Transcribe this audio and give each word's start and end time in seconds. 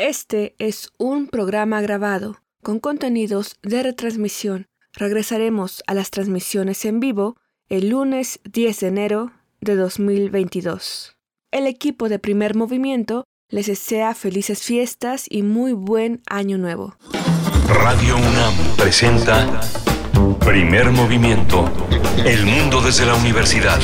Este 0.00 0.54
es 0.58 0.88
un 0.96 1.26
programa 1.26 1.82
grabado 1.82 2.40
con 2.62 2.80
contenidos 2.80 3.56
de 3.62 3.82
retransmisión. 3.82 4.66
Regresaremos 4.94 5.82
a 5.86 5.92
las 5.92 6.10
transmisiones 6.10 6.86
en 6.86 7.00
vivo 7.00 7.36
el 7.68 7.90
lunes 7.90 8.40
10 8.50 8.80
de 8.80 8.86
enero 8.86 9.32
de 9.60 9.76
2022. 9.76 11.18
El 11.50 11.66
equipo 11.66 12.08
de 12.08 12.18
primer 12.18 12.54
movimiento 12.54 13.24
les 13.50 13.66
desea 13.66 14.14
felices 14.14 14.62
fiestas 14.62 15.26
y 15.28 15.42
muy 15.42 15.74
buen 15.74 16.22
año 16.30 16.56
nuevo. 16.56 16.96
Radio 17.68 18.16
UNAM 18.16 18.54
presenta 18.78 19.60
Primer 20.38 20.92
Movimiento. 20.92 21.70
El 22.24 22.46
mundo 22.46 22.80
desde 22.80 23.04
la 23.04 23.16
universidad. 23.16 23.78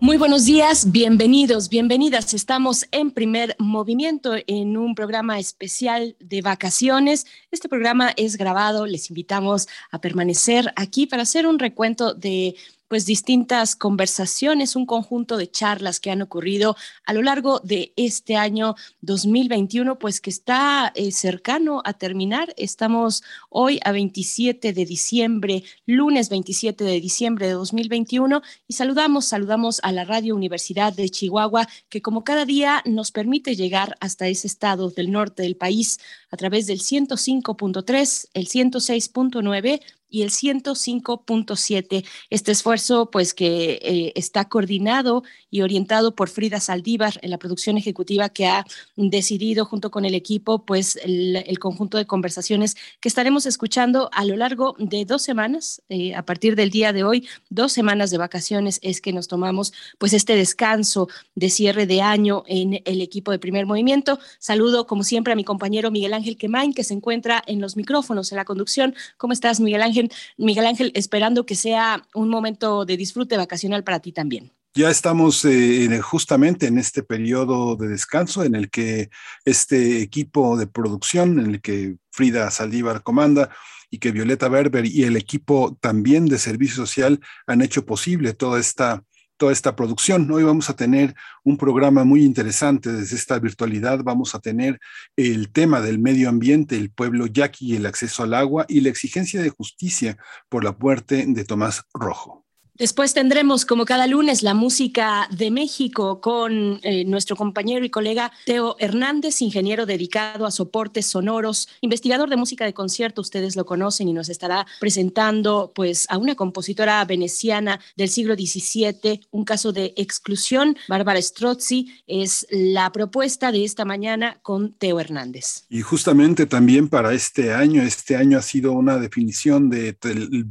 Muy 0.00 0.16
buenos 0.16 0.44
días, 0.44 0.92
bienvenidos, 0.92 1.68
bienvenidas. 1.68 2.32
Estamos 2.32 2.86
en 2.92 3.10
primer 3.10 3.56
movimiento 3.58 4.34
en 4.46 4.76
un 4.76 4.94
programa 4.94 5.40
especial 5.40 6.14
de 6.20 6.40
vacaciones. 6.40 7.26
Este 7.50 7.68
programa 7.68 8.12
es 8.16 8.36
grabado, 8.36 8.86
les 8.86 9.10
invitamos 9.10 9.66
a 9.90 10.00
permanecer 10.00 10.72
aquí 10.76 11.08
para 11.08 11.24
hacer 11.24 11.48
un 11.48 11.58
recuento 11.58 12.14
de 12.14 12.54
pues 12.88 13.06
distintas 13.06 13.76
conversaciones, 13.76 14.74
un 14.74 14.86
conjunto 14.86 15.36
de 15.36 15.50
charlas 15.50 16.00
que 16.00 16.10
han 16.10 16.22
ocurrido 16.22 16.76
a 17.04 17.12
lo 17.12 17.22
largo 17.22 17.60
de 17.60 17.92
este 17.96 18.36
año 18.36 18.74
2021, 19.02 19.98
pues 19.98 20.20
que 20.20 20.30
está 20.30 20.92
eh, 20.94 21.12
cercano 21.12 21.82
a 21.84 21.92
terminar. 21.92 22.54
Estamos 22.56 23.22
hoy 23.50 23.78
a 23.84 23.92
27 23.92 24.72
de 24.72 24.84
diciembre, 24.84 25.64
lunes 25.86 26.30
27 26.30 26.82
de 26.82 27.00
diciembre 27.00 27.46
de 27.46 27.52
2021 27.52 28.42
y 28.66 28.72
saludamos, 28.72 29.26
saludamos 29.26 29.80
a 29.82 29.92
la 29.92 30.04
Radio 30.04 30.34
Universidad 30.34 30.92
de 30.92 31.08
Chihuahua 31.10 31.68
que 31.88 32.02
como 32.02 32.24
cada 32.24 32.44
día 32.44 32.82
nos 32.86 33.12
permite 33.12 33.54
llegar 33.54 33.96
hasta 34.00 34.28
ese 34.28 34.46
estado 34.46 34.90
del 34.90 35.12
norte 35.12 35.42
del 35.42 35.56
país 35.56 35.98
a 36.30 36.36
través 36.36 36.66
del 36.66 36.80
105.3, 36.80 38.28
el 38.34 38.48
106.9 38.48 39.80
y 40.10 40.22
el 40.22 40.30
105.7. 40.30 42.04
Este 42.30 42.52
esfuerzo, 42.52 43.10
pues 43.10 43.34
que 43.34 43.78
eh, 43.82 44.12
está 44.14 44.48
coordinado 44.48 45.22
y 45.50 45.62
orientado 45.62 46.14
por 46.14 46.28
Frida 46.28 46.60
Saldívar 46.60 47.18
en 47.22 47.30
la 47.30 47.38
producción 47.38 47.76
ejecutiva 47.76 48.28
que 48.28 48.46
ha 48.46 48.64
decidido 48.96 49.64
junto 49.64 49.90
con 49.90 50.04
el 50.04 50.14
equipo, 50.14 50.64
pues 50.64 50.96
el, 50.96 51.58
conjunto 51.58 51.98
de 51.98 52.06
conversaciones 52.06 52.76
que 53.00 53.08
estaremos 53.08 53.44
escuchando 53.44 54.10
a 54.12 54.24
lo 54.24 54.36
largo 54.36 54.76
de 54.78 55.04
dos 55.04 55.22
semanas, 55.22 55.82
eh, 55.88 56.14
a 56.14 56.22
partir 56.24 56.54
del 56.54 56.70
día 56.70 56.92
de 56.92 57.02
hoy, 57.02 57.28
dos 57.50 57.72
semanas 57.72 58.10
de 58.10 58.18
vacaciones 58.18 58.78
es 58.82 59.00
que 59.00 59.12
nos 59.12 59.26
tomamos 59.26 59.72
pues 59.98 60.12
este 60.12 60.36
descanso 60.36 61.08
de 61.34 61.50
cierre 61.50 61.86
de 61.86 62.00
año 62.00 62.44
en 62.46 62.80
el 62.84 63.00
equipo 63.00 63.32
de 63.32 63.38
primer 63.38 63.66
movimiento. 63.66 64.20
Saludo 64.38 64.86
como 64.86 65.02
siempre 65.02 65.32
a 65.32 65.36
mi 65.36 65.44
compañero 65.44 65.90
Miguel 65.90 66.14
Ángel 66.14 66.36
Quemain, 66.36 66.72
que 66.72 66.84
se 66.84 66.94
encuentra 66.94 67.42
en 67.46 67.60
los 67.60 67.76
micrófonos, 67.76 68.30
en 68.30 68.36
la 68.36 68.44
conducción. 68.44 68.94
¿Cómo 69.16 69.32
estás, 69.32 69.58
Miguel 69.60 69.82
Ángel? 69.82 69.97
Miguel 70.36 70.66
Ángel, 70.66 70.92
esperando 70.94 71.46
que 71.46 71.54
sea 71.54 72.02
un 72.14 72.28
momento 72.28 72.84
de 72.84 72.96
disfrute 72.96 73.36
vacacional 73.36 73.84
para 73.84 74.00
ti 74.00 74.12
también. 74.12 74.52
Ya 74.74 74.90
estamos 74.90 75.44
eh, 75.44 76.00
justamente 76.00 76.66
en 76.66 76.78
este 76.78 77.02
periodo 77.02 77.74
de 77.76 77.88
descanso 77.88 78.44
en 78.44 78.54
el 78.54 78.70
que 78.70 79.10
este 79.44 80.02
equipo 80.02 80.56
de 80.56 80.66
producción, 80.66 81.40
en 81.40 81.46
el 81.54 81.60
que 81.60 81.96
Frida 82.10 82.50
Saldívar 82.50 83.02
comanda, 83.02 83.50
y 83.90 83.98
que 83.98 84.12
Violeta 84.12 84.48
Berber 84.48 84.86
y 84.86 85.04
el 85.04 85.16
equipo 85.16 85.76
también 85.80 86.26
de 86.26 86.38
servicio 86.38 86.76
social 86.76 87.20
han 87.46 87.62
hecho 87.62 87.86
posible 87.86 88.34
toda 88.34 88.60
esta 88.60 89.02
toda 89.38 89.52
esta 89.52 89.74
producción. 89.74 90.30
Hoy 90.30 90.42
vamos 90.42 90.68
a 90.68 90.76
tener 90.76 91.14
un 91.44 91.56
programa 91.56 92.04
muy 92.04 92.24
interesante 92.24 92.92
desde 92.92 93.16
esta 93.16 93.38
virtualidad. 93.38 94.00
Vamos 94.02 94.34
a 94.34 94.40
tener 94.40 94.78
el 95.16 95.50
tema 95.50 95.80
del 95.80 95.98
medio 95.98 96.28
ambiente, 96.28 96.76
el 96.76 96.90
pueblo 96.90 97.26
yaqui, 97.26 97.76
el 97.76 97.86
acceso 97.86 98.24
al 98.24 98.34
agua 98.34 98.66
y 98.68 98.80
la 98.80 98.90
exigencia 98.90 99.40
de 99.40 99.50
justicia 99.50 100.18
por 100.48 100.64
la 100.64 100.76
muerte 100.78 101.24
de 101.26 101.44
Tomás 101.44 101.84
Rojo. 101.94 102.47
Después 102.78 103.12
tendremos, 103.12 103.66
como 103.66 103.84
cada 103.84 104.06
lunes, 104.06 104.44
la 104.44 104.54
música 104.54 105.26
de 105.32 105.50
México 105.50 106.20
con 106.20 106.78
eh, 106.84 107.04
nuestro 107.04 107.34
compañero 107.34 107.84
y 107.84 107.90
colega 107.90 108.30
Teo 108.46 108.76
Hernández, 108.78 109.42
ingeniero 109.42 109.84
dedicado 109.84 110.46
a 110.46 110.52
soportes 110.52 111.06
sonoros, 111.06 111.68
investigador 111.80 112.30
de 112.30 112.36
música 112.36 112.64
de 112.64 112.74
concierto, 112.74 113.20
ustedes 113.20 113.56
lo 113.56 113.66
conocen 113.66 114.06
y 114.06 114.12
nos 114.12 114.28
estará 114.28 114.64
presentando 114.78 115.72
pues 115.74 116.06
a 116.08 116.18
una 116.18 116.36
compositora 116.36 117.04
veneciana 117.04 117.80
del 117.96 118.10
siglo 118.10 118.36
XVII, 118.36 119.22
un 119.32 119.44
caso 119.44 119.72
de 119.72 119.92
exclusión. 119.96 120.76
Bárbara 120.86 121.20
Strozzi 121.20 121.88
es 122.06 122.46
la 122.48 122.92
propuesta 122.92 123.50
de 123.50 123.64
esta 123.64 123.84
mañana 123.84 124.38
con 124.42 124.72
Teo 124.74 125.00
Hernández. 125.00 125.64
Y 125.68 125.80
justamente 125.80 126.46
también 126.46 126.86
para 126.88 127.12
este 127.12 127.52
año, 127.52 127.82
este 127.82 128.14
año 128.14 128.38
ha 128.38 128.42
sido 128.42 128.70
una 128.70 128.98
definición 128.98 129.68
de 129.68 129.96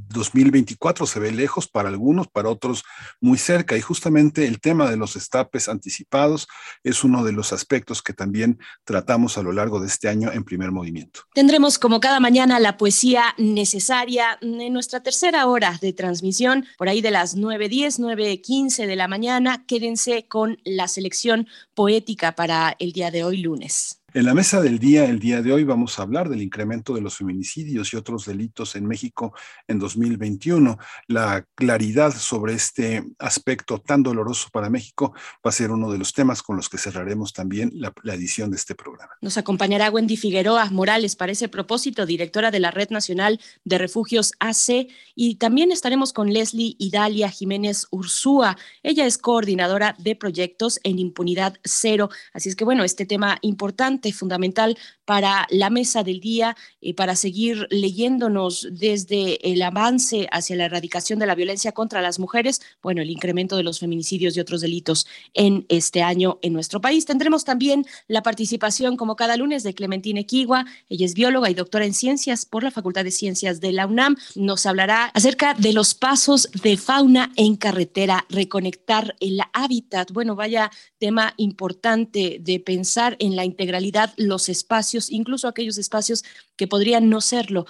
2024, 0.09 1.05
se 1.05 1.21
ve 1.21 1.31
lejos 1.31 1.69
para 1.69 1.87
algunos 1.87 2.16
para 2.25 2.49
otros 2.49 2.83
muy 3.21 3.37
cerca. 3.37 3.77
Y 3.77 3.81
justamente 3.81 4.47
el 4.47 4.59
tema 4.59 4.89
de 4.89 4.97
los 4.97 5.15
estapes 5.15 5.69
anticipados 5.69 6.47
es 6.83 7.03
uno 7.03 7.23
de 7.23 7.33
los 7.33 7.53
aspectos 7.53 8.01
que 8.01 8.13
también 8.13 8.57
tratamos 8.83 9.37
a 9.37 9.43
lo 9.43 9.51
largo 9.51 9.79
de 9.79 9.87
este 9.87 10.09
año 10.09 10.31
en 10.31 10.43
primer 10.43 10.71
movimiento. 10.71 11.21
Tendremos 11.35 11.77
como 11.77 11.99
cada 11.99 12.19
mañana 12.19 12.59
la 12.59 12.77
poesía 12.77 13.35
necesaria 13.37 14.39
en 14.41 14.73
nuestra 14.73 15.03
tercera 15.03 15.45
hora 15.45 15.77
de 15.81 15.93
transmisión, 15.93 16.65
por 16.77 16.89
ahí 16.89 17.01
de 17.01 17.11
las 17.11 17.37
9.10, 17.37 17.99
9.15 17.99 18.87
de 18.87 18.95
la 18.95 19.07
mañana. 19.07 19.65
Quédense 19.67 20.27
con 20.27 20.57
la 20.63 20.87
selección 20.87 21.47
poética 21.75 22.33
para 22.33 22.75
el 22.79 22.91
día 22.93 23.11
de 23.11 23.23
hoy 23.23 23.37
lunes. 23.37 24.01
En 24.17 24.25
la 24.25 24.33
mesa 24.33 24.61
del 24.61 24.79
día, 24.79 25.05
el 25.05 25.19
día 25.19 25.43
de 25.43 25.53
hoy, 25.53 25.63
vamos 25.63 25.99
a 25.99 26.01
hablar 26.01 26.27
del 26.27 26.41
incremento 26.41 26.95
de 26.95 27.01
los 27.01 27.17
feminicidios 27.17 27.93
y 27.93 27.97
otros 27.97 28.25
delitos 28.25 28.75
en 28.75 28.87
México 28.87 29.35
en 29.67 29.77
2021. 29.77 30.79
La 31.05 31.45
claridad 31.53 32.11
sobre 32.17 32.55
este 32.55 33.03
aspecto 33.19 33.77
tan 33.77 34.01
doloroso 34.01 34.49
para 34.51 34.71
México 34.71 35.13
va 35.45 35.49
a 35.49 35.51
ser 35.51 35.69
uno 35.69 35.91
de 35.91 35.99
los 35.99 36.13
temas 36.13 36.41
con 36.41 36.55
los 36.55 36.67
que 36.67 36.79
cerraremos 36.79 37.31
también 37.31 37.69
la, 37.75 37.93
edición 38.05 38.49
de 38.49 38.57
este 38.57 38.73
programa. 38.73 39.11
Nos 39.21 39.37
acompañará 39.37 39.91
Wendy 39.91 40.17
Figueroa 40.17 40.71
Morales 40.71 41.15
para 41.15 41.33
ese 41.33 41.47
propósito, 41.47 42.07
directora 42.07 42.49
de 42.49 42.59
la 42.59 42.71
Red 42.71 42.89
Nacional 42.89 43.39
de 43.65 43.77
Refugios 43.77 44.31
AC, 44.39 44.87
y 45.13 45.35
también 45.35 45.71
estaremos 45.71 46.11
con 46.11 46.33
Leslie 46.33 46.75
Idalia 46.79 47.29
Jiménez 47.29 47.85
Ursúa. 47.91 48.57
Ella 48.81 49.05
es 49.05 49.19
coordinadora 49.19 49.95
de 49.99 50.15
proyectos 50.15 50.79
en 50.81 50.97
impunidad 50.97 51.59
cero. 51.63 52.09
Así 52.33 52.49
es 52.49 52.55
que, 52.55 52.65
bueno, 52.65 52.83
este 52.83 53.05
tema 53.05 53.37
importante 53.43 54.06
fundamental 54.11 54.77
para 55.05 55.47
la 55.49 55.69
mesa 55.69 56.03
del 56.03 56.19
día 56.19 56.57
y 56.81 56.93
para 56.93 57.15
seguir 57.15 57.67
leyéndonos 57.69 58.67
desde 58.71 59.51
el 59.51 59.61
avance 59.61 60.27
hacia 60.31 60.57
la 60.57 60.65
erradicación 60.65 61.17
de 61.17 61.25
la 61.25 61.35
violencia 61.35 61.71
contra 61.71 62.01
las 62.01 62.19
mujeres, 62.19 62.61
bueno, 62.83 63.01
el 63.01 63.09
incremento 63.09 63.55
de 63.55 63.63
los 63.63 63.79
feminicidios 63.79 64.35
y 64.35 64.39
otros 64.39 64.61
delitos 64.61 65.07
en 65.33 65.65
este 65.69 66.03
año 66.03 66.39
en 66.41 66.53
nuestro 66.53 66.81
país. 66.81 67.05
Tendremos 67.05 67.45
también 67.45 67.85
la 68.07 68.21
participación, 68.21 68.97
como 68.97 69.15
cada 69.15 69.37
lunes, 69.37 69.63
de 69.63 69.73
Clementine 69.73 70.21
Equigua. 70.21 70.65
Ella 70.89 71.05
es 71.05 71.13
bióloga 71.13 71.49
y 71.49 71.53
doctora 71.53 71.85
en 71.85 71.93
ciencias 71.93 72.45
por 72.45 72.63
la 72.63 72.71
Facultad 72.71 73.03
de 73.03 73.11
Ciencias 73.11 73.61
de 73.61 73.71
la 73.71 73.87
UNAM. 73.87 74.17
Nos 74.35 74.65
hablará 74.65 75.05
acerca 75.13 75.53
de 75.53 75.73
los 75.73 75.95
pasos 75.95 76.49
de 76.63 76.77
fauna 76.77 77.31
en 77.35 77.55
carretera, 77.55 78.25
reconectar 78.29 79.15
el 79.19 79.39
hábitat. 79.53 80.11
Bueno, 80.11 80.35
vaya 80.35 80.69
tema 80.99 81.33
importante 81.37 82.37
de 82.41 82.59
pensar 82.59 83.15
en 83.19 83.35
la 83.35 83.45
integralidad 83.45 83.96
los 84.17 84.49
espacios, 84.49 85.09
incluso 85.09 85.47
aquellos 85.47 85.77
espacios 85.77 86.23
que 86.57 86.67
podrían 86.67 87.09
no 87.09 87.21
serlo, 87.21 87.65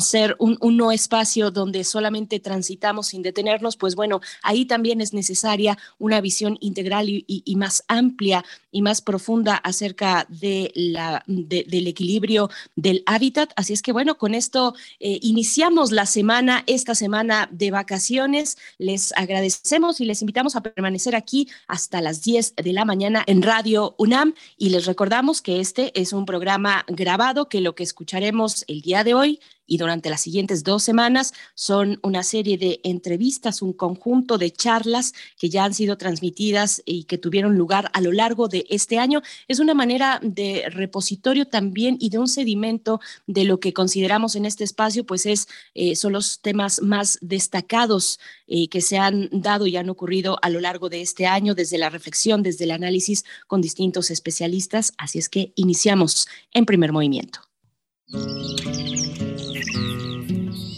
ser 0.00 0.36
un, 0.38 0.58
no 0.76 0.92
espacio 0.92 1.50
donde 1.50 1.84
solamente 1.84 2.40
transitamos 2.40 3.06
sin 3.08 3.22
detenernos, 3.22 3.76
pues 3.76 3.94
bueno, 3.94 4.20
ahí 4.42 4.66
también 4.66 5.00
es 5.00 5.14
necesaria 5.14 5.78
una 5.98 6.20
visión 6.20 6.58
integral 6.60 7.08
y, 7.08 7.54
más 7.56 7.84
amplia 7.86 8.44
y 8.72 8.82
más 8.82 9.00
profunda 9.00 9.54
acerca 9.54 10.26
de 10.28 10.72
la, 10.74 11.22
del 11.26 11.86
equilibrio 11.86 12.50
del 12.74 13.04
hábitat. 13.06 13.52
Así 13.54 13.72
es 13.72 13.80
que 13.80 13.92
bueno, 13.92 14.18
con 14.18 14.34
esto 14.34 14.74
eh, 14.98 15.20
iniciamos 15.22 15.92
la 15.92 16.04
semana, 16.04 16.64
esta 16.66 16.96
semana 16.96 17.48
de 17.52 17.70
vacaciones. 17.70 18.58
Les 18.78 19.12
agradecemos 19.12 20.00
y 20.00 20.04
les 20.04 20.20
invitamos 20.20 20.56
a 20.56 20.62
permanecer 20.62 21.14
aquí 21.14 21.48
hasta 21.68 22.00
las 22.00 22.22
10 22.22 22.56
de 22.56 22.72
la 22.72 22.84
mañana 22.84 23.22
en 23.26 23.42
Radio 23.42 23.94
UNAM 23.98 24.34
y 24.58 24.70
les 24.70 24.86
recordamos 24.86 25.40
que 25.40 25.60
este 25.60 25.92
es 25.98 26.12
un 26.12 26.26
programa 26.26 26.84
grabado 26.88 27.48
que 27.48 27.60
lo 27.60 27.76
que 27.76 27.84
escucharemos 27.84 28.23
escucharemos 28.24 28.64
el 28.68 28.80
día 28.80 29.04
de 29.04 29.14
hoy 29.14 29.40
y 29.66 29.78
durante 29.78 30.10
las 30.10 30.20
siguientes 30.20 30.62
dos 30.62 30.82
semanas 30.82 31.32
son 31.54 31.98
una 32.02 32.22
serie 32.22 32.58
de 32.58 32.80
entrevistas, 32.84 33.62
un 33.62 33.72
conjunto 33.72 34.38
de 34.38 34.50
charlas 34.50 35.14
que 35.38 35.48
ya 35.48 35.64
han 35.64 35.74
sido 35.74 35.96
transmitidas 35.96 36.82
y 36.84 37.04
que 37.04 37.18
tuvieron 37.18 37.56
lugar 37.56 37.90
a 37.94 38.00
lo 38.00 38.12
largo 38.12 38.48
de 38.48 38.66
este 38.68 38.98
año. 38.98 39.22
Es 39.48 39.60
una 39.60 39.74
manera 39.74 40.20
de 40.22 40.64
repositorio 40.70 41.46
también 41.46 41.96
y 42.00 42.10
de 42.10 42.18
un 42.18 42.28
sedimento 42.28 43.00
de 43.26 43.44
lo 43.44 43.58
que 43.58 43.72
consideramos 43.72 44.36
en 44.36 44.44
este 44.44 44.64
espacio, 44.64 45.04
pues 45.04 45.26
es, 45.26 45.48
eh, 45.74 45.96
son 45.96 46.12
los 46.12 46.40
temas 46.40 46.82
más 46.82 47.18
destacados 47.22 48.20
eh, 48.46 48.68
que 48.68 48.80
se 48.80 48.98
han 48.98 49.28
dado 49.32 49.66
y 49.66 49.76
han 49.76 49.88
ocurrido 49.88 50.38
a 50.42 50.50
lo 50.50 50.60
largo 50.60 50.88
de 50.88 51.00
este 51.00 51.26
año, 51.26 51.54
desde 51.54 51.78
la 51.78 51.90
reflexión, 51.90 52.42
desde 52.42 52.64
el 52.64 52.70
análisis 52.70 53.24
con 53.46 53.60
distintos 53.60 54.10
especialistas. 54.10 54.92
Así 54.98 55.18
es 55.18 55.28
que 55.28 55.52
iniciamos 55.56 56.26
en 56.52 56.66
primer 56.66 56.92
movimiento. 56.92 57.53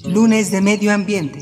Lunes 0.08 0.52
de 0.52 0.61
Medio 0.61 0.93
Ambiente. 0.93 1.40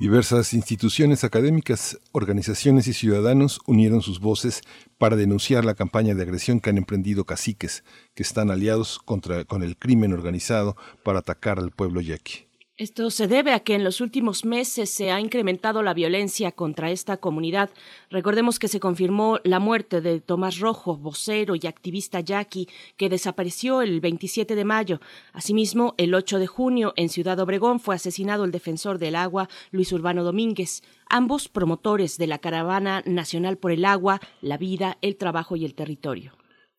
Diversas 0.00 0.52
instituciones 0.52 1.22
académicas, 1.22 1.98
organizaciones 2.10 2.88
y 2.88 2.94
ciudadanos 2.94 3.60
unieron 3.66 4.02
sus 4.02 4.18
voces 4.18 4.62
para 4.98 5.14
denunciar 5.14 5.64
la 5.64 5.74
campaña 5.74 6.14
de 6.14 6.22
agresión 6.22 6.58
que 6.60 6.70
han 6.70 6.78
emprendido 6.78 7.24
caciques, 7.24 7.84
que 8.14 8.24
están 8.24 8.50
aliados 8.50 8.98
con 8.98 9.62
el 9.62 9.76
crimen 9.76 10.12
organizado 10.12 10.76
para 11.04 11.20
atacar 11.20 11.60
al 11.60 11.70
pueblo 11.70 12.00
yaqui. 12.00 12.45
Esto 12.78 13.08
se 13.08 13.26
debe 13.26 13.54
a 13.54 13.60
que 13.60 13.74
en 13.74 13.84
los 13.84 14.02
últimos 14.02 14.44
meses 14.44 14.90
se 14.90 15.10
ha 15.10 15.18
incrementado 15.18 15.82
la 15.82 15.94
violencia 15.94 16.52
contra 16.52 16.90
esta 16.90 17.16
comunidad. 17.16 17.70
Recordemos 18.10 18.58
que 18.58 18.68
se 18.68 18.80
confirmó 18.80 19.38
la 19.44 19.60
muerte 19.60 20.02
de 20.02 20.20
Tomás 20.20 20.58
Rojo, 20.58 20.94
vocero 20.98 21.54
y 21.54 21.66
activista 21.66 22.20
yaqui, 22.20 22.68
que 22.98 23.08
desapareció 23.08 23.80
el 23.80 24.02
27 24.02 24.54
de 24.54 24.64
mayo. 24.66 25.00
Asimismo, 25.32 25.94
el 25.96 26.14
8 26.14 26.38
de 26.38 26.46
junio, 26.48 26.92
en 26.96 27.08
Ciudad 27.08 27.40
Obregón, 27.40 27.80
fue 27.80 27.94
asesinado 27.94 28.44
el 28.44 28.50
defensor 28.50 28.98
del 28.98 29.16
agua, 29.16 29.48
Luis 29.70 29.90
Urbano 29.92 30.22
Domínguez, 30.22 30.82
ambos 31.08 31.48
promotores 31.48 32.18
de 32.18 32.26
la 32.26 32.40
Caravana 32.40 33.02
Nacional 33.06 33.56
por 33.56 33.72
el 33.72 33.86
Agua, 33.86 34.20
la 34.42 34.58
Vida, 34.58 34.98
el 35.00 35.16
Trabajo 35.16 35.56
y 35.56 35.64
el 35.64 35.74
Territorio. 35.74 36.34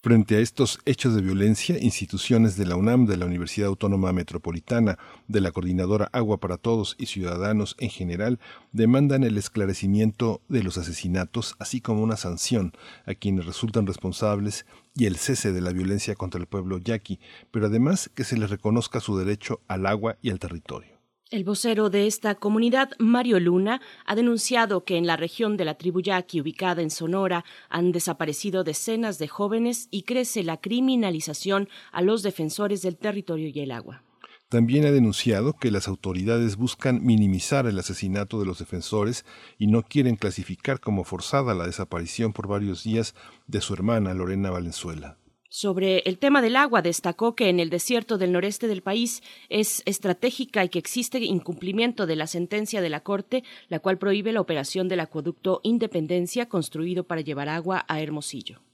Frente 0.08 0.38
a 0.38 0.40
estos 0.40 0.80
hechos 0.86 1.16
de 1.16 1.22
violencia, 1.22 1.78
instituciones 1.78 2.56
de 2.56 2.66
la 2.66 2.78
UNAM, 2.78 3.08
de 3.08 3.18
la 3.18 3.26
Universidad 3.26 3.68
Autónoma 3.68 4.14
Metropolitana, 4.14 4.98
de 5.28 5.42
la 5.42 5.52
Coordinadora 5.52 6.08
Agua 6.14 6.40
para 6.40 6.56
Todos 6.56 6.96
y 6.98 7.08
ciudadanos 7.08 7.76
en 7.78 7.90
general 7.90 8.40
demandan 8.72 9.26
el 9.26 9.38
esclarecimiento 9.38 10.40
de 10.48 10.64
los 10.64 10.78
asesinatos, 10.78 11.58
así 11.60 11.82
como 11.82 12.04
una 12.04 12.16
sanción 12.16 12.72
a 13.06 13.16
quienes 13.16 13.46
resultan 13.46 13.86
responsables 13.86 14.66
y 14.96 15.08
el 15.08 15.18
cese 15.18 15.52
de 15.52 15.60
la 15.60 15.74
violencia 15.74 16.16
contra 16.16 16.40
el 16.40 16.48
pueblo 16.48 16.78
yaqui, 16.78 17.20
pero 17.52 17.66
además 17.66 18.10
que 18.16 18.24
se 18.24 18.38
les 18.38 18.50
reconozca 18.50 19.02
su 19.02 19.18
derecho 19.18 19.60
al 19.68 19.86
agua 19.86 20.16
y 20.22 20.30
al 20.30 20.40
territorio. 20.40 20.97
El 21.30 21.44
vocero 21.44 21.90
de 21.90 22.08
esta 22.08 22.36
comunidad, 22.36 22.92
Mario 23.00 23.42
Luna, 23.42 23.82
ha 24.06 24.16
denunciado 24.16 24.86
que 24.86 24.96
en 24.96 25.06
la 25.06 25.18
región 25.18 25.58
de 25.58 25.66
la 25.66 25.78
tribu 25.78 26.00
yaqui, 26.00 26.40
ubicada 26.40 26.82
en 26.82 26.90
Sonora, 26.90 27.44
han 27.70 27.92
desaparecido 27.92 28.64
decenas 28.64 29.18
de 29.18 29.28
jóvenes 29.28 29.90
y 29.92 30.04
crece 30.04 30.44
la 30.44 30.56
criminalización 30.56 31.68
a 31.92 32.02
los 32.02 32.24
defensores 32.24 32.82
del 32.82 32.96
territorio 32.96 33.50
y 33.54 33.60
el 33.60 33.72
agua. 33.72 34.04
También 34.48 34.86
ha 34.86 34.92
denunciado 34.92 35.52
que 35.52 35.70
las 35.70 35.90
autoridades 35.90 36.56
buscan 36.56 37.06
minimizar 37.06 37.68
el 37.68 37.78
asesinato 37.78 38.40
de 38.40 38.46
los 38.46 38.60
defensores 38.60 39.26
y 39.58 39.68
no 39.68 39.84
quieren 39.84 40.16
clasificar 40.16 40.80
como 40.80 41.04
forzada 41.04 41.54
la 41.54 41.66
desaparición 41.66 42.32
por 42.32 42.48
varios 42.48 42.86
días 42.86 43.16
de 43.48 43.60
su 43.60 43.74
hermana 43.74 44.14
Lorena 44.14 44.50
Valenzuela. 44.50 45.18
Sobre 45.50 46.00
el 46.00 46.18
tema 46.18 46.42
del 46.42 46.58
agua, 46.58 46.82
destacó 46.82 47.34
que 47.36 47.50
en 47.50 47.60
el 47.60 47.70
desierto 47.70 48.18
del 48.18 48.34
noreste 48.34 48.68
del 48.68 48.82
país 48.82 49.24
es 49.48 49.82
estratégica 49.86 50.64
y 50.66 50.70
que 50.70 50.80
existe 50.80 51.20
incumplimiento 51.20 52.06
de 52.06 52.18
la 52.18 52.28
sentencia 52.28 52.82
de 52.82 52.90
la 52.90 53.00
Corte, 53.00 53.44
la 53.70 53.80
cual 53.80 53.98
prohíbe 53.98 54.34
la 54.34 54.42
operación 54.42 54.90
del 54.90 55.00
acueducto 55.00 55.62
Independencia 55.64 56.50
construido 56.50 57.06
para 57.06 57.22
llevar 57.22 57.48
agua 57.48 57.86
a 57.88 58.02
Hermosillo. 58.02 58.67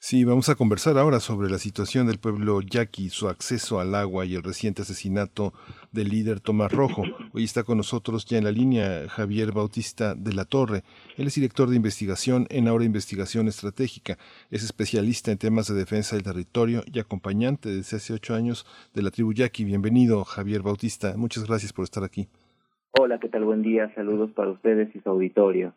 Sí, 0.00 0.22
vamos 0.22 0.48
a 0.48 0.54
conversar 0.54 0.96
ahora 0.96 1.18
sobre 1.18 1.50
la 1.50 1.58
situación 1.58 2.06
del 2.06 2.20
pueblo 2.20 2.60
yaqui, 2.60 3.08
su 3.08 3.28
acceso 3.28 3.80
al 3.80 3.96
agua 3.96 4.24
y 4.24 4.36
el 4.36 4.44
reciente 4.44 4.82
asesinato 4.82 5.52
del 5.90 6.08
líder 6.10 6.38
Tomás 6.38 6.70
Rojo. 6.70 7.02
Hoy 7.32 7.42
está 7.42 7.64
con 7.64 7.78
nosotros 7.78 8.24
ya 8.24 8.38
en 8.38 8.44
la 8.44 8.52
línea 8.52 9.08
Javier 9.08 9.50
Bautista 9.50 10.14
de 10.14 10.32
la 10.34 10.44
Torre. 10.44 10.84
Él 11.16 11.26
es 11.26 11.34
director 11.34 11.68
de 11.68 11.74
investigación 11.74 12.46
en 12.48 12.68
Ahora 12.68 12.84
Investigación 12.84 13.48
Estratégica. 13.48 14.18
Es 14.52 14.62
especialista 14.62 15.32
en 15.32 15.38
temas 15.38 15.66
de 15.66 15.74
defensa 15.74 16.14
del 16.14 16.22
territorio 16.22 16.84
y 16.86 17.00
acompañante 17.00 17.68
desde 17.68 17.96
hace 17.96 18.12
ocho 18.12 18.36
años 18.36 18.66
de 18.94 19.02
la 19.02 19.10
tribu 19.10 19.32
yaqui. 19.32 19.64
Bienvenido, 19.64 20.24
Javier 20.24 20.62
Bautista. 20.62 21.16
Muchas 21.16 21.44
gracias 21.44 21.72
por 21.72 21.82
estar 21.82 22.04
aquí. 22.04 22.28
Hola, 22.92 23.18
¿qué 23.18 23.28
tal? 23.28 23.44
Buen 23.44 23.62
día. 23.62 23.92
Saludos 23.96 24.30
para 24.30 24.52
ustedes 24.52 24.94
y 24.94 25.00
su 25.00 25.10
auditorio. 25.10 25.74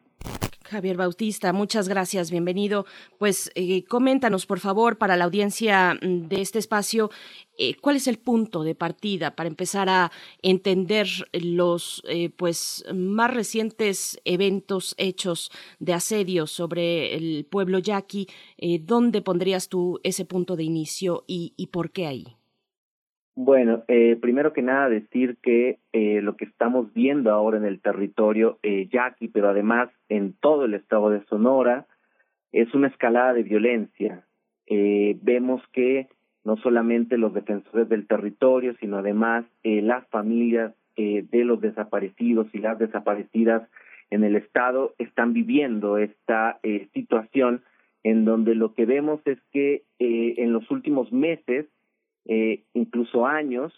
Javier 0.71 0.95
Bautista, 0.95 1.51
muchas 1.51 1.89
gracias, 1.89 2.31
bienvenido. 2.31 2.85
Pues 3.19 3.51
eh, 3.55 3.83
coméntanos, 3.83 4.45
por 4.45 4.61
favor, 4.61 4.97
para 4.97 5.17
la 5.17 5.25
audiencia 5.25 5.99
mm, 6.01 6.29
de 6.29 6.41
este 6.41 6.59
espacio, 6.59 7.11
eh, 7.57 7.75
cuál 7.75 7.97
es 7.97 8.07
el 8.07 8.17
punto 8.17 8.63
de 8.63 8.73
partida 8.73 9.35
para 9.35 9.49
empezar 9.49 9.89
a 9.89 10.13
entender 10.41 11.07
los 11.33 12.01
eh, 12.07 12.29
pues 12.29 12.85
más 12.93 13.33
recientes 13.33 14.21
eventos 14.23 14.95
hechos 14.97 15.51
de 15.79 15.93
asedio 15.93 16.47
sobre 16.47 17.15
el 17.15 17.45
pueblo 17.45 17.79
yaqui. 17.79 18.27
¿Dónde 18.81 19.21
pondrías 19.21 19.67
tú 19.67 19.99
ese 20.03 20.23
punto 20.23 20.55
de 20.55 20.63
inicio 20.63 21.25
y, 21.27 21.53
y 21.57 21.67
por 21.67 21.91
qué 21.91 22.07
ahí? 22.07 22.40
Bueno, 23.35 23.83
eh, 23.87 24.17
primero 24.21 24.51
que 24.53 24.61
nada 24.61 24.89
decir 24.89 25.37
que 25.41 25.79
eh, 25.93 26.21
lo 26.21 26.35
que 26.35 26.45
estamos 26.45 26.93
viendo 26.93 27.31
ahora 27.31 27.57
en 27.57 27.65
el 27.65 27.81
territorio 27.81 28.59
eh, 28.61 28.87
yaqui, 28.91 29.29
pero 29.29 29.49
además 29.49 29.89
en 30.09 30.33
todo 30.33 30.65
el 30.65 30.73
estado 30.73 31.09
de 31.09 31.23
Sonora, 31.25 31.87
es 32.51 32.73
una 32.73 32.87
escalada 32.87 33.33
de 33.33 33.43
violencia. 33.43 34.25
Eh, 34.67 35.17
vemos 35.21 35.61
que 35.71 36.07
no 36.43 36.57
solamente 36.57 37.17
los 37.17 37.33
defensores 37.33 37.87
del 37.89 38.07
territorio, 38.07 38.75
sino 38.79 38.97
además 38.97 39.45
eh, 39.63 39.81
las 39.81 40.07
familias 40.07 40.73
eh, 40.95 41.23
de 41.29 41.45
los 41.45 41.61
desaparecidos 41.61 42.47
y 42.53 42.59
las 42.59 42.79
desaparecidas 42.79 43.69
en 44.09 44.23
el 44.23 44.35
estado 44.35 44.93
están 44.97 45.33
viviendo 45.33 45.97
esta 45.97 46.59
eh, 46.63 46.87
situación 46.93 47.61
en 48.03 48.25
donde 48.25 48.55
lo 48.55 48.73
que 48.73 48.85
vemos 48.85 49.21
es 49.25 49.37
que 49.51 49.83
en 49.99 50.53
los 50.53 50.71
últimos 50.71 51.11
meses 51.13 51.67
eh, 52.25 52.63
incluso 52.73 53.25
años, 53.25 53.73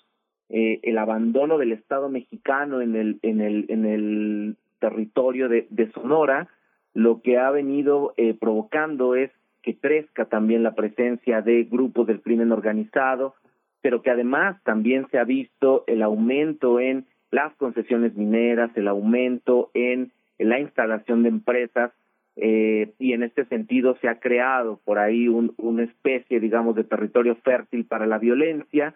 eh, 0.49 0.79
el 0.83 0.97
abandono 0.97 1.57
del 1.57 1.71
Estado 1.71 2.09
mexicano 2.09 2.81
en 2.81 2.95
el, 2.95 3.19
en 3.21 3.41
el, 3.41 3.65
en 3.69 3.85
el 3.85 4.57
territorio 4.79 5.49
de, 5.49 5.67
de 5.69 5.91
Sonora, 5.91 6.49
lo 6.93 7.21
que 7.21 7.37
ha 7.37 7.49
venido 7.49 8.13
eh, 8.17 8.33
provocando 8.33 9.15
es 9.15 9.31
que 9.61 9.77
crezca 9.77 10.25
también 10.25 10.61
la 10.61 10.75
presencia 10.75 11.41
de 11.41 11.63
grupos 11.63 12.05
del 12.05 12.21
crimen 12.21 12.51
organizado, 12.51 13.33
pero 13.81 14.01
que 14.01 14.11
además 14.11 14.61
también 14.63 15.07
se 15.09 15.17
ha 15.17 15.23
visto 15.23 15.83
el 15.87 16.03
aumento 16.03 16.79
en 16.79 17.05
las 17.31 17.55
concesiones 17.55 18.15
mineras, 18.15 18.71
el 18.75 18.87
aumento 18.87 19.71
en 19.73 20.11
la 20.37 20.59
instalación 20.59 21.23
de 21.23 21.29
empresas 21.29 21.91
eh, 22.35 22.93
y 22.99 23.13
en 23.13 23.23
este 23.23 23.45
sentido 23.45 23.95
se 24.01 24.07
ha 24.07 24.19
creado 24.19 24.79
por 24.83 24.99
ahí 24.99 25.27
un, 25.27 25.53
una 25.57 25.83
especie, 25.83 26.39
digamos, 26.39 26.75
de 26.75 26.83
territorio 26.83 27.35
fértil 27.37 27.85
para 27.85 28.07
la 28.07 28.17
violencia, 28.17 28.95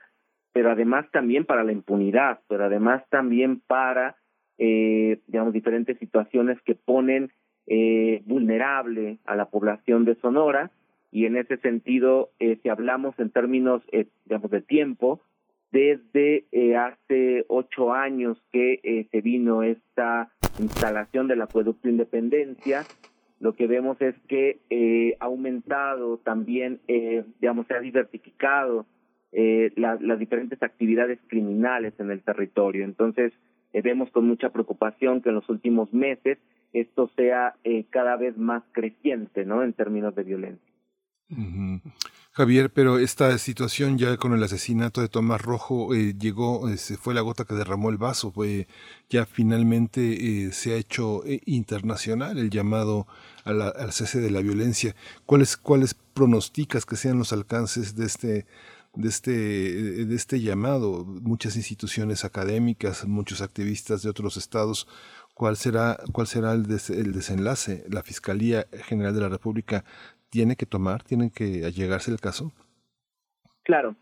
pero 0.53 0.71
además 0.71 1.05
también 1.11 1.45
para 1.45 1.63
la 1.63 1.71
impunidad, 1.71 2.39
pero 2.47 2.65
además 2.65 3.03
también 3.09 3.59
para, 3.59 4.15
eh, 4.57 5.19
digamos, 5.27 5.53
diferentes 5.53 5.97
situaciones 5.99 6.59
que 6.63 6.75
ponen 6.75 7.31
eh, 7.67 8.23
vulnerable 8.25 9.19
a 9.25 9.35
la 9.35 9.45
población 9.45 10.05
de 10.05 10.15
Sonora. 10.15 10.71
Y 11.11 11.25
en 11.25 11.37
ese 11.37 11.57
sentido, 11.57 12.31
eh, 12.39 12.57
si 12.63 12.69
hablamos 12.69 13.17
en 13.19 13.29
términos, 13.29 13.81
eh, 13.91 14.07
digamos, 14.25 14.51
de 14.51 14.61
tiempo, 14.61 15.21
desde 15.71 16.45
eh, 16.51 16.75
hace 16.75 17.45
ocho 17.49 17.93
años 17.93 18.41
que 18.51 18.79
eh, 18.83 19.07
se 19.11 19.21
vino 19.21 19.63
esta 19.63 20.31
instalación 20.59 21.27
del 21.27 21.41
acueducto 21.41 21.89
Independencia, 21.89 22.83
lo 23.39 23.53
que 23.55 23.67
vemos 23.67 24.01
es 24.01 24.15
que 24.27 24.59
eh, 24.69 25.15
ha 25.19 25.25
aumentado 25.25 26.17
también, 26.17 26.79
eh, 26.87 27.23
digamos, 27.39 27.67
se 27.67 27.75
ha 27.75 27.79
diversificado 27.79 28.85
eh, 29.31 29.71
la, 29.75 29.97
las 30.01 30.19
diferentes 30.19 30.61
actividades 30.63 31.19
criminales 31.27 31.93
en 31.99 32.09
el 32.11 32.21
territorio. 32.21 32.83
Entonces, 32.83 33.33
eh, 33.73 33.81
vemos 33.81 34.09
con 34.11 34.27
mucha 34.27 34.49
preocupación 34.49 35.21
que 35.21 35.29
en 35.29 35.35
los 35.35 35.49
últimos 35.49 35.93
meses 35.93 36.39
esto 36.73 37.09
sea 37.15 37.55
eh, 37.63 37.85
cada 37.89 38.15
vez 38.17 38.37
más 38.37 38.63
creciente, 38.71 39.45
¿no? 39.45 39.63
En 39.63 39.73
términos 39.73 40.15
de 40.15 40.23
violencia. 40.23 40.73
Uh. 41.29 41.79
Javier, 42.37 42.71
pero 42.71 42.99
esta 42.99 43.35
situación 43.39 43.97
ya 43.97 44.15
con 44.17 44.31
el 44.31 44.43
asesinato 44.43 45.01
de 45.01 45.09
Tomás 45.09 45.41
Rojo 45.41 45.95
eh, 45.95 46.13
llegó, 46.19 46.69
eh, 46.69 46.77
fue 46.77 47.15
la 47.15 47.21
gota 47.21 47.45
que 47.45 47.55
derramó 47.55 47.89
el 47.89 47.97
vaso, 47.97 48.31
fue, 48.31 48.67
ya 49.09 49.25
finalmente 49.25 50.45
eh, 50.45 50.51
se 50.51 50.73
ha 50.73 50.75
hecho 50.75 51.23
internacional 51.47 52.37
el 52.37 52.51
llamado 52.51 53.07
a 53.43 53.53
la, 53.53 53.69
al 53.69 53.91
cese 53.91 54.21
de 54.21 54.29
la 54.29 54.41
violencia. 54.41 54.95
¿Cuáles, 55.25 55.57
cuáles 55.57 55.95
pronosticas 55.95 56.85
que 56.85 56.95
sean 56.95 57.17
los 57.17 57.33
alcances 57.33 57.95
de 57.95 58.05
este 58.05 58.45
de 58.93 59.09
este, 59.09 59.31
de 59.31 60.15
este 60.15 60.39
llamado. 60.41 61.05
Muchas 61.05 61.55
instituciones 61.55 62.25
académicas, 62.25 63.05
muchos 63.05 63.41
activistas 63.41 64.01
de 64.01 64.09
otros 64.09 64.37
estados, 64.37 64.87
¿cuál 65.35 65.55
será, 65.55 65.99
cuál 66.13 66.25
será 66.25 66.53
el, 66.53 66.65
el 66.69 67.13
desenlace? 67.13 67.85
¿La 67.89 68.01
Fiscalía 68.01 68.67
General 68.87 69.13
de 69.13 69.21
la 69.21 69.29
República 69.29 69.85
tiene 70.29 70.55
que 70.55 70.65
tomar, 70.65 71.03
tiene 71.03 71.31
que 71.31 71.65
allegarse 71.65 72.11
el 72.11 72.19
caso? 72.19 72.51
Claro. 73.63 73.95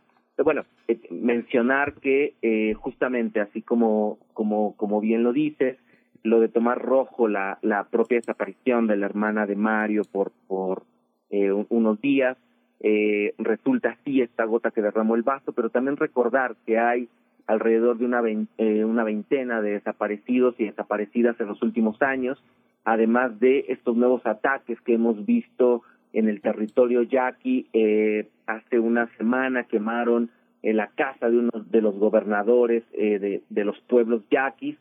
Bueno, 0.44 0.66
eh, 0.88 1.00
mencionar 1.10 1.94
que 1.96 2.36
eh, 2.42 2.74
justamente 2.74 3.40
así 3.40 3.62
como, 3.62 4.20
como, 4.34 4.76
como 4.76 5.00
bien 5.00 5.24
lo 5.24 5.32
dices, 5.32 5.78
lo 6.24 6.40
de 6.40 6.50
tomar 6.50 6.82
rojo 6.82 7.28
la, 7.28 7.60
la 7.62 7.86
propia 7.86 8.18
desaparición 8.18 8.88
de 8.88 8.98
la 8.98 9.06
hermana 9.06 9.46
de 9.46 9.56
Mario 9.56 10.02
por, 10.12 10.32
por 10.48 10.84
eh, 11.30 11.52
unos 11.52 12.02
días, 12.02 12.38
eh, 12.80 13.34
resulta 13.38 13.90
así 13.90 14.22
esta 14.22 14.44
gota 14.46 14.72
que 14.72 14.82
derramó 14.82 15.16
el 15.16 15.24
vaso, 15.24 15.54
pero 15.54 15.70
también 15.70 15.98
recordar 15.98 16.56
que 16.66 16.78
hay 16.78 17.08
alrededor 17.48 17.98
de 17.98 18.06
una, 18.06 18.22
eh, 18.58 18.84
una 18.84 19.04
veintena 19.04 19.62
de 19.62 19.72
desaparecidos 19.72 20.56
y 20.60 20.66
desaparecidas 20.66 21.40
en 21.40 21.48
los 21.48 21.62
últimos 21.62 22.02
años, 22.02 22.44
además 22.84 23.40
de 23.40 23.66
estos 23.70 23.96
nuevos 23.96 24.26
ataques 24.26 24.82
que 24.82 24.96
hemos 24.96 25.26
visto 25.26 25.84
en 26.16 26.30
el 26.30 26.42
territorio 26.42 27.04
yaqui. 27.04 27.68
Eh, 27.74 28.30
hace 28.48 28.80
una 28.80 29.08
semana 29.18 29.66
quemaron 29.66 30.32
en 30.64 30.78
la 30.78 30.88
casa 30.88 31.30
de 31.30 31.38
uno 31.38 31.52
de 31.70 31.82
los 31.82 31.96
gobernadores 32.00 32.84
eh, 32.94 33.42
de, 33.48 33.64
los 33.64 33.80
pueblos 33.82 34.24
yaquis, 34.32 34.78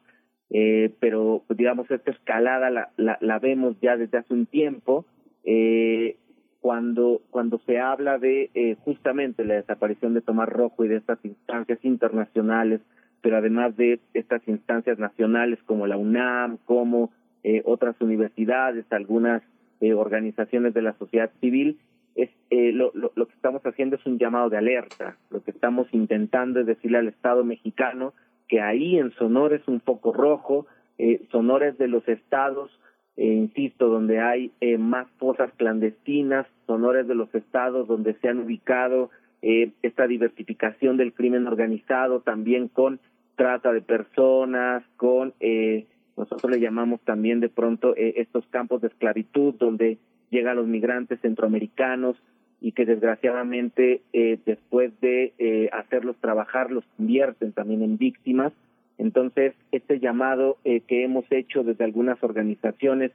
eh, 0.51 0.95
pero 1.01 1.43
digamos 1.51 1.91
esta 1.91 2.11
escalada 2.11 2.71
la, 2.71 2.91
la, 2.97 3.19
la, 3.21 3.39
vemos 3.39 3.77
ya 3.83 3.97
desde 3.97 4.19
hace 4.19 4.33
un 4.33 4.47
tiempo. 4.47 5.05
Eh, 5.45 6.17
cuando, 6.61 7.21
cuando 7.29 7.59
se 7.67 7.79
habla 7.79 8.17
de 8.17 8.51
eh, 8.55 8.77
justamente 8.87 9.45
la 9.45 9.57
desaparición 9.57 10.15
de 10.15 10.23
Tomás 10.23 10.49
Rojo 10.49 10.83
y 10.83 10.89
de 10.89 10.97
estas 10.97 11.23
instancias 11.23 11.79
internacionales, 11.85 12.81
pero 13.21 13.37
además 13.37 13.77
de 13.77 14.01
estas 14.15 14.41
instancias 14.49 14.99
nacionales 14.99 15.59
como 15.67 15.87
la 15.87 15.99
UNAM, 15.99 16.57
como 16.65 17.11
eh, 17.43 17.61
otras 17.67 18.01
universidades, 18.01 18.87
algunas 18.89 19.43
eh, 19.81 19.95
organizaciones 19.95 20.75
de 20.75 20.83
la 20.83 20.95
sociedad 20.99 21.31
civil, 21.41 21.79
es, 22.15 22.31
eh, 22.51 22.73
lo, 22.73 22.93
lo, 22.95 23.13
lo, 23.15 23.27
que 23.27 23.35
estamos 23.35 23.63
haciendo 23.65 23.97
es 23.97 24.07
un 24.07 24.19
llamado 24.19 24.51
de 24.51 24.59
alerta. 24.59 25.17
Lo 25.31 25.43
que 25.43 25.51
estamos 25.51 25.89
intentando 25.93 26.61
es 26.61 26.67
decirle 26.67 26.99
al 26.99 27.09
Estado 27.09 27.45
mexicano 27.45 28.13
que 28.49 28.61
ahí 28.61 28.99
en 28.99 29.11
Sonora 29.13 29.57
es 29.57 29.67
un 29.67 29.81
foco 29.81 30.13
rojo, 30.13 30.67
eh, 30.99 31.23
Sonora 31.31 31.69
es 31.69 31.79
de 31.79 31.89
los 31.89 32.07
estados 32.09 32.71
eh, 33.17 33.27
insisto, 33.27 33.89
donde 33.89 34.21
hay 34.21 34.51
eh, 34.61 34.77
más 34.77 35.07
fosas 35.19 35.53
clandestinas, 35.57 36.47
sonores 36.67 37.07
de 37.07 37.15
los 37.15 37.33
estados 37.35 37.87
donde 37.87 38.15
se 38.15 38.29
han 38.29 38.41
ubicado 38.41 39.11
eh, 39.43 39.71
esta 39.83 40.07
diversificación 40.07 40.97
del 40.97 41.13
crimen 41.13 41.47
organizado, 41.47 42.21
también 42.21 42.69
con 42.69 42.99
trata 43.37 43.73
de 43.73 43.83
personas, 43.83 44.83
con, 44.97 45.33
eh, 45.41 45.87
nosotros 46.17 46.51
le 46.53 46.61
llamamos 46.61 47.01
también 47.01 47.41
de 47.41 47.49
pronto 47.49 47.97
eh, 47.97 48.15
estos 48.17 48.47
campos 48.49 48.81
de 48.81 48.89
esclavitud 48.89 49.55
donde 49.55 49.99
llegan 50.31 50.57
los 50.57 50.67
migrantes 50.67 51.21
centroamericanos 51.21 52.17
y 52.61 52.73
que 52.73 52.87
desgraciadamente 52.87 54.03
eh, 54.13 54.39
después 54.47 54.93
de 55.01 55.33
eh, 55.39 55.69
hacerlos 55.73 56.17
trabajar 56.21 56.71
los 56.71 56.85
convierten 56.97 57.53
también 57.53 57.83
en 57.83 57.99
víctimas 57.99 58.53
entonces, 58.99 59.55
este 59.73 59.99
llamado 59.99 60.59
eh, 60.65 60.81
que 60.81 61.05
hemos 61.05 61.25
hecho 61.31 61.65
desde 61.65 61.85
algunas 61.85 62.23
organizaciones 62.23 63.11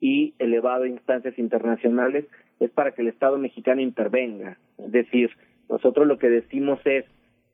y 0.00 0.34
elevado 0.38 0.84
a 0.84 0.88
instancias 0.88 1.38
internacionales 1.38 2.26
es 2.60 2.70
para 2.70 2.92
que 2.92 3.02
el 3.02 3.08
Estado 3.08 3.38
mexicano 3.38 3.80
intervenga. 3.80 4.58
Es 4.78 4.92
decir, 4.92 5.30
nosotros 5.68 6.06
lo 6.06 6.18
que 6.18 6.28
decimos 6.28 6.78
es, 6.84 7.06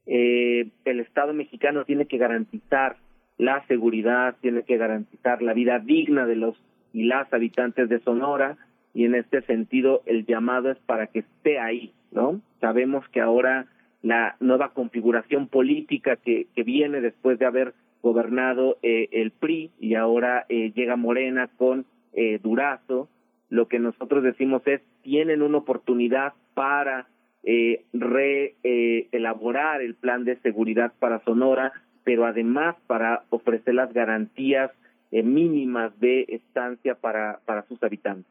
el 0.07 1.01
Estado 1.01 1.33
mexicano 1.33 1.85
tiene 1.85 2.07
que 2.07 2.19
garantizar 2.19 2.97
la 3.41 3.67
seguridad, 3.67 4.37
tiene 4.41 4.63
que 4.63 4.77
garantizar 4.77 5.41
la 5.41 5.55
vida 5.55 5.79
digna 5.79 6.27
de 6.27 6.37
los 6.37 6.57
y 6.93 7.05
las 7.05 7.33
habitantes 7.33 7.89
de 7.89 8.01
Sonora, 8.01 8.59
y 8.93 9.05
en 9.05 9.15
este 9.15 9.43
sentido 9.43 10.03
el 10.07 10.27
llamado 10.27 10.71
es 10.71 10.79
para 10.81 11.07
que 11.07 11.21
esté 11.21 11.59
ahí, 11.59 11.93
¿no? 12.11 12.41
Sabemos 12.61 13.09
que 13.09 13.21
ahora 13.21 13.67
la 14.03 14.37
nueva 14.41 14.75
configuración 14.75 15.47
política 15.49 16.17
que, 16.17 16.49
que 16.55 16.65
viene 16.65 17.01
después 17.01 17.39
de 17.39 17.47
haber 17.47 17.75
gobernado 18.03 18.77
eh, 18.83 19.09
el 19.13 19.31
PRI 19.31 19.71
y 19.79 19.95
ahora 19.95 20.45
eh, 20.49 20.73
llega 20.75 20.97
Morena 20.97 21.49
con 21.57 21.87
eh, 22.13 22.41
Durazo, 22.43 23.09
lo 23.49 23.69
que 23.69 23.79
nosotros 23.79 24.23
decimos 24.23 24.63
es 24.67 24.81
tienen 25.03 25.43
una 25.43 25.59
oportunidad 25.59 26.35
para 26.55 27.07
eh, 27.43 27.85
reelaborar 27.95 29.81
el 29.81 29.95
plan 29.95 30.25
de 30.25 30.37
seguridad 30.41 30.93
para 30.99 31.25
Sonora, 31.25 31.73
pero 32.05 32.27
además 32.27 32.77
para 32.87 33.25
ofrecer 33.31 33.75
las 33.75 33.93
garantías 33.93 34.71
eh, 35.11 35.23
mínimas 35.23 35.99
de 35.99 36.25
estancia 36.29 36.95
para, 36.95 37.41
para 37.45 37.67
sus 37.67 37.83
habitantes. 37.83 38.31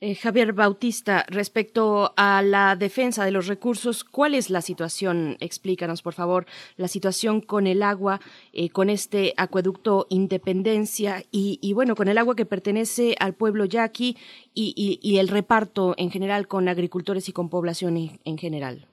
Eh, 0.00 0.14
Javier 0.14 0.52
Bautista, 0.52 1.24
respecto 1.28 2.12
a 2.16 2.42
la 2.42 2.76
defensa 2.76 3.24
de 3.24 3.30
los 3.30 3.46
recursos, 3.46 4.04
¿cuál 4.04 4.34
es 4.34 4.48
la 4.48 4.62
situación? 4.62 5.36
Explícanos, 5.38 6.02
por 6.02 6.14
favor, 6.14 6.46
la 6.76 6.88
situación 6.88 7.40
con 7.40 7.66
el 7.66 7.82
agua, 7.82 8.20
eh, 8.52 8.70
con 8.70 8.88
este 8.88 9.34
acueducto 9.36 10.06
Independencia 10.08 11.22
y, 11.30 11.72
bueno, 11.74 11.94
con 11.94 12.08
el 12.08 12.18
agua 12.18 12.34
que 12.34 12.46
pertenece 12.46 13.14
al 13.20 13.34
pueblo 13.34 13.64
yaqui 13.66 14.16
y 14.54 15.18
el 15.18 15.28
reparto 15.28 15.94
en 15.98 16.10
general 16.10 16.48
con 16.48 16.68
agricultores 16.68 17.28
y 17.28 17.32
con 17.32 17.48
población 17.48 17.96
en, 17.96 18.18
en 18.24 18.38
general. 18.38 18.88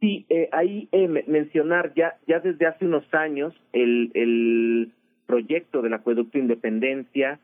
Sí, 0.00 0.26
eh, 0.28 0.48
ahí 0.52 0.88
eh, 0.92 1.08
mencionar 1.26 1.94
ya, 1.94 2.16
ya 2.26 2.40
desde 2.40 2.66
hace 2.66 2.84
unos 2.84 3.04
años 3.14 3.54
el, 3.72 4.10
el 4.14 4.92
proyecto 5.26 5.82
del 5.82 5.94
acueducto 5.94 6.38
Independencia 6.38 7.40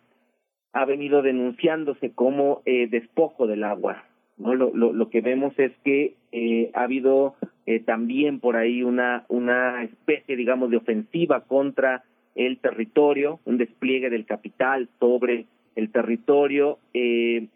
ha 0.73 0.85
venido 0.85 1.23
denunciándose 1.23 2.13
como 2.13 2.63
eh, 2.65 2.89
despojo 2.89 3.47
del 3.47 3.65
agua. 3.65 4.05
¿no? 4.37 4.55
Lo, 4.55 4.75
lo, 4.75 4.93
lo 4.93 5.11
que 5.11 5.21
vemos 5.21 5.59
es 5.59 5.73
que 5.85 6.15
eh, 6.33 6.71
ha 6.75 6.85
habido 6.85 7.37
eh, 7.67 7.81
también 7.81 8.41
por 8.41 8.57
ahí 8.57 8.83
una, 8.83 9.25
una 9.29 9.85
especie, 9.85 10.37
digamos, 10.37 10.71
de 10.71 10.79
ofensiva 10.79 11.43
contra 11.43 12.05
el 12.35 12.59
territorio, 12.59 13.41
un 13.45 13.59
despliegue 13.59 14.11
del 14.11 14.25
capital 14.25 14.89
sobre 14.99 15.47
el 15.77 15.91
territorio. 15.91 16.79
Eh, 16.95 17.49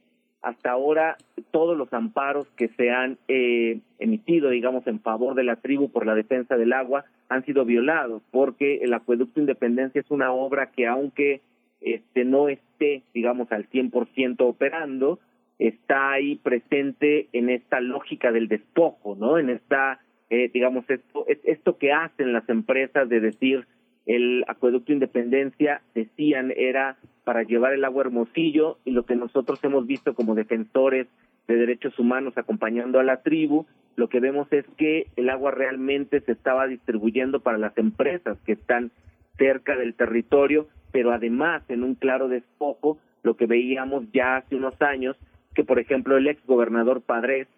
hasta 0.46 0.70
ahora, 0.70 1.16
todos 1.50 1.76
los 1.76 1.92
amparos 1.92 2.46
que 2.56 2.68
se 2.68 2.92
han 2.92 3.18
eh, 3.26 3.80
emitido, 3.98 4.50
digamos, 4.50 4.86
en 4.86 5.00
favor 5.00 5.34
de 5.34 5.42
la 5.42 5.56
tribu 5.56 5.90
por 5.90 6.06
la 6.06 6.14
defensa 6.14 6.56
del 6.56 6.72
agua 6.72 7.04
han 7.28 7.44
sido 7.44 7.64
violados, 7.64 8.22
porque 8.30 8.76
el 8.76 8.94
acueducto 8.94 9.40
Independencia 9.40 10.00
es 10.00 10.08
una 10.08 10.30
obra 10.30 10.70
que, 10.70 10.86
aunque 10.86 11.40
este 11.80 12.24
no 12.24 12.48
esté, 12.48 13.02
digamos, 13.12 13.50
al 13.50 13.68
100% 13.68 14.36
operando, 14.42 15.18
está 15.58 16.12
ahí 16.12 16.36
presente 16.36 17.26
en 17.32 17.50
esta 17.50 17.80
lógica 17.80 18.30
del 18.30 18.46
despojo, 18.46 19.16
¿no? 19.18 19.38
En 19.38 19.50
esta, 19.50 19.98
eh, 20.30 20.48
digamos, 20.54 20.88
esto, 20.88 21.26
esto 21.42 21.76
que 21.76 21.92
hacen 21.92 22.32
las 22.32 22.48
empresas 22.48 23.08
de 23.08 23.18
decir 23.18 23.66
el 24.06 24.44
acueducto 24.48 24.92
Independencia, 24.92 25.82
decían, 25.94 26.52
era 26.56 26.96
para 27.24 27.42
llevar 27.42 27.72
el 27.72 27.84
agua 27.84 28.04
Hermosillo 28.04 28.78
y 28.84 28.92
lo 28.92 29.04
que 29.04 29.16
nosotros 29.16 29.58
hemos 29.62 29.86
visto 29.86 30.14
como 30.14 30.34
defensores 30.34 31.08
de 31.48 31.56
derechos 31.56 31.98
humanos 31.98 32.38
acompañando 32.38 32.98
a 32.98 33.04
la 33.04 33.22
tribu, 33.22 33.66
lo 33.96 34.08
que 34.08 34.20
vemos 34.20 34.52
es 34.52 34.64
que 34.76 35.06
el 35.16 35.28
agua 35.30 35.50
realmente 35.50 36.20
se 36.20 36.32
estaba 36.32 36.66
distribuyendo 36.66 37.40
para 37.40 37.58
las 37.58 37.76
empresas 37.78 38.38
que 38.44 38.52
están 38.52 38.90
cerca 39.38 39.76
del 39.76 39.94
territorio 39.94 40.68
pero 40.96 41.12
además 41.12 41.62
en 41.68 41.84
un 41.84 41.94
claro 41.94 42.26
despojo 42.26 42.96
lo 43.22 43.36
que 43.36 43.44
veíamos 43.44 44.04
ya 44.14 44.36
hace 44.36 44.56
unos 44.56 44.80
años, 44.80 45.14
que 45.54 45.62
por 45.62 45.78
ejemplo 45.78 46.16
el 46.16 46.26
ex 46.26 46.42
gobernador 46.46 47.02
Padres 47.02 47.48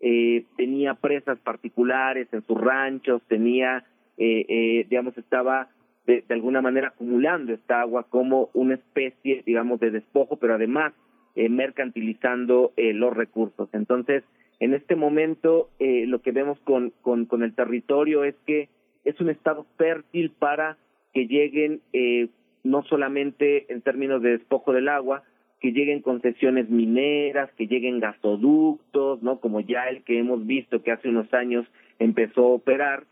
eh, 0.00 0.44
tenía 0.58 0.92
presas 0.92 1.38
particulares 1.38 2.28
en 2.32 2.42
sus 2.42 2.60
ranchos, 2.60 3.22
tenía, 3.28 3.84
eh, 4.18 4.44
eh, 4.46 4.86
digamos, 4.90 5.16
estaba 5.16 5.68
de, 6.06 6.24
de, 6.26 6.34
alguna 6.34 6.60
manera 6.60 6.88
acumulando 6.88 7.52
esta 7.52 7.80
agua 7.80 8.06
como 8.08 8.50
una 8.54 8.74
especie, 8.74 9.42
digamos, 9.46 9.80
de 9.80 9.90
despojo, 9.90 10.36
pero 10.36 10.54
además 10.54 10.92
eh, 11.34 11.48
mercantilizando 11.48 12.72
eh, 12.76 12.92
los 12.92 13.16
recursos. 13.16 13.68
Entonces, 13.72 14.24
en 14.60 14.74
este 14.74 14.96
momento, 14.96 15.70
eh, 15.78 16.06
lo 16.06 16.22
que 16.22 16.30
vemos 16.30 16.58
con, 16.60 16.92
con, 17.02 17.26
con 17.26 17.42
el 17.42 17.54
territorio 17.54 18.24
es 18.24 18.34
que 18.46 18.68
es 19.04 19.20
un 19.20 19.30
estado 19.30 19.66
fértil 19.76 20.30
para 20.30 20.76
que 21.12 21.26
lleguen 21.26 21.80
eh, 21.92 22.28
no 22.64 22.82
solamente 22.84 23.72
en 23.72 23.82
términos 23.82 24.22
de 24.22 24.38
despojo 24.38 24.72
del 24.72 24.88
agua, 24.88 25.24
que 25.60 25.72
lleguen 25.72 26.00
concesiones 26.00 26.68
mineras, 26.70 27.50
que 27.56 27.66
lleguen 27.66 28.00
gasoductos, 28.00 29.22
¿no? 29.22 29.40
Como 29.40 29.60
ya 29.60 29.88
el 29.88 30.02
que 30.02 30.18
hemos 30.18 30.46
visto 30.46 30.82
que 30.82 30.92
hace 30.92 31.08
unos 31.08 31.32
años 31.34 31.66
empezó 31.98 32.42
a 32.44 32.54
operar. 32.54 33.04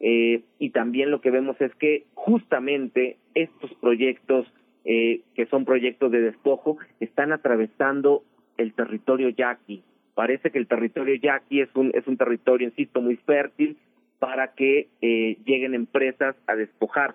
Eh, 0.00 0.42
y 0.58 0.70
también 0.70 1.10
lo 1.10 1.20
que 1.20 1.30
vemos 1.30 1.60
es 1.60 1.74
que 1.74 2.06
justamente 2.14 3.16
estos 3.34 3.72
proyectos, 3.74 4.46
eh, 4.84 5.22
que 5.34 5.46
son 5.46 5.64
proyectos 5.64 6.12
de 6.12 6.20
despojo, 6.20 6.78
están 7.00 7.32
atravesando 7.32 8.22
el 8.56 8.72
territorio 8.74 9.28
yaqui. 9.30 9.82
Parece 10.14 10.50
que 10.50 10.58
el 10.58 10.66
territorio 10.66 11.14
yaqui 11.14 11.60
es 11.60 11.68
un, 11.74 11.90
es 11.94 12.06
un 12.06 12.16
territorio, 12.16 12.68
insisto, 12.68 13.00
muy 13.00 13.16
fértil 13.16 13.76
para 14.18 14.54
que 14.54 14.88
eh, 15.00 15.38
lleguen 15.44 15.74
empresas 15.74 16.36
a 16.46 16.56
despojar. 16.56 17.14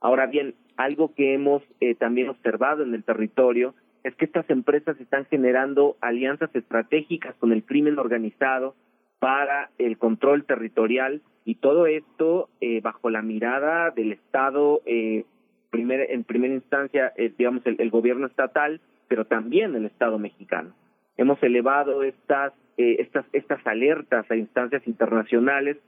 Ahora 0.00 0.26
bien, 0.26 0.54
algo 0.76 1.14
que 1.14 1.34
hemos 1.34 1.62
eh, 1.80 1.94
también 1.94 2.28
observado 2.28 2.82
en 2.82 2.94
el 2.94 3.04
territorio 3.04 3.74
es 4.04 4.14
que 4.14 4.24
estas 4.24 4.48
empresas 4.48 4.98
están 5.00 5.26
generando 5.26 5.96
alianzas 6.00 6.54
estratégicas 6.54 7.34
con 7.36 7.52
el 7.52 7.64
crimen 7.64 7.98
organizado 7.98 8.74
para 9.18 9.70
el 9.78 9.98
control 9.98 10.44
territorial 10.44 11.20
y 11.48 11.54
todo 11.54 11.86
esto 11.86 12.50
eh, 12.60 12.82
bajo 12.82 13.08
la 13.08 13.22
mirada 13.22 13.90
del 13.90 14.12
Estado, 14.12 14.82
eh, 14.84 15.24
primer, 15.70 16.10
en 16.10 16.22
primera 16.22 16.52
instancia, 16.52 17.14
eh, 17.16 17.32
digamos, 17.38 17.64
el, 17.64 17.76
el, 17.78 17.88
gobierno 17.88 18.26
estatal, 18.26 18.82
pero 19.08 19.24
también 19.24 19.74
el 19.74 19.86
Estado 19.86 20.18
mexicano. 20.18 20.74
Hemos 21.16 21.42
elevado 21.42 22.02
estas, 22.02 22.52
eh, 22.76 22.96
estas, 22.98 23.24
estas 23.32 23.66
alertas 23.66 24.30
a 24.30 24.36
instancias 24.36 24.86
internacionales 24.86 25.78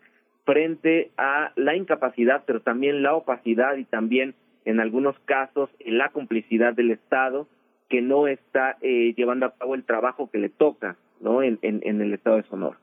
frente 0.47 1.11
a 1.19 1.53
la 1.57 1.77
incapacidad, 1.77 2.43
pero 2.47 2.63
también 2.63 3.03
la 3.03 3.13
opacidad 3.13 3.77
y 3.77 3.85
también, 3.85 4.35
en 4.65 4.81
algunos 4.81 5.19
casos, 5.27 5.69
la 5.85 6.09
complicidad 6.09 6.73
del 6.73 6.91
Estado 6.91 7.47
que 7.91 8.01
no 8.01 8.29
está 8.29 8.79
eh, 8.81 9.13
llevando 9.15 9.45
a 9.45 9.55
cabo 9.55 9.75
el 9.75 9.85
trabajo 9.85 10.31
que 10.31 10.39
le 10.39 10.49
toca 10.49 10.97
¿no? 11.21 11.43
en, 11.43 11.59
en, 11.61 11.83
en 11.85 12.01
el 12.01 12.15
Estado 12.15 12.37
de 12.37 12.45
Sonora. 12.45 12.79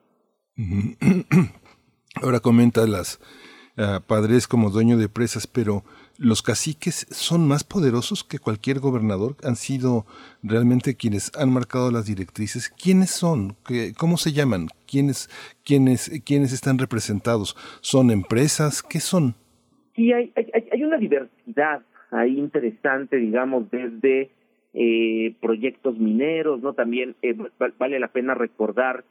Ahora 2.21 2.39
comenta 2.39 2.85
las 2.87 3.19
uh, 3.77 4.01
padres 4.05 4.47
como 4.47 4.69
dueño 4.69 4.97
de 4.97 5.09
presas, 5.09 5.47
pero 5.47 5.83
los 6.17 6.41
caciques 6.41 7.07
son 7.11 7.47
más 7.47 7.63
poderosos 7.63 8.23
que 8.23 8.39
cualquier 8.39 8.79
gobernador, 8.79 9.35
han 9.43 9.55
sido 9.55 10.05
realmente 10.41 10.95
quienes 10.95 11.31
han 11.37 11.51
marcado 11.51 11.91
las 11.91 12.05
directrices. 12.05 12.69
¿Quiénes 12.69 13.11
son? 13.11 13.55
¿Qué, 13.65 13.93
¿Cómo 13.97 14.17
se 14.17 14.31
llaman? 14.31 14.67
¿Quiénes, 14.87 15.29
quiénes, 15.63 16.21
¿Quiénes 16.25 16.53
están 16.53 16.79
representados? 16.79 17.55
¿Son 17.81 18.09
empresas? 18.09 18.81
¿Qué 18.81 18.99
son? 18.99 19.35
Sí, 19.95 20.11
hay, 20.11 20.31
hay, 20.35 20.63
hay 20.71 20.83
una 20.83 20.97
diversidad 20.97 21.81
ahí 22.11 22.37
interesante, 22.37 23.17
digamos, 23.17 23.69
desde 23.69 24.31
eh, 24.73 25.35
proyectos 25.41 25.97
mineros, 25.97 26.61
¿no? 26.61 26.73
También 26.73 27.15
eh, 27.21 27.35
vale 27.77 27.99
la 27.99 28.09
pena 28.09 28.33
recordar 28.33 29.03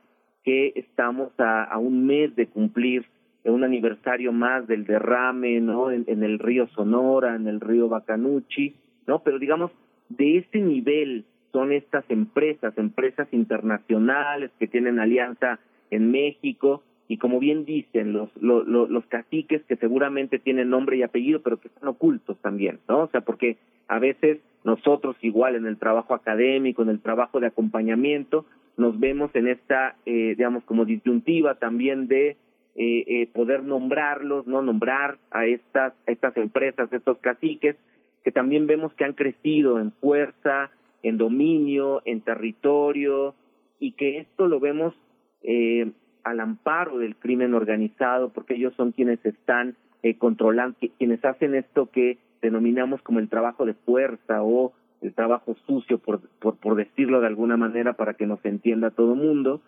que 0.46 0.72
estamos 0.76 1.32
a, 1.38 1.76
un 1.76 2.06
mes 2.06 2.34
de 2.36 2.46
cumplir 2.46 3.04
un 3.44 3.64
aniversario 3.64 4.32
más 4.32 4.66
del 4.68 4.84
derrame, 4.84 5.60
¿no? 5.60 5.90
En, 5.90 6.04
en, 6.06 6.22
el 6.22 6.38
río 6.38 6.68
Sonora, 6.68 7.34
en 7.34 7.48
el 7.48 7.60
río 7.60 7.88
Bacanuchi, 7.88 8.76
¿no? 9.08 9.24
Pero 9.24 9.40
digamos, 9.40 9.72
de 10.08 10.38
ese 10.38 10.60
nivel 10.60 11.24
son 11.50 11.72
estas 11.72 12.04
empresas, 12.10 12.78
empresas 12.78 13.26
internacionales 13.32 14.52
que 14.60 14.68
tienen 14.68 15.00
alianza 15.00 15.58
en 15.90 16.12
México 16.12 16.82
y 17.08 17.18
como 17.18 17.40
bien 17.40 17.64
dicen 17.64 18.12
los, 18.12 18.30
los, 18.40 18.66
los 18.66 19.06
caciques 19.06 19.64
que 19.64 19.76
seguramente 19.76 20.38
tienen 20.38 20.70
nombre 20.70 20.96
y 20.96 21.02
apellido, 21.02 21.40
pero 21.42 21.58
que 21.58 21.68
están 21.68 21.88
ocultos 21.88 22.38
también, 22.40 22.78
¿no? 22.88 23.00
O 23.00 23.08
sea, 23.08 23.20
porque 23.20 23.56
a 23.88 23.98
veces 23.98 24.38
nosotros 24.64 25.16
igual 25.22 25.56
en 25.56 25.66
el 25.66 25.76
trabajo 25.76 26.14
académico, 26.14 26.82
en 26.82 26.90
el 26.90 27.00
trabajo 27.00 27.40
de 27.40 27.48
acompañamiento, 27.48 28.46
nos 28.76 28.98
vemos 28.98 29.30
en 29.34 29.48
esta, 29.48 29.96
eh, 30.06 30.34
digamos, 30.36 30.64
como 30.64 30.84
disyuntiva 30.84 31.54
también 31.56 32.08
de 32.08 32.30
eh, 32.30 33.04
eh, 33.06 33.28
poder 33.32 33.62
nombrarlos, 33.62 34.46
no 34.46 34.60
nombrar 34.60 35.18
a 35.30 35.46
estas, 35.46 35.94
a 36.06 36.12
estas 36.12 36.36
empresas, 36.36 36.92
estos 36.92 37.18
caciques, 37.18 37.76
que 38.22 38.32
también 38.32 38.66
vemos 38.66 38.92
que 38.94 39.04
han 39.04 39.14
crecido 39.14 39.80
en 39.80 39.92
fuerza, 39.92 40.70
en 41.02 41.16
dominio, 41.16 42.02
en 42.04 42.20
territorio, 42.20 43.34
y 43.78 43.92
que 43.92 44.18
esto 44.18 44.48
lo 44.48 44.60
vemos 44.60 44.94
eh, 45.42 45.92
al 46.24 46.40
amparo 46.40 46.98
del 46.98 47.16
crimen 47.16 47.54
organizado, 47.54 48.30
porque 48.30 48.54
ellos 48.54 48.74
son 48.76 48.92
quienes 48.92 49.24
están 49.24 49.76
eh, 50.02 50.18
controlando, 50.18 50.76
quienes 50.98 51.24
hacen 51.24 51.54
esto 51.54 51.90
que 51.90 52.18
denominamos 52.42 53.00
como 53.02 53.20
el 53.20 53.28
trabajo 53.28 53.64
de 53.64 53.74
fuerza 53.74 54.42
o 54.42 54.72
el 55.02 55.14
trabajo 55.14 55.56
sucio, 55.66 55.98
por, 55.98 56.20
por, 56.40 56.74
decirlo 56.74 57.20
de 57.20 57.26
alguna 57.26 57.56
manera, 57.56 57.94
para 57.94 58.14
que 58.14 58.26
nos 58.26 58.44
entienda 58.44 58.90
todo 58.90 59.12
el 59.14 59.20
mundo. 59.20 59.60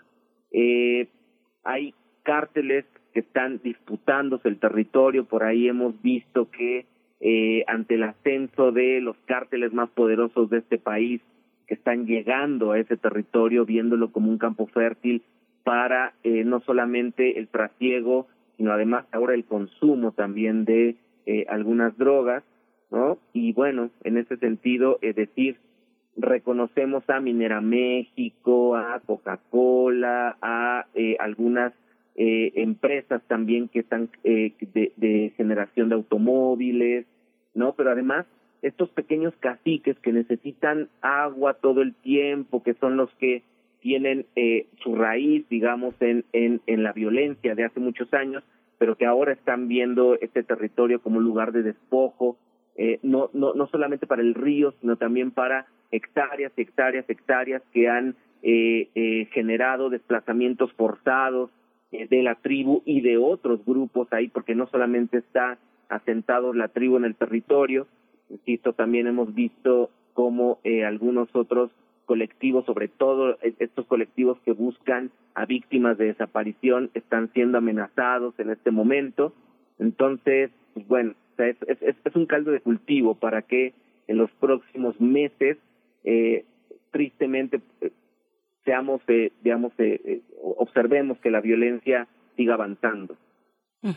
Eh, 0.52 1.08
hay 1.64 1.94
cárteles 2.22 2.84
que 3.12 3.20
están 3.20 3.60
disputándose 3.62 4.48
el 4.48 4.58
territorio, 4.58 5.24
por 5.24 5.44
ahí 5.44 5.68
hemos 5.68 6.00
visto 6.02 6.50
que 6.50 6.86
eh, 7.20 7.64
ante 7.66 7.94
el 7.94 8.04
ascenso 8.04 8.70
de 8.70 9.00
los 9.00 9.16
cárteles 9.26 9.72
más 9.72 9.90
poderosos 9.90 10.50
de 10.50 10.58
este 10.58 10.78
país, 10.78 11.20
que 11.66 11.74
están 11.74 12.06
llegando 12.06 12.72
a 12.72 12.78
ese 12.78 12.96
territorio, 12.96 13.66
viéndolo 13.66 14.10
como 14.10 14.30
un 14.30 14.38
campo 14.38 14.66
fértil 14.66 15.22
para 15.64 16.14
eh, 16.22 16.44
no 16.44 16.60
solamente 16.60 17.38
el 17.38 17.48
trasiego, 17.48 18.26
sino 18.56 18.72
además 18.72 19.04
ahora 19.12 19.34
el 19.34 19.44
consumo 19.44 20.12
también 20.12 20.64
de 20.64 20.96
eh, 21.26 21.44
algunas 21.48 21.96
drogas, 21.98 22.42
¿no? 22.90 23.18
Y 23.32 23.52
bueno, 23.52 23.90
en 24.04 24.18
ese 24.18 24.36
sentido, 24.36 24.98
es 25.02 25.16
decir, 25.16 25.56
reconocemos 26.16 27.08
a 27.08 27.20
Minera 27.20 27.60
México, 27.60 28.76
a 28.76 29.00
Coca-Cola, 29.00 30.36
a 30.42 30.86
eh, 30.94 31.16
algunas 31.20 31.72
eh, 32.16 32.52
empresas 32.56 33.22
también 33.28 33.68
que 33.68 33.80
están 33.80 34.10
eh, 34.24 34.52
de, 34.74 34.92
de 34.96 35.32
generación 35.36 35.88
de 35.88 35.94
automóviles, 35.94 37.06
¿no? 37.54 37.74
Pero 37.74 37.90
además 37.90 38.26
estos 38.62 38.90
pequeños 38.90 39.34
caciques 39.38 39.98
que 40.00 40.12
necesitan 40.12 40.88
agua 41.00 41.54
todo 41.54 41.82
el 41.82 41.94
tiempo, 41.94 42.62
que 42.62 42.74
son 42.74 42.96
los 42.96 43.10
que 43.14 43.42
tienen 43.80 44.26
eh, 44.34 44.66
su 44.82 44.96
raíz, 44.96 45.48
digamos, 45.48 45.94
en, 46.00 46.24
en, 46.32 46.60
en 46.66 46.82
la 46.82 46.92
violencia 46.92 47.54
de 47.54 47.64
hace 47.64 47.80
muchos 47.80 48.12
años, 48.12 48.42
pero 48.78 48.96
que 48.96 49.06
ahora 49.06 49.32
están 49.32 49.68
viendo 49.68 50.18
este 50.20 50.42
territorio 50.42 51.00
como 51.00 51.18
un 51.18 51.24
lugar 51.24 51.52
de 51.52 51.62
despojo, 51.62 52.36
eh, 52.78 53.00
no, 53.02 53.28
no, 53.34 53.52
no 53.54 53.66
solamente 53.66 54.06
para 54.06 54.22
el 54.22 54.34
río, 54.34 54.72
sino 54.80 54.96
también 54.96 55.32
para 55.32 55.66
hectáreas, 55.90 56.52
hectáreas, 56.56 57.04
hectáreas 57.10 57.62
que 57.72 57.88
han 57.88 58.14
eh, 58.42 58.88
eh, 58.94 59.28
generado 59.32 59.90
desplazamientos 59.90 60.72
forzados 60.74 61.50
eh, 61.90 62.06
de 62.08 62.22
la 62.22 62.36
tribu 62.36 62.82
y 62.84 63.00
de 63.00 63.18
otros 63.18 63.64
grupos 63.66 64.06
ahí, 64.12 64.28
porque 64.28 64.54
no 64.54 64.68
solamente 64.68 65.18
está 65.18 65.58
asentado 65.88 66.54
la 66.54 66.68
tribu 66.68 66.96
en 66.98 67.04
el 67.04 67.16
territorio, 67.16 67.88
insisto, 68.30 68.74
también 68.74 69.08
hemos 69.08 69.34
visto 69.34 69.90
como 70.12 70.60
eh, 70.62 70.84
algunos 70.84 71.28
otros 71.34 71.72
colectivos, 72.04 72.64
sobre 72.64 72.88
todo 72.88 73.38
estos 73.58 73.86
colectivos 73.86 74.38
que 74.44 74.52
buscan 74.52 75.10
a 75.34 75.46
víctimas 75.46 75.98
de 75.98 76.06
desaparición, 76.06 76.90
están 76.94 77.30
siendo 77.32 77.58
amenazados 77.58 78.38
en 78.38 78.50
este 78.50 78.70
momento. 78.70 79.32
Entonces, 79.78 80.50
pues 80.74 80.86
bueno, 80.88 81.14
es, 81.38 82.16
un 82.16 82.26
caldo 82.26 82.50
de 82.50 82.60
cultivo 82.60 83.14
para 83.14 83.42
que 83.42 83.74
en 84.06 84.16
los 84.16 84.30
próximos 84.32 85.00
meses, 85.00 85.58
eh, 86.04 86.44
tristemente, 86.90 87.60
eh, 87.80 87.90
seamos, 88.64 89.00
eh, 89.08 89.32
digamos, 89.42 89.72
eh, 89.78 90.00
eh, 90.04 90.20
observemos 90.56 91.18
que 91.18 91.30
la 91.30 91.40
violencia 91.40 92.06
siga 92.36 92.54
avanzando. 92.54 93.16
Uh. 93.82 93.92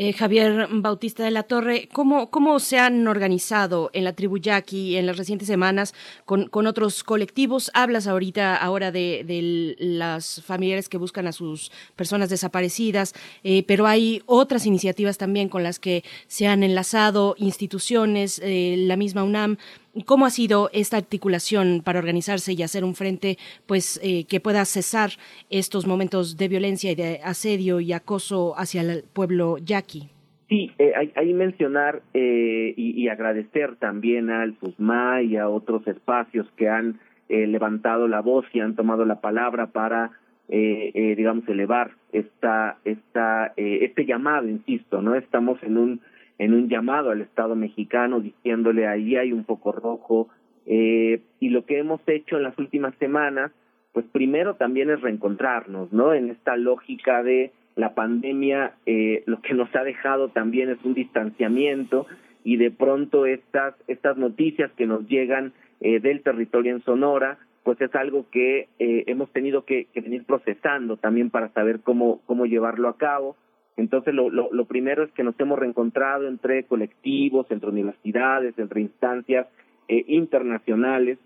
Eh, 0.00 0.12
Javier 0.12 0.68
Bautista 0.70 1.24
de 1.24 1.32
la 1.32 1.42
Torre, 1.42 1.88
¿cómo, 1.92 2.30
¿cómo 2.30 2.60
se 2.60 2.78
han 2.78 3.08
organizado 3.08 3.90
en 3.92 4.04
la 4.04 4.12
tribu 4.12 4.38
Yaqui 4.38 4.96
en 4.96 5.06
las 5.06 5.16
recientes 5.16 5.48
semanas 5.48 5.92
con, 6.24 6.46
con 6.48 6.68
otros 6.68 7.02
colectivos? 7.02 7.68
Hablas 7.74 8.06
ahorita 8.06 8.54
ahora 8.54 8.92
de, 8.92 9.24
de, 9.26 9.74
las 9.80 10.40
familiares 10.46 10.88
que 10.88 10.98
buscan 10.98 11.26
a 11.26 11.32
sus 11.32 11.72
personas 11.96 12.30
desaparecidas, 12.30 13.12
eh, 13.42 13.64
pero 13.66 13.88
hay 13.88 14.22
otras 14.26 14.66
iniciativas 14.66 15.18
también 15.18 15.48
con 15.48 15.64
las 15.64 15.80
que 15.80 16.04
se 16.28 16.46
han 16.46 16.62
enlazado 16.62 17.34
instituciones, 17.36 18.40
eh, 18.44 18.76
la 18.78 18.94
misma 18.94 19.24
UNAM. 19.24 19.58
¿Cómo 20.06 20.26
ha 20.26 20.30
sido 20.30 20.70
esta 20.72 20.96
articulación 20.96 21.82
para 21.84 21.98
organizarse 21.98 22.52
y 22.52 22.62
hacer 22.62 22.84
un 22.84 22.94
frente 22.94 23.36
pues 23.66 24.00
eh, 24.02 24.24
que 24.24 24.40
pueda 24.40 24.64
cesar 24.64 25.10
estos 25.50 25.86
momentos 25.86 26.36
de 26.36 26.48
violencia 26.48 26.92
y 26.92 26.94
de 26.94 27.20
asedio 27.24 27.80
y 27.80 27.92
acoso 27.92 28.54
hacia 28.56 28.82
el 28.82 29.04
pueblo 29.12 29.58
yaqui? 29.58 30.10
Sí, 30.48 30.72
eh, 30.78 30.92
hay, 30.96 31.12
hay, 31.14 31.34
mencionar 31.34 32.00
eh, 32.14 32.72
y, 32.74 33.02
y, 33.02 33.08
agradecer 33.08 33.76
también 33.76 34.30
al 34.30 34.58
SUSMA 34.60 35.20
y 35.20 35.36
a 35.36 35.46
otros 35.46 35.86
espacios 35.86 36.46
que 36.56 36.70
han 36.70 37.00
eh, 37.28 37.46
levantado 37.46 38.08
la 38.08 38.22
voz 38.22 38.46
y 38.54 38.60
han 38.60 38.74
tomado 38.74 39.04
la 39.04 39.20
palabra 39.20 39.66
para, 39.66 40.12
digamos, 40.48 41.46
elevar 41.48 41.90
esta, 42.12 42.78
esta, 42.86 43.52
este 43.56 44.06
llamado, 44.06 44.48
insisto, 44.48 45.02
¿no? 45.02 45.14
Estamos 45.14 45.62
en 45.62 45.76
un 45.76 46.00
en 46.38 46.54
un 46.54 46.68
llamado 46.68 47.10
al 47.10 47.20
Estado 47.20 47.54
mexicano 47.54 48.20
diciéndole 48.20 48.86
ahí 48.86 49.16
hay 49.16 49.32
un 49.32 49.44
poco 49.44 49.72
rojo 49.72 50.28
eh, 50.66 51.20
y 51.40 51.48
lo 51.48 51.64
que 51.64 51.78
hemos 51.78 52.00
hecho 52.06 52.36
en 52.36 52.42
las 52.44 52.58
últimas 52.58 52.94
semanas 52.96 53.52
pues 53.92 54.06
primero 54.12 54.54
también 54.54 54.90
es 54.90 55.00
reencontrarnos 55.00 55.92
no 55.92 56.14
en 56.14 56.30
esta 56.30 56.56
lógica 56.56 57.22
de 57.22 57.52
la 57.74 57.94
pandemia 57.94 58.74
eh, 58.86 59.22
lo 59.26 59.40
que 59.40 59.54
nos 59.54 59.74
ha 59.74 59.82
dejado 59.84 60.28
también 60.28 60.70
es 60.70 60.78
un 60.84 60.94
distanciamiento 60.94 62.06
y 62.44 62.56
de 62.56 62.70
pronto 62.70 63.26
estas, 63.26 63.74
estas 63.88 64.16
noticias 64.16 64.70
que 64.72 64.86
nos 64.86 65.06
llegan 65.06 65.52
eh, 65.80 66.00
del 66.00 66.22
territorio 66.22 66.72
en 66.72 66.82
Sonora, 66.82 67.38
pues 67.62 67.80
es 67.80 67.94
algo 67.94 68.26
que 68.30 68.68
eh, 68.78 69.04
hemos 69.06 69.30
tenido 69.32 69.64
que, 69.64 69.86
que, 69.92 70.00
venir 70.00 70.24
procesando 70.24 70.96
también 70.96 71.30
para 71.30 71.50
saber 71.50 71.80
cómo, 71.80 72.20
cómo 72.26 72.46
llevarlo 72.46 72.88
a 72.88 72.96
cabo. 72.96 73.36
Entonces, 73.78 74.12
lo, 74.12 74.28
lo, 74.28 74.52
lo, 74.52 74.64
primero 74.66 75.04
es 75.04 75.12
que 75.12 75.22
nos 75.22 75.38
hemos 75.40 75.58
reencontrado 75.58 76.28
entre 76.28 76.64
colectivos, 76.64 77.46
entre 77.50 77.70
universidades, 77.70 78.58
entre 78.58 78.80
instancias 78.80 79.46
eh, 79.88 80.04
internacionales 80.08 81.18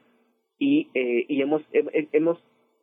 y, 0.59 0.89
eh, 0.95 1.25
y 1.29 1.43
hemos, 1.43 1.63
hemos 1.73 2.39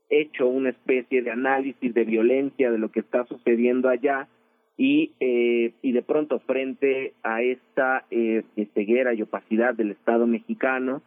hecho 0.10 0.47
una 0.47 0.69
especie 0.69 1.21
de 1.21 1.32
análisis 1.32 1.93
de 1.93 2.03
violencia 2.03 2.71
de 2.71 2.79
lo 2.79 2.91
que 2.91 2.99
está 2.99 3.25
sucediendo 3.25 3.89
allá 3.89 4.27
y, 4.75 5.12
eh, 5.19 5.73
y 5.82 5.91
de 5.91 6.01
pronto 6.01 6.39
frente 6.39 7.13
a 7.21 7.41
esta 7.41 8.05
eh, 8.10 8.43
ceguera 8.73 9.13
y 9.13 9.21
opacidad 9.21 9.75
del 9.75 9.91
Estado 9.91 10.25
mexicano, 10.25 11.01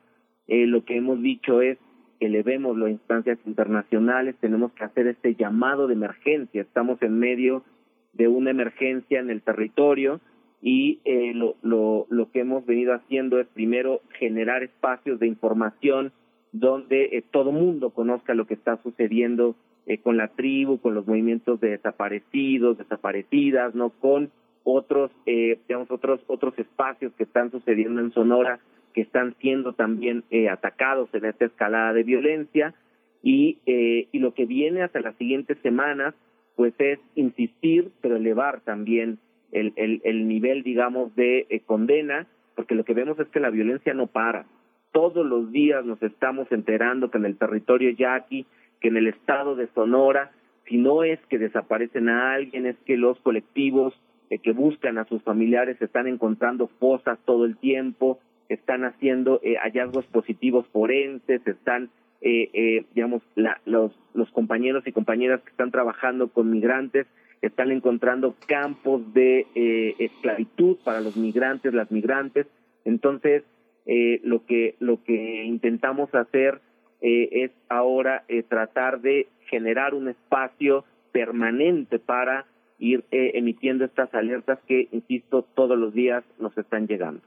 eh, 0.46 0.66
lo 0.66 0.84
que 0.84 0.96
hemos 0.96 1.22
dicho 1.22 1.62
es 1.62 1.78
elevemos 2.20 2.76
las 2.78 2.90
instancias 2.90 3.38
internacionales, 3.46 4.36
tenemos 4.40 4.72
que 4.72 4.84
hacer 4.84 5.08
este 5.08 5.34
llamado 5.34 5.88
de 5.88 5.94
emergencia, 5.94 6.62
estamos 6.62 7.02
en 7.02 7.18
medio 7.18 7.64
de 8.12 8.28
una 8.28 8.50
emergencia 8.50 9.20
en 9.20 9.30
el 9.30 9.42
territorio 9.42 10.20
y 10.60 11.00
eh, 11.04 11.32
lo, 11.34 11.56
lo, 11.62 12.06
lo 12.08 12.30
que 12.30 12.40
hemos 12.40 12.64
venido 12.66 12.94
haciendo 12.94 13.40
es 13.40 13.46
primero 13.48 14.00
generar 14.18 14.62
espacios 14.62 15.18
de 15.18 15.26
información 15.26 16.12
donde 16.52 17.04
eh, 17.12 17.24
todo 17.30 17.50
mundo 17.50 17.90
conozca 17.90 18.34
lo 18.34 18.46
que 18.46 18.54
está 18.54 18.80
sucediendo 18.82 19.56
eh, 19.86 19.98
con 19.98 20.16
la 20.16 20.28
tribu, 20.28 20.78
con 20.78 20.94
los 20.94 21.06
movimientos 21.06 21.60
de 21.60 21.70
desaparecidos, 21.70 22.78
desaparecidas, 22.78 23.74
no 23.74 23.90
con 23.90 24.30
otros, 24.64 25.10
eh, 25.26 25.58
digamos 25.66 25.90
otros 25.90 26.20
otros 26.28 26.56
espacios 26.58 27.12
que 27.14 27.24
están 27.24 27.50
sucediendo 27.50 28.00
en 28.00 28.12
Sonora 28.12 28.60
que 28.92 29.00
están 29.00 29.34
siendo 29.40 29.72
también 29.72 30.24
eh, 30.30 30.48
atacados 30.48 31.08
en 31.14 31.24
esta 31.24 31.46
escalada 31.46 31.92
de 31.92 32.02
violencia. 32.02 32.74
Y 33.22 33.58
eh, 33.66 34.08
y 34.12 34.18
lo 34.18 34.34
que 34.34 34.46
viene 34.46 34.82
hasta 34.82 35.00
las 35.00 35.16
siguientes 35.16 35.56
semanas 35.62 36.14
pues 36.56 36.74
es 36.78 36.98
insistir 37.14 37.90
pero 38.00 38.16
elevar 38.16 38.60
también 38.60 39.18
el 39.52 39.72
el, 39.76 40.00
el 40.04 40.28
nivel 40.28 40.62
digamos 40.62 41.14
de 41.16 41.46
eh, 41.50 41.60
condena 41.60 42.26
porque 42.54 42.74
lo 42.74 42.84
que 42.84 42.94
vemos 42.94 43.18
es 43.18 43.28
que 43.28 43.40
la 43.40 43.50
violencia 43.50 43.94
no 43.94 44.06
para. 44.06 44.44
Todos 44.92 45.24
los 45.24 45.50
días 45.52 45.84
nos 45.84 46.02
estamos 46.02 46.50
enterando 46.52 47.10
que 47.10 47.18
en 47.18 47.24
el 47.24 47.38
territorio 47.38 47.90
yaqui 47.90 48.46
que 48.82 48.88
en 48.88 48.96
el 48.96 49.06
estado 49.06 49.54
de 49.54 49.68
Sonora, 49.68 50.32
si 50.66 50.76
no 50.76 51.04
es 51.04 51.18
que 51.30 51.38
desaparecen 51.38 52.08
a 52.08 52.34
alguien, 52.34 52.66
es 52.66 52.76
que 52.84 52.96
los 52.96 53.18
colectivos 53.20 53.94
eh, 54.28 54.38
que 54.38 54.52
buscan 54.52 54.98
a 54.98 55.04
sus 55.04 55.22
familiares 55.22 55.80
están 55.80 56.08
encontrando 56.08 56.68
fosas 56.80 57.18
todo 57.24 57.44
el 57.44 57.56
tiempo, 57.56 58.18
están 58.48 58.84
haciendo 58.84 59.40
eh, 59.42 59.56
hallazgos 59.56 60.04
positivos 60.06 60.66
forenses, 60.72 61.46
están, 61.46 61.90
eh, 62.22 62.50
eh, 62.52 62.84
digamos, 62.94 63.22
la, 63.34 63.60
los, 63.66 63.92
los 64.14 64.30
compañeros 64.30 64.86
y 64.86 64.92
compañeras 64.92 65.42
que 65.42 65.50
están 65.50 65.70
trabajando 65.70 66.28
con 66.28 66.50
migrantes 66.50 67.06
están 67.42 67.72
encontrando 67.72 68.36
campos 68.46 69.12
de 69.12 69.46
eh, 69.54 69.94
esclavitud 69.98 70.76
para 70.84 71.00
los 71.00 71.16
migrantes, 71.16 71.74
las 71.74 71.90
migrantes. 71.90 72.46
Entonces, 72.84 73.42
eh, 73.84 74.20
lo 74.22 74.46
que 74.46 74.76
lo 74.78 75.02
que 75.02 75.44
intentamos 75.44 76.14
hacer 76.14 76.60
eh, 77.00 77.28
es 77.32 77.50
ahora 77.68 78.24
eh, 78.28 78.44
tratar 78.44 79.00
de 79.00 79.26
generar 79.46 79.94
un 79.94 80.08
espacio 80.08 80.84
permanente 81.10 81.98
para 81.98 82.46
ir 82.78 83.04
emitiendo 83.10 83.84
estas 83.84 84.12
alertas 84.12 84.58
que, 84.66 84.88
insisto, 84.90 85.42
todos 85.54 85.78
los 85.78 85.94
días 85.94 86.24
nos 86.40 86.56
están 86.58 86.88
llegando. 86.88 87.20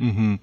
Uh 0.00 0.04
-huh. 0.04 0.40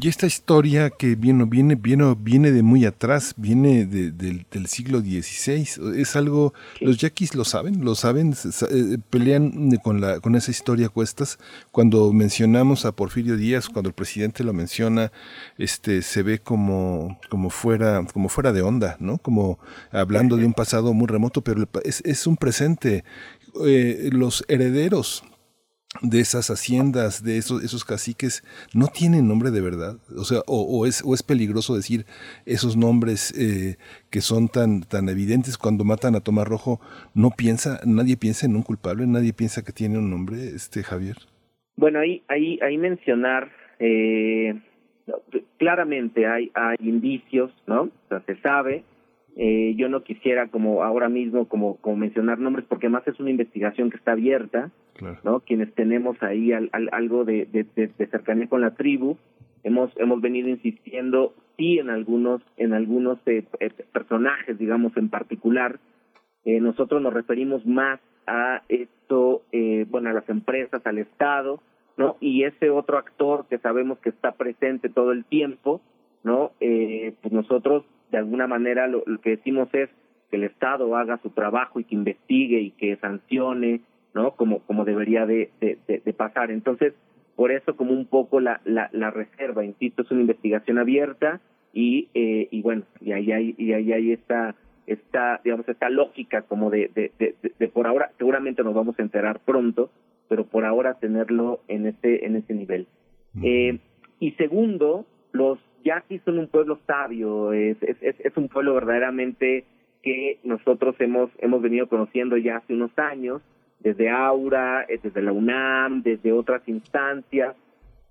Y 0.00 0.08
esta 0.08 0.26
historia 0.26 0.90
que 0.90 1.14
viene, 1.14 1.44
viene, 1.44 1.76
viene, 1.76 2.16
viene 2.18 2.50
de 2.50 2.62
muy 2.62 2.84
atrás, 2.84 3.34
viene 3.36 3.86
de, 3.86 4.10
de, 4.10 4.44
del 4.50 4.66
siglo 4.66 5.00
XVI, 5.00 5.68
es 5.96 6.16
algo, 6.16 6.52
sí. 6.78 6.84
los 6.84 6.98
yaquis 6.98 7.36
lo 7.36 7.44
saben, 7.44 7.84
lo 7.84 7.94
saben, 7.94 8.34
eh, 8.34 8.98
pelean 9.08 9.70
con, 9.84 10.00
la, 10.00 10.18
con 10.18 10.34
esa 10.34 10.50
historia 10.50 10.88
cuestas. 10.88 11.38
Cuando 11.70 12.12
mencionamos 12.12 12.84
a 12.84 12.92
Porfirio 12.92 13.36
Díaz, 13.36 13.68
cuando 13.68 13.88
el 13.90 13.94
presidente 13.94 14.42
lo 14.42 14.52
menciona, 14.52 15.12
este, 15.56 16.02
se 16.02 16.24
ve 16.24 16.40
como, 16.40 17.18
como, 17.30 17.50
fuera, 17.50 18.04
como 18.12 18.28
fuera 18.28 18.52
de 18.52 18.62
onda, 18.62 18.96
¿no? 18.98 19.18
Como 19.18 19.60
hablando 19.92 20.36
de 20.36 20.46
un 20.46 20.52
pasado 20.52 20.92
muy 20.94 21.06
remoto, 21.06 21.42
pero 21.42 21.68
es, 21.84 22.02
es 22.04 22.26
un 22.26 22.36
presente. 22.36 23.04
Eh, 23.64 24.10
los 24.12 24.44
herederos 24.48 25.22
de 26.02 26.20
esas 26.20 26.50
haciendas, 26.50 27.22
de 27.22 27.38
esos, 27.38 27.62
esos 27.62 27.84
caciques, 27.84 28.42
no 28.74 28.86
tienen 28.88 29.28
nombre 29.28 29.50
de 29.50 29.60
verdad. 29.60 29.96
O 30.16 30.24
sea, 30.24 30.40
o, 30.46 30.86
es, 30.86 31.02
o 31.04 31.14
es 31.14 31.22
peligroso 31.22 31.74
decir 31.74 32.04
esos 32.44 32.76
nombres 32.76 33.32
eh, 33.38 33.76
que 34.10 34.20
son 34.20 34.48
tan, 34.48 34.82
tan 34.82 35.08
evidentes 35.08 35.58
cuando 35.58 35.84
matan 35.84 36.14
a 36.14 36.20
Tomás 36.20 36.46
Rojo. 36.46 36.80
No 37.14 37.30
piensa, 37.30 37.80
nadie 37.84 38.16
piensa 38.16 38.46
en 38.46 38.56
un 38.56 38.62
culpable, 38.62 39.06
nadie 39.06 39.32
piensa 39.32 39.64
que 39.64 39.72
tiene 39.72 39.98
un 39.98 40.10
nombre, 40.10 40.36
este 40.54 40.82
Javier. 40.82 41.16
Bueno, 41.76 41.98
ahí, 42.00 42.22
ahí, 42.28 42.58
ahí 42.62 42.78
mencionar, 42.78 43.50
eh, 43.78 44.58
claramente 45.58 46.26
hay, 46.26 46.50
hay 46.54 46.76
indicios, 46.80 47.52
¿no? 47.66 47.82
O 47.82 48.08
sea, 48.08 48.20
se 48.26 48.36
sabe, 48.40 48.82
eh, 49.36 49.74
yo 49.76 49.90
no 49.90 50.02
quisiera 50.02 50.48
como 50.48 50.82
ahora 50.82 51.10
mismo 51.10 51.46
como, 51.46 51.76
como 51.76 51.96
mencionar 51.96 52.38
nombres 52.38 52.64
porque 52.66 52.88
más 52.88 53.06
es 53.06 53.20
una 53.20 53.30
investigación 53.30 53.90
que 53.90 53.98
está 53.98 54.12
abierta, 54.12 54.70
¿no? 55.24 55.40
Quienes 55.40 55.74
tenemos 55.74 56.20
ahí 56.22 56.52
al, 56.52 56.70
al, 56.72 56.88
algo 56.92 57.24
de, 57.24 57.46
de, 57.46 58.06
cercanía 58.10 58.48
con 58.48 58.60
la 58.60 58.74
tribu, 58.74 59.16
hemos 59.62 59.90
hemos 59.96 60.20
venido 60.20 60.48
insistiendo 60.48 61.34
sí 61.56 61.78
en 61.78 61.90
algunos 61.90 62.42
en 62.56 62.72
algunos 62.72 63.18
eh, 63.26 63.44
eh, 63.60 63.70
personajes, 63.92 64.58
digamos 64.58 64.96
en 64.96 65.08
particular. 65.08 65.78
Eh, 66.44 66.60
nosotros 66.60 67.02
nos 67.02 67.12
referimos 67.12 67.66
más 67.66 68.00
a 68.26 68.62
esto, 68.68 69.42
eh, 69.52 69.86
bueno, 69.88 70.10
a 70.10 70.12
las 70.12 70.28
empresas, 70.28 70.84
al 70.86 70.98
Estado, 70.98 71.60
¿no? 71.96 72.16
Y 72.20 72.44
ese 72.44 72.70
otro 72.70 72.98
actor 72.98 73.46
que 73.48 73.58
sabemos 73.58 73.98
que 73.98 74.10
está 74.10 74.32
presente 74.32 74.88
todo 74.88 75.12
el 75.12 75.24
tiempo, 75.24 75.80
¿no? 76.22 76.52
Eh, 76.60 77.14
pues 77.22 77.32
nosotros 77.32 77.84
de 78.10 78.18
alguna 78.18 78.46
manera 78.46 78.86
lo, 78.86 79.02
que 79.22 79.30
decimos 79.30 79.68
es 79.72 79.88
que 80.30 80.36
el 80.36 80.44
Estado 80.44 80.96
haga 80.96 81.18
su 81.22 81.30
trabajo 81.30 81.80
y 81.80 81.84
que 81.84 81.94
investigue 81.94 82.60
y 82.60 82.70
que 82.72 82.96
sancione, 82.96 83.80
¿no? 84.16 84.32
Como, 84.32 84.60
como 84.60 84.84
debería 84.84 85.26
de, 85.26 85.50
de, 85.60 85.78
de, 85.86 86.02
de 86.04 86.12
pasar. 86.12 86.50
Entonces, 86.50 86.94
por 87.36 87.52
eso 87.52 87.76
como 87.76 87.92
un 87.92 88.06
poco 88.06 88.40
la, 88.40 88.60
la, 88.64 88.88
la 88.92 89.10
reserva, 89.10 89.64
insisto, 89.64 90.02
es 90.02 90.10
una 90.10 90.22
investigación 90.22 90.78
abierta 90.78 91.40
y, 91.72 92.08
eh, 92.14 92.48
y 92.50 92.62
bueno, 92.62 92.82
y 93.00 93.12
ahí 93.12 93.30
hay, 93.30 93.54
y 93.58 93.74
ahí 93.74 93.92
hay 93.92 94.12
esta, 94.12 94.54
esta, 94.86 95.40
digamos, 95.44 95.68
esta 95.68 95.90
lógica 95.90 96.42
como 96.42 96.70
de, 96.70 96.90
de, 96.94 97.12
de, 97.18 97.34
de, 97.58 97.68
por 97.68 97.86
ahora, 97.86 98.10
seguramente 98.16 98.64
nos 98.64 98.74
vamos 98.74 98.98
a 98.98 99.02
enterar 99.02 99.40
pronto, 99.40 99.90
pero 100.28 100.46
por 100.46 100.64
ahora 100.64 100.94
tenerlo 100.94 101.60
en 101.68 101.86
ese, 101.86 102.24
en 102.24 102.36
ese 102.36 102.54
nivel. 102.54 102.86
Eh, 103.42 103.78
y 104.18 104.30
segundo, 104.32 105.04
los 105.32 105.58
yaquis 105.84 106.22
son 106.24 106.38
un 106.38 106.48
pueblo 106.48 106.78
sabio, 106.86 107.52
es, 107.52 107.76
es, 107.82 107.98
es, 108.00 108.16
es 108.18 108.36
un 108.36 108.48
pueblo 108.48 108.72
verdaderamente 108.74 109.64
que 110.02 110.38
nosotros 110.42 110.94
hemos, 111.00 111.28
hemos 111.38 111.60
venido 111.60 111.86
conociendo 111.86 112.38
ya 112.38 112.56
hace 112.56 112.72
unos 112.72 112.96
años, 112.98 113.42
desde 113.86 114.10
Aura, 114.10 114.84
eh, 114.88 114.98
desde 115.00 115.22
la 115.22 115.30
UNAM, 115.30 116.02
desde 116.02 116.32
otras 116.32 116.60
instancias, 116.66 117.54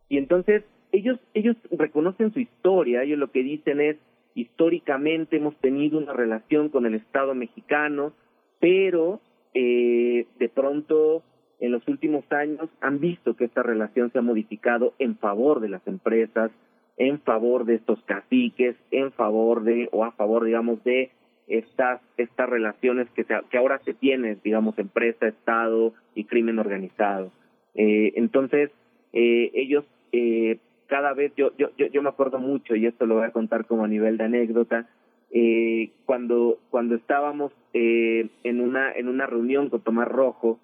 y 0.08 0.18
entonces 0.18 0.64
ellos, 0.94 1.20
ellos 1.34 1.58
reconocen 1.70 2.32
su 2.32 2.40
historia, 2.40 3.04
ellos 3.04 3.20
lo 3.20 3.30
que 3.30 3.44
dicen 3.44 3.82
es, 3.82 3.98
históricamente 4.36 5.36
hemos 5.36 5.54
tenido 5.58 5.98
una 5.98 6.14
relación 6.14 6.70
con 6.70 6.86
el 6.86 6.96
Estado 6.96 7.36
mexicano, 7.36 8.14
pero 8.62 9.20
eh, 9.54 10.26
de 10.40 10.48
pronto 10.48 11.24
en 11.60 11.74
los 11.74 11.86
últimos 11.90 12.24
años 12.32 12.70
han 12.80 13.02
visto 13.02 13.36
que 13.36 13.44
esta 13.44 13.62
relación 13.62 14.14
se 14.14 14.20
ha 14.20 14.22
modificado 14.22 14.94
en 14.98 15.18
favor 15.18 15.60
de 15.60 15.68
las 15.68 15.86
empresas, 15.88 16.52
en 16.96 17.20
favor 17.20 17.66
de 17.66 17.76
estos 17.76 18.02
caciques, 18.04 18.78
en 18.92 19.12
favor 19.12 19.66
de, 19.66 19.90
o 19.92 20.06
a 20.06 20.14
favor, 20.14 20.46
digamos, 20.46 20.82
de 20.86 21.12
estas, 21.48 22.02
estas 22.18 22.50
relaciones 22.50 23.10
que, 23.12 23.24
se, 23.24 23.36
que 23.50 23.58
ahora 23.58 23.80
se 23.86 23.94
tienen, 23.94 24.40
digamos, 24.44 24.78
empresa, 24.80 25.28
Estado 25.28 25.94
y 26.16 26.26
crimen 26.26 26.60
organizado. 26.60 27.32
Eh, 27.76 28.14
entonces, 28.16 28.72
eh, 29.14 29.52
ellos, 29.54 29.86
eh, 30.12 30.58
cada 30.88 31.14
vez, 31.14 31.34
yo, 31.36 31.52
yo, 31.58 31.70
yo, 31.78 31.88
yo 31.88 32.02
me 32.02 32.10
acuerdo 32.10 32.40
mucho, 32.40 32.76
y 32.76 32.86
esto 32.86 33.06
lo 33.06 33.16
voy 33.16 33.26
a 33.26 33.32
contar 33.32 33.66
como 33.66 33.86
a 33.86 33.88
nivel 33.88 34.18
de 34.18 34.24
anécdota, 34.26 34.88
eh, 35.32 35.92
cuando, 36.06 36.60
cuando 36.70 36.96
estábamos 36.96 37.52
eh, 37.74 38.30
en, 38.44 38.62
una, 38.62 38.92
en 38.94 39.08
una 39.08 39.26
reunión 39.26 39.70
con 39.70 39.82
Tomás 39.82 40.08
Rojo, 40.08 40.60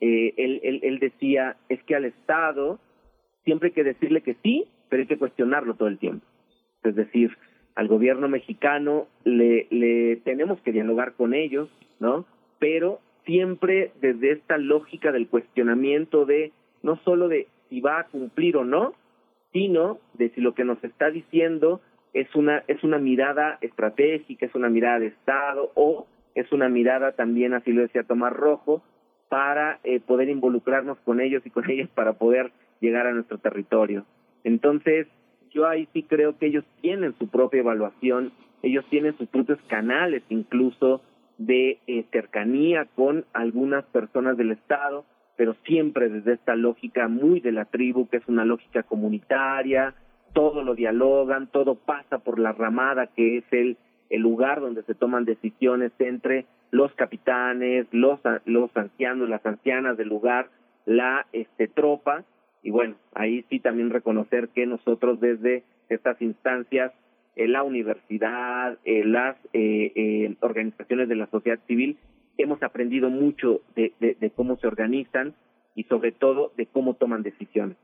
eh, 0.00 0.34
él, 0.36 0.60
él, 0.62 0.80
él 0.82 0.98
decía, 0.98 1.56
es 1.68 1.82
que 1.84 1.96
al 1.96 2.04
Estado 2.04 2.78
siempre 3.44 3.68
hay 3.68 3.74
que 3.74 3.84
decirle 3.84 4.22
que 4.22 4.36
sí 4.42 4.66
pero 4.88 5.02
hay 5.02 5.06
que 5.06 5.18
cuestionarlo 5.18 5.74
todo 5.74 5.88
el 5.88 5.98
tiempo. 5.98 6.24
Es 6.82 6.94
decir, 6.94 7.36
al 7.78 7.86
gobierno 7.86 8.28
mexicano 8.28 9.06
le, 9.22 9.68
le 9.70 10.16
tenemos 10.16 10.60
que 10.62 10.72
dialogar 10.72 11.12
con 11.12 11.32
ellos, 11.32 11.68
¿no? 12.00 12.24
Pero 12.58 12.98
siempre 13.24 13.92
desde 14.00 14.32
esta 14.32 14.58
lógica 14.58 15.12
del 15.12 15.28
cuestionamiento 15.28 16.26
de 16.26 16.50
no 16.82 16.96
solo 17.04 17.28
de 17.28 17.46
si 17.68 17.80
va 17.80 18.00
a 18.00 18.06
cumplir 18.06 18.56
o 18.56 18.64
no, 18.64 18.94
sino 19.52 20.00
de 20.14 20.30
si 20.30 20.40
lo 20.40 20.54
que 20.54 20.64
nos 20.64 20.82
está 20.82 21.10
diciendo 21.10 21.80
es 22.14 22.34
una, 22.34 22.64
es 22.66 22.82
una 22.82 22.98
mirada 22.98 23.58
estratégica, 23.60 24.46
es 24.46 24.56
una 24.56 24.68
mirada 24.68 24.98
de 24.98 25.06
Estado 25.06 25.70
o 25.76 26.08
es 26.34 26.50
una 26.50 26.68
mirada 26.68 27.12
también, 27.12 27.54
así 27.54 27.70
lo 27.72 27.82
decía 27.82 28.02
Tomás 28.02 28.32
Rojo, 28.32 28.82
para 29.28 29.78
eh, 29.84 30.00
poder 30.00 30.30
involucrarnos 30.30 30.98
con 31.04 31.20
ellos 31.20 31.46
y 31.46 31.50
con 31.50 31.70
ellas 31.70 31.88
para 31.94 32.14
poder 32.14 32.50
llegar 32.80 33.06
a 33.06 33.12
nuestro 33.12 33.38
territorio. 33.38 34.04
Entonces, 34.42 35.06
yo 35.50 35.66
ahí 35.66 35.88
sí 35.92 36.02
creo 36.02 36.38
que 36.38 36.46
ellos 36.46 36.64
tienen 36.80 37.14
su 37.18 37.28
propia 37.28 37.60
evaluación, 37.60 38.32
ellos 38.62 38.84
tienen 38.90 39.16
sus 39.16 39.28
propios 39.28 39.58
canales 39.68 40.22
incluso 40.28 41.02
de 41.38 41.78
eh, 41.86 42.04
cercanía 42.10 42.86
con 42.96 43.24
algunas 43.32 43.84
personas 43.86 44.36
del 44.36 44.52
Estado, 44.52 45.04
pero 45.36 45.54
siempre 45.64 46.08
desde 46.08 46.32
esta 46.34 46.56
lógica 46.56 47.06
muy 47.08 47.40
de 47.40 47.52
la 47.52 47.64
tribu, 47.64 48.08
que 48.08 48.16
es 48.16 48.26
una 48.26 48.44
lógica 48.44 48.82
comunitaria, 48.82 49.94
todo 50.32 50.62
lo 50.62 50.74
dialogan, 50.74 51.46
todo 51.46 51.76
pasa 51.76 52.18
por 52.18 52.38
la 52.38 52.52
ramada 52.52 53.06
que 53.06 53.38
es 53.38 53.44
el, 53.52 53.76
el 54.10 54.20
lugar 54.20 54.60
donde 54.60 54.82
se 54.82 54.94
toman 54.94 55.24
decisiones 55.24 55.92
entre 55.98 56.46
los 56.70 56.92
capitanes, 56.94 57.86
los, 57.92 58.20
los 58.44 58.76
ancianos, 58.76 59.28
las 59.28 59.44
ancianas 59.46 59.96
del 59.96 60.08
lugar, 60.08 60.50
la 60.84 61.26
este, 61.32 61.68
tropa, 61.68 62.24
y 62.62 62.70
bueno, 62.70 62.96
ahí 63.14 63.44
sí 63.48 63.60
también 63.60 63.90
reconocer 63.90 64.48
que 64.48 64.66
nosotros 64.66 65.20
desde 65.20 65.64
estas 65.88 66.20
instancias, 66.20 66.92
la 67.36 67.62
universidad, 67.62 68.78
las 68.84 69.36
eh, 69.52 70.34
organizaciones 70.40 71.08
de 71.08 71.16
la 71.16 71.26
sociedad 71.28 71.60
civil, 71.66 71.96
hemos 72.36 72.62
aprendido 72.62 73.10
mucho 73.10 73.62
de 73.76 74.32
cómo 74.34 74.56
se 74.56 74.66
organizan 74.66 75.34
y 75.74 75.84
sobre 75.84 76.12
todo 76.12 76.52
de 76.56 76.66
cómo 76.66 76.94
toman 76.94 77.22
decisiones. 77.22 77.76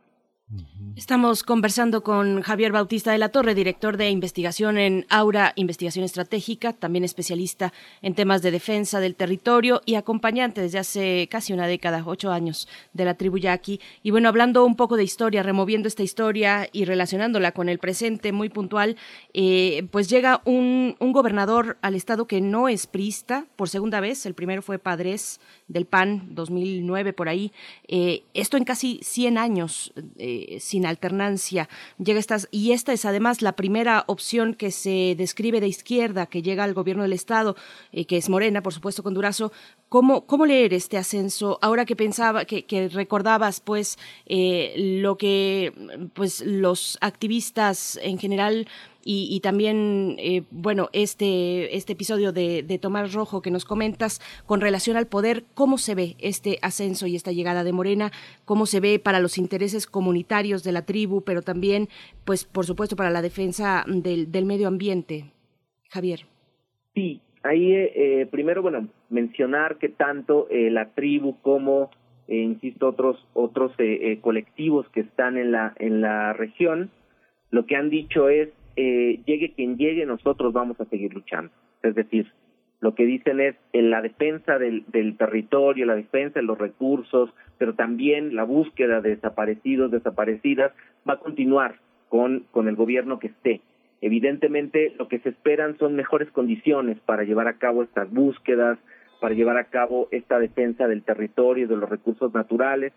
Estamos 0.96 1.42
conversando 1.42 2.04
con 2.04 2.40
Javier 2.42 2.70
Bautista 2.70 3.10
de 3.10 3.18
la 3.18 3.30
Torre, 3.30 3.56
director 3.56 3.96
de 3.96 4.10
investigación 4.10 4.78
en 4.78 5.06
Aura 5.08 5.52
Investigación 5.56 6.04
Estratégica, 6.04 6.72
también 6.72 7.04
especialista 7.04 7.72
en 8.00 8.14
temas 8.14 8.42
de 8.42 8.52
defensa 8.52 9.00
del 9.00 9.16
territorio 9.16 9.80
y 9.86 9.96
acompañante 9.96 10.60
desde 10.60 10.78
hace 10.78 11.28
casi 11.28 11.52
una 11.52 11.66
década, 11.66 12.04
ocho 12.06 12.30
años, 12.30 12.68
de 12.92 13.04
la 13.04 13.14
tribu 13.14 13.38
yaqui. 13.38 13.80
Y 14.04 14.12
bueno, 14.12 14.28
hablando 14.28 14.64
un 14.64 14.76
poco 14.76 14.96
de 14.96 15.02
historia, 15.02 15.42
removiendo 15.42 15.88
esta 15.88 16.04
historia 16.04 16.68
y 16.70 16.84
relacionándola 16.84 17.50
con 17.50 17.68
el 17.68 17.80
presente 17.80 18.30
muy 18.30 18.48
puntual, 18.48 18.96
eh, 19.32 19.88
pues 19.90 20.08
llega 20.08 20.42
un, 20.44 20.96
gobernador 21.00 21.76
al 21.82 21.96
estado 21.96 22.26
que 22.26 22.40
no 22.40 22.68
es 22.68 22.86
prista 22.86 23.46
por 23.56 23.68
segunda 23.68 23.98
vez. 23.98 24.26
El 24.26 24.34
primero 24.34 24.62
fue 24.62 24.78
Padres 24.78 25.40
del 25.66 25.86
PAN, 25.86 26.34
2009 26.34 27.12
por 27.12 27.28
ahí. 27.28 27.52
Eh, 27.88 28.24
esto 28.34 28.56
en 28.56 28.64
casi 28.64 29.00
100 29.02 29.38
años. 29.38 29.92
Eh, 30.18 30.58
sin 30.60 30.86
alternancia. 30.86 31.68
Llega 31.98 32.18
estas, 32.18 32.48
y 32.50 32.72
esta 32.72 32.92
es 32.92 33.04
además 33.04 33.42
la 33.42 33.52
primera 33.52 34.04
opción 34.06 34.54
que 34.54 34.70
se 34.70 35.14
describe 35.16 35.60
de 35.60 35.68
izquierda 35.68 36.26
que 36.26 36.42
llega 36.42 36.64
al 36.64 36.74
gobierno 36.74 37.02
del 37.02 37.12
Estado, 37.12 37.56
eh, 37.92 38.04
que 38.04 38.16
es 38.16 38.28
Morena, 38.28 38.62
por 38.62 38.74
supuesto, 38.74 39.02
con 39.02 39.14
Durazo. 39.14 39.52
¿Cómo, 39.88 40.26
¿Cómo 40.26 40.44
leer 40.44 40.74
este 40.74 40.98
ascenso? 40.98 41.58
Ahora 41.62 41.84
que 41.84 41.96
pensaba, 41.96 42.44
que, 42.44 42.90
recordabas, 42.92 43.60
pues, 43.60 43.96
lo 44.26 45.16
que 45.16 45.72
pues 46.14 46.40
los 46.40 46.98
activistas 47.00 47.98
en 48.02 48.18
general 48.18 48.66
y, 49.06 49.40
también, 49.40 50.16
eh, 50.18 50.42
bueno, 50.50 50.88
este, 50.92 51.76
este 51.76 51.92
episodio 51.92 52.32
de, 52.32 52.62
de, 52.62 52.78
Tomás 52.78 53.12
Rojo 53.12 53.42
que 53.42 53.50
nos 53.50 53.66
comentas 53.66 54.20
con 54.46 54.60
relación 54.60 54.96
al 54.96 55.06
poder, 55.06 55.44
¿cómo 55.54 55.76
se 55.76 55.94
ve 55.94 56.16
este 56.18 56.58
ascenso 56.62 57.06
y 57.06 57.14
esta 57.14 57.32
llegada 57.32 57.64
de 57.64 57.72
Morena? 57.72 58.12
¿Cómo 58.46 58.64
se 58.64 58.80
ve 58.80 58.98
para 58.98 59.20
los 59.20 59.36
intereses 59.36 59.86
comunitarios 59.86 60.64
de 60.64 60.72
la 60.72 60.86
tribu, 60.86 61.22
pero 61.22 61.42
también, 61.42 61.88
pues, 62.24 62.44
por 62.46 62.64
supuesto, 62.64 62.96
para 62.96 63.10
la 63.10 63.20
defensa 63.20 63.84
del, 63.86 64.32
del 64.32 64.46
medio 64.46 64.68
ambiente? 64.68 65.32
Javier. 65.90 66.20
Sí, 66.94 67.20
ahí 67.42 67.72
eh, 67.74 68.26
primero, 68.30 68.62
bueno, 68.62 68.88
mencionar 69.10 69.76
que 69.76 69.90
tanto 69.90 70.48
eh, 70.50 70.70
la 70.70 70.94
tribu 70.94 71.36
como, 71.42 71.90
insisto, 72.26 72.88
otros, 72.88 73.22
otros 73.34 73.72
colectivos 74.22 74.88
que 74.88 75.00
están 75.00 75.36
en 75.36 75.52
la, 75.52 75.74
en 75.78 76.00
la 76.00 76.32
región, 76.32 76.90
lo 77.50 77.66
que 77.66 77.76
han 77.76 77.90
dicho 77.90 78.30
es 78.30 78.48
eh, 78.76 79.20
llegue 79.26 79.52
quien 79.52 79.76
llegue, 79.76 80.06
nosotros 80.06 80.52
vamos 80.52 80.80
a 80.80 80.84
seguir 80.86 81.14
luchando. 81.14 81.52
Es 81.82 81.94
decir, 81.94 82.32
lo 82.80 82.94
que 82.94 83.06
dicen 83.06 83.40
es 83.40 83.56
en 83.72 83.90
la 83.90 84.02
defensa 84.02 84.58
del, 84.58 84.84
territorio, 85.16 85.86
la 85.86 85.94
defensa 85.94 86.40
de 86.40 86.46
los 86.46 86.58
recursos, 86.58 87.30
pero 87.56 87.74
también 87.74 88.34
la 88.34 88.44
búsqueda 88.44 89.00
de 89.00 89.16
desaparecidos, 89.16 89.90
desaparecidas, 89.90 90.72
va 91.08 91.14
a 91.14 91.18
continuar 91.18 91.76
con, 92.08 92.44
con 92.50 92.68
el 92.68 92.76
gobierno 92.76 93.18
que 93.18 93.28
esté. 93.28 93.60
Evidentemente, 94.00 94.92
lo 94.98 95.08
que 95.08 95.20
se 95.20 95.30
esperan 95.30 95.78
son 95.78 95.94
mejores 95.94 96.30
condiciones 96.30 96.98
para 97.06 97.24
llevar 97.24 97.48
a 97.48 97.56
cabo 97.56 97.82
estas 97.82 98.12
búsquedas, 98.12 98.78
para 99.18 99.34
llevar 99.34 99.56
a 99.56 99.64
cabo 99.64 100.08
esta 100.10 100.38
defensa 100.38 100.86
del 100.86 101.02
territorio 101.02 101.66
de 101.66 101.76
los 101.76 101.88
recursos 101.88 102.34
naturales. 102.34 102.92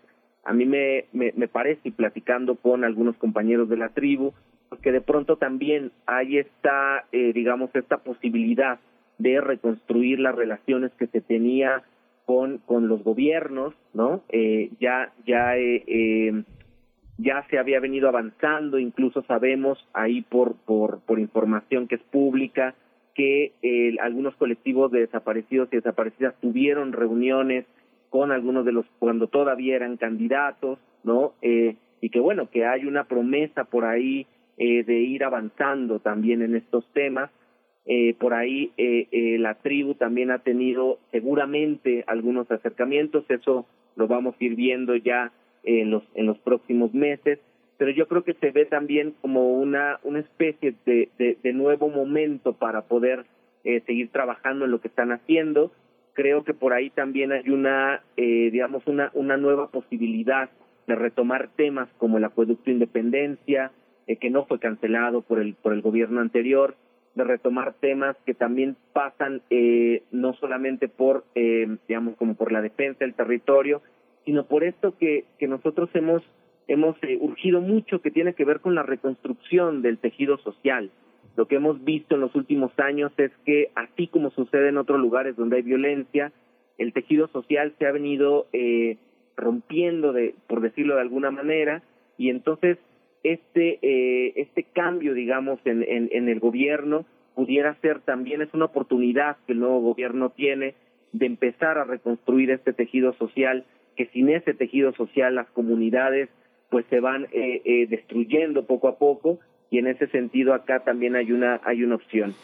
A 0.48 0.54
mí 0.54 0.64
me, 0.64 1.04
me, 1.12 1.32
me 1.36 1.46
parece, 1.46 1.80
y 1.84 1.90
platicando 1.90 2.56
con 2.56 2.82
algunos 2.82 3.16
compañeros 3.16 3.68
de 3.68 3.76
la 3.76 3.90
tribu, 3.90 4.32
porque 4.70 4.92
de 4.92 5.02
pronto 5.02 5.36
también 5.36 5.92
hay 6.06 6.38
esta, 6.38 7.04
eh, 7.12 7.34
digamos, 7.34 7.68
esta 7.74 7.98
posibilidad 7.98 8.80
de 9.18 9.42
reconstruir 9.42 10.20
las 10.20 10.34
relaciones 10.34 10.90
que 10.92 11.06
se 11.08 11.20
tenía 11.20 11.82
con, 12.24 12.58
con 12.64 12.88
los 12.88 13.04
gobiernos, 13.04 13.74
¿no? 13.92 14.22
Eh, 14.30 14.70
ya, 14.80 15.12
ya, 15.26 15.58
eh, 15.58 15.84
eh, 15.86 16.42
ya 17.18 17.44
se 17.50 17.58
había 17.58 17.78
venido 17.78 18.08
avanzando, 18.08 18.78
incluso 18.78 19.22
sabemos 19.24 19.78
ahí 19.92 20.22
por, 20.22 20.54
por, 20.64 21.00
por 21.00 21.18
información 21.18 21.88
que 21.88 21.96
es 21.96 22.02
pública, 22.04 22.74
que 23.14 23.52
eh, 23.60 23.96
algunos 24.00 24.34
colectivos 24.36 24.90
de 24.92 25.00
desaparecidos 25.00 25.68
y 25.72 25.76
desaparecidas 25.76 26.34
tuvieron 26.40 26.92
reuniones 26.92 27.66
con 28.10 28.32
algunos 28.32 28.64
de 28.64 28.72
los 28.72 28.86
cuando 28.98 29.26
todavía 29.26 29.76
eran 29.76 29.96
candidatos, 29.96 30.78
¿no? 31.04 31.34
Eh, 31.42 31.76
y 32.00 32.10
que 32.10 32.20
bueno, 32.20 32.48
que 32.50 32.64
hay 32.64 32.84
una 32.84 33.04
promesa 33.04 33.64
por 33.64 33.84
ahí 33.84 34.26
eh, 34.56 34.84
de 34.84 35.00
ir 35.00 35.24
avanzando 35.24 36.00
también 36.00 36.42
en 36.42 36.54
estos 36.54 36.86
temas. 36.92 37.30
Eh, 37.90 38.14
por 38.18 38.34
ahí 38.34 38.70
eh, 38.76 39.08
eh, 39.12 39.38
la 39.38 39.54
tribu 39.54 39.94
también 39.94 40.30
ha 40.30 40.40
tenido 40.40 40.98
seguramente 41.10 42.04
algunos 42.06 42.50
acercamientos, 42.50 43.24
eso 43.30 43.64
lo 43.96 44.06
vamos 44.06 44.34
a 44.38 44.44
ir 44.44 44.56
viendo 44.56 44.94
ya 44.94 45.32
en 45.64 45.90
los, 45.90 46.02
en 46.14 46.26
los 46.26 46.38
próximos 46.38 46.92
meses, 46.92 47.38
pero 47.78 47.90
yo 47.90 48.06
creo 48.06 48.24
que 48.24 48.34
se 48.34 48.50
ve 48.50 48.66
también 48.66 49.14
como 49.22 49.54
una, 49.54 50.00
una 50.02 50.18
especie 50.20 50.74
de, 50.84 51.08
de, 51.18 51.38
de 51.42 51.52
nuevo 51.54 51.88
momento 51.88 52.52
para 52.52 52.82
poder 52.82 53.24
eh, 53.64 53.80
seguir 53.86 54.10
trabajando 54.10 54.66
en 54.66 54.70
lo 54.70 54.80
que 54.80 54.88
están 54.88 55.10
haciendo. 55.10 55.72
Creo 56.18 56.42
que 56.42 56.52
por 56.52 56.72
ahí 56.72 56.90
también 56.90 57.30
hay 57.30 57.48
una, 57.48 58.02
eh, 58.16 58.50
digamos, 58.50 58.84
una, 58.88 59.12
una 59.14 59.36
nueva 59.36 59.68
posibilidad 59.68 60.50
de 60.88 60.96
retomar 60.96 61.48
temas 61.54 61.88
como 61.96 62.18
el 62.18 62.24
acueducto 62.24 62.72
Independencia, 62.72 63.70
eh, 64.08 64.16
que 64.16 64.28
no 64.28 64.44
fue 64.44 64.58
cancelado 64.58 65.22
por 65.22 65.38
el, 65.38 65.54
por 65.54 65.72
el 65.72 65.80
gobierno 65.80 66.20
anterior, 66.20 66.74
de 67.14 67.22
retomar 67.22 67.74
temas 67.74 68.16
que 68.26 68.34
también 68.34 68.76
pasan 68.92 69.42
eh, 69.48 70.02
no 70.10 70.34
solamente 70.34 70.88
por, 70.88 71.24
eh, 71.36 71.76
digamos, 71.86 72.16
como 72.16 72.34
por 72.34 72.50
la 72.50 72.62
defensa 72.62 73.04
del 73.04 73.14
territorio, 73.14 73.80
sino 74.24 74.44
por 74.44 74.64
esto 74.64 74.98
que, 74.98 75.24
que 75.38 75.46
nosotros 75.46 75.88
hemos, 75.94 76.24
hemos 76.66 76.96
eh, 77.02 77.16
urgido 77.20 77.60
mucho, 77.60 78.02
que 78.02 78.10
tiene 78.10 78.34
que 78.34 78.44
ver 78.44 78.58
con 78.58 78.74
la 78.74 78.82
reconstrucción 78.82 79.82
del 79.82 79.98
tejido 79.98 80.36
social. 80.38 80.90
Lo 81.38 81.46
que 81.46 81.54
hemos 81.54 81.84
visto 81.84 82.16
en 82.16 82.20
los 82.20 82.34
últimos 82.34 82.72
años 82.80 83.12
es 83.16 83.30
que, 83.46 83.70
así 83.76 84.08
como 84.08 84.32
sucede 84.32 84.70
en 84.70 84.76
otros 84.76 84.98
lugares 84.98 85.36
donde 85.36 85.58
hay 85.58 85.62
violencia, 85.62 86.32
el 86.78 86.92
tejido 86.92 87.28
social 87.28 87.72
se 87.78 87.86
ha 87.86 87.92
venido 87.92 88.48
eh, 88.52 88.96
rompiendo, 89.36 90.12
de, 90.12 90.34
por 90.48 90.60
decirlo 90.60 90.96
de 90.96 91.02
alguna 91.02 91.30
manera, 91.30 91.84
y 92.16 92.30
entonces 92.30 92.78
este, 93.22 93.78
eh, 93.82 94.32
este 94.34 94.64
cambio, 94.64 95.14
digamos, 95.14 95.60
en, 95.64 96.28
el 96.28 96.40
gobierno 96.40 97.04
pudiera 97.36 97.76
ser 97.82 98.00
también, 98.00 98.42
es 98.42 98.52
una 98.52 98.64
oportunidad 98.64 99.36
que 99.46 99.52
el 99.52 99.60
nuevo 99.60 99.80
gobierno 99.80 100.30
tiene 100.30 100.74
de 101.12 101.26
empezar 101.26 101.78
a 101.78 101.84
reconstruir 101.84 102.50
este 102.50 102.72
tejido 102.72 103.12
social, 103.12 103.64
que 103.94 104.06
sin 104.06 104.28
ese 104.28 104.54
tejido 104.54 104.92
social 104.94 105.36
las 105.36 105.48
comunidades 105.50 106.30
pues 106.68 106.84
se 106.90 106.98
van 106.98 107.28
eh, 107.30 107.62
eh, 107.64 107.86
destruyendo 107.88 108.66
poco 108.66 108.88
a 108.88 108.98
poco 108.98 109.38
y 109.70 109.78
en 109.78 109.86
ese 109.86 110.06
sentido 110.08 110.54
acá 110.54 110.80
también 110.80 111.16
hay 111.16 111.32
una 111.32 111.60
hay 111.64 111.82
una 111.82 111.96
opción. 111.96 112.34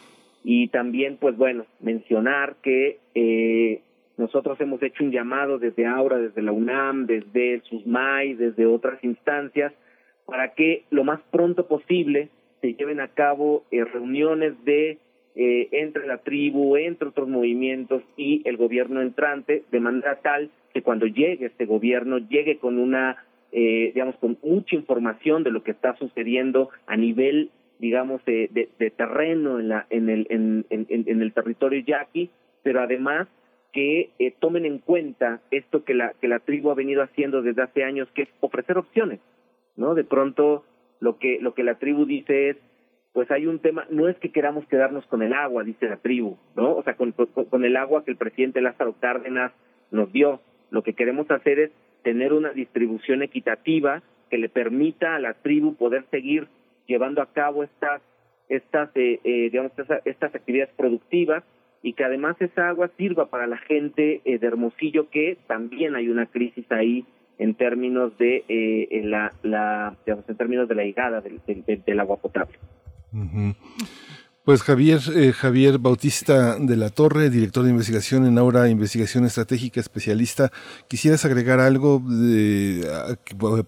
Y 0.43 0.67
también 0.67 1.17
pues 1.17 1.35
bueno 1.37 1.65
mencionar 1.79 2.55
que 2.61 2.99
eh, 3.15 3.81
nosotros 4.17 4.59
hemos 4.61 4.81
hecho 4.83 5.03
un 5.03 5.11
llamado 5.11 5.57
desde 5.57 5.85
ahora 5.85 6.17
desde 6.17 6.41
la 6.41 6.51
UNAM 6.51 7.05
desde 7.07 7.55
el 7.55 7.61
SUSMAI 7.63 8.35
desde 8.35 8.65
otras 8.65 9.03
instancias 9.03 9.73
para 10.25 10.53
que 10.53 10.83
lo 10.89 11.03
más 11.03 11.21
pronto 11.31 11.67
posible 11.67 12.29
se 12.61 12.73
lleven 12.73 12.99
a 12.99 13.09
cabo 13.09 13.63
eh, 13.71 13.83
reuniones 13.83 14.53
de 14.65 14.99
eh, 15.37 15.67
entre 15.73 16.07
la 16.07 16.19
tribu, 16.19 16.77
entre 16.77 17.09
otros 17.09 17.27
movimientos 17.27 18.01
y 18.15 18.41
el 18.45 18.55
gobierno 18.55 19.01
entrante, 19.01 19.63
de 19.69 19.79
manera 19.81 20.21
tal 20.21 20.49
que 20.73 20.81
cuando 20.81 21.07
llegue 21.07 21.47
este 21.47 21.65
gobierno 21.65 22.19
llegue 22.19 22.57
con 22.57 22.79
una 22.79 23.17
eh, 23.57 23.93
digamos, 23.93 24.17
con 24.17 24.37
mucha 24.43 24.75
información 24.75 25.43
de 25.43 25.49
lo 25.49 25.63
que 25.63 25.71
está 25.71 25.95
sucediendo 25.95 26.71
a 26.87 26.97
nivel, 26.97 27.51
digamos, 27.79 28.23
de, 28.25 28.49
de, 28.51 28.89
terreno 28.91 29.61
en, 29.61 29.69
la, 29.69 29.87
en, 29.89 30.09
el, 30.09 30.27
en, 30.29 30.65
en, 30.69 30.85
en, 30.89 31.21
el 31.21 31.31
territorio 31.31 31.79
yaqui, 31.79 32.29
pero 32.63 32.81
además 32.81 33.29
que 33.71 34.09
eh, 34.19 34.33
tomen 34.41 34.65
en 34.65 34.79
cuenta 34.79 35.39
esto 35.51 35.85
que 35.85 35.93
la, 35.93 36.11
que 36.19 36.27
la 36.27 36.39
tribu 36.39 36.69
ha 36.69 36.75
venido 36.75 37.01
haciendo 37.01 37.41
desde 37.41 37.61
hace 37.61 37.85
años, 37.85 38.09
que 38.13 38.23
es 38.23 38.29
ofrecer 38.41 38.77
opciones, 38.77 39.21
¿no? 39.77 39.95
De 39.95 40.03
pronto 40.03 40.65
lo 40.99 41.17
que, 41.17 41.39
lo 41.39 41.53
que 41.53 41.63
la 41.63 41.75
tribu 41.75 42.05
dice 42.05 42.49
es, 42.49 42.57
pues 43.13 43.31
hay 43.31 43.47
un 43.47 43.59
tema, 43.59 43.85
no 43.89 44.09
es 44.09 44.17
que 44.17 44.33
queramos 44.33 44.67
quedarnos 44.67 45.05
con 45.05 45.23
el 45.23 45.31
agua, 45.31 45.63
dice 45.63 45.87
la 45.87 45.95
tribu, 45.95 46.35
¿no? 46.57 46.75
O 46.75 46.83
sea, 46.83 46.97
con, 46.97 47.13
con, 47.13 47.63
el 47.63 47.77
agua 47.77 48.03
que 48.03 48.11
el 48.11 48.17
presidente 48.17 48.59
Lázaro 48.59 48.95
Cárdenas 48.99 49.53
nos 49.91 50.11
dio. 50.11 50.41
Lo 50.71 50.83
que 50.83 50.93
queremos 50.93 51.31
hacer 51.31 51.59
es 51.59 51.71
tener 52.05 52.33
una 52.33 52.51
distribución 52.51 53.23
equitativa 53.23 54.03
que 54.29 54.37
le 54.37 54.47
permita 54.47 55.15
a 55.15 55.19
la 55.19 55.33
tribu 55.33 55.73
poder 55.73 56.05
seguir 56.11 56.47
llevando 56.85 57.19
a 57.19 57.33
cabo 57.33 57.63
estas, 57.63 57.99
estas, 58.47 58.89
eh, 58.95 59.19
eh, 59.23 59.49
digamos, 59.49 59.71
estas, 60.05 60.35
actividades 60.35 60.71
productivas 60.75 61.43
y 61.81 61.93
que 61.93 62.03
además 62.03 62.35
esa 62.39 62.69
agua 62.69 62.91
sirva 62.95 63.25
para 63.31 63.47
la 63.47 63.57
gente 63.57 64.21
eh, 64.23 64.37
de 64.37 64.47
Hermosillo, 64.47 65.09
que 65.09 65.39
también 65.47 65.95
hay 65.95 66.09
una 66.09 66.27
crisis 66.27 66.71
ahí 66.71 67.05
en 67.39 67.55
términos 67.55 68.15
de 68.19 68.43
eh, 68.47 69.01
la, 69.03 69.33
la 69.41 69.97
digamos, 70.05 70.29
en 70.29 70.37
términos 70.37 70.69
de 70.69 70.75
la 70.75 70.83
llegada 70.83 71.21
del, 71.21 71.41
del 71.65 71.99
agua 71.99 72.17
potable. 72.17 72.55
Pues 74.45 74.61
Javier, 74.61 74.99
eh, 75.17 75.31
Javier 75.31 75.79
Bautista 75.79 76.59
de 76.59 76.77
la 76.77 76.91
Torre, 76.91 77.31
director 77.31 77.63
de 77.63 77.71
investigación 77.71 78.27
en 78.27 78.37
Aura 78.37 78.69
Investigación 78.69 79.25
Estratégica, 79.25 79.79
especialista, 79.79 80.51
¿quisieras 80.87 81.25
agregar 81.25 81.59
algo, 81.59 81.97
de, 81.97 82.83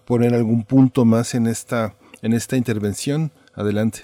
poner 0.05 0.35
algún 0.35 0.65
punto 0.65 1.03
más 1.03 1.33
en 1.33 1.47
esta, 1.47 1.95
en 2.21 2.33
esta 2.33 2.57
intervención? 2.57 3.31
Adelante. 3.55 4.01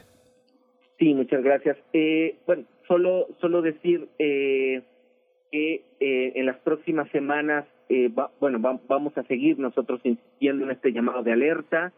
Sí, 0.97 1.13
muchas 1.13 1.43
gracias. 1.43 1.77
Eh, 1.93 2.37
bueno, 2.47 2.63
solo, 2.87 3.27
solo 3.39 3.61
decir 3.61 4.07
eh, 4.17 4.81
que 5.51 5.85
en 5.99 6.47
las 6.47 6.57
próximas 6.57 7.07
semanas, 7.11 7.65
bueno, 8.39 8.79
vamos 8.87 9.15
a 9.15 9.21
seguir 9.25 9.59
nosotros 9.59 10.01
insistiendo 10.03 10.65
en 10.65 10.71
este 10.71 10.91
llamado 10.91 11.21
de 11.21 11.33
alerta 11.33 11.93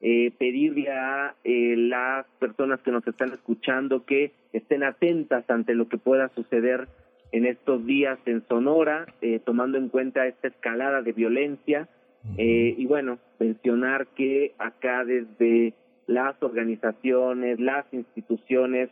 eh, 0.00 0.32
pedirle 0.38 0.90
a 0.90 1.34
eh, 1.44 1.74
las 1.76 2.26
personas 2.38 2.80
que 2.80 2.90
nos 2.90 3.06
están 3.06 3.32
escuchando 3.32 4.04
que 4.04 4.32
estén 4.52 4.82
atentas 4.82 5.48
ante 5.50 5.74
lo 5.74 5.88
que 5.88 5.98
pueda 5.98 6.30
suceder 6.34 6.88
en 7.32 7.46
estos 7.46 7.84
días 7.86 8.18
en 8.26 8.42
Sonora, 8.48 9.06
eh, 9.20 9.40
tomando 9.44 9.78
en 9.78 9.88
cuenta 9.88 10.26
esta 10.26 10.48
escalada 10.48 11.02
de 11.02 11.12
violencia. 11.12 11.88
Eh, 12.36 12.74
y 12.76 12.86
bueno, 12.86 13.18
mencionar 13.38 14.08
que 14.08 14.54
acá 14.58 15.04
desde 15.04 15.74
las 16.06 16.42
organizaciones, 16.42 17.60
las 17.60 17.86
instituciones, 17.92 18.90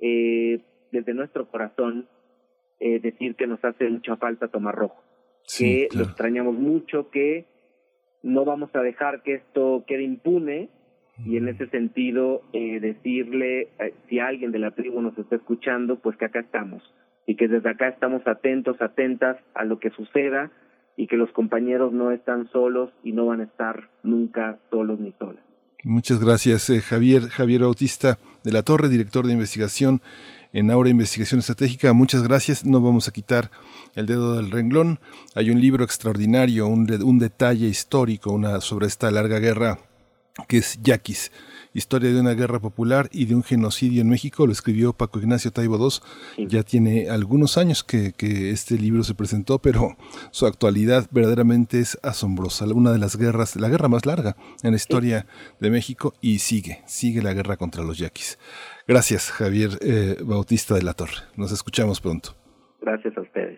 eh, 0.00 0.60
desde 0.90 1.14
nuestro 1.14 1.46
corazón, 1.48 2.08
eh, 2.80 2.98
decir 3.00 3.36
que 3.36 3.46
nos 3.46 3.64
hace 3.64 3.88
mucha 3.88 4.16
falta 4.16 4.48
tomar 4.48 4.74
rojo, 4.74 5.00
que 5.56 5.88
lo 5.94 6.04
extrañamos 6.04 6.54
mucho, 6.54 7.10
que 7.10 7.44
no 8.24 8.44
vamos 8.44 8.70
a 8.74 8.80
dejar 8.80 9.22
que 9.22 9.34
esto 9.34 9.84
quede 9.86 10.02
impune 10.02 10.70
y 11.24 11.36
en 11.36 11.46
ese 11.46 11.68
sentido 11.68 12.42
eh, 12.52 12.80
decirle 12.80 13.68
eh, 13.78 13.94
si 14.08 14.18
alguien 14.18 14.50
de 14.50 14.58
la 14.58 14.72
tribu 14.72 15.00
nos 15.00 15.16
está 15.16 15.36
escuchando, 15.36 15.96
pues 16.00 16.16
que 16.16 16.24
acá 16.24 16.40
estamos 16.40 16.82
y 17.26 17.36
que 17.36 17.46
desde 17.46 17.68
acá 17.68 17.88
estamos 17.88 18.26
atentos, 18.26 18.80
atentas 18.80 19.36
a 19.54 19.64
lo 19.64 19.78
que 19.78 19.90
suceda 19.90 20.50
y 20.96 21.06
que 21.06 21.16
los 21.16 21.30
compañeros 21.32 21.92
no 21.92 22.10
están 22.10 22.48
solos 22.50 22.90
y 23.04 23.12
no 23.12 23.26
van 23.26 23.40
a 23.42 23.44
estar 23.44 23.88
nunca 24.02 24.58
solos 24.70 24.98
ni 24.98 25.12
solas. 25.12 25.42
Muchas 25.84 26.18
gracias, 26.24 26.70
eh, 26.70 26.80
Javier, 26.80 27.28
Javier 27.28 27.60
Bautista 27.60 28.16
de 28.42 28.52
la 28.52 28.62
Torre, 28.62 28.88
director 28.88 29.26
de 29.26 29.34
investigación 29.34 30.00
en 30.54 30.70
Aura 30.70 30.88
Investigación 30.88 31.40
Estratégica. 31.40 31.92
Muchas 31.92 32.22
gracias. 32.22 32.64
No 32.64 32.80
vamos 32.80 33.06
a 33.08 33.12
quitar 33.12 33.50
el 33.94 34.06
dedo 34.06 34.36
del 34.36 34.50
renglón. 34.50 35.00
Hay 35.34 35.50
un 35.50 35.60
libro 35.60 35.84
extraordinario, 35.84 36.66
un, 36.66 36.90
un 37.02 37.18
detalle 37.18 37.66
histórico 37.66 38.32
una, 38.32 38.62
sobre 38.62 38.86
esta 38.86 39.10
larga 39.10 39.38
guerra 39.40 39.78
que 40.48 40.58
es 40.58 40.80
Yaquis, 40.82 41.30
Historia 41.76 42.12
de 42.12 42.20
una 42.20 42.34
guerra 42.34 42.60
popular 42.60 43.08
y 43.10 43.24
de 43.24 43.34
un 43.34 43.42
genocidio 43.42 44.00
en 44.00 44.08
México, 44.08 44.46
lo 44.46 44.52
escribió 44.52 44.92
Paco 44.92 45.18
Ignacio 45.18 45.50
Taibo 45.50 45.76
II. 45.76 46.46
Ya 46.46 46.62
tiene 46.62 47.10
algunos 47.10 47.58
años 47.58 47.82
que, 47.82 48.12
que, 48.12 48.50
este 48.50 48.78
libro 48.78 49.02
se 49.02 49.16
presentó, 49.16 49.58
pero 49.58 49.96
su 50.30 50.46
actualidad 50.46 51.08
verdaderamente 51.10 51.80
es 51.80 51.98
asombrosa. 52.04 52.64
Una 52.66 52.92
de 52.92 52.98
las 52.98 53.16
guerras, 53.16 53.56
la 53.56 53.68
guerra 53.68 53.88
más 53.88 54.06
larga 54.06 54.36
en 54.62 54.70
la 54.70 54.76
historia 54.76 55.26
de 55.58 55.70
México 55.70 56.14
y 56.20 56.38
sigue, 56.38 56.82
sigue 56.86 57.22
la 57.22 57.34
guerra 57.34 57.56
contra 57.56 57.82
los 57.82 57.98
yaquis. 57.98 58.38
Gracias, 58.86 59.32
Javier 59.32 59.70
eh, 59.80 60.18
Bautista 60.24 60.76
de 60.76 60.82
la 60.82 60.92
Torre. 60.92 61.24
Nos 61.36 61.50
escuchamos 61.50 62.00
pronto. 62.00 62.36
Gracias 62.80 63.18
a 63.18 63.20
ustedes. 63.20 63.53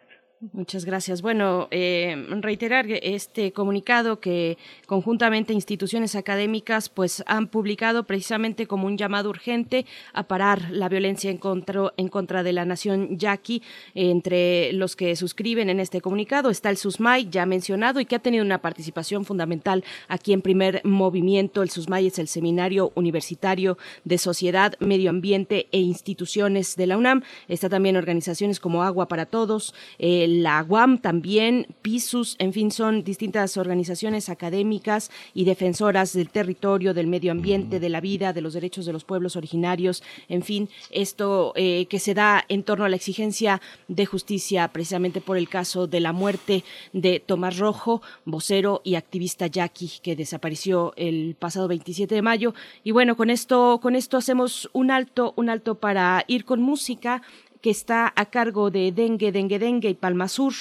Muchas 0.53 0.85
gracias. 0.85 1.23
Bueno, 1.23 1.67
eh, 1.71 2.15
reiterar 2.41 2.87
este 2.91 3.53
comunicado 3.53 4.21
que 4.21 4.59
conjuntamente 4.87 5.53
instituciones 5.53 6.15
académicas 6.15 6.89
pues 6.89 7.25
han 7.27 7.49
publicado 7.49 8.05
precisamente 8.05 8.67
como 8.67 8.87
un 8.87 8.97
llamado 8.97 9.31
urgente 9.31 9.87
a 10.13 10.25
parar 10.25 10.71
la 10.71 10.89
violencia 10.89 11.31
en 11.31 11.39
contra, 11.39 11.93
en 11.97 12.09
contra 12.09 12.43
de 12.43 12.53
la 12.53 12.65
nación 12.65 13.19
yaqui. 13.19 13.63
Entre 13.95 14.73
los 14.75 14.95
que 14.95 15.17
suscriben 15.17 15.71
en 15.71 15.81
este 15.81 16.01
comunicado 16.01 16.51
está 16.51 16.71
el 16.71 16.77
SUSMAI, 16.77 17.29
ya 17.31 17.47
mencionado, 17.47 17.99
y 18.01 18.05
que 18.05 18.17
ha 18.17 18.21
tenido 18.21 18.45
una 18.45 18.61
participación 18.61 19.25
fundamental 19.25 19.85
aquí 20.09 20.33
en 20.33 20.43
primer 20.43 20.83
movimiento. 20.85 21.63
El 21.63 21.71
SUSMAI 21.71 22.09
es 22.09 22.19
el 22.19 22.29
Seminario 22.29 22.93
Universitario 22.95 23.79
de 24.05 24.19
Sociedad, 24.19 24.75
Medio 24.81 25.11
Ambiente 25.11 25.69
e 25.73 25.79
Instituciones 25.79 26.77
de 26.77 26.87
la 26.87 26.99
UNAM. 26.99 27.23
Está 27.49 27.69
también 27.69 27.97
organizaciones 27.97 28.61
como 28.61 28.83
Agua 28.83 29.09
para 29.09 29.27
Todos. 29.27 29.75
Eh, 29.99 30.36
la 30.43 30.65
UAM 30.69 30.99
también, 30.99 31.67
PISUS, 31.83 32.37
en 32.39 32.53
fin, 32.53 32.71
son 32.71 33.05
distintas 33.05 33.57
organizaciones 33.57 34.29
académicas 34.29 35.11
y 35.35 35.45
defensoras 35.45 36.13
del 36.13 36.31
territorio, 36.31 36.95
del 36.95 37.07
medio 37.07 37.33
ambiente, 37.33 37.81
de 37.81 37.89
la 37.89 38.01
vida, 38.01 38.33
de 38.33 38.41
los 38.41 38.55
derechos 38.55 38.87
de 38.87 38.93
los 38.93 39.05
pueblos 39.05 39.37
originarios, 39.37 40.03
en 40.29 40.43
fin, 40.43 40.69
esto 40.91 41.53
eh, 41.57 41.87
que 41.87 41.99
se 41.99 42.15
da 42.15 42.45
en 42.49 42.63
torno 42.63 42.85
a 42.85 42.89
la 42.89 42.97
exigencia 42.97 43.61
de 43.89 44.07
justicia 44.07 44.69
precisamente 44.69 45.21
por 45.21 45.37
el 45.37 45.49
caso 45.49 45.87
de 45.87 46.01
la 46.01 46.13
muerte 46.13 46.65
de 46.93 47.21
Tomás 47.21 47.59
Rojo, 47.59 48.03
vocero 48.25 48.81
y 48.85 48.95
activista 48.95 49.47
yaqui 49.47 49.91
que 50.03 50.17
desapareció 50.17 50.93
el 50.97 51.37
pasado 51.39 51.69
27 51.69 52.15
de 52.15 52.23
mayo. 52.23 52.55
Y 52.85 52.91
bueno, 52.91 53.17
con 53.17 53.31
esto, 53.31 53.79
con 53.83 53.95
esto 53.95 54.17
hacemos 54.17 54.69
un 54.73 54.91
alto, 54.91 55.33
un 55.37 55.51
alto 55.51 55.77
para 55.77 56.25
ir 56.27 56.45
con 56.45 56.61
música 56.61 57.23
que 57.67 57.71
está 57.73 58.13
a 58.15 58.27
cargo 58.27 58.71
de 58.71 58.93
Dengue, 58.93 59.33
Dengue, 59.33 59.59
Dengue 59.59 59.89
y 59.89 59.95
Palma 59.95 60.29
Sur. 60.29 60.55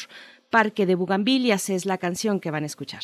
Parque 0.50 0.88
de 0.88 0.96
Bugambilias 0.96 1.70
es 1.70 1.86
la 1.86 2.00
canción 2.00 2.40
que 2.40 2.50
van 2.50 2.64
a 2.64 2.66
escuchar. 2.66 3.04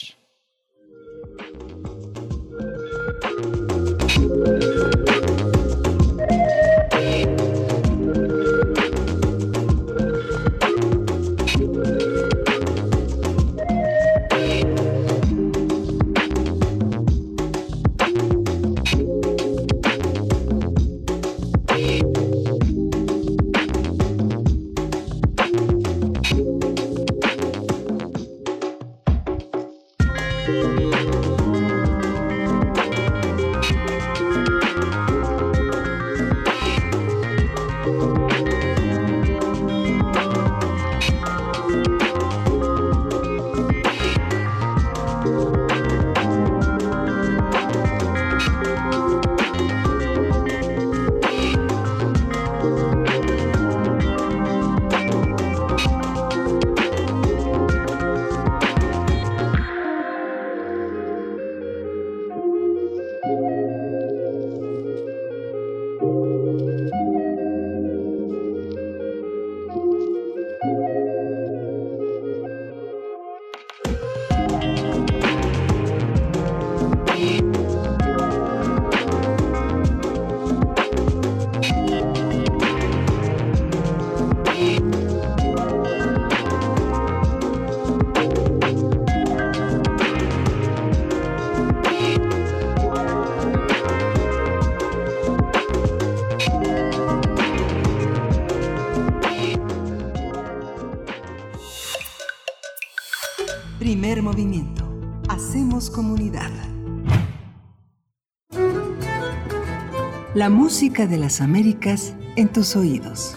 Música 110.52 111.08
de 111.08 111.18
las 111.18 111.42
Américas 111.42 112.14
en 112.36 112.50
tus 112.50 112.76
oídos. 112.76 113.36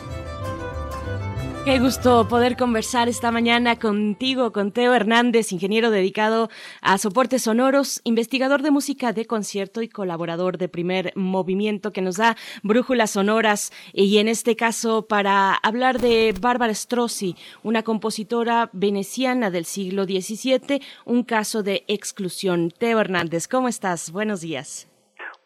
Qué 1.64 1.78
gusto 1.78 2.28
poder 2.28 2.56
conversar 2.58 3.08
esta 3.08 3.30
mañana 3.30 3.78
contigo, 3.78 4.52
con 4.52 4.70
Teo 4.70 4.92
Hernández, 4.92 5.50
ingeniero 5.50 5.90
dedicado 5.90 6.50
a 6.82 6.98
soportes 6.98 7.42
sonoros, 7.42 8.02
investigador 8.04 8.60
de 8.60 8.70
música 8.70 9.14
de 9.14 9.24
concierto 9.24 9.80
y 9.80 9.88
colaborador 9.88 10.58
de 10.58 10.68
primer 10.68 11.12
movimiento 11.14 11.90
que 11.90 12.02
nos 12.02 12.16
da 12.16 12.36
brújulas 12.62 13.12
sonoras. 13.12 13.72
Y 13.94 14.18
en 14.18 14.28
este 14.28 14.56
caso, 14.56 15.06
para 15.06 15.54
hablar 15.54 16.00
de 16.00 16.34
Bárbara 16.38 16.74
Strozzi, 16.74 17.34
una 17.62 17.82
compositora 17.82 18.68
veneciana 18.74 19.50
del 19.50 19.64
siglo 19.64 20.04
XVII, 20.04 20.82
un 21.06 21.22
caso 21.22 21.62
de 21.62 21.84
exclusión. 21.88 22.72
Teo 22.76 23.00
Hernández, 23.00 23.48
¿cómo 23.48 23.68
estás? 23.68 24.10
Buenos 24.10 24.42
días. 24.42 24.88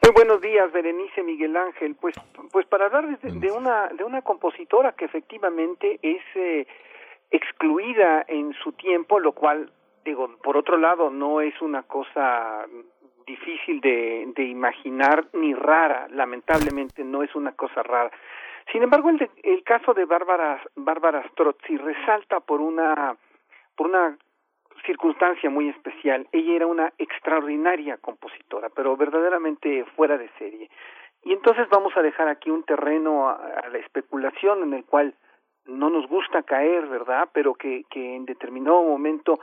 Muy 0.09 0.24
buenos 0.24 0.40
días, 0.40 0.72
Berenice 0.72 1.22
Miguel 1.22 1.54
Ángel. 1.54 1.94
Pues, 1.94 2.14
pues 2.50 2.64
para 2.64 2.86
hablar 2.86 3.18
de, 3.18 3.50
una 3.50 3.88
de 3.88 4.04
una 4.04 4.22
compositora 4.22 4.92
que 4.92 5.04
efectivamente 5.04 5.98
es 6.00 6.22
eh, 6.34 6.66
excluida 7.30 8.24
en 8.26 8.54
su 8.54 8.72
tiempo, 8.72 9.20
lo 9.20 9.32
cual 9.32 9.70
digo, 10.06 10.34
por 10.42 10.56
otro 10.56 10.78
lado, 10.78 11.11
no 11.11 11.42
es 11.42 11.61
una 11.61 11.82
cosa 11.82 12.64
difícil 13.26 13.82
de, 13.82 14.32
de 14.34 14.44
imaginar 14.44 15.26
ni 15.34 15.52
rara. 15.52 16.09
Lamentablemente, 16.09 17.04
no 17.04 17.22
es 17.22 17.34
una 17.34 17.52
cosa 17.52 17.82
rara. 17.82 18.11
Sin 18.72 18.82
embargo, 18.82 19.11
el, 19.11 19.30
el 19.42 19.62
caso 19.62 19.92
de 19.92 20.06
Bárbara 20.06 20.62
Bárbara 20.74 21.22
Strozzi 21.32 21.76
resalta 21.76 22.40
por 22.40 22.62
una 22.62 23.14
por 23.76 23.88
una 23.88 24.16
circunstancia 24.89 25.51
muy 25.51 25.68
especial. 25.68 26.26
Ella 26.32 26.55
era 26.55 26.66
una 26.66 26.93
extraordinaria 26.97 27.99
compositora, 27.99 28.70
pero 28.70 28.97
verdaderamente 28.97 29.84
fuera 29.95 30.16
de 30.16 30.30
serie. 30.39 30.70
Y 31.24 31.34
entonces 31.34 31.68
vamos 31.68 31.95
a 31.95 32.01
dejar 32.01 32.26
aquí 32.28 32.51
un 32.51 32.62
terreno 32.62 33.28
a, 33.28 33.68
la 33.70 33.78
especulación 33.78 34.62
en 34.62 34.72
el 34.72 34.84
cual 34.86 35.14
no 35.66 35.91
nos 35.91 36.09
gusta 36.09 36.43
caer, 36.43 36.86
¿verdad? 36.86 37.28
Pero 37.34 37.53
que, 37.53 37.84
que 37.91 38.16
en 38.16 38.24
determinado 38.24 38.82
momento 38.82 39.39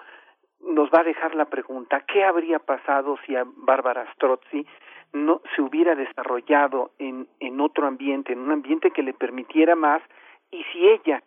nos 0.62 0.90
va 0.90 1.02
a 1.02 1.04
dejar 1.04 1.36
la 1.36 1.46
pregunta, 1.46 2.04
¿qué 2.12 2.24
habría 2.24 2.58
pasado 2.58 3.18
si 3.28 3.36
a 3.36 3.46
Bárbara 3.46 4.12
Strozzi 4.14 4.66
no 5.14 5.42
se 5.56 5.62
hubiera 5.62 5.94
desarrollado 5.94 6.90
en, 6.98 7.28
en 7.40 7.62
otro 7.62 7.86
ambiente, 7.86 8.34
en 8.34 8.40
un 8.40 8.52
ambiente 8.52 8.90
que 8.90 9.04
le 9.04 9.14
permitiera 9.14 9.76
más, 9.76 10.02
y 10.50 10.64
si 10.72 10.88
ella 10.88 11.22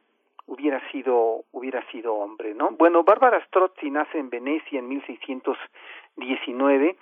hubiera 0.49 0.81
sido 0.91 1.45
hubiera 1.53 1.89
sido 1.91 2.15
hombre, 2.15 2.55
¿no? 2.55 2.71
Bueno, 2.73 3.05
Bárbara 3.05 3.45
Strozzi 3.47 3.91
nace 3.91 4.19
en 4.19 4.31
Venecia 4.31 4.81
en 4.81 4.89
1619 4.89 6.97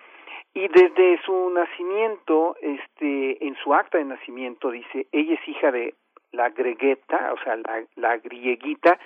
y 0.57 0.68
desde 0.68 1.20
su 1.22 1.51
nacimiento, 1.51 2.57
este, 2.62 3.47
en 3.47 3.57
su 3.57 3.74
acta 3.74 3.99
de 3.99 4.05
nacimiento 4.05 4.70
dice, 4.70 5.07
ella 5.12 5.34
es 5.34 5.49
hija 5.49 5.70
de 5.70 5.94
la 6.32 6.49
gregueta, 6.49 7.34
o 7.34 7.44
sea, 7.44 7.57
la, 7.57 7.84
la 7.97 8.16
grieguita, 8.16 8.99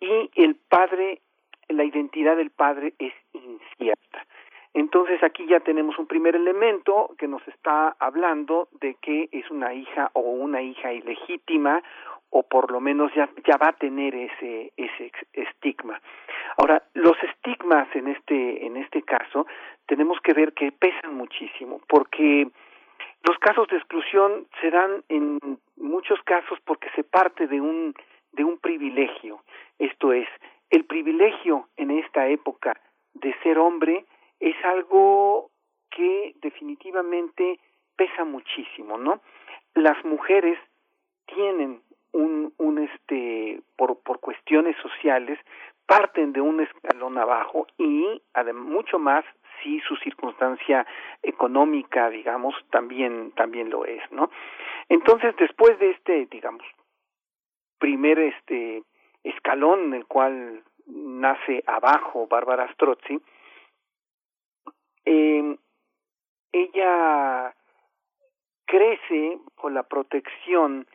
y 0.00 0.30
el 0.34 0.56
padre, 0.56 1.20
la 1.68 1.84
identidad 1.84 2.36
del 2.36 2.50
padre 2.50 2.94
es 2.98 3.12
incierta. 3.32 4.26
Entonces 4.74 5.22
aquí 5.22 5.46
ya 5.46 5.60
tenemos 5.60 5.96
un 5.98 6.06
primer 6.06 6.34
elemento 6.34 7.10
que 7.18 7.28
nos 7.28 7.46
está 7.46 7.96
hablando 7.98 8.68
de 8.80 8.94
que 8.94 9.28
es 9.30 9.48
una 9.50 9.74
hija 9.74 10.10
o 10.14 10.20
una 10.20 10.62
hija 10.62 10.92
ilegítima 10.92 11.82
o 12.30 12.42
por 12.44 12.70
lo 12.70 12.80
menos 12.80 13.12
ya, 13.14 13.28
ya 13.46 13.56
va 13.56 13.68
a 13.68 13.72
tener 13.72 14.14
ese, 14.14 14.72
ese 14.76 15.12
estigma. 15.32 16.00
Ahora, 16.56 16.82
los 16.94 17.16
estigmas 17.22 17.88
en 17.94 18.08
este, 18.08 18.66
en 18.66 18.76
este 18.76 19.02
caso 19.02 19.46
tenemos 19.86 20.20
que 20.20 20.32
ver 20.32 20.52
que 20.52 20.72
pesan 20.72 21.14
muchísimo, 21.14 21.80
porque 21.88 22.48
los 23.26 23.38
casos 23.38 23.68
de 23.68 23.76
exclusión 23.76 24.46
se 24.60 24.70
dan 24.70 25.04
en 25.08 25.38
muchos 25.76 26.20
casos 26.22 26.58
porque 26.64 26.88
se 26.94 27.04
parte 27.04 27.46
de 27.46 27.60
un, 27.60 27.94
de 28.32 28.44
un 28.44 28.58
privilegio. 28.58 29.42
Esto 29.78 30.12
es, 30.12 30.28
el 30.70 30.84
privilegio 30.84 31.68
en 31.76 31.90
esta 31.90 32.28
época 32.28 32.80
de 33.14 33.34
ser 33.42 33.58
hombre 33.58 34.04
es 34.38 34.56
algo 34.64 35.50
que 35.90 36.34
definitivamente 36.40 37.58
pesa 37.96 38.24
muchísimo, 38.24 38.96
¿no? 38.96 39.20
Las 39.74 40.02
mujeres 40.04 40.58
tienen 41.26 41.82
un, 42.12 42.52
un 42.58 42.78
este 42.78 43.60
por, 43.76 44.00
por 44.02 44.20
cuestiones 44.20 44.76
sociales 44.82 45.38
parten 45.86 46.32
de 46.32 46.40
un 46.40 46.60
escalón 46.60 47.18
abajo 47.18 47.66
y 47.78 48.22
mucho 48.54 48.98
más 48.98 49.24
si 49.62 49.80
su 49.80 49.96
circunstancia 49.96 50.86
económica 51.22 52.08
digamos 52.10 52.54
también 52.70 53.32
también 53.32 53.70
lo 53.70 53.84
es 53.84 54.00
no 54.10 54.30
entonces 54.88 55.34
después 55.36 55.78
de 55.78 55.90
este 55.90 56.26
digamos 56.30 56.64
primer 57.78 58.18
este 58.18 58.82
escalón 59.24 59.86
en 59.86 59.94
el 59.94 60.06
cual 60.06 60.62
nace 60.86 61.62
abajo 61.66 62.26
Bárbara 62.26 62.72
Strozzi 62.72 63.20
eh, 65.04 65.56
ella 66.52 67.54
crece 68.66 69.38
con 69.56 69.74
la 69.74 69.82
protección 69.82 70.86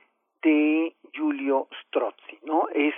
de 0.42 0.96
Giulio 1.16 1.68
Strozzi, 1.82 2.40
¿no? 2.44 2.68
Es 2.74 2.94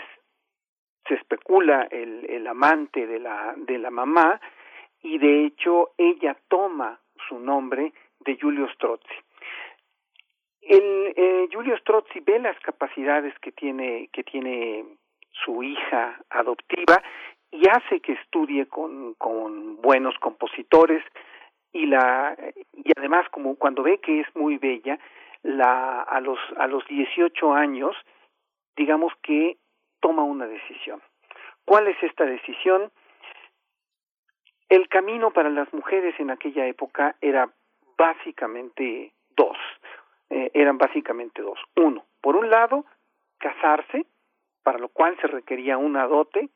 se 1.08 1.14
especula 1.14 1.88
el, 1.90 2.26
el 2.30 2.48
amante 2.48 3.06
de 3.06 3.20
la 3.20 3.54
de 3.56 3.78
la 3.78 3.92
mamá 3.92 4.42
y 5.02 5.18
de 5.20 5.46
hecho 5.46 5.92
ella 5.98 6.36
toma 6.50 7.00
su 7.30 7.40
nombre 7.40 7.94
de 8.20 8.36
Giulio 8.36 8.68
Strozzi. 8.74 9.16
El 10.62 11.14
eh, 11.16 11.48
Giulio 11.50 11.78
Strozzi 11.78 12.20
ve 12.20 12.40
las 12.40 12.60
capacidades 12.60 13.34
que 13.40 13.52
tiene 13.52 14.10
que 14.12 14.24
tiene 14.24 14.86
su 15.32 15.64
hija 15.64 16.20
adoptiva 16.30 17.02
y 17.52 17.68
hace 17.70 18.02
que 18.02 18.14
estudie 18.14 18.66
con, 18.66 19.14
con 19.14 19.78
buenos 19.82 20.18
compositores 20.20 21.04
y 21.72 21.86
la 21.86 22.36
y 22.74 22.92
además 22.98 23.30
como 23.30 23.56
cuando 23.56 23.84
ve 23.84 24.00
que 24.00 24.22
es 24.22 24.36
muy 24.36 24.58
bella 24.58 25.00
la, 25.48 26.02
a 26.02 26.20
los 26.20 26.38
a 26.58 26.68
los 26.68 26.86
18 26.88 27.54
años, 27.54 27.96
digamos 28.76 29.14
que 29.24 29.58
toma 30.02 30.24
una 30.24 30.46
decisión. 30.46 31.02
¿Cuál 31.66 31.88
es 31.88 32.02
esta 32.04 32.26
decisión? 32.26 32.92
El 34.68 34.90
camino 34.90 35.32
para 35.32 35.50
las 35.50 35.72
mujeres 35.74 36.20
en 36.20 36.32
aquella 36.32 36.68
época 36.68 37.16
era 37.22 37.50
básicamente 37.98 39.14
dos. 39.38 39.58
Eh, 40.30 40.52
eran 40.54 40.78
básicamente 40.78 41.42
dos. 41.42 41.58
Uno, 41.78 42.04
por 42.20 42.36
un 42.36 42.50
lado, 42.50 42.86
casarse, 43.38 44.06
para 44.64 44.80
lo 44.80 44.90
cual 44.90 45.18
se 45.22 45.28
requería 45.28 45.78
una 45.78 46.06
dote, 46.08 46.50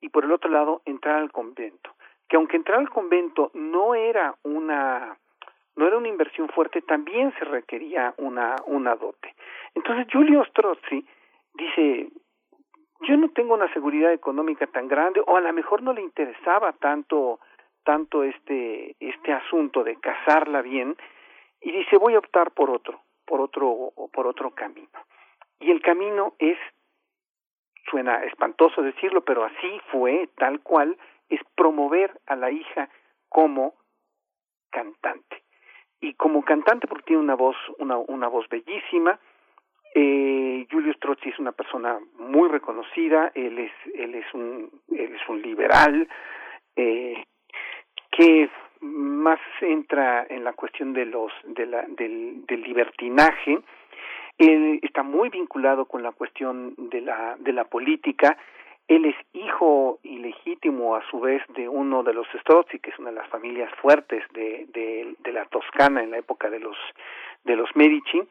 y 0.00 0.08
por 0.10 0.24
el 0.24 0.30
otro 0.30 0.50
lado, 0.50 0.82
entrar 0.84 1.16
al 1.16 1.32
convento. 1.32 1.96
Que 2.28 2.36
aunque 2.36 2.56
entrar 2.56 2.78
al 2.78 2.90
convento 2.90 3.50
no 3.54 3.96
era 3.96 4.36
una 4.44 5.18
no 5.76 5.86
era 5.86 5.98
una 5.98 6.08
inversión 6.08 6.48
fuerte, 6.48 6.80
también 6.82 7.32
se 7.38 7.44
requería 7.44 8.14
una, 8.16 8.56
una 8.66 8.96
dote. 8.96 9.34
Entonces 9.74 10.06
Giulio 10.10 10.44
Strozzi 10.46 11.06
dice, 11.54 12.08
yo 13.00 13.16
no 13.16 13.28
tengo 13.30 13.54
una 13.54 13.72
seguridad 13.74 14.12
económica 14.12 14.66
tan 14.66 14.88
grande, 14.88 15.22
o 15.24 15.36
a 15.36 15.40
lo 15.40 15.52
mejor 15.52 15.82
no 15.82 15.92
le 15.92 16.00
interesaba 16.00 16.72
tanto, 16.72 17.40
tanto 17.84 18.24
este, 18.24 18.96
este 18.98 19.32
asunto 19.32 19.84
de 19.84 19.96
casarla 19.96 20.62
bien, 20.62 20.96
y 21.60 21.72
dice 21.72 21.98
voy 21.98 22.14
a 22.14 22.20
optar 22.20 22.52
por 22.52 22.70
otro, 22.70 23.00
por 23.26 23.42
otro, 23.42 23.92
por 24.12 24.26
otro 24.26 24.50
camino. 24.52 24.88
Y 25.60 25.70
el 25.70 25.82
camino 25.82 26.34
es, 26.38 26.58
suena 27.90 28.24
espantoso 28.24 28.80
decirlo, 28.80 29.22
pero 29.22 29.44
así 29.44 29.80
fue, 29.92 30.28
tal 30.36 30.60
cual, 30.60 30.96
es 31.28 31.40
promover 31.54 32.18
a 32.26 32.36
la 32.36 32.50
hija 32.50 32.88
como 33.28 33.74
cantante 34.70 35.45
y 36.06 36.14
como 36.14 36.42
cantante 36.42 36.86
porque 36.86 37.04
tiene 37.06 37.22
una 37.22 37.34
voz 37.34 37.56
una, 37.78 37.96
una 37.96 38.28
voz 38.28 38.48
bellísima 38.48 39.18
eh, 39.94 40.66
Strozzi 40.96 41.30
es 41.30 41.38
una 41.38 41.52
persona 41.52 41.98
muy 42.18 42.48
reconocida 42.48 43.32
él 43.34 43.58
es 43.58 43.72
él 43.94 44.14
es 44.14 44.34
un 44.34 44.70
él 44.90 45.14
es 45.14 45.28
un 45.28 45.42
liberal 45.42 46.08
eh, 46.76 47.24
que 48.10 48.48
más 48.80 49.40
entra 49.60 50.26
en 50.28 50.44
la 50.44 50.52
cuestión 50.52 50.92
de 50.92 51.06
los 51.06 51.32
de 51.44 51.66
la, 51.66 51.82
del, 51.88 52.44
del 52.46 52.62
libertinaje. 52.62 53.58
Él 54.38 54.80
está 54.82 55.02
muy 55.02 55.30
vinculado 55.30 55.86
con 55.86 56.02
la 56.02 56.12
cuestión 56.12 56.74
de 56.76 57.00
la 57.00 57.36
de 57.38 57.52
la 57.52 57.64
política 57.64 58.36
él 58.88 59.04
es 59.06 59.16
hijo 59.32 59.98
ilegítimo, 60.02 60.94
a 60.94 61.02
su 61.10 61.20
vez, 61.20 61.42
de 61.48 61.68
uno 61.68 62.02
de 62.02 62.14
los 62.14 62.26
Strozzi, 62.40 62.78
que 62.78 62.90
es 62.90 62.98
una 62.98 63.10
de 63.10 63.16
las 63.16 63.28
familias 63.28 63.70
fuertes 63.80 64.22
de, 64.32 64.66
de, 64.72 65.32
la 65.32 65.44
Toscana 65.46 66.02
en 66.02 66.12
la 66.12 66.18
época 66.18 66.48
de 66.48 66.60
los, 66.60 66.76
de 67.44 67.56
los 67.56 67.68
Medici, 67.74 68.22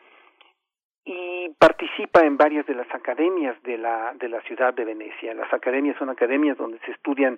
y 1.03 1.49
participa 1.59 2.25
en 2.25 2.37
varias 2.37 2.65
de 2.65 2.73
las 2.73 2.89
academias 2.95 3.61
de 3.63 3.77
la, 3.77 4.13
de 4.15 4.29
la 4.29 4.41
ciudad 4.41 4.73
de 4.73 4.85
Venecia. 4.85 5.33
Las 5.33 5.53
academias 5.53 5.97
son 5.97 6.09
academias 6.09 6.57
donde 6.57 6.79
se 6.79 6.91
estudian 6.91 7.37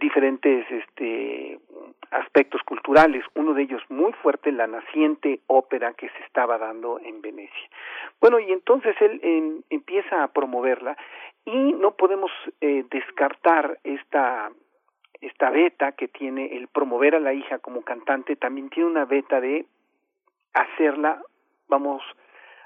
diferentes 0.00 0.66
este, 0.70 1.58
aspectos 2.10 2.62
culturales, 2.62 3.24
uno 3.34 3.54
de 3.54 3.62
ellos 3.62 3.82
muy 3.88 4.12
fuerte, 4.12 4.52
la 4.52 4.66
naciente 4.66 5.40
ópera 5.46 5.94
que 5.94 6.08
se 6.10 6.24
estaba 6.24 6.58
dando 6.58 7.00
en 7.00 7.20
Venecia. 7.20 7.68
Bueno, 8.20 8.38
y 8.38 8.52
entonces 8.52 8.94
él 9.00 9.64
empieza 9.70 10.22
a 10.22 10.28
promoverla 10.28 10.96
y 11.44 11.72
no 11.72 11.92
podemos 11.92 12.30
eh, 12.60 12.84
descartar 12.90 13.78
esta 13.84 14.50
esta 15.20 15.50
beta 15.50 15.92
que 15.92 16.08
tiene 16.08 16.56
el 16.56 16.68
promover 16.68 17.14
a 17.14 17.20
la 17.20 17.34
hija 17.34 17.58
como 17.58 17.82
cantante, 17.82 18.36
también 18.36 18.70
tiene 18.70 18.88
una 18.88 19.04
beta 19.04 19.40
de 19.40 19.66
hacerla, 20.54 21.22
vamos 21.68 22.02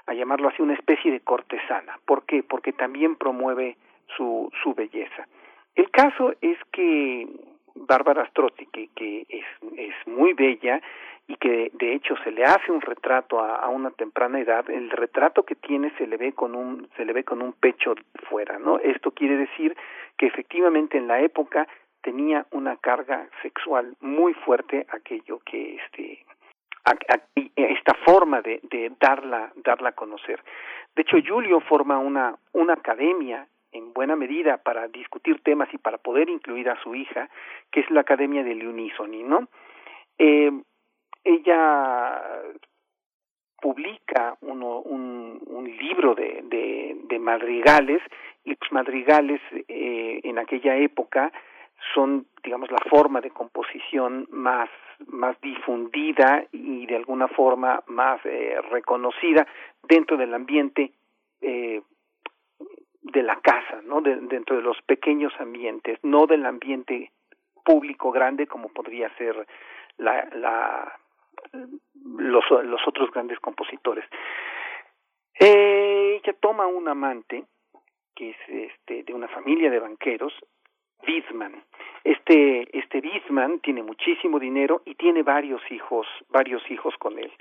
a 0.05 0.13
llamarlo 0.13 0.47
así, 0.47 0.61
una 0.61 0.73
especie 0.73 1.11
de 1.11 1.19
cortesana. 1.19 1.99
¿Por 2.05 2.25
qué? 2.25 2.43
Porque 2.43 2.71
también 2.71 3.17
promueve 3.17 3.77
su, 4.15 4.49
su 4.63 4.73
belleza. 4.73 5.27
El 5.75 5.89
caso 5.91 6.33
es 6.41 6.57
que 6.71 7.27
Bárbara 7.75 8.25
Strozzi, 8.29 8.65
que, 8.67 9.25
es, 9.29 9.45
es 9.77 10.07
muy 10.07 10.33
bella 10.33 10.81
y 11.27 11.35
que 11.35 11.71
de 11.73 11.93
hecho 11.93 12.15
se 12.23 12.31
le 12.31 12.45
hace 12.45 12.71
un 12.71 12.81
retrato 12.81 13.39
a, 13.39 13.55
a, 13.55 13.69
una 13.69 13.91
temprana 13.91 14.39
edad, 14.39 14.69
el 14.69 14.89
retrato 14.91 15.43
que 15.43 15.55
tiene 15.55 15.91
se 15.97 16.07
le 16.07 16.17
ve 16.17 16.33
con 16.33 16.55
un 16.55 16.87
se 16.95 17.05
le 17.05 17.13
ve 17.13 17.23
con 17.23 17.41
un 17.41 17.53
pecho 17.53 17.95
fuera, 18.29 18.59
¿no? 18.59 18.77
Esto 18.79 19.11
quiere 19.11 19.35
decir 19.37 19.75
que 20.17 20.27
efectivamente 20.27 20.97
en 20.97 21.07
la 21.07 21.19
época 21.21 21.67
tenía 22.01 22.45
una 22.51 22.77
carga 22.77 23.27
sexual 23.41 23.95
muy 24.01 24.33
fuerte 24.33 24.85
aquello 24.89 25.39
que 25.39 25.77
este 25.77 26.25
esta 27.55 27.95
forma 28.05 28.41
de, 28.41 28.59
de 28.69 28.91
darla 28.99 29.51
darla 29.55 29.89
a 29.89 29.93
conocer. 29.93 30.39
De 30.95 31.01
hecho, 31.01 31.17
Julio 31.25 31.59
forma 31.61 31.97
una 31.97 32.37
una 32.53 32.73
academia 32.73 33.47
en 33.75 33.93
buena 33.93 34.15
medida 34.15 34.57
para 34.57 34.87
discutir 34.87 35.41
temas 35.41 35.67
y 35.73 35.77
para 35.77 35.97
poder 35.97 36.29
incluir 36.29 36.69
a 36.69 36.81
su 36.81 36.95
hija, 36.95 37.29
que 37.71 37.81
es 37.81 37.89
la 37.91 38.01
Academia 38.01 38.43
del 38.43 38.65
Unisoni, 38.67 39.23
¿no? 39.23 39.47
Eh, 40.17 40.51
ella 41.23 42.21
publica 43.61 44.37
uno, 44.41 44.79
un, 44.79 45.35
libro 45.79 46.15
de, 46.15 46.43
de, 46.43 46.97
de, 47.09 47.19
madrigales 47.19 48.01
y 48.43 48.51
los 48.51 48.71
madrigales 48.71 49.41
eh, 49.67 50.21
en 50.23 50.39
aquella 50.39 50.77
época 50.77 51.31
son 51.93 52.27
digamos 52.43 52.71
la 52.71 52.79
forma 52.89 53.19
de 53.21 53.31
composición 53.31 54.27
más 54.31 54.69
más 55.07 55.39
difundida 55.41 56.45
y 56.51 56.85
de 56.85 56.95
alguna 56.95 57.27
forma 57.27 57.83
más 57.87 58.19
eh, 58.25 58.57
reconocida 58.71 59.45
dentro 59.83 60.15
del 60.15 60.33
ambiente 60.33 60.91
eh, 61.41 61.81
de 63.11 63.23
la 63.23 63.39
casa, 63.39 63.81
¿no? 63.83 64.01
De, 64.01 64.15
dentro 64.15 64.55
de 64.55 64.61
los 64.61 64.81
pequeños 64.81 65.33
ambientes, 65.39 65.99
no 66.03 66.25
del 66.25 66.45
ambiente 66.45 67.11
público 67.63 68.11
grande 68.11 68.47
como 68.47 68.69
podría 68.69 69.09
ser 69.17 69.47
la, 69.97 70.27
la 70.33 70.99
los, 72.03 72.45
los 72.49 72.87
otros 72.87 73.11
grandes 73.11 73.39
compositores. 73.39 74.05
Eh, 75.39 76.21
ella 76.23 76.35
toma 76.39 76.67
un 76.67 76.87
amante 76.87 77.43
que 78.15 78.29
es 78.29 78.37
este 78.47 79.03
de 79.03 79.13
una 79.13 79.27
familia 79.27 79.69
de 79.69 79.79
banqueros, 79.79 80.33
Wiesmann. 81.05 81.63
Este 82.03 82.77
este 82.77 82.99
Wiesmann 82.99 83.59
tiene 83.59 83.83
muchísimo 83.83 84.39
dinero 84.39 84.81
y 84.85 84.95
tiene 84.95 85.21
varios 85.23 85.61
hijos, 85.69 86.07
varios 86.29 86.63
hijos 86.71 86.95
con 86.97 87.19
él. 87.19 87.31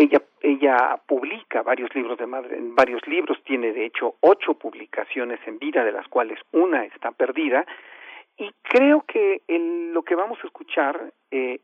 Ella, 0.00 0.22
ella 0.40 0.98
publica 1.06 1.60
varios 1.60 1.94
libros 1.94 2.16
de 2.16 2.24
madre, 2.24 2.56
varios 2.58 3.06
libros, 3.06 3.36
tiene 3.44 3.70
de 3.74 3.84
hecho 3.84 4.14
ocho 4.20 4.54
publicaciones 4.54 5.38
en 5.44 5.58
vida, 5.58 5.84
de 5.84 5.92
las 5.92 6.08
cuales 6.08 6.38
una 6.52 6.86
está 6.86 7.10
perdida, 7.10 7.66
y 8.38 8.50
creo 8.62 9.02
que 9.02 9.42
lo 9.92 10.02
que 10.02 10.14
vamos 10.14 10.38
a 10.42 10.46
escuchar, 10.46 11.12
eh, 11.30 11.60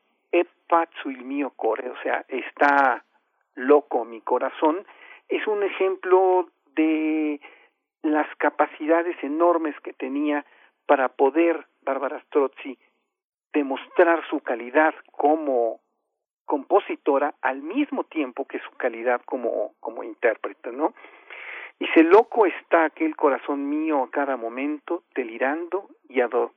mio 1.24 1.48
core, 1.56 1.88
o 1.88 1.96
sea, 2.02 2.26
está 2.28 3.06
loco 3.54 4.04
mi 4.04 4.20
corazón, 4.20 4.86
es 5.30 5.46
un 5.46 5.62
ejemplo 5.62 6.50
de 6.74 7.40
las 8.02 8.26
capacidades 8.36 9.16
enormes 9.22 9.80
que 9.80 9.94
tenía 9.94 10.44
para 10.84 11.08
poder 11.08 11.64
Bárbara 11.80 12.20
Strozzi 12.26 12.78
demostrar 13.54 14.28
su 14.28 14.40
calidad 14.40 14.94
como 15.10 15.80
compositora 16.46 17.34
al 17.42 17.60
mismo 17.62 18.04
tiempo 18.04 18.46
que 18.46 18.60
su 18.60 18.70
calidad 18.76 19.20
como, 19.26 19.74
como 19.80 20.02
intérprete, 20.02 20.72
¿no? 20.72 20.94
Dice, 21.78 22.02
loco 22.02 22.46
está 22.46 22.86
aquel 22.86 23.14
corazón 23.16 23.68
mío 23.68 24.02
a 24.02 24.10
cada 24.10 24.38
momento, 24.38 25.02
delirando 25.14 25.90
y, 26.08 26.22
ador 26.22 26.52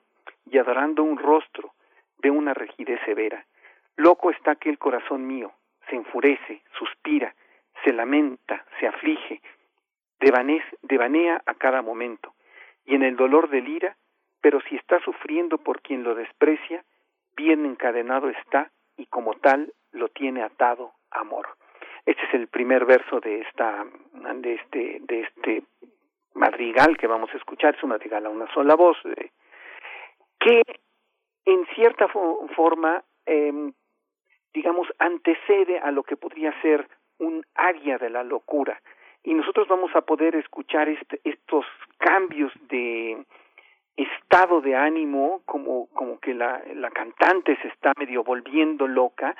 y 0.50 0.58
adorando 0.58 1.04
un 1.04 1.18
rostro 1.18 1.74
de 2.20 2.32
una 2.32 2.54
rigidez 2.54 3.02
severa. 3.06 3.46
Loco 3.98 4.32
está 4.32 4.52
aquel 4.52 4.78
corazón 4.78 5.28
mío, 5.28 5.52
se 5.90 5.98
enfurece, 5.98 6.62
suspira, 6.78 7.36
se 7.84 7.92
lamenta, 7.92 8.66
se 8.80 8.88
aflige, 8.88 9.42
devanea 10.84 11.42
a 11.46 11.54
cada 11.56 11.82
momento, 11.82 12.34
y 12.86 12.96
en 12.96 13.04
el 13.04 13.18
dolor 13.18 13.50
delira, 13.50 13.98
pero 14.42 14.62
si 14.62 14.76
está 14.76 15.00
sufriendo 15.02 15.58
por 15.58 15.82
quien 15.82 16.04
lo 16.04 16.16
desprecia, 16.16 16.84
bien 17.36 17.66
encadenado 17.66 18.30
está 18.30 18.72
y 19.00 19.06
como 19.06 19.34
tal 19.36 19.74
lo 19.92 20.10
tiene 20.10 20.44
atado 20.44 20.92
amor. 21.10 21.48
Este 22.06 22.22
es 22.26 22.34
el 22.34 22.48
primer 22.48 22.86
verso 22.86 23.20
de 23.20 23.42
esta 23.42 23.86
de 24.36 24.54
este 24.56 25.00
de 25.02 25.22
este 25.22 25.64
madrigal 26.34 26.98
que 26.98 27.08
vamos 27.08 27.30
a 27.34 27.38
escuchar, 27.38 27.76
es 27.76 27.84
un 27.84 27.90
madrigal 27.90 28.26
a 28.26 28.30
una 28.30 28.52
sola 28.54 28.76
voz 28.76 28.98
eh, 29.06 29.32
que 30.40 30.62
en 31.46 31.66
cierta 31.76 32.08
forma 32.56 33.04
eh, 33.26 33.72
digamos 34.54 34.88
antecede 35.00 35.80
a 35.80 35.92
lo 35.92 36.04
que 36.04 36.18
podría 36.18 36.54
ser 36.62 36.88
un 37.20 37.44
área 37.56 37.98
de 37.98 38.10
la 38.10 38.24
locura 38.24 38.82
y 39.24 39.34
nosotros 39.34 39.68
vamos 39.68 39.96
a 39.96 40.02
poder 40.02 40.36
escuchar 40.36 40.90
este, 40.90 41.20
estos 41.24 41.66
cambios 41.98 42.52
de 42.70 43.26
estado 44.04 44.62
de 44.62 44.76
ánimo 44.76 45.42
como 45.46 45.88
como 45.88 46.20
que 46.20 46.34
la, 46.34 46.62
la 46.76 46.92
cantante 46.92 47.58
se 47.62 47.68
está 47.70 47.94
medio 47.98 48.24
volviendo 48.24 48.88
loca. 48.88 49.36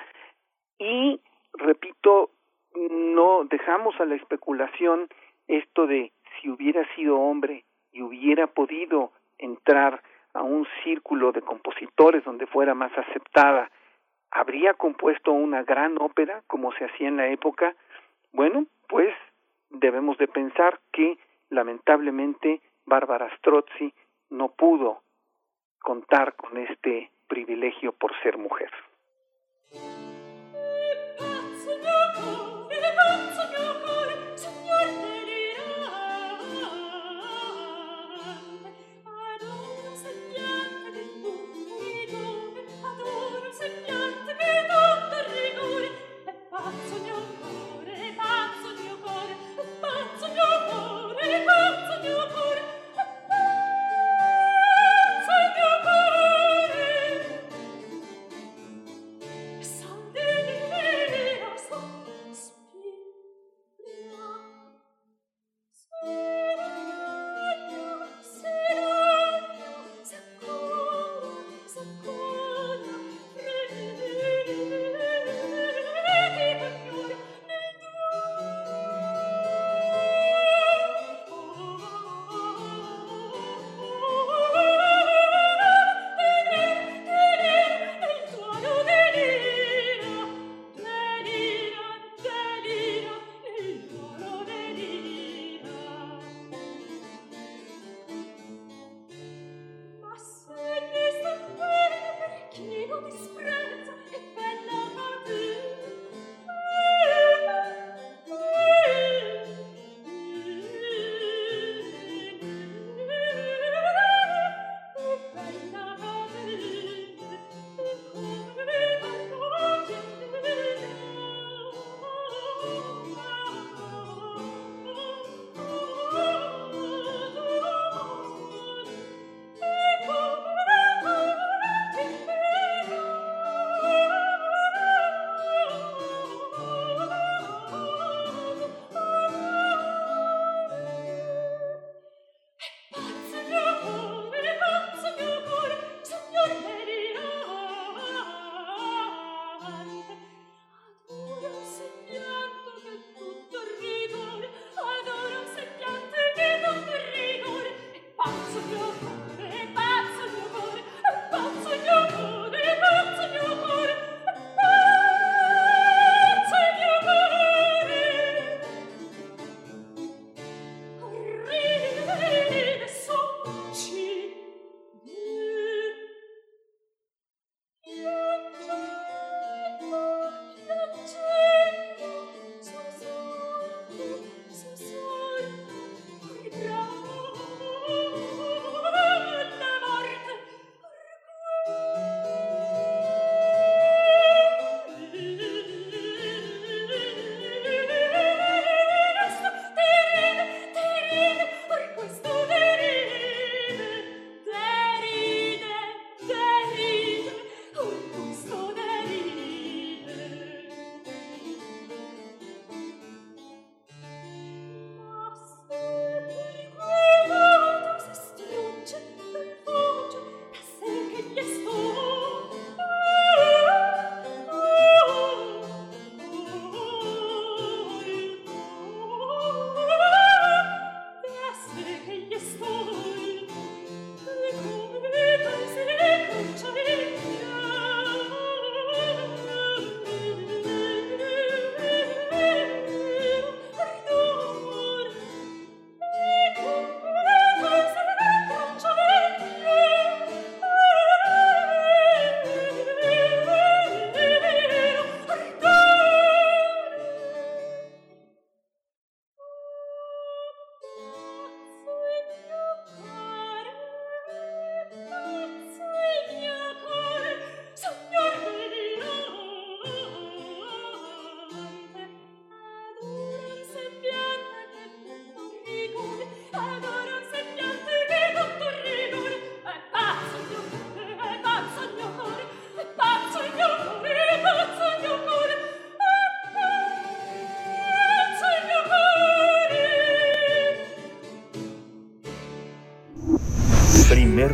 Y 0.78 1.20
repito 1.54 2.32
no 2.76 3.46
dejamos 3.46 4.00
a 4.00 4.06
la 4.06 4.16
especulación 4.16 5.10
esto 5.48 5.88
de 5.88 6.12
si 6.42 6.50
hubiera 6.50 6.86
sido 6.96 7.20
hombre 7.20 7.66
y 7.92 8.02
hubiera 8.02 8.48
podido 8.48 9.12
entrar 9.38 10.02
a 10.34 10.44
un 10.44 10.68
círculo 10.84 11.32
de 11.32 11.42
compositores 11.42 12.24
donde 12.24 12.46
fuera 12.46 12.76
más 12.76 12.92
aceptada 12.98 13.72
habría 14.32 14.76
compuesto 14.76 15.32
una 15.32 15.64
gran 15.64 16.00
ópera 16.00 16.44
como 16.48 16.72
se 16.74 16.86
hacía 16.86 17.08
en 17.08 17.18
la 17.18 17.28
época 17.28 17.76
bueno 18.32 18.66
pues 18.88 19.14
debemos 19.72 20.18
de 20.18 20.28
pensar 20.28 20.80
que 20.92 21.18
lamentablemente 21.50 22.62
Bárbara 22.86 23.36
Strozzi 23.38 23.94
no 24.30 24.50
pudo 24.50 25.02
contar 25.82 26.36
con 26.36 26.58
este 26.58 27.12
privilegio 27.28 27.94
por 27.94 28.12
ser 28.22 28.38
mujer. 28.38 28.72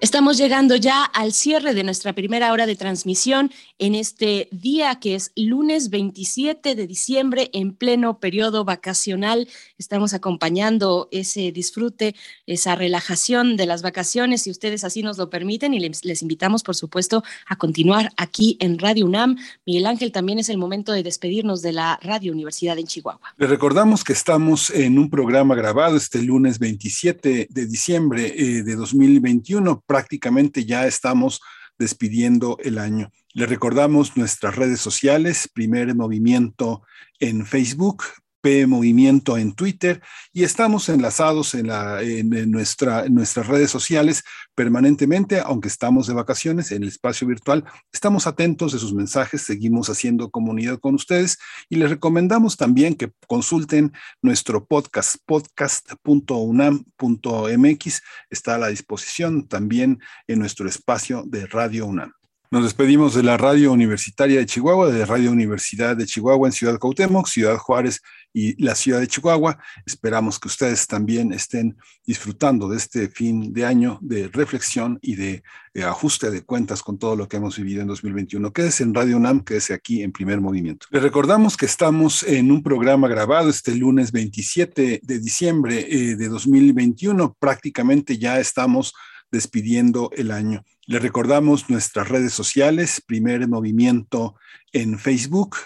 Estamos 0.00 0.38
llegando 0.38 0.76
ya 0.76 1.02
al 1.02 1.32
cierre 1.32 1.74
de 1.74 1.82
nuestra 1.82 2.12
primera 2.12 2.52
hora 2.52 2.66
de 2.66 2.76
transmisión 2.76 3.50
en 3.80 3.96
este 3.96 4.48
día 4.52 5.00
que 5.00 5.16
es 5.16 5.32
lunes 5.34 5.90
27 5.90 6.76
de 6.76 6.86
diciembre 6.86 7.50
en 7.52 7.72
pleno 7.72 8.20
periodo 8.20 8.64
vacacional. 8.64 9.48
Estamos 9.76 10.14
acompañando 10.14 11.08
ese 11.10 11.50
disfrute, 11.50 12.14
esa 12.46 12.76
relajación 12.76 13.56
de 13.56 13.66
las 13.66 13.82
vacaciones, 13.82 14.42
si 14.42 14.52
ustedes 14.52 14.84
así 14.84 15.02
nos 15.02 15.18
lo 15.18 15.30
permiten, 15.30 15.74
y 15.74 15.80
les, 15.80 16.22
invitamos, 16.22 16.62
por 16.62 16.76
supuesto, 16.76 17.24
a 17.48 17.56
continuar 17.56 18.12
aquí 18.16 18.56
en 18.60 18.78
Radio 18.78 19.04
UNAM. 19.04 19.36
Miguel 19.66 19.86
Ángel, 19.86 20.12
también 20.12 20.38
es 20.38 20.48
el 20.48 20.58
momento 20.58 20.92
de 20.92 21.02
despedirnos 21.02 21.60
de 21.60 21.72
la 21.72 21.98
Radio 22.02 22.32
Universidad 22.32 22.78
en 22.78 22.86
Chihuahua. 22.86 23.34
Les 23.36 23.50
recordamos 23.50 24.04
que 24.04 24.12
estamos 24.12 24.70
en 24.70 24.96
un 24.96 25.10
programa 25.10 25.56
grabado 25.56 25.96
este 25.96 26.22
lunes 26.22 26.60
27 26.60 27.48
de 27.50 27.66
diciembre 27.66 28.32
eh, 28.36 28.62
de 28.62 28.76
2021 28.76 29.82
prácticamente 29.88 30.64
ya 30.64 30.86
estamos 30.86 31.40
despidiendo 31.78 32.58
el 32.62 32.78
año. 32.78 33.10
Le 33.32 33.46
recordamos 33.46 34.16
nuestras 34.16 34.54
redes 34.54 34.80
sociales, 34.80 35.48
primer 35.52 35.94
movimiento 35.94 36.82
en 37.18 37.46
Facebook, 37.46 38.04
P 38.40 38.66
Movimiento 38.66 39.38
en 39.38 39.54
Twitter 39.54 40.02
y 40.32 40.42
estamos 40.44 40.88
enlazados 40.88 41.54
en, 41.54 41.66
la, 41.68 42.02
en, 42.02 42.50
nuestra, 42.50 43.06
en 43.06 43.14
nuestras 43.14 43.46
redes 43.46 43.70
sociales 43.70 44.24
permanentemente, 44.54 45.40
aunque 45.40 45.68
estamos 45.68 46.06
de 46.06 46.14
vacaciones 46.14 46.72
en 46.72 46.82
el 46.82 46.88
espacio 46.88 47.26
virtual. 47.26 47.64
Estamos 47.92 48.26
atentos 48.26 48.72
de 48.72 48.78
sus 48.78 48.94
mensajes, 48.94 49.42
seguimos 49.42 49.90
haciendo 49.90 50.30
comunidad 50.30 50.78
con 50.78 50.94
ustedes 50.94 51.38
y 51.68 51.76
les 51.76 51.90
recomendamos 51.90 52.56
también 52.56 52.94
que 52.94 53.12
consulten 53.26 53.92
nuestro 54.22 54.64
podcast, 54.66 55.16
podcast.unam.mx. 55.26 58.02
Está 58.30 58.54
a 58.54 58.58
la 58.58 58.68
disposición 58.68 59.48
también 59.48 59.98
en 60.26 60.38
nuestro 60.38 60.66
espacio 60.68 61.24
de 61.26 61.46
Radio 61.46 61.86
UNAM. 61.86 62.12
Nos 62.50 62.64
despedimos 62.64 63.14
de 63.14 63.22
la 63.22 63.36
Radio 63.36 63.72
Universitaria 63.72 64.38
de 64.38 64.46
Chihuahua, 64.46 64.90
de 64.90 65.04
Radio 65.04 65.30
Universidad 65.30 65.94
de 65.94 66.06
Chihuahua 66.06 66.48
en 66.48 66.52
Ciudad 66.52 66.78
Cuauhtémoc, 66.78 67.28
Ciudad 67.28 67.58
Juárez 67.58 68.00
y 68.38 68.62
la 68.62 68.76
Ciudad 68.76 69.00
de 69.00 69.08
Chihuahua. 69.08 69.58
Esperamos 69.84 70.38
que 70.38 70.46
ustedes 70.46 70.86
también 70.86 71.32
estén 71.32 71.76
disfrutando 72.06 72.68
de 72.68 72.76
este 72.76 73.08
fin 73.08 73.52
de 73.52 73.64
año 73.64 73.98
de 74.00 74.28
reflexión 74.28 74.98
y 75.02 75.16
de, 75.16 75.42
de 75.74 75.82
ajuste 75.82 76.30
de 76.30 76.42
cuentas 76.42 76.82
con 76.82 76.98
todo 76.98 77.16
lo 77.16 77.28
que 77.28 77.38
hemos 77.38 77.56
vivido 77.56 77.82
en 77.82 77.88
2021. 77.88 78.52
Quédese 78.52 78.84
en 78.84 78.94
Radio 78.94 79.16
UNAM, 79.16 79.40
quédese 79.40 79.74
aquí 79.74 80.02
en 80.02 80.12
primer 80.12 80.40
movimiento. 80.40 80.86
Les 80.90 81.02
recordamos 81.02 81.56
que 81.56 81.66
estamos 81.66 82.22
en 82.22 82.52
un 82.52 82.62
programa 82.62 83.08
grabado 83.08 83.50
este 83.50 83.74
lunes 83.74 84.12
27 84.12 85.00
de 85.02 85.18
diciembre 85.18 85.86
eh, 85.90 86.14
de 86.14 86.28
2021. 86.28 87.36
Prácticamente 87.40 88.18
ya 88.18 88.38
estamos 88.38 88.94
despidiendo 89.32 90.10
el 90.16 90.30
año. 90.30 90.64
Le 90.86 90.98
recordamos 91.00 91.68
nuestras 91.68 92.08
redes 92.08 92.32
sociales, 92.32 93.02
Primer 93.04 93.46
Movimiento 93.48 94.36
en 94.72 94.98
Facebook, 94.98 95.56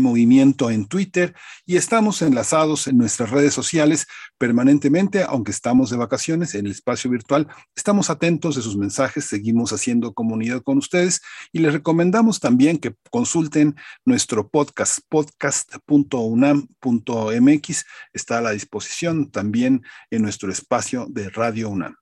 Movimiento 0.00 0.70
en 0.70 0.88
Twitter 0.88 1.36
y 1.64 1.76
estamos 1.76 2.20
enlazados 2.20 2.88
en 2.88 2.98
nuestras 2.98 3.30
redes 3.30 3.54
sociales 3.54 4.08
permanentemente, 4.36 5.22
aunque 5.22 5.52
estamos 5.52 5.90
de 5.90 5.96
vacaciones 5.96 6.56
en 6.56 6.66
el 6.66 6.72
espacio 6.72 7.08
virtual. 7.10 7.46
Estamos 7.76 8.10
atentos 8.10 8.56
de 8.56 8.62
sus 8.62 8.76
mensajes, 8.76 9.26
seguimos 9.26 9.72
haciendo 9.72 10.14
comunidad 10.14 10.62
con 10.62 10.78
ustedes 10.78 11.20
y 11.52 11.60
les 11.60 11.72
recomendamos 11.72 12.40
también 12.40 12.78
que 12.78 12.96
consulten 13.10 13.76
nuestro 14.04 14.48
podcast, 14.48 14.98
podcast.unam.mx. 15.08 17.84
Está 18.12 18.38
a 18.38 18.42
la 18.42 18.50
disposición 18.50 19.30
también 19.30 19.84
en 20.10 20.22
nuestro 20.22 20.50
espacio 20.50 21.06
de 21.08 21.30
Radio 21.30 21.68
UNAM. 21.68 21.94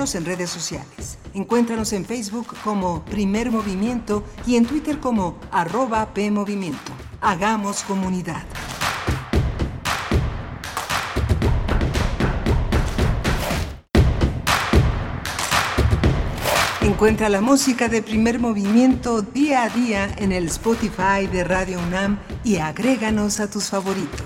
En 0.00 0.24
redes 0.24 0.48
sociales. 0.48 1.18
Encuéntranos 1.34 1.92
en 1.92 2.06
Facebook 2.06 2.56
como 2.64 3.04
Primer 3.04 3.50
Movimiento 3.50 4.24
y 4.46 4.56
en 4.56 4.64
Twitter 4.64 4.98
como 4.98 5.38
arroba 5.52 6.14
PMovimiento. 6.14 6.92
Hagamos 7.20 7.82
comunidad. 7.82 8.42
Encuentra 16.80 17.28
la 17.28 17.42
música 17.42 17.88
de 17.88 18.00
primer 18.00 18.38
movimiento 18.38 19.20
día 19.20 19.64
a 19.64 19.68
día 19.68 20.14
en 20.16 20.32
el 20.32 20.46
Spotify 20.46 21.26
de 21.30 21.44
Radio 21.44 21.78
UNAM 21.78 22.18
y 22.42 22.56
agréganos 22.56 23.38
a 23.38 23.50
tus 23.50 23.68
favoritos. 23.68 24.19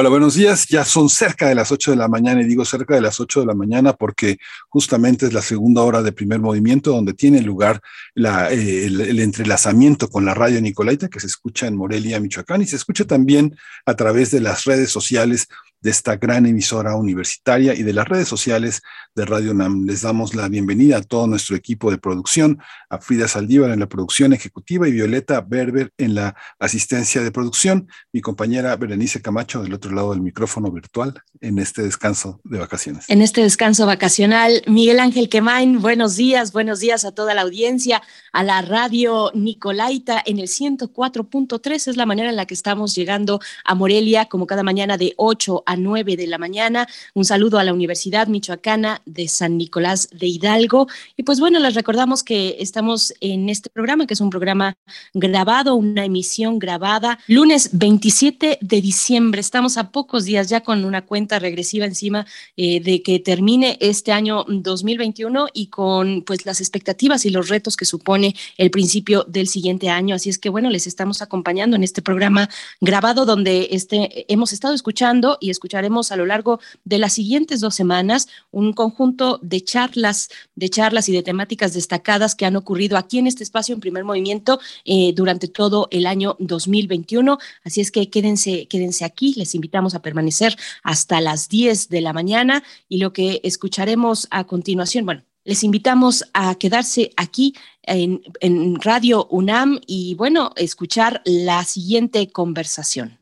Hola, 0.00 0.08
buenos 0.08 0.32
días. 0.32 0.66
Ya 0.66 0.86
son 0.86 1.10
cerca 1.10 1.46
de 1.46 1.54
las 1.54 1.70
8 1.70 1.90
de 1.90 1.98
la 1.98 2.08
mañana 2.08 2.40
y 2.40 2.46
digo 2.46 2.64
cerca 2.64 2.94
de 2.94 3.02
las 3.02 3.20
8 3.20 3.40
de 3.40 3.46
la 3.46 3.52
mañana 3.52 3.92
porque 3.92 4.38
justamente 4.70 5.26
es 5.26 5.34
la 5.34 5.42
segunda 5.42 5.82
hora 5.82 6.00
de 6.00 6.10
primer 6.10 6.40
movimiento 6.40 6.92
donde 6.92 7.12
tiene 7.12 7.42
lugar 7.42 7.82
eh, 8.16 8.84
el, 8.86 8.98
el, 9.02 9.20
entrelazamiento 9.20 10.08
con 10.08 10.24
la 10.24 10.32
radio 10.32 10.58
Nicolaita 10.58 11.10
que 11.10 11.20
se 11.20 11.26
escucha 11.26 11.66
en 11.66 11.76
Morelia, 11.76 12.18
Michoacán 12.18 12.62
y 12.62 12.66
se 12.66 12.76
escucha 12.76 13.04
también 13.04 13.54
a 13.84 13.92
través 13.92 14.30
de 14.30 14.40
las 14.40 14.64
redes 14.64 14.90
sociales 14.90 15.48
de 15.80 15.90
esta 15.90 16.16
gran 16.16 16.46
emisora 16.46 16.94
universitaria 16.94 17.74
y 17.74 17.82
de 17.82 17.92
las 17.92 18.06
redes 18.06 18.28
sociales 18.28 18.82
de 19.14 19.24
Radio 19.24 19.54
NAM. 19.54 19.86
Les 19.86 20.02
damos 20.02 20.34
la 20.34 20.48
bienvenida 20.48 20.98
a 20.98 21.02
todo 21.02 21.26
nuestro 21.26 21.56
equipo 21.56 21.90
de 21.90 21.98
producción, 21.98 22.60
a 22.88 22.98
Frida 22.98 23.28
Saldívar 23.28 23.70
en 23.70 23.80
la 23.80 23.88
producción 23.88 24.32
ejecutiva 24.32 24.88
y 24.88 24.92
Violeta 24.92 25.40
Berber 25.40 25.92
en 25.98 26.14
la 26.14 26.36
asistencia 26.58 27.22
de 27.22 27.32
producción, 27.32 27.88
mi 28.12 28.20
compañera 28.20 28.76
Berenice 28.76 29.22
Camacho 29.22 29.62
del 29.62 29.74
otro 29.74 29.92
lado 29.92 30.10
del 30.10 30.20
micrófono 30.20 30.70
virtual 30.70 31.22
en 31.40 31.58
este 31.58 31.82
descanso 31.82 32.40
de 32.44 32.58
vacaciones. 32.58 33.06
En 33.08 33.22
este 33.22 33.42
descanso 33.42 33.86
vacacional, 33.86 34.62
Miguel 34.66 35.00
Ángel 35.00 35.28
Quemain, 35.28 35.80
buenos 35.80 36.16
días, 36.16 36.52
buenos 36.52 36.80
días 36.80 37.04
a 37.04 37.12
toda 37.12 37.34
la 37.34 37.42
audiencia, 37.42 38.02
a 38.32 38.42
la 38.42 38.62
radio 38.62 39.30
Nicolaita 39.34 40.22
en 40.24 40.38
el 40.38 40.48
104.3, 40.48 41.88
es 41.88 41.96
la 41.96 42.06
manera 42.06 42.30
en 42.30 42.36
la 42.36 42.46
que 42.46 42.54
estamos 42.54 42.94
llegando 42.94 43.40
a 43.64 43.74
Morelia 43.74 44.26
como 44.26 44.46
cada 44.46 44.62
mañana 44.62 44.96
de 44.96 45.14
8 45.16 45.62
a 45.66 45.69
9 45.76 46.16
de 46.16 46.26
la 46.26 46.38
mañana. 46.38 46.88
Un 47.14 47.24
saludo 47.24 47.58
a 47.58 47.64
la 47.64 47.72
Universidad 47.72 48.28
Michoacana 48.28 49.02
de 49.06 49.28
San 49.28 49.56
Nicolás 49.58 50.08
de 50.12 50.26
Hidalgo. 50.26 50.88
Y 51.16 51.22
pues 51.22 51.40
bueno, 51.40 51.58
les 51.58 51.74
recordamos 51.74 52.22
que 52.22 52.56
estamos 52.60 53.14
en 53.20 53.48
este 53.48 53.70
programa, 53.70 54.06
que 54.06 54.14
es 54.14 54.20
un 54.20 54.30
programa 54.30 54.74
grabado, 55.14 55.74
una 55.74 56.04
emisión 56.04 56.58
grabada, 56.58 57.18
lunes 57.26 57.70
27 57.72 58.58
de 58.60 58.80
diciembre. 58.80 59.40
Estamos 59.40 59.76
a 59.76 59.90
pocos 59.90 60.24
días 60.24 60.48
ya 60.48 60.60
con 60.62 60.84
una 60.84 61.02
cuenta 61.02 61.38
regresiva 61.38 61.86
encima 61.86 62.26
eh, 62.56 62.80
de 62.80 63.02
que 63.02 63.18
termine 63.18 63.76
este 63.80 64.12
año 64.12 64.44
2021 64.48 65.48
y 65.52 65.66
con 65.66 66.22
pues 66.22 66.46
las 66.46 66.60
expectativas 66.60 67.24
y 67.24 67.30
los 67.30 67.48
retos 67.48 67.76
que 67.76 67.84
supone 67.84 68.34
el 68.56 68.70
principio 68.70 69.24
del 69.28 69.48
siguiente 69.48 69.88
año. 69.88 70.14
Así 70.14 70.30
es 70.30 70.38
que 70.38 70.48
bueno, 70.48 70.70
les 70.70 70.86
estamos 70.86 71.22
acompañando 71.22 71.76
en 71.76 71.82
este 71.82 72.02
programa 72.02 72.48
grabado 72.80 73.24
donde 73.24 73.68
este, 73.72 74.30
hemos 74.32 74.52
estado 74.52 74.74
escuchando 74.74 75.38
y 75.40 75.50
escucharemos 75.60 76.10
a 76.10 76.16
lo 76.16 76.24
largo 76.24 76.58
de 76.84 76.98
las 76.98 77.12
siguientes 77.12 77.60
dos 77.60 77.74
semanas 77.74 78.28
un 78.50 78.72
conjunto 78.72 79.38
de 79.42 79.60
charlas, 79.60 80.30
de 80.54 80.70
charlas 80.70 81.10
y 81.10 81.12
de 81.12 81.22
temáticas 81.22 81.74
destacadas 81.74 82.34
que 82.34 82.46
han 82.46 82.56
ocurrido 82.56 82.96
aquí 82.96 83.18
en 83.18 83.26
este 83.26 83.44
espacio 83.44 83.74
en 83.74 83.80
primer 83.80 84.04
movimiento 84.04 84.58
eh, 84.86 85.12
durante 85.14 85.48
todo 85.48 85.88
el 85.90 86.06
año 86.06 86.36
2021. 86.38 87.38
Así 87.62 87.82
es 87.82 87.90
que 87.90 88.08
quédense, 88.08 88.66
quédense 88.68 89.04
aquí, 89.04 89.34
les 89.36 89.54
invitamos 89.54 89.94
a 89.94 90.00
permanecer 90.00 90.56
hasta 90.82 91.20
las 91.20 91.50
10 91.50 91.90
de 91.90 92.00
la 92.00 92.14
mañana 92.14 92.62
y 92.88 92.96
lo 92.98 93.12
que 93.12 93.40
escucharemos 93.44 94.26
a 94.30 94.44
continuación, 94.44 95.04
bueno, 95.04 95.22
les 95.44 95.62
invitamos 95.62 96.24
a 96.32 96.54
quedarse 96.54 97.12
aquí 97.16 97.54
en, 97.82 98.22
en, 98.40 98.80
Radio 98.80 99.26
UNAM 99.30 99.80
y 99.86 100.14
bueno, 100.14 100.52
escuchar 100.56 101.22
la 101.24 101.64
siguiente 101.64 102.30
conversación. 102.30 103.18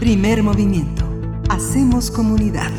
Primer 0.00 0.42
movimiento. 0.42 1.04
Hacemos 1.48 2.10
comunidad. 2.10 2.70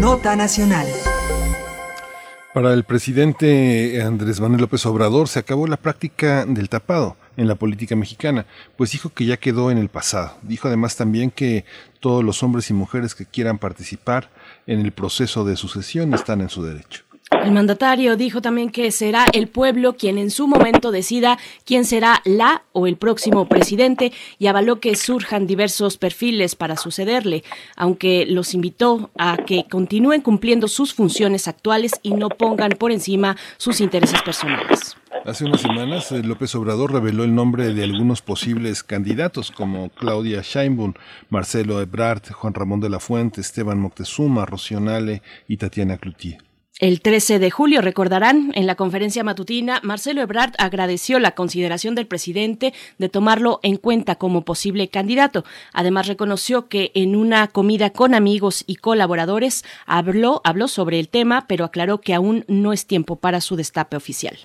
Nota 0.00 0.34
nacional. 0.36 0.86
Para 2.52 2.72
el 2.74 2.82
presidente 2.82 4.02
Andrés 4.02 4.40
Manuel 4.40 4.62
López 4.62 4.84
Obrador 4.86 5.28
se 5.28 5.38
acabó 5.38 5.68
la 5.68 5.76
práctica 5.76 6.44
del 6.46 6.68
tapado 6.68 7.16
en 7.36 7.46
la 7.46 7.54
política 7.54 7.94
mexicana, 7.94 8.44
pues 8.76 8.90
dijo 8.90 9.10
que 9.10 9.24
ya 9.24 9.36
quedó 9.36 9.70
en 9.70 9.78
el 9.78 9.88
pasado. 9.88 10.36
Dijo 10.42 10.66
además 10.66 10.96
también 10.96 11.30
que 11.30 11.64
todos 12.00 12.24
los 12.24 12.42
hombres 12.42 12.68
y 12.70 12.74
mujeres 12.74 13.14
que 13.14 13.24
quieran 13.24 13.58
participar 13.58 14.30
en 14.66 14.80
el 14.80 14.90
proceso 14.90 15.44
de 15.44 15.56
sucesión 15.56 16.12
están 16.12 16.40
en 16.40 16.48
su 16.48 16.64
derecho. 16.64 17.04
El 17.42 17.52
mandatario 17.52 18.16
dijo 18.16 18.42
también 18.42 18.70
que 18.70 18.90
será 18.90 19.24
el 19.32 19.48
pueblo 19.48 19.96
quien 19.96 20.18
en 20.18 20.30
su 20.30 20.46
momento 20.46 20.90
decida 20.90 21.38
quién 21.64 21.84
será 21.84 22.20
la 22.24 22.64
o 22.72 22.86
el 22.86 22.96
próximo 22.96 23.48
presidente 23.48 24.12
y 24.38 24.46
avaló 24.46 24.78
que 24.78 24.94
surjan 24.94 25.46
diversos 25.46 25.96
perfiles 25.96 26.54
para 26.54 26.76
sucederle, 26.76 27.42
aunque 27.76 28.26
los 28.26 28.52
invitó 28.52 29.10
a 29.18 29.38
que 29.38 29.64
continúen 29.70 30.20
cumpliendo 30.20 30.68
sus 30.68 30.92
funciones 30.92 31.48
actuales 31.48 31.92
y 32.02 32.12
no 32.12 32.28
pongan 32.28 32.72
por 32.72 32.92
encima 32.92 33.36
sus 33.56 33.80
intereses 33.80 34.20
personales. 34.22 34.96
Hace 35.24 35.44
unas 35.44 35.60
semanas, 35.62 36.12
López 36.12 36.54
Obrador 36.54 36.92
reveló 36.92 37.24
el 37.24 37.34
nombre 37.34 37.72
de 37.72 37.84
algunos 37.84 38.22
posibles 38.22 38.82
candidatos 38.82 39.50
como 39.50 39.88
Claudia 39.90 40.42
Sheinbaum, 40.42 40.94
Marcelo 41.30 41.80
Ebrard, 41.80 42.30
Juan 42.32 42.54
Ramón 42.54 42.80
de 42.80 42.90
la 42.90 43.00
Fuente, 43.00 43.40
Esteban 43.40 43.80
Moctezuma, 43.80 44.46
Rocío 44.46 44.80
Nale 44.80 45.22
y 45.48 45.56
Tatiana 45.56 45.96
Cloutier. 45.96 46.49
El 46.80 47.02
13 47.02 47.38
de 47.38 47.50
julio, 47.50 47.82
recordarán, 47.82 48.52
en 48.54 48.66
la 48.66 48.74
conferencia 48.74 49.22
matutina, 49.22 49.80
Marcelo 49.82 50.22
Ebrard 50.22 50.54
agradeció 50.56 51.18
la 51.18 51.32
consideración 51.32 51.94
del 51.94 52.06
presidente 52.06 52.72
de 52.96 53.10
tomarlo 53.10 53.60
en 53.62 53.76
cuenta 53.76 54.14
como 54.14 54.46
posible 54.46 54.88
candidato. 54.88 55.44
Además, 55.74 56.06
reconoció 56.06 56.68
que 56.68 56.90
en 56.94 57.16
una 57.16 57.48
comida 57.48 57.90
con 57.90 58.14
amigos 58.14 58.64
y 58.66 58.76
colaboradores 58.76 59.62
habló, 59.84 60.40
habló 60.42 60.68
sobre 60.68 60.98
el 60.98 61.10
tema, 61.10 61.44
pero 61.46 61.66
aclaró 61.66 62.00
que 62.00 62.14
aún 62.14 62.46
no 62.48 62.72
es 62.72 62.86
tiempo 62.86 63.16
para 63.16 63.42
su 63.42 63.56
destape 63.56 63.98
oficial. 63.98 64.38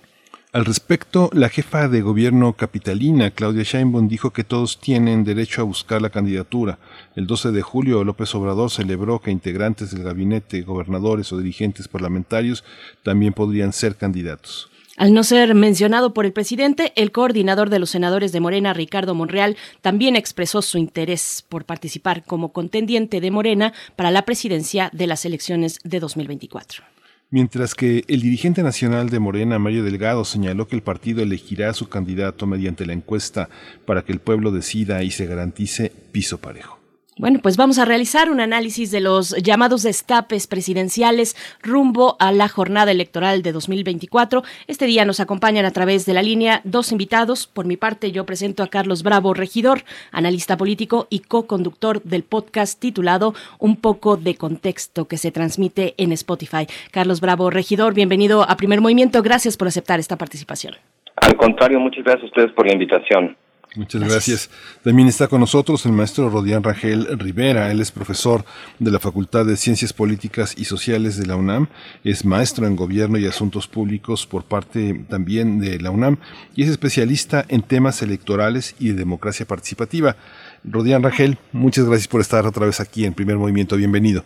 Al 0.55 0.63
respecto, 0.63 1.29
la 1.33 1.49
jefa 1.49 1.89
de 1.89 1.99
gobierno 1.99 2.53
capitalina, 2.53 3.31
Claudia 3.31 3.63
Sheinbaum, 3.63 4.07
dijo 4.07 4.31
que 4.31 4.45
todos 4.45 4.79
tienen 4.79 5.25
derecho 5.25 5.59
a 5.59 5.65
buscar 5.65 6.01
la 6.01 6.11
candidatura. 6.11 6.79
El 7.17 7.27
12 7.27 7.51
de 7.51 7.61
julio, 7.61 8.05
López 8.05 8.33
Obrador 8.35 8.71
celebró 8.71 9.19
que 9.19 9.31
integrantes 9.31 9.91
del 9.91 10.05
gabinete, 10.05 10.61
gobernadores 10.61 11.33
o 11.33 11.39
dirigentes 11.39 11.89
parlamentarios 11.89 12.63
también 13.03 13.33
podrían 13.33 13.73
ser 13.73 13.97
candidatos. 13.97 14.69
Al 14.95 15.13
no 15.13 15.25
ser 15.25 15.53
mencionado 15.55 16.13
por 16.13 16.25
el 16.25 16.31
presidente, 16.31 16.93
el 16.95 17.11
coordinador 17.11 17.69
de 17.69 17.79
los 17.79 17.89
senadores 17.89 18.31
de 18.31 18.39
Morena, 18.39 18.73
Ricardo 18.73 19.13
Monreal, 19.13 19.57
también 19.81 20.15
expresó 20.15 20.61
su 20.61 20.77
interés 20.77 21.43
por 21.49 21.65
participar 21.65 22.23
como 22.23 22.53
contendiente 22.53 23.19
de 23.19 23.29
Morena 23.29 23.73
para 23.97 24.09
la 24.09 24.21
presidencia 24.21 24.89
de 24.93 25.07
las 25.07 25.25
elecciones 25.25 25.79
de 25.83 25.99
2024 25.99 26.94
mientras 27.29 27.75
que 27.75 28.03
el 28.07 28.21
dirigente 28.21 28.63
nacional 28.63 29.09
de 29.09 29.19
Morena, 29.19 29.59
Mario 29.59 29.83
Delgado, 29.83 30.25
señaló 30.25 30.67
que 30.67 30.75
el 30.75 30.83
partido 30.83 31.21
elegirá 31.21 31.69
a 31.69 31.73
su 31.73 31.89
candidato 31.89 32.47
mediante 32.47 32.85
la 32.85 32.93
encuesta 32.93 33.49
para 33.85 34.03
que 34.03 34.13
el 34.13 34.19
pueblo 34.19 34.51
decida 34.51 35.03
y 35.03 35.11
se 35.11 35.25
garantice 35.25 35.91
piso 36.11 36.39
parejo. 36.39 36.74
Bueno, 37.17 37.39
pues 37.41 37.55
vamos 37.55 37.79
a 37.79 37.85
realizar 37.85 38.29
un 38.29 38.41
análisis 38.41 38.91
de 38.91 38.99
los 38.99 39.37
llamados 39.41 39.83
destapes 39.83 40.47
presidenciales 40.47 41.37
rumbo 41.63 42.17
a 42.19 42.33
la 42.33 42.49
jornada 42.49 42.91
electoral 42.91 43.41
de 43.41 43.53
2024. 43.53 44.43
Este 44.67 44.85
día 44.85 45.05
nos 45.05 45.21
acompañan 45.21 45.63
a 45.63 45.71
través 45.71 46.05
de 46.05 46.13
la 46.13 46.21
línea 46.21 46.59
dos 46.65 46.91
invitados. 46.91 47.47
Por 47.47 47.65
mi 47.67 47.77
parte, 47.77 48.11
yo 48.11 48.25
presento 48.25 48.63
a 48.63 48.67
Carlos 48.67 49.01
Bravo, 49.01 49.33
regidor, 49.33 49.83
analista 50.11 50.57
político 50.57 51.07
y 51.09 51.19
co-conductor 51.19 52.03
del 52.03 52.23
podcast 52.23 52.81
titulado 52.81 53.33
Un 53.59 53.77
poco 53.77 54.17
de 54.17 54.35
contexto 54.35 55.07
que 55.07 55.15
se 55.15 55.31
transmite 55.31 55.93
en 55.97 56.11
Spotify. 56.11 56.67
Carlos 56.91 57.21
Bravo, 57.21 57.49
regidor, 57.49 57.93
bienvenido 57.93 58.43
a 58.43 58.57
Primer 58.57 58.81
Movimiento. 58.81 59.21
Gracias 59.21 59.55
por 59.55 59.69
aceptar 59.69 60.01
esta 60.01 60.17
participación. 60.17 60.75
Al 61.15 61.37
contrario, 61.37 61.79
muchas 61.79 62.03
gracias 62.03 62.23
a 62.23 62.27
ustedes 62.27 62.51
por 62.51 62.67
la 62.67 62.73
invitación. 62.73 63.37
Muchas 63.75 64.01
gracias. 64.01 64.49
También 64.83 65.07
está 65.07 65.27
con 65.27 65.41
nosotros 65.41 65.85
el 65.85 65.91
maestro 65.91 66.29
Rodián 66.29 66.63
Rangel 66.63 67.19
Rivera. 67.19 67.71
Él 67.71 67.81
es 67.81 67.91
profesor 67.91 68.45
de 68.79 68.91
la 68.91 68.99
Facultad 68.99 69.45
de 69.45 69.57
Ciencias 69.57 69.91
Políticas 69.91 70.57
y 70.57 70.65
Sociales 70.65 71.17
de 71.17 71.25
la 71.25 71.35
UNAM. 71.35 71.67
Es 72.03 72.23
maestro 72.25 72.67
en 72.67 72.75
Gobierno 72.75 73.17
y 73.17 73.25
Asuntos 73.25 73.67
Públicos 73.67 74.25
por 74.25 74.43
parte 74.43 75.05
también 75.09 75.59
de 75.59 75.79
la 75.79 75.91
UNAM 75.91 76.17
y 76.55 76.63
es 76.63 76.69
especialista 76.69 77.45
en 77.49 77.61
temas 77.61 78.01
electorales 78.01 78.75
y 78.79 78.89
de 78.89 78.95
democracia 78.95 79.45
participativa. 79.45 80.15
Rodián 80.63 81.03
Rangel, 81.03 81.37
muchas 81.51 81.85
gracias 81.85 82.07
por 82.07 82.21
estar 82.21 82.45
otra 82.45 82.65
vez 82.65 82.79
aquí 82.79 83.05
en 83.05 83.13
Primer 83.13 83.37
Movimiento. 83.37 83.75
Bienvenido. 83.75 84.23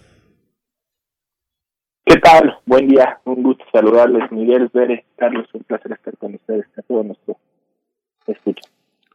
¿Qué 2.06 2.18
tal? 2.18 2.58
Buen 2.66 2.88
día. 2.88 3.20
Un 3.26 3.44
gusto 3.44 3.64
saludarles. 3.72 4.32
Miguel 4.32 4.70
Pérez, 4.70 5.06
Carlos, 5.16 5.48
un 5.54 5.64
placer 5.64 5.92
estar 5.92 6.18
con 6.18 6.36
ustedes. 6.36 6.66
A 6.78 6.82
todo 6.82 7.04
nuestro 7.04 7.38
escucho. 8.28 8.69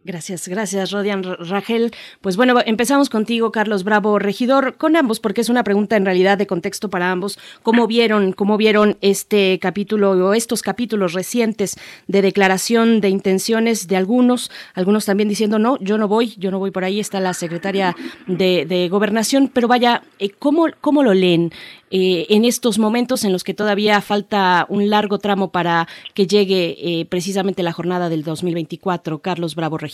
Gracias, 0.07 0.49
gracias, 0.49 0.91
Rodian 0.91 1.23
Rachel. 1.23 1.91
Pues 2.21 2.37
bueno, 2.37 2.57
empezamos 2.67 3.09
contigo, 3.09 3.51
Carlos 3.51 3.85
Bravo, 3.85 4.19
regidor, 4.19 4.77
con 4.77 4.97
ambos, 4.97 5.19
porque 5.19 5.41
es 5.41 5.49
una 5.49 5.65
pregunta 5.65 5.97
en 5.97 6.05
realidad 6.05 6.37
de 6.37 6.47
contexto 6.47 6.91
para 6.91 7.11
ambos. 7.11 7.39
¿Cómo 7.63 7.87
vieron, 7.87 8.35
cómo 8.35 8.59
vieron 8.59 8.99
este 9.01 9.59
capítulo 9.63 10.11
o 10.11 10.35
estos 10.35 10.61
capítulos 10.61 11.15
recientes 11.15 11.79
de 12.07 12.21
declaración 12.21 13.01
de 13.01 13.09
intenciones 13.09 13.89
de 13.89 13.97
algunos, 13.97 14.51
algunos 14.75 15.07
también 15.07 15.31
diciendo 15.31 15.59
no, 15.59 15.79
yo 15.81 15.97
no 15.97 16.07
voy, 16.07 16.35
yo 16.37 16.51
no 16.51 16.59
voy 16.59 16.71
por 16.71 16.85
ahí, 16.85 17.01
está 17.01 17.19
la 17.19 17.33
secretaria 17.33 17.97
de, 18.27 18.89
gobernación, 18.91 19.49
pero 19.49 19.69
vaya, 19.69 20.03
eh, 20.19 20.29
¿cómo, 20.29 20.67
cómo 20.83 21.03
lo 21.03 21.15
leen? 21.15 21.51
Eh, 21.97 22.27
en 22.31 22.45
estos 22.45 22.81
momentos 22.81 23.25
en 23.25 23.33
los 23.33 23.45
que 23.45 23.55
todavía 23.55 24.01
falta 24.01 24.67
un 24.69 24.91
largo 24.91 25.19
tramo 25.19 25.53
para 25.53 25.87
que 26.13 26.27
llegue 26.27 26.77
eh, 26.79 27.07
precisamente 27.07 27.63
la 27.63 27.73
jornada 27.73 28.09
del 28.09 28.25
2024. 28.25 29.21
Carlos 29.21 29.55
Bravo, 29.55 29.79
regidor. 29.79 29.94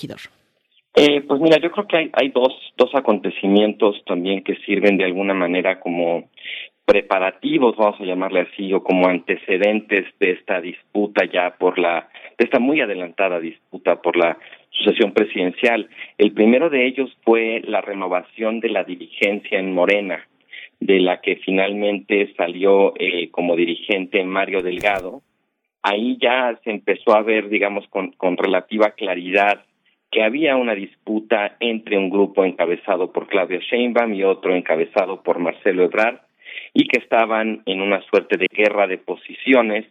Eh, 0.95 1.21
pues 1.23 1.41
mira, 1.41 1.59
yo 1.59 1.71
creo 1.71 1.87
que 1.87 1.97
hay, 1.97 2.11
hay 2.13 2.29
dos, 2.31 2.53
dos 2.77 2.91
acontecimientos 2.95 4.03
también 4.07 4.43
que 4.43 4.57
sirven 4.67 4.97
de 4.97 5.05
alguna 5.05 5.35
manera 5.35 5.79
como 5.79 6.29
preparativos, 6.85 7.77
vamos 7.77 8.01
a 8.01 8.05
llamarle 8.05 8.41
así, 8.41 8.73
o 8.73 8.83
como 8.83 9.07
antecedentes 9.07 10.07
de 10.19 10.33
esta 10.33 10.61
disputa 10.61 11.25
ya 11.25 11.55
por 11.57 11.79
la, 11.79 12.09
de 12.37 12.45
esta 12.45 12.59
muy 12.59 12.81
adelantada 12.81 13.39
disputa 13.39 14.03
por 14.03 14.17
la 14.17 14.37
sucesión 14.71 15.13
presidencial. 15.13 15.89
El 16.19 16.33
primero 16.33 16.69
de 16.69 16.89
ellos 16.89 17.17
fue 17.23 17.63
la 17.65 17.81
renovación 17.81 18.59
de 18.59 18.71
la 18.71 18.83
dirigencia 18.83 19.61
en 19.61 19.73
Morena, 19.73 20.27
de 20.81 20.99
la 20.99 21.21
que 21.21 21.37
finalmente 21.37 22.35
salió 22.37 22.95
eh, 22.99 23.31
como 23.31 23.55
dirigente 23.55 24.25
Mario 24.25 24.61
Delgado. 24.61 25.23
Ahí 25.83 26.19
ya 26.21 26.59
se 26.65 26.71
empezó 26.71 27.15
a 27.15 27.23
ver, 27.23 27.49
digamos, 27.51 27.87
con, 27.89 28.11
con 28.13 28.37
relativa 28.37 28.91
claridad 28.91 29.65
que 30.11 30.23
había 30.23 30.57
una 30.57 30.75
disputa 30.75 31.57
entre 31.61 31.97
un 31.97 32.11
grupo 32.11 32.45
encabezado 32.45 33.13
por 33.13 33.29
Claudia 33.29 33.61
Sheinbaum 33.61 34.15
y 34.15 34.25
otro 34.25 34.55
encabezado 34.55 35.23
por 35.23 35.39
Marcelo 35.39 35.85
Ebrard 35.85 36.19
y 36.75 36.89
que 36.89 36.99
estaban 36.99 37.63
en 37.67 37.81
una 37.81 38.03
suerte 38.03 38.37
de 38.37 38.49
guerra 38.51 38.87
de 38.87 38.99
posiciones 38.99 39.87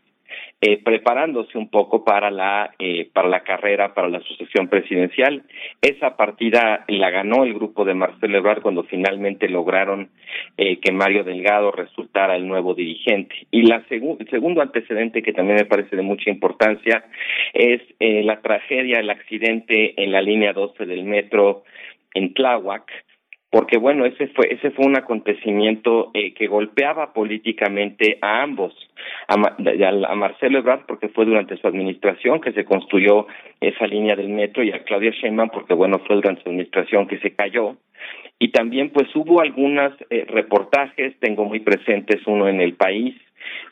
eh, 0.61 0.81
preparándose 0.83 1.57
un 1.57 1.69
poco 1.69 2.03
para 2.03 2.29
la 2.31 2.71
eh, 2.79 3.09
para 3.13 3.29
la 3.29 3.41
carrera 3.41 3.93
para 3.93 4.09
la 4.09 4.19
sucesión 4.21 4.67
presidencial. 4.67 5.43
Esa 5.81 6.17
partida 6.17 6.83
la 6.87 7.09
ganó 7.09 7.43
el 7.43 7.53
grupo 7.53 7.85
de 7.85 7.93
Marcelo 7.93 8.37
Ebrard 8.37 8.61
cuando 8.61 8.83
finalmente 8.83 9.47
lograron 9.47 10.09
eh, 10.57 10.79
que 10.79 10.91
Mario 10.91 11.23
Delgado 11.23 11.71
resultara 11.71 12.35
el 12.35 12.47
nuevo 12.47 12.73
dirigente. 12.73 13.47
Y 13.51 13.63
la 13.63 13.83
el 13.89 14.29
segundo 14.29 14.61
antecedente 14.61 15.23
que 15.23 15.33
también 15.33 15.57
me 15.57 15.65
parece 15.65 15.95
de 15.95 16.01
mucha 16.01 16.29
importancia 16.29 17.05
es 17.53 17.81
eh, 17.99 18.23
la 18.23 18.41
tragedia 18.41 18.99
el 18.99 19.09
accidente 19.09 20.01
en 20.01 20.11
la 20.11 20.21
línea 20.21 20.53
12 20.53 20.85
del 20.85 21.03
metro 21.03 21.63
en 22.13 22.33
Tláhuac 22.33 22.91
porque 23.51 23.77
bueno 23.77 24.05
ese 24.05 24.27
fue 24.27 24.53
ese 24.53 24.71
fue 24.71 24.85
un 24.85 24.97
acontecimiento 24.97 26.11
eh, 26.13 26.33
que 26.33 26.47
golpeaba 26.47 27.13
políticamente 27.13 28.17
a 28.21 28.43
ambos 28.43 28.73
a, 29.27 29.33
a, 29.33 30.15
Marcelo 30.15 30.59
Ebrard 30.59 30.85
porque 30.85 31.09
fue 31.09 31.25
durante 31.25 31.57
su 31.57 31.67
administración 31.67 32.41
que 32.41 32.51
se 32.51 32.65
construyó 32.65 33.27
esa 33.59 33.87
línea 33.87 34.15
del 34.15 34.29
metro 34.29 34.63
y 34.63 34.71
a 34.71 34.83
Claudia 34.83 35.11
Sheinbaum 35.11 35.49
porque 35.49 35.73
bueno 35.73 35.99
fue 36.05 36.15
durante 36.15 36.43
su 36.43 36.49
administración 36.49 37.07
que 37.07 37.19
se 37.19 37.33
cayó. 37.33 37.75
Y 38.41 38.51
también 38.51 38.91
pues 38.91 39.13
hubo 39.15 39.41
algunos 39.41 39.93
eh, 40.09 40.25
reportajes 40.27 41.19
tengo 41.19 41.45
muy 41.45 41.59
presentes 41.59 42.25
uno 42.25 42.47
en 42.47 42.61
el 42.61 42.75
país 42.75 43.15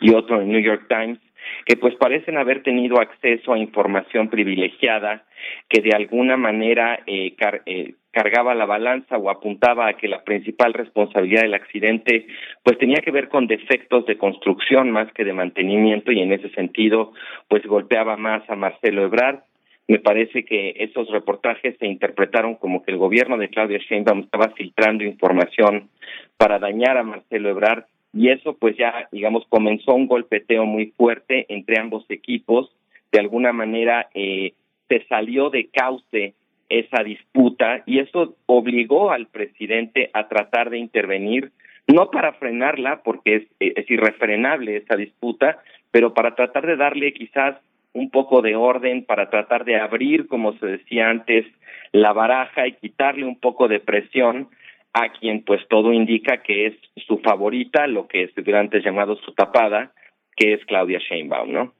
y 0.01 0.13
otro 0.13 0.41
en 0.41 0.49
New 0.49 0.61
York 0.61 0.87
Times 0.89 1.19
que 1.65 1.77
pues 1.77 1.95
parecen 1.95 2.37
haber 2.37 2.63
tenido 2.63 2.99
acceso 2.99 3.53
a 3.53 3.59
información 3.59 4.29
privilegiada 4.29 5.25
que 5.69 5.81
de 5.81 5.91
alguna 5.93 6.37
manera 6.37 6.99
eh, 7.05 7.35
eh, 7.65 7.93
cargaba 8.11 8.55
la 8.55 8.65
balanza 8.65 9.17
o 9.17 9.29
apuntaba 9.29 9.87
a 9.87 9.93
que 9.93 10.07
la 10.07 10.23
principal 10.23 10.73
responsabilidad 10.73 11.41
del 11.41 11.53
accidente 11.53 12.25
pues 12.63 12.77
tenía 12.77 13.01
que 13.01 13.11
ver 13.11 13.29
con 13.29 13.47
defectos 13.47 14.05
de 14.05 14.17
construcción 14.17 14.91
más 14.91 15.11
que 15.13 15.23
de 15.23 15.33
mantenimiento 15.33 16.11
y 16.11 16.21
en 16.21 16.31
ese 16.31 16.49
sentido 16.49 17.13
pues 17.47 17.65
golpeaba 17.65 18.17
más 18.17 18.49
a 18.49 18.55
Marcelo 18.55 19.03
Ebrard. 19.03 19.39
Me 19.87 19.99
parece 19.99 20.43
que 20.43 20.73
esos 20.79 21.09
reportajes 21.11 21.77
se 21.79 21.85
interpretaron 21.85 22.55
como 22.55 22.83
que 22.83 22.91
el 22.91 22.97
gobierno 22.97 23.37
de 23.37 23.49
Claudia 23.49 23.77
Sheinbaum 23.77 24.21
estaba 24.21 24.49
filtrando 24.49 25.03
información 25.03 25.89
para 26.37 26.59
dañar 26.59 26.97
a 26.97 27.03
Marcelo 27.03 27.49
Ebrard 27.49 27.85
y 28.17 28.29
eso 28.29 28.57
pues 28.57 28.75
ya 28.75 29.07
digamos 29.11 29.45
comenzó 29.47 29.93
un 29.93 30.07
golpeteo 30.07 30.65
muy 30.65 30.87
fuerte 30.97 31.45
entre 31.49 31.79
ambos 31.79 32.03
equipos. 32.09 32.75
De 33.11 33.19
alguna 33.19 33.53
manera 33.53 34.09
eh, 34.15 34.53
se 34.89 35.05
salió 35.05 35.51
de 35.51 35.67
cauce 35.67 36.33
esa 36.67 37.03
disputa 37.03 37.83
y 37.85 37.99
eso 37.99 38.35
obligó 38.47 39.11
al 39.11 39.27
presidente 39.27 40.09
a 40.13 40.27
tratar 40.27 40.71
de 40.71 40.79
intervenir, 40.79 41.51
no 41.87 42.09
para 42.09 42.33
frenarla, 42.33 43.03
porque 43.03 43.35
es, 43.35 43.43
es 43.59 43.89
irrefrenable 43.89 44.77
esa 44.77 44.95
disputa, 44.95 45.59
pero 45.91 46.15
para 46.15 46.33
tratar 46.33 46.65
de 46.65 46.75
darle 46.75 47.13
quizás 47.13 47.55
un 47.93 48.09
poco 48.09 48.41
de 48.41 48.55
orden, 48.55 49.05
para 49.05 49.29
tratar 49.29 49.63
de 49.63 49.79
abrir, 49.79 50.27
como 50.27 50.53
se 50.53 50.65
decía 50.65 51.09
antes, 51.09 51.45
la 51.91 52.13
baraja 52.13 52.67
y 52.67 52.73
quitarle 52.73 53.25
un 53.25 53.39
poco 53.39 53.67
de 53.67 53.79
presión 53.79 54.49
a 54.97 55.11
quien 55.11 55.43
pues 55.43 55.61
todo 55.69 55.93
indica 55.93 56.41
que 56.41 56.67
es 56.67 56.73
su 57.05 57.19
favorita, 57.19 57.85
lo 57.87 58.07
que 58.07 58.23
es 58.23 58.31
antes 58.53 58.83
llamado 58.83 59.15
su 59.17 59.31
tapada, 59.33 59.91
que 60.35 60.53
es 60.53 60.65
Claudia 60.65 60.99
Sheinbaum, 60.99 61.51
¿no? 61.51 61.73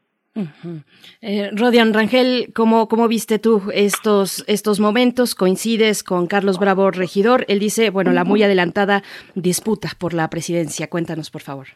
Eh, 1.22 1.49
Rodian 1.51 1.95
Rangel, 1.95 2.51
¿cómo, 2.53 2.88
¿cómo 2.88 3.07
viste 3.07 3.39
tú 3.39 3.63
estos, 3.74 4.43
estos 4.47 4.80
momentos? 4.80 5.34
¿Coincides 5.34 6.03
con 6.03 6.28
Carlos 6.28 6.59
Bravo, 6.59 6.91
regidor? 6.91 7.43
Él 7.47 7.57
dice, 7.57 7.89
bueno, 7.89 8.11
la 8.11 8.24
muy 8.24 8.43
adelantada 8.43 9.01
disputa 9.34 9.89
por 9.99 10.13
la 10.13 10.30
presidencia. 10.30 10.89
Cuéntanos, 10.91 11.32
por 11.32 11.41
favor. 11.41 11.68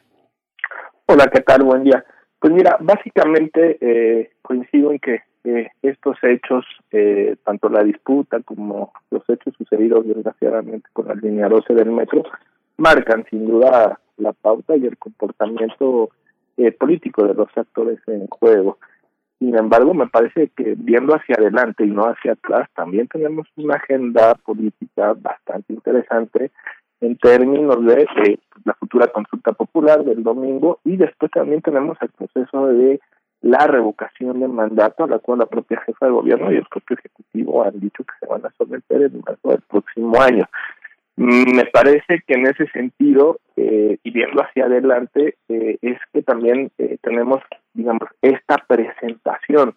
Hola, 1.08 1.28
¿qué 1.34 1.42
tal? 1.42 1.64
Buen 1.64 1.84
día. 1.84 2.06
Pues 2.40 2.54
mira, 2.54 2.78
básicamente 2.80 3.78
eh, 3.82 4.32
coincido 4.44 4.92
en 4.92 5.00
que 5.00 5.22
eh, 5.44 5.70
estos 5.82 6.18
hechos, 6.24 6.66
eh, 6.92 7.36
tanto 7.44 7.70
la 7.70 7.84
disputa 7.84 8.40
como 8.42 8.94
los 9.10 9.24
hechos 9.30 9.54
sucedidos 9.58 10.08
desgraciadamente 10.08 10.88
con 10.94 11.08
la 11.08 11.16
línea 11.16 11.50
12 11.50 11.74
del 11.74 11.92
metro, 11.92 12.24
marcan 12.78 13.26
sin 13.30 13.48
duda 13.48 14.00
la 14.18 14.34
pauta 14.34 14.76
y 14.76 14.86
el 14.86 14.98
comportamiento 14.98 16.10
eh, 16.58 16.72
político 16.72 17.26
de 17.26 17.34
los 17.34 17.50
actores 17.56 18.00
en 18.08 18.28
juego. 18.28 18.78
Sin 19.40 19.58
embargo, 19.58 19.94
me 19.94 20.08
parece 20.08 20.52
que 20.56 20.76
viendo 20.78 21.16
hacia 21.16 21.36
adelante 21.36 21.84
y 21.84 21.90
no 21.90 22.04
hacia 22.04 22.34
atrás, 22.34 22.70
también 22.76 23.08
tenemos 23.08 23.48
una 23.56 23.76
agenda 23.76 24.36
política 24.36 25.16
bastante 25.20 25.74
interesante 25.74 26.52
en 27.02 27.18
términos 27.18 27.84
de 27.84 28.04
eh, 28.04 28.38
la 28.64 28.76
futura 28.76 29.08
consulta 29.08 29.54
popular 29.54 30.04
del 30.04 30.22
domingo 30.22 30.80
y 30.84 30.98
después 30.98 31.32
también 31.32 31.62
tenemos 31.62 31.98
el 32.02 32.10
proceso 32.10 32.68
de 32.68 33.00
la 33.42 33.66
revocación 33.68 34.40
del 34.40 34.50
mandato 34.50 35.04
a 35.04 35.08
la 35.08 35.20
cual 35.20 35.40
la 35.40 35.46
propia 35.46 35.82
jefa 35.82 36.06
de 36.06 36.12
gobierno 36.12 36.52
y 36.52 36.58
el 36.58 36.66
propio 36.66 36.98
ejecutivo 36.98 37.64
han 37.64 37.80
dicho 37.80 38.04
que 38.04 38.14
se 38.20 38.26
van 38.28 38.46
a 38.46 38.52
someter 38.58 39.02
en 39.02 39.22
marzo 39.26 39.50
del 39.50 39.62
próximo 39.62 40.22
año. 40.22 40.48
Mm, 41.18 41.56
me 41.56 41.66
parece 41.66 42.22
que 42.26 42.34
en 42.36 42.48
ese 42.48 42.68
sentido, 42.68 43.40
eh, 43.56 43.98
y 44.04 44.12
viendo 44.12 44.42
hacia 44.42 44.66
adelante, 44.66 45.36
eh, 45.50 45.78
es 45.82 45.98
que 46.14 46.22
también 46.22 46.72
eh, 46.78 46.98
tenemos, 47.02 47.42
digamos, 47.74 48.10
esta 48.22 48.58
presentación 48.68 49.76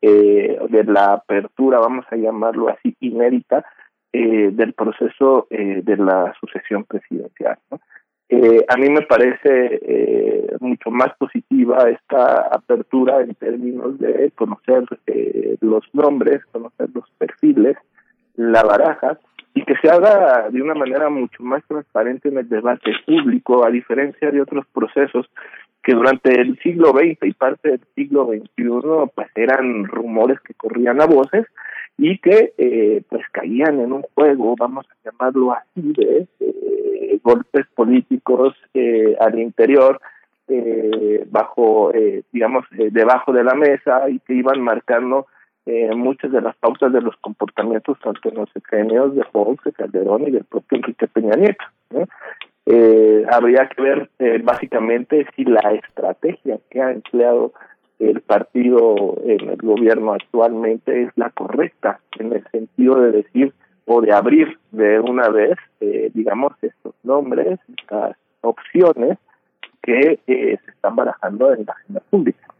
eh, 0.00 0.58
de 0.68 0.84
la 0.84 1.14
apertura, 1.14 1.80
vamos 1.80 2.06
a 2.10 2.16
llamarlo 2.16 2.68
así, 2.68 2.96
inédita, 3.00 3.64
eh, 4.12 4.50
del 4.52 4.72
proceso 4.72 5.48
eh, 5.50 5.82
de 5.82 5.96
la 5.96 6.32
sucesión 6.40 6.84
presidencial. 6.84 7.58
¿no? 7.70 7.80
Eh, 8.30 8.64
a 8.68 8.76
mí 8.76 8.90
me 8.90 9.02
parece 9.02 9.80
eh, 9.80 10.56
mucho 10.60 10.90
más 10.90 11.16
positiva 11.16 11.88
esta 11.88 12.48
apertura 12.48 13.22
en 13.22 13.34
términos 13.34 13.98
de 13.98 14.30
conocer 14.34 14.84
eh, 15.06 15.56
los 15.62 15.82
nombres, 15.94 16.44
conocer 16.52 16.90
los 16.92 17.08
perfiles, 17.16 17.78
la 18.36 18.62
baraja, 18.62 19.18
y 19.54 19.64
que 19.64 19.74
se 19.82 19.90
haga 19.90 20.48
de 20.50 20.62
una 20.62 20.74
manera 20.74 21.08
mucho 21.08 21.42
más 21.42 21.62
transparente 21.66 22.28
en 22.28 22.38
el 22.38 22.48
debate 22.48 22.92
público, 23.06 23.64
a 23.64 23.70
diferencia 23.70 24.30
de 24.30 24.40
otros 24.40 24.66
procesos 24.72 25.28
que 25.82 25.94
durante 25.94 26.40
el 26.40 26.58
siglo 26.58 26.90
XX 26.90 27.18
y 27.22 27.32
parte 27.32 27.70
del 27.70 27.80
siglo 27.94 28.26
XXI 28.26 29.10
pues 29.14 29.28
eran 29.34 29.84
rumores 29.84 30.38
que 30.40 30.54
corrían 30.54 31.00
a 31.00 31.06
voces 31.06 31.46
y 31.96 32.18
que 32.18 32.52
eh, 32.58 33.02
pues 33.08 33.24
caían 33.32 33.80
en 33.80 33.92
un 33.92 34.02
juego, 34.14 34.54
vamos 34.58 34.86
a 34.90 35.10
llamarlo 35.10 35.52
así, 35.52 35.92
de 35.96 36.26
eh, 36.40 37.20
golpes 37.22 37.66
políticos 37.74 38.54
eh, 38.74 39.16
al 39.20 39.38
interior, 39.38 40.00
eh, 40.48 41.26
bajo, 41.30 41.92
eh, 41.92 42.22
digamos, 42.32 42.64
debajo 42.70 43.32
de 43.32 43.44
la 43.44 43.54
mesa 43.54 44.08
y 44.08 44.18
que 44.20 44.34
iban 44.34 44.60
marcando 44.62 45.26
eh, 45.68 45.94
muchas 45.94 46.32
de 46.32 46.40
las 46.40 46.56
pautas 46.56 46.90
de 46.94 47.02
los 47.02 47.14
comportamientos 47.16 47.98
tanto 48.00 48.30
en 48.30 48.36
los 48.36 48.48
secrenios 48.54 49.14
de 49.14 49.22
Fox, 49.24 49.62
de 49.64 49.72
Calderón 49.72 50.26
y 50.26 50.30
del 50.30 50.44
propio 50.44 50.78
Enrique 50.78 51.06
Peña 51.06 51.36
Nieto. 51.36 51.64
Eh, 52.64 53.26
habría 53.30 53.68
que 53.68 53.82
ver 53.82 54.10
eh, 54.18 54.40
básicamente 54.42 55.26
si 55.36 55.44
la 55.44 55.60
estrategia 55.72 56.58
que 56.70 56.80
ha 56.80 56.90
empleado 56.90 57.52
el 57.98 58.22
partido 58.22 59.18
en 59.26 59.50
el 59.50 59.56
gobierno 59.56 60.14
actualmente 60.14 61.02
es 61.02 61.10
la 61.16 61.28
correcta, 61.30 62.00
en 62.18 62.32
el 62.32 62.44
sentido 62.50 63.00
de 63.02 63.12
decir 63.12 63.52
o 63.84 64.00
de 64.00 64.12
abrir 64.12 64.58
de 64.70 65.00
una 65.00 65.28
vez, 65.28 65.58
eh, 65.80 66.10
digamos, 66.14 66.52
estos 66.62 66.94
nombres, 67.02 67.58
estas 67.76 68.16
opciones 68.40 69.18
que 69.82 70.18
eh, 70.26 70.58
se 70.64 70.70
están 70.70 70.96
barajando 70.96 71.52
en 71.52 71.66
la 71.66 71.72
agenda 71.74 72.00
pública. 72.08 72.54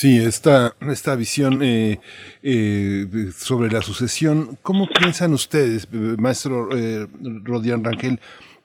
Sí, 0.00 0.16
esta, 0.24 0.76
esta 0.88 1.16
visión 1.16 1.60
eh, 1.60 1.98
eh, 2.44 3.06
sobre 3.32 3.68
la 3.68 3.80
sucesión, 3.80 4.56
¿cómo 4.62 4.86
piensan 4.86 5.32
ustedes, 5.32 5.88
maestro 5.92 6.68
eh, 6.70 7.08
Rodian 7.42 7.82
Rangel? 7.82 8.20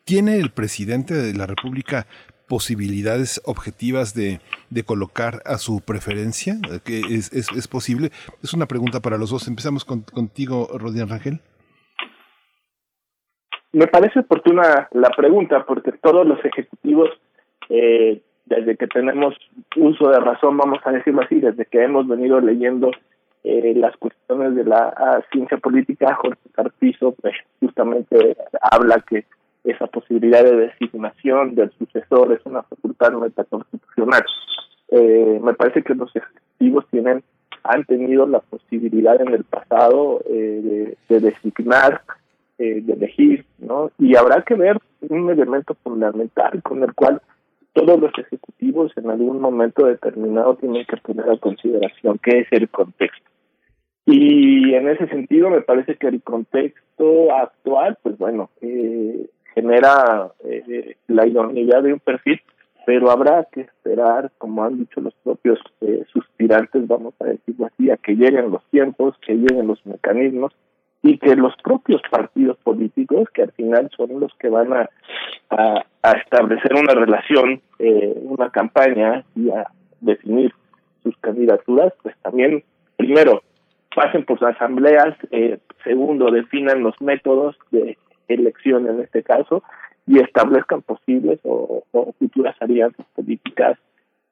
¿Tiene 0.05 0.37
el 0.37 0.51
presidente 0.51 1.15
de 1.15 1.33
la 1.33 1.47
República 1.47 2.05
posibilidades 2.47 3.41
objetivas 3.45 4.13
de, 4.13 4.41
de 4.69 4.83
colocar 4.83 5.41
a 5.47 5.57
su 5.57 5.81
preferencia? 5.83 6.57
¿Que 6.85 6.99
es, 6.99 7.33
es, 7.33 7.51
es, 7.51 7.67
posible? 7.67 8.11
Es 8.43 8.53
una 8.53 8.67
pregunta 8.67 8.99
para 8.99 9.17
los 9.17 9.31
dos. 9.31 9.47
Empezamos 9.47 9.85
con, 9.85 10.01
contigo, 10.01 10.69
Rodian 10.77 11.09
Rangel. 11.09 11.39
Me 13.71 13.87
parece 13.87 14.19
oportuna 14.19 14.87
la 14.91 15.09
pregunta 15.17 15.65
porque 15.65 15.93
todos 15.93 16.27
los 16.27 16.45
ejecutivos 16.45 17.09
eh, 17.69 18.21
desde 18.45 18.75
que 18.75 18.87
tenemos 18.87 19.35
uso 19.75 20.09
de 20.09 20.19
razón, 20.19 20.57
vamos 20.57 20.79
a 20.83 20.91
decirlo 20.91 21.21
así, 21.21 21.39
desde 21.39 21.65
que 21.65 21.83
hemos 21.83 22.07
venido 22.07 22.39
leyendo 22.39 22.91
eh, 23.43 23.73
las 23.75 23.95
cuestiones 23.97 24.55
de 24.55 24.63
la 24.65 24.93
ah, 24.95 25.21
ciencia 25.31 25.57
política, 25.57 26.15
Jorge 26.15 26.39
Carpizo 26.53 27.13
pues, 27.21 27.35
justamente 27.59 28.37
habla 28.61 29.03
que 29.07 29.25
esa 29.63 29.87
posibilidad 29.87 30.43
de 30.43 30.55
designación 30.57 31.55
del 31.55 31.71
sucesor 31.77 32.33
es 32.33 32.45
una 32.45 32.63
facultad 32.63 33.13
metaconstitucional. 33.13 34.23
Eh, 34.89 35.39
me 35.41 35.53
parece 35.53 35.81
que 35.83 35.95
los 35.95 36.13
ejecutivos 36.15 36.85
tienen 36.91 37.23
han 37.63 37.85
tenido 37.85 38.27
la 38.27 38.39
posibilidad 38.39 39.19
en 39.21 39.33
el 39.33 39.43
pasado 39.45 40.21
eh, 40.29 40.97
de, 41.09 41.15
de, 41.15 41.31
designar, 41.31 42.01
eh, 42.57 42.81
de 42.81 42.93
elegir, 42.93 43.45
¿no? 43.59 43.89
Y 43.97 44.15
habrá 44.15 44.41
que 44.41 44.55
ver 44.55 44.77
un 45.01 45.29
elemento 45.29 45.75
fundamental 45.81 46.61
con 46.61 46.83
el 46.83 46.93
cual 46.93 47.21
todos 47.73 47.99
los 47.99 48.11
ejecutivos 48.17 48.91
en 48.97 49.09
algún 49.09 49.41
momento 49.41 49.85
determinado 49.85 50.55
tienen 50.55 50.85
que 50.85 50.97
poner 50.97 51.29
a 51.29 51.37
consideración 51.37 52.19
qué 52.19 52.39
es 52.39 52.47
el 52.51 52.69
contexto. 52.69 53.29
Y 54.05 54.73
en 54.73 54.89
ese 54.89 55.07
sentido 55.07 55.49
me 55.49 55.61
parece 55.61 55.95
que 55.95 56.07
el 56.07 56.21
contexto 56.21 57.33
actual, 57.33 57.97
pues 58.03 58.17
bueno, 58.17 58.49
eh, 58.61 59.27
genera 59.55 60.31
eh, 60.43 60.97
la 61.07 61.25
idoneidad 61.25 61.83
de 61.83 61.93
un 61.93 61.99
perfil, 61.99 62.41
pero 62.85 63.09
habrá 63.09 63.47
que 63.51 63.61
esperar, 63.61 64.31
como 64.37 64.63
han 64.63 64.79
dicho 64.79 64.99
los 64.99 65.13
propios 65.23 65.59
eh, 65.81 66.03
suspirantes, 66.11 66.85
vamos 66.85 67.13
a 67.21 67.25
decirlo 67.25 67.67
así, 67.67 67.89
a 67.89 67.97
que 67.97 68.15
lleguen 68.15 68.51
los 68.51 68.63
tiempos, 68.65 69.15
que 69.25 69.33
lleguen 69.35 69.67
los 69.67 69.83
mecanismos 69.85 70.53
y 71.03 71.17
que 71.17 71.35
los 71.35 71.53
propios 71.57 72.01
partidos 72.09 72.57
políticos, 72.63 73.27
que 73.33 73.43
al 73.43 73.51
final 73.51 73.89
son 73.95 74.21
los 74.21 74.33
que 74.39 74.47
van 74.47 74.71
a, 74.71 74.89
a, 75.49 76.11
establecer 76.13 76.73
una 76.75 76.93
relación, 76.93 77.61
eh, 77.77 78.13
una 78.23 78.49
campaña 78.49 79.25
y 79.35 79.49
a 79.49 79.67
definir 79.99 80.53
sus 81.03 81.15
candidaturas, 81.17 81.93
pues 82.01 82.15
también, 82.21 82.63
primero, 82.95 83.43
pasen 83.93 84.23
por 84.23 84.39
sus 84.39 84.47
asambleas, 84.47 85.15
eh, 85.31 85.59
segundo, 85.83 86.31
definan 86.31 86.81
los 86.81 86.99
métodos 87.01 87.57
de 87.71 87.97
elección 88.29 88.87
en 88.87 89.01
este 89.01 89.23
caso 89.23 89.61
y 90.07 90.19
establezcan 90.19 90.81
posibles 90.83 91.39
o, 91.43 91.83
futuras 92.17 92.55
alianzas 92.61 93.05
políticas 93.13 93.77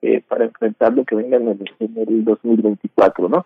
eh, 0.01 0.23
para 0.27 0.45
enfrentar 0.45 0.93
lo 0.93 1.03
que 1.03 1.15
venga 1.15 1.35
en 1.35 1.49
el, 1.49 1.65
en 1.79 1.97
el 1.97 2.23
2024, 2.23 3.27
¿no? 3.27 3.45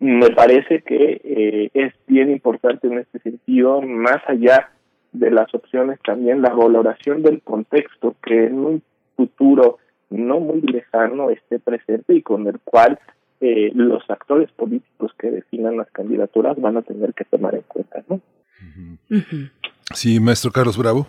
Me 0.00 0.30
parece 0.30 0.82
que 0.82 1.20
eh, 1.24 1.70
es 1.74 1.94
bien 2.06 2.30
importante 2.30 2.86
en 2.86 2.98
este 2.98 3.18
sentido, 3.20 3.80
más 3.80 4.18
allá 4.26 4.70
de 5.12 5.30
las 5.30 5.54
opciones, 5.54 5.98
también 6.04 6.42
la 6.42 6.50
valoración 6.50 7.22
del 7.22 7.40
contexto 7.42 8.16
que 8.22 8.46
en 8.46 8.58
un 8.58 8.82
futuro 9.16 9.78
no 10.10 10.40
muy 10.40 10.60
lejano 10.60 11.30
esté 11.30 11.58
presente 11.58 12.14
y 12.14 12.22
con 12.22 12.46
el 12.46 12.58
cual 12.60 12.98
eh, 13.40 13.70
los 13.74 14.02
actores 14.08 14.50
políticos 14.52 15.12
que 15.18 15.30
definan 15.30 15.76
las 15.76 15.90
candidaturas 15.90 16.60
van 16.60 16.76
a 16.76 16.82
tener 16.82 17.14
que 17.14 17.24
tomar 17.24 17.54
en 17.54 17.62
cuenta. 17.62 18.02
¿no? 18.08 18.20
Sí, 19.94 20.20
maestro 20.20 20.50
Carlos 20.50 20.76
Bravo. 20.76 21.06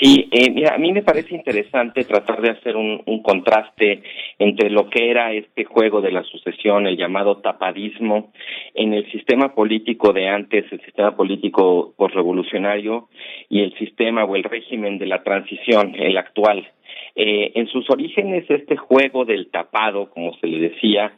Sí, 0.00 0.28
eh, 0.30 0.50
mira, 0.50 0.74
a 0.74 0.78
mí 0.78 0.92
me 0.92 1.02
parece 1.02 1.34
interesante 1.34 2.04
tratar 2.04 2.42
de 2.42 2.50
hacer 2.50 2.76
un, 2.76 3.02
un, 3.06 3.22
contraste 3.22 4.02
entre 4.38 4.68
lo 4.68 4.90
que 4.90 5.10
era 5.10 5.32
este 5.32 5.64
juego 5.64 6.02
de 6.02 6.12
la 6.12 6.22
sucesión, 6.22 6.86
el 6.86 6.98
llamado 6.98 7.38
tapadismo, 7.38 8.30
en 8.74 8.92
el 8.92 9.10
sistema 9.10 9.54
político 9.54 10.12
de 10.12 10.28
antes, 10.28 10.70
el 10.70 10.82
sistema 10.82 11.16
político 11.16 11.94
postrevolucionario, 11.96 13.08
y 13.48 13.62
el 13.62 13.72
sistema 13.78 14.24
o 14.24 14.36
el 14.36 14.44
régimen 14.44 14.98
de 14.98 15.06
la 15.06 15.22
transición, 15.22 15.94
el 15.98 16.18
actual. 16.18 16.68
Eh, 17.14 17.52
en 17.54 17.66
sus 17.68 17.88
orígenes, 17.88 18.44
este 18.50 18.76
juego 18.76 19.24
del 19.24 19.50
tapado, 19.50 20.10
como 20.10 20.36
se 20.38 20.46
le 20.46 20.68
decía, 20.68 21.12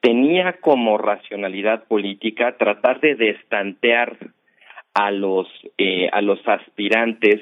tenía 0.00 0.54
como 0.54 0.96
racionalidad 0.96 1.84
política 1.84 2.56
tratar 2.56 3.00
de 3.00 3.14
destantear 3.14 4.16
a 4.94 5.10
los 5.10 5.46
eh, 5.78 6.08
a 6.12 6.20
los 6.20 6.40
aspirantes 6.46 7.40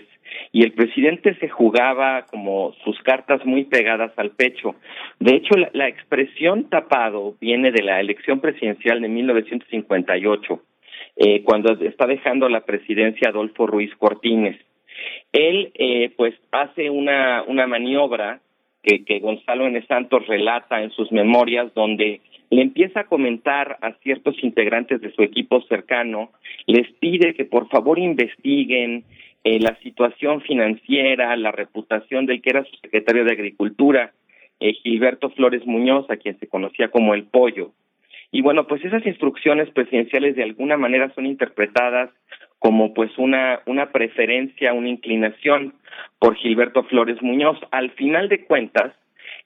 y 0.53 0.63
el 0.63 0.73
presidente 0.73 1.35
se 1.37 1.49
jugaba 1.49 2.27
como 2.27 2.75
sus 2.85 2.99
cartas 3.03 3.45
muy 3.45 3.65
pegadas 3.65 4.13
al 4.17 4.31
pecho. 4.31 4.75
De 5.19 5.37
hecho, 5.37 5.55
la, 5.73 5.89
expresión 5.89 6.69
tapado 6.69 7.37
viene 7.41 7.71
de 7.73 7.83
la 7.83 8.01
elección 8.01 8.41
presidencial 8.41 9.01
de 9.01 9.09
1958, 9.09 10.63
eh, 11.17 11.43
cuando 11.43 11.73
está 11.85 12.07
dejando 12.07 12.49
la 12.49 12.63
presidencia 12.63 13.29
Adolfo 13.29 13.67
Ruiz 13.67 13.95
Cortines. 13.97 14.59
Él, 15.33 15.73
eh, 15.75 16.13
pues, 16.17 16.35
hace 16.51 16.91
una, 16.91 17.43
una 17.47 17.67
maniobra 17.67 18.41
que, 18.83 19.05
que 19.05 19.21
Gonzalo 19.21 19.67
N. 19.67 19.85
Santos 19.87 20.27
relata 20.27 20.83
en 20.83 20.91
sus 20.91 21.13
memorias, 21.13 21.73
donde 21.75 22.21
le 22.51 22.63
empieza 22.63 23.01
a 23.01 23.07
comentar 23.07 23.79
a 23.81 23.93
ciertos 24.03 24.35
integrantes 24.43 25.01
de 25.01 25.13
su 25.13 25.23
equipo 25.23 25.63
cercano, 25.63 26.31
les 26.67 26.91
pide 26.95 27.35
que 27.35 27.45
por 27.45 27.69
favor 27.69 27.99
investiguen 27.99 29.05
eh, 29.45 29.59
la 29.61 29.77
situación 29.77 30.43
financiera, 30.43 31.35
la 31.37 31.53
reputación 31.53 32.27
del 32.27 32.43
que 32.43 32.51
era 32.51 32.65
su 32.65 32.77
secretario 32.77 33.25
de 33.25 33.33
Agricultura, 33.33 34.13
eh, 34.61 34.75
Gilberto 34.75 35.31
Flores 35.31 35.67
Muñoz, 35.67 36.11
a 36.11 36.17
quien 36.17 36.39
se 36.39 36.47
conocía 36.47 36.89
como 36.89 37.15
el 37.15 37.25
pollo. 37.25 37.73
Y 38.33 38.43
bueno, 38.43 38.67
pues 38.67 38.85
esas 38.85 39.05
instrucciones 39.07 39.71
presidenciales 39.71 40.37
de 40.37 40.43
alguna 40.43 40.77
manera 40.77 41.13
son 41.15 41.27
interpretadas 41.27 42.11
como 42.59 42.93
pues 42.93 43.11
una, 43.17 43.61
una 43.67 43.91
preferencia, 43.91 44.75
una 44.75 44.91
inclinación 44.91 45.75
por 46.19 46.37
Gilberto 46.37 46.85
Flores 46.85 47.21
Muñoz. 47.23 47.59
Al 47.71 47.91
final 47.93 48.29
de 48.29 48.45
cuentas, 48.45 48.93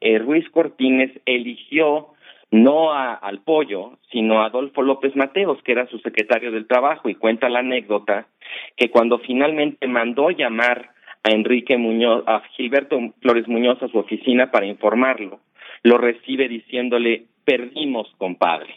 eh, 0.01 0.19
Ruiz 0.19 0.49
Cortines 0.51 1.13
eligió 1.25 2.09
no 2.55 2.93
a, 2.93 3.15
al 3.15 3.41
pollo, 3.41 3.99
sino 4.13 4.41
a 4.41 4.47
Adolfo 4.47 4.81
López 4.81 5.17
Mateos, 5.17 5.61
que 5.65 5.73
era 5.73 5.89
su 5.89 5.99
secretario 5.99 6.53
del 6.53 6.69
Trabajo, 6.69 7.09
y 7.09 7.17
cuenta 7.17 7.49
la 7.49 7.59
anécdota 7.59 8.29
que 8.77 8.91
cuando 8.91 9.19
finalmente 9.19 9.89
mandó 9.89 10.31
llamar 10.31 10.91
a 11.25 11.33
Enrique 11.33 11.77
Muñoz, 11.77 12.23
a 12.29 12.43
Gilberto 12.57 13.01
Flores 13.21 13.49
Muñoz 13.49 13.83
a 13.83 13.89
su 13.89 13.99
oficina 13.99 14.53
para 14.53 14.67
informarlo, 14.67 15.41
lo 15.83 15.99
recibe 15.99 16.49
diciéndole, 16.49 17.25
perdimos, 17.45 18.13
compadre. 18.19 18.77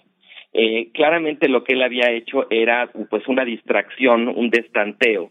Eh, 0.54 0.90
claramente 0.92 1.48
lo 1.48 1.64
que 1.64 1.74
él 1.74 1.84
había 1.84 2.10
hecho 2.10 2.48
era 2.50 2.90
pues 3.12 3.28
una 3.28 3.46
distracción, 3.46 4.28
un 4.28 4.50
destanteo, 4.50 5.30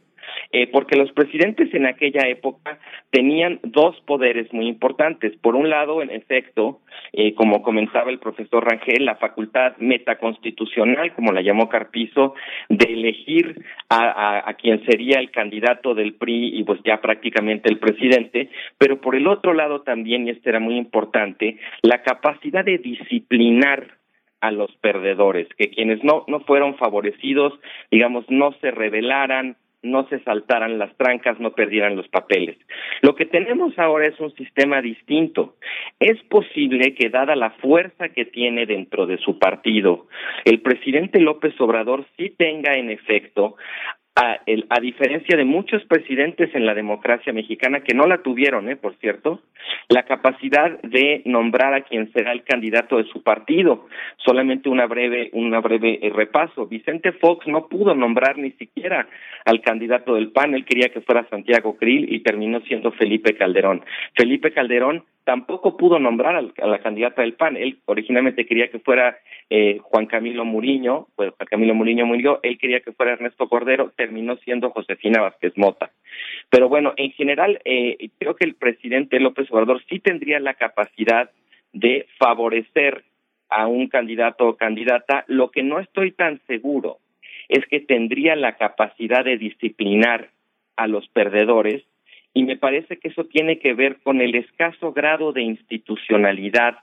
eh, 0.52 0.66
porque 0.68 0.96
los 0.96 1.12
presidentes 1.12 1.72
en 1.74 1.86
aquella 1.86 2.28
época 2.28 2.78
tenían 3.10 3.60
dos 3.62 4.00
poderes 4.06 4.52
muy 4.52 4.66
importantes. 4.66 5.36
Por 5.40 5.56
un 5.56 5.70
lado, 5.70 6.02
en 6.02 6.10
efecto, 6.10 6.80
eh, 7.12 7.34
como 7.34 7.62
comentaba 7.62 8.10
el 8.10 8.18
profesor 8.18 8.64
Rangel, 8.64 9.04
la 9.04 9.16
facultad 9.16 9.76
metaconstitucional, 9.78 11.14
como 11.14 11.32
la 11.32 11.42
llamó 11.42 11.68
Carpizo, 11.68 12.34
de 12.68 12.92
elegir 12.92 13.62
a, 13.88 14.48
a, 14.48 14.54
quien 14.54 14.84
sería 14.86 15.18
el 15.18 15.30
candidato 15.30 15.94
del 15.94 16.14
PRI 16.14 16.58
y 16.58 16.64
pues 16.64 16.80
ya 16.84 17.00
prácticamente 17.00 17.70
el 17.70 17.78
presidente, 17.78 18.50
pero 18.78 19.00
por 19.00 19.14
el 19.14 19.26
otro 19.26 19.54
lado 19.54 19.82
también, 19.82 20.26
y 20.26 20.30
esto 20.30 20.48
era 20.48 20.60
muy 20.60 20.76
importante, 20.76 21.58
la 21.82 22.02
capacidad 22.02 22.64
de 22.64 22.78
disciplinar 22.78 23.96
a 24.40 24.50
los 24.50 24.70
perdedores, 24.76 25.48
que 25.56 25.70
quienes 25.70 26.02
no, 26.04 26.24
no 26.28 26.40
fueron 26.40 26.76
favorecidos, 26.76 27.54
digamos, 27.90 28.24
no 28.28 28.52
se 28.60 28.70
rebelaran, 28.70 29.56
no 29.90 30.06
se 30.08 30.20
saltaran 30.20 30.78
las 30.78 30.94
trancas, 30.96 31.40
no 31.40 31.52
perdieran 31.52 31.96
los 31.96 32.08
papeles. 32.08 32.56
Lo 33.02 33.14
que 33.14 33.26
tenemos 33.26 33.78
ahora 33.78 34.06
es 34.06 34.18
un 34.20 34.34
sistema 34.34 34.82
distinto. 34.82 35.56
Es 36.00 36.20
posible 36.24 36.94
que, 36.94 37.08
dada 37.08 37.36
la 37.36 37.50
fuerza 37.50 38.08
que 38.10 38.24
tiene 38.24 38.66
dentro 38.66 39.06
de 39.06 39.18
su 39.18 39.38
partido, 39.38 40.06
el 40.44 40.60
presidente 40.60 41.20
López 41.20 41.58
Obrador 41.60 42.06
sí 42.16 42.30
tenga 42.36 42.76
en 42.76 42.90
efecto 42.90 43.56
a, 44.16 44.40
el, 44.46 44.66
a 44.70 44.80
diferencia 44.80 45.36
de 45.36 45.44
muchos 45.44 45.84
presidentes 45.84 46.54
en 46.54 46.64
la 46.64 46.74
democracia 46.74 47.34
mexicana 47.34 47.80
que 47.80 47.94
no 47.94 48.06
la 48.06 48.22
tuvieron, 48.22 48.68
¿eh? 48.70 48.76
por 48.76 48.96
cierto, 48.96 49.42
la 49.88 50.04
capacidad 50.04 50.80
de 50.80 51.20
nombrar 51.26 51.74
a 51.74 51.82
quien 51.82 52.10
será 52.12 52.32
el 52.32 52.42
candidato 52.42 52.96
de 52.96 53.04
su 53.04 53.22
partido. 53.22 53.86
Solamente 54.16 54.70
una 54.70 54.86
breve, 54.86 55.28
una 55.34 55.60
breve 55.60 55.98
eh, 56.00 56.10
repaso. 56.10 56.66
Vicente 56.66 57.12
Fox 57.12 57.46
no 57.46 57.68
pudo 57.68 57.94
nombrar 57.94 58.38
ni 58.38 58.52
siquiera 58.52 59.06
al 59.44 59.60
candidato 59.60 60.14
del 60.14 60.32
PAN. 60.32 60.54
Él 60.54 60.64
quería 60.64 60.88
que 60.88 61.02
fuera 61.02 61.28
Santiago 61.28 61.76
Krill 61.76 62.12
y 62.12 62.20
terminó 62.20 62.60
siendo 62.62 62.92
Felipe 62.92 63.36
Calderón. 63.36 63.84
Felipe 64.14 64.52
Calderón 64.52 65.04
tampoco 65.26 65.76
pudo 65.76 65.98
nombrar 65.98 66.36
a 66.36 66.66
la 66.66 66.78
candidata 66.78 67.22
del 67.22 67.34
PAN. 67.34 67.56
Él 67.56 67.80
originalmente 67.86 68.46
quería 68.46 68.70
que 68.70 68.78
fuera 68.78 69.18
eh, 69.50 69.78
Juan 69.82 70.06
Camilo 70.06 70.44
Muriño, 70.44 71.08
pues 71.16 71.32
Juan 71.36 71.48
Camilo 71.50 71.74
Muriño 71.74 72.06
murió, 72.06 72.38
él 72.44 72.56
quería 72.58 72.78
que 72.78 72.92
fuera 72.92 73.14
Ernesto 73.14 73.48
Cordero, 73.48 73.92
terminó 73.96 74.36
siendo 74.36 74.70
Josefina 74.70 75.20
Vázquez 75.20 75.52
Mota. 75.56 75.90
Pero 76.48 76.68
bueno, 76.68 76.94
en 76.96 77.10
general, 77.10 77.60
eh, 77.64 78.08
creo 78.20 78.36
que 78.36 78.44
el 78.44 78.54
presidente 78.54 79.18
López 79.18 79.50
Obrador 79.50 79.82
sí 79.90 79.98
tendría 79.98 80.38
la 80.38 80.54
capacidad 80.54 81.28
de 81.72 82.06
favorecer 82.18 83.02
a 83.48 83.66
un 83.66 83.88
candidato 83.88 84.46
o 84.46 84.56
candidata. 84.56 85.24
Lo 85.26 85.50
que 85.50 85.64
no 85.64 85.80
estoy 85.80 86.12
tan 86.12 86.40
seguro 86.46 86.98
es 87.48 87.66
que 87.66 87.80
tendría 87.80 88.36
la 88.36 88.56
capacidad 88.56 89.24
de 89.24 89.38
disciplinar 89.38 90.28
a 90.76 90.86
los 90.86 91.08
perdedores 91.08 91.82
y 92.36 92.44
me 92.44 92.58
parece 92.58 92.98
que 92.98 93.08
eso 93.08 93.24
tiene 93.24 93.58
que 93.58 93.72
ver 93.72 93.96
con 94.02 94.20
el 94.20 94.34
escaso 94.34 94.92
grado 94.92 95.32
de 95.32 95.40
institucionalidad 95.40 96.76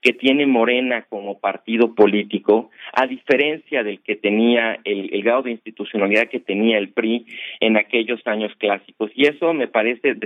que 0.00 0.14
tiene 0.14 0.46
Morena 0.46 1.02
como 1.10 1.40
partido 1.40 1.94
político, 1.94 2.70
a 2.94 3.06
diferencia 3.06 3.82
del 3.82 4.00
que 4.00 4.16
tenía 4.16 4.80
el, 4.82 5.22
grado 5.22 5.42
de 5.42 5.50
institucionalidad 5.50 6.30
que 6.30 6.40
tenía 6.40 6.78
el 6.78 6.88
PRI 6.88 7.26
en 7.60 7.76
aquellos 7.76 8.26
años 8.26 8.50
clásicos. 8.56 9.10
Y 9.14 9.26
eso 9.26 9.52
me 9.52 9.68
parece 9.68 10.16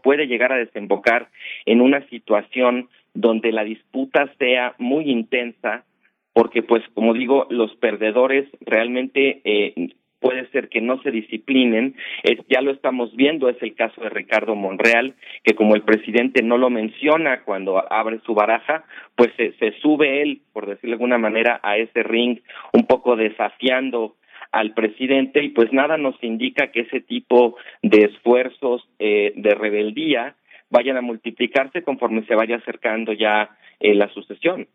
puede 0.00 0.28
llegar 0.28 0.52
a 0.52 0.58
desembocar 0.58 1.28
en 1.66 1.80
una 1.80 2.06
situación 2.06 2.88
donde 3.12 3.50
la 3.50 3.64
disputa 3.64 4.32
sea 4.38 4.76
muy 4.78 5.10
intensa, 5.10 5.84
porque 6.32 6.62
pues 6.62 6.84
como 6.94 7.14
digo, 7.14 7.48
los 7.50 7.74
perdedores 7.78 8.48
realmente 8.60 9.40
eh, 9.42 9.90
puede 10.20 10.48
ser 10.50 10.68
que 10.68 10.80
no 10.80 11.02
se 11.02 11.10
disciplinen, 11.10 11.96
es, 12.22 12.38
ya 12.48 12.60
lo 12.60 12.70
estamos 12.70 13.14
viendo, 13.16 13.48
es 13.48 13.60
el 13.62 13.74
caso 13.74 14.00
de 14.02 14.10
Ricardo 14.10 14.54
Monreal, 14.54 15.14
que 15.42 15.54
como 15.54 15.74
el 15.74 15.82
presidente 15.82 16.42
no 16.42 16.58
lo 16.58 16.70
menciona 16.70 17.42
cuando 17.42 17.82
abre 17.92 18.20
su 18.24 18.34
baraja, 18.34 18.84
pues 19.16 19.30
se, 19.36 19.52
se 19.52 19.72
sube 19.80 20.22
él, 20.22 20.42
por 20.52 20.66
decirlo 20.66 20.90
de 20.90 20.94
alguna 20.94 21.18
manera, 21.18 21.60
a 21.62 21.76
ese 21.78 22.02
ring, 22.02 22.38
un 22.72 22.86
poco 22.86 23.16
desafiando 23.16 24.16
al 24.52 24.74
presidente 24.74 25.42
y 25.42 25.50
pues 25.50 25.72
nada 25.72 25.96
nos 25.96 26.22
indica 26.22 26.70
que 26.72 26.80
ese 26.80 27.00
tipo 27.00 27.56
de 27.82 28.06
esfuerzos 28.06 28.88
eh, 28.98 29.32
de 29.36 29.54
rebeldía 29.54 30.34
vayan 30.70 30.96
a 30.96 31.02
multiplicarse 31.02 31.82
conforme 31.82 32.24
se 32.26 32.34
vaya 32.34 32.56
acercando 32.56 33.12
ya 33.12 33.50
eh, 33.80 33.94
la 33.94 34.08
sucesión. 34.08 34.66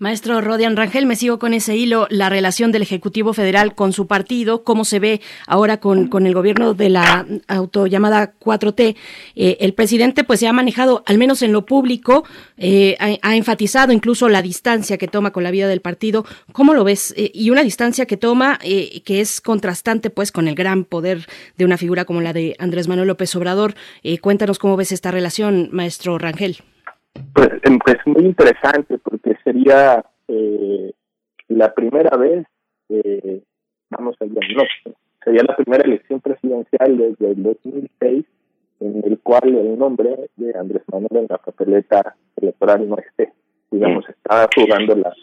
Maestro 0.00 0.40
Rodian 0.40 0.76
Rangel, 0.76 1.06
me 1.06 1.14
sigo 1.14 1.38
con 1.38 1.54
ese 1.54 1.76
hilo, 1.76 2.08
la 2.10 2.28
relación 2.28 2.72
del 2.72 2.82
Ejecutivo 2.82 3.32
Federal 3.32 3.76
con 3.76 3.92
su 3.92 4.08
partido, 4.08 4.64
cómo 4.64 4.84
se 4.84 4.98
ve 4.98 5.20
ahora 5.46 5.78
con, 5.78 6.10
el 6.26 6.34
gobierno 6.34 6.74
de 6.74 6.90
la 6.90 7.24
autollamada 7.46 8.34
4T. 8.40 8.96
Eh, 9.36 9.56
el 9.60 9.72
presidente 9.74 10.24
pues 10.24 10.40
se 10.40 10.48
ha 10.48 10.52
manejado, 10.52 11.04
al 11.06 11.16
menos 11.16 11.42
en 11.42 11.52
lo 11.52 11.64
público, 11.64 12.24
eh, 12.56 12.96
ha, 12.98 13.36
enfatizado 13.36 13.92
incluso 13.92 14.28
la 14.28 14.42
distancia 14.42 14.98
que 14.98 15.06
toma 15.06 15.30
con 15.30 15.44
la 15.44 15.52
vida 15.52 15.68
del 15.68 15.80
partido. 15.80 16.26
¿Cómo 16.50 16.74
lo 16.74 16.82
ves? 16.82 17.14
Eh, 17.16 17.30
y 17.32 17.50
una 17.50 17.62
distancia 17.62 18.06
que 18.06 18.16
toma 18.16 18.58
que 18.58 19.20
es 19.20 19.40
contrastante 19.40 20.10
pues 20.10 20.32
con 20.32 20.48
el 20.48 20.56
gran 20.56 20.84
poder 20.84 21.26
de 21.56 21.64
una 21.64 21.78
figura 21.78 22.04
como 22.04 22.20
la 22.20 22.32
de 22.32 22.56
Andrés 22.58 22.88
Manuel 22.88 23.06
López 23.06 23.34
Obrador. 23.36 23.74
cuéntanos 24.20 24.58
cómo 24.58 24.76
ves 24.76 24.90
esta 24.90 25.12
relación, 25.12 25.68
maestro 25.70 26.18
Rangel. 26.18 26.58
Pues, 27.34 27.48
em, 27.64 27.78
pues 27.78 27.96
muy 28.06 28.24
interesante 28.24 28.98
porque 28.98 29.36
sería 29.44 30.04
eh, 30.28 30.92
la 31.48 31.74
primera 31.74 32.16
vez, 32.16 32.46
vamos 33.90 34.16
a 34.20 34.24
no, 34.24 34.62
sería 35.24 35.42
la 35.42 35.56
primera 35.56 35.84
elección 35.84 36.20
presidencial 36.20 36.96
desde 36.96 37.32
el 37.32 37.42
2006 37.42 38.24
en 38.80 39.02
el 39.04 39.18
cual 39.20 39.54
el 39.54 39.78
nombre 39.78 40.30
de 40.36 40.58
Andrés 40.58 40.82
Manuel 40.90 41.24
en 41.24 41.26
la 41.28 41.38
papeleta 41.38 42.16
electoral 42.36 42.88
no 42.88 42.96
esté, 42.96 43.32
digamos, 43.70 44.08
está 44.08 44.48
jugando 44.54 44.96
la, 44.96 45.14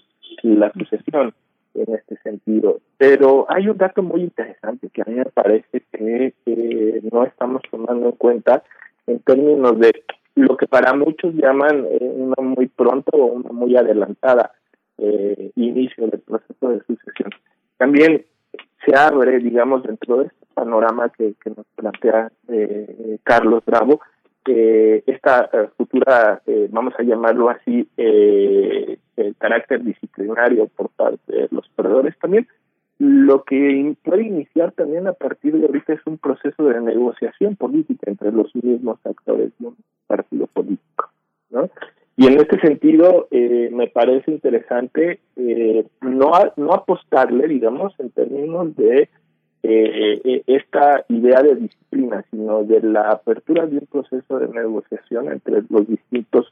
la 0.43 0.71
sucesión 0.73 1.33
en 1.73 1.93
este 1.95 2.17
sentido. 2.17 2.79
Pero 2.97 3.45
hay 3.49 3.67
un 3.67 3.77
dato 3.77 4.03
muy 4.03 4.21
interesante 4.21 4.89
que 4.89 5.01
a 5.01 5.05
mí 5.05 5.15
me 5.15 5.25
parece 5.25 5.81
que 5.91 6.33
no 7.11 7.23
estamos 7.23 7.61
tomando 7.69 8.07
en 8.07 8.11
cuenta 8.13 8.63
en 9.07 9.19
términos 9.19 9.79
de 9.79 10.03
lo 10.37 10.55
que 10.55 10.67
para 10.67 10.93
muchos 10.93 11.33
llaman 11.33 11.85
eh, 11.89 11.97
una 12.01 12.35
muy 12.41 12.67
pronto 12.67 13.11
o 13.13 13.25
una 13.25 13.49
muy 13.51 13.75
adelantada 13.75 14.51
eh, 14.99 15.51
inicio 15.55 16.07
del 16.07 16.21
proceso 16.21 16.69
de 16.69 16.79
sucesión. 16.87 17.31
También 17.77 18.25
se 18.85 18.97
abre, 18.97 19.39
digamos, 19.39 19.83
dentro 19.83 20.17
de 20.17 20.25
este 20.25 20.45
panorama 20.53 21.09
que, 21.09 21.35
nos 21.45 21.65
plantea 21.75 22.31
eh, 22.47 23.19
Carlos 23.23 23.63
Bravo, 23.65 23.99
eh, 24.47 25.03
esta 25.05 25.49
futura, 25.75 26.41
vamos 26.69 26.93
a 26.97 27.03
llamarlo 27.03 27.49
así, 27.49 27.87
el 27.97 29.35
carácter 29.37 29.83
disciplinario 29.83 30.67
por 30.67 30.89
parte 30.89 31.31
de 31.31 31.47
los 31.51 31.67
perdedores 31.69 32.17
también, 32.17 32.47
lo 32.99 33.43
que 33.43 33.95
puede 34.03 34.23
iniciar 34.23 34.71
también 34.71 35.07
a 35.07 35.13
partir 35.13 35.55
de 35.55 35.67
ahorita 35.67 35.93
es 35.93 36.01
un 36.05 36.17
proceso 36.17 36.63
de 36.65 36.81
negociación 36.81 37.55
política 37.55 38.09
entre 38.09 38.31
los 38.31 38.53
mismos 38.55 38.99
actores 39.05 39.51
de 39.59 39.67
un 39.67 39.77
partido 40.07 40.47
político. 40.47 41.09
Y 42.15 42.25
en 42.25 42.39
este 42.39 42.59
sentido 42.59 43.27
eh, 43.29 43.69
me 43.71 43.87
parece 43.87 44.31
interesante 44.31 45.19
eh, 45.35 45.85
no 46.01 46.31
no 46.55 46.73
apostarle, 46.73 47.47
digamos, 47.47 47.93
en 47.99 48.09
términos 48.09 48.75
de 48.75 49.09
eh, 49.61 50.43
esta 50.47 51.05
idea 51.09 51.43
de 51.43 51.55
disciplina, 51.55 52.25
sino 52.31 52.63
de 52.63 52.81
la 52.81 53.11
apertura 53.11 53.67
de 53.67 53.77
un 53.77 53.85
proceso 53.85 54.39
de 54.39 54.47
negociación 54.47 55.31
entre 55.31 55.61
los 55.69 55.87
distintos 55.87 56.51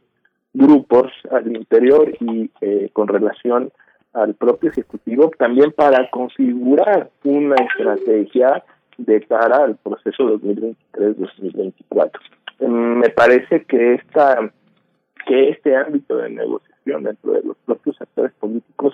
grupos 0.53 1.11
al 1.31 1.55
interior 1.55 2.11
y 2.19 2.49
con 2.93 3.07
relación 3.07 3.71
al 4.15 4.33
propio 4.33 4.69
Ejecutivo 4.69 5.31
también 5.37 5.71
para 5.71 6.09
configurar 6.09 7.09
una 7.23 7.55
estrategia 7.55 8.63
de 8.97 9.21
cara 9.21 9.65
al 9.65 9.75
proceso 9.75 10.39
2023-2024. 10.39 12.11
Em, 12.59 12.99
me 12.99 13.09
parece 13.09 13.63
que 13.65 13.95
esta 13.95 14.51
que 15.25 15.49
este 15.49 15.75
ámbito 15.75 16.17
de 16.17 16.29
negociación 16.29 17.03
dentro 17.03 17.33
de 17.33 17.41
los 17.41 17.57
propios 17.65 17.99
actores 17.99 18.31
políticos 18.39 18.93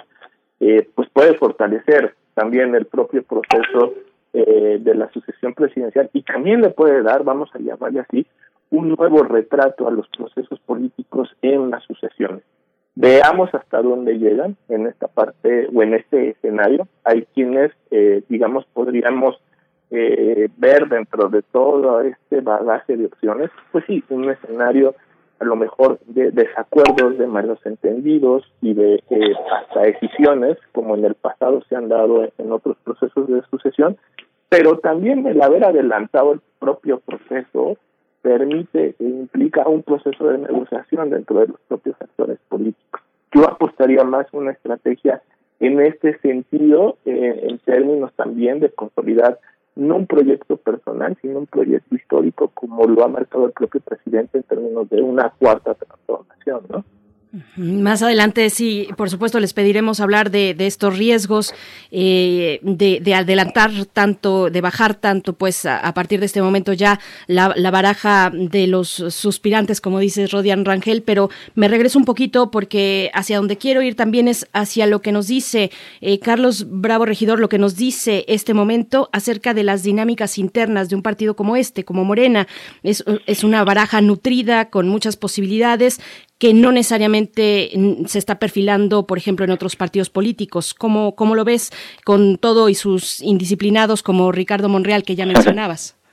eh, 0.62 0.88
pues 0.96 1.10
puede 1.10 1.38
fortalecer 1.38 2.16
también 2.34 2.74
el 2.74 2.86
propio 2.86 3.24
proceso 3.24 3.94
eh, 4.34 4.78
de 4.80 4.96
la 4.96 5.12
sucesión 5.12 5.54
presidencial 5.54 6.10
y 6.14 6.24
también 6.24 6.62
le 6.62 6.70
puede 6.70 7.04
dar, 7.04 7.24
vamos 7.24 7.50
a 7.54 7.60
llamarle 7.60 8.00
así, 8.00 8.26
un 8.70 8.96
nuevo 8.96 9.24
retrato 9.24 9.88
a 9.88 9.92
los 9.92 10.08
procesos 10.08 10.60
políticos 10.62 11.36
en 11.42 11.70
las 11.70 11.84
sucesiones. 11.84 12.44
Veamos 12.96 13.54
hasta 13.54 13.82
dónde 13.82 14.18
llegan 14.18 14.58
en 14.68 14.88
esta 14.88 15.08
parte 15.08 15.68
o 15.74 15.82
en 15.82 15.94
este 15.94 16.32
escenario. 16.32 16.88
Hay 17.04 17.26
quienes, 17.34 17.72
eh, 17.90 18.24
digamos, 18.28 18.66
podríamos 18.74 19.42
eh, 19.92 20.50
ver 20.58 20.88
dentro 20.88 21.30
de 21.30 21.42
todo 21.42 22.02
este 22.02 22.42
bagaje 22.42 22.98
de 22.98 23.06
opciones, 23.06 23.50
pues 23.72 23.86
sí, 23.88 24.04
un 24.10 24.30
escenario 24.30 24.96
a 25.40 25.46
lo 25.46 25.56
mejor 25.56 26.00
de 26.06 26.32
desacuerdos, 26.32 27.18
de 27.18 27.26
malos 27.26 27.60
entendidos 27.66 28.44
y 28.62 28.74
de 28.76 29.04
eh, 29.10 29.34
hasta 29.52 29.82
decisiones, 29.82 30.58
como 30.72 30.96
en 30.96 31.04
el 31.04 31.16
pasado 31.16 31.64
se 31.68 31.76
han 31.76 31.90
dado 31.90 32.30
en 32.38 32.52
otros 32.52 32.78
procesos 32.84 33.28
de 33.28 33.42
sucesión, 33.50 33.98
pero 34.50 34.78
también 34.78 35.26
el 35.26 35.42
haber 35.42 35.66
adelantado 35.66 36.34
el 36.34 36.42
propio 36.60 37.00
proceso 37.00 37.78
permite 38.22 38.96
e 39.00 39.04
implica 39.04 39.68
un 39.68 39.84
proceso 39.84 40.28
de 40.28 40.38
negociación 40.38 41.10
dentro 41.10 41.40
de 41.40 41.48
los 41.48 41.60
propios 41.68 41.96
actores 42.02 42.40
políticos. 42.50 43.02
Yo 43.34 43.50
apostaría 43.50 44.04
más 44.04 44.28
una 44.34 44.52
estrategia 44.52 45.22
en 45.60 45.80
este 45.80 46.18
sentido, 46.20 46.98
eh, 47.06 47.48
en 47.50 47.60
términos 47.60 48.12
también 48.16 48.60
de 48.60 48.72
consolidar 48.72 49.40
no 49.76 49.96
un 49.96 50.08
proyecto 50.08 50.58
personal, 50.58 51.18
sino 51.22 51.40
un 51.40 51.48
proyecto 51.48 51.96
histórico, 51.96 52.50
como 52.54 52.84
lo 52.86 53.04
ha 53.04 53.08
marcado 53.08 53.46
el 53.46 53.52
propio 53.52 53.80
presidente 53.80 54.40
en 54.40 54.44
términos 54.44 54.90
de 54.90 55.02
una 55.02 55.30
cuarta 55.38 55.76
transformación, 55.76 56.62
¿no? 56.70 56.84
Más 57.56 58.02
adelante, 58.02 58.50
sí, 58.50 58.90
por 58.98 59.10
supuesto, 59.10 59.40
les 59.40 59.54
pediremos 59.54 60.02
hablar 60.02 60.32
de, 60.32 60.54
estos 60.60 60.98
riesgos, 60.98 61.54
eh, 61.90 62.60
de, 62.62 63.16
adelantar 63.16 63.72
tanto, 63.86 64.50
de 64.50 64.60
bajar 64.60 64.96
tanto, 64.96 65.32
pues 65.32 65.66
a, 65.66 65.94
partir 65.94 66.20
de 66.20 66.26
este 66.26 66.42
momento 66.42 66.74
ya 66.74 67.00
la, 67.28 67.54
baraja 67.72 68.34
de 68.34 68.68
los 68.68 68.90
suspirantes, 68.90 69.80
como 69.80 70.00
dice 70.00 70.28
Rodian 70.28 70.66
Rangel, 70.66 71.04
pero 71.04 71.30
me 71.56 71.70
regreso 71.70 71.98
un 71.98 72.04
poquito 72.04 72.52
porque 72.52 73.10
hacia 73.14 73.38
donde 73.38 73.58
quiero 73.58 73.82
ir 73.82 73.96
también 73.96 74.28
es 74.28 74.50
hacia 74.52 74.86
lo 74.86 75.02
que 75.02 75.14
nos 75.14 75.28
dice 75.28 75.72
eh, 76.02 76.20
Carlos 76.20 76.66
Bravo 76.68 77.06
Regidor, 77.06 77.40
lo 77.40 77.48
que 77.48 77.60
nos 77.60 77.78
dice 77.78 78.26
este 78.28 78.54
momento 78.54 79.10
acerca 79.14 79.54
de 79.54 79.64
las 79.64 79.84
dinámicas 79.84 80.38
internas 80.38 80.90
de 80.90 80.98
un 80.98 81.02
partido 81.02 81.38
como 81.38 81.56
este, 81.56 81.86
como 81.86 82.04
Morena. 82.04 82.46
Es, 82.84 83.06
es 83.26 83.46
una 83.46 83.64
baraja 83.64 84.02
nutrida 84.02 84.70
con 84.70 84.90
muchas 84.90 85.16
posibilidades 85.16 86.02
que 86.42 86.56
no 86.56 86.72
necesariamente 86.72 87.70
mm, 87.76 88.06
se 88.06 88.18
está 88.18 88.40
perfilando, 88.40 89.06
por 89.06 89.20
ejemplo, 89.20 89.46
en 89.46 89.52
otros 89.52 89.76
partidos 89.76 90.10
políticos. 90.10 90.74
¿Cómo, 90.74 91.16
cómo 91.16 91.36
lo 91.36 91.46
ves 91.46 91.70
con 92.04 92.38
todo 92.38 92.68
y 92.68 92.74
sus 92.74 93.22
indisciplinados 93.22 94.02
como 94.02 94.32
Ricardo 94.32 94.68
Monreal, 94.68 95.04
que 95.04 95.16
ya 95.16 95.26
mencionabas? 95.26 95.98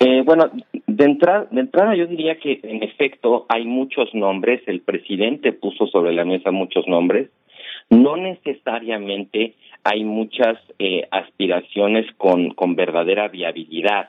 Eh, 0.00 0.22
bueno, 0.24 0.50
de 0.86 1.04
entrada, 1.04 1.46
de 1.50 1.60
entrada 1.60 1.94
yo 1.94 2.06
diría 2.06 2.38
que 2.38 2.58
en 2.62 2.82
efecto 2.82 3.44
hay 3.50 3.66
muchos 3.66 4.14
nombres, 4.14 4.62
el 4.66 4.80
presidente 4.80 5.52
puso 5.52 5.86
sobre 5.88 6.14
la 6.14 6.24
mesa 6.24 6.50
muchos 6.50 6.88
nombres, 6.88 7.28
no 7.90 8.16
necesariamente 8.16 9.56
hay 9.84 10.04
muchas 10.04 10.56
eh, 10.78 11.06
aspiraciones 11.10 12.06
con, 12.16 12.54
con 12.54 12.76
verdadera 12.76 13.28
viabilidad. 13.28 14.08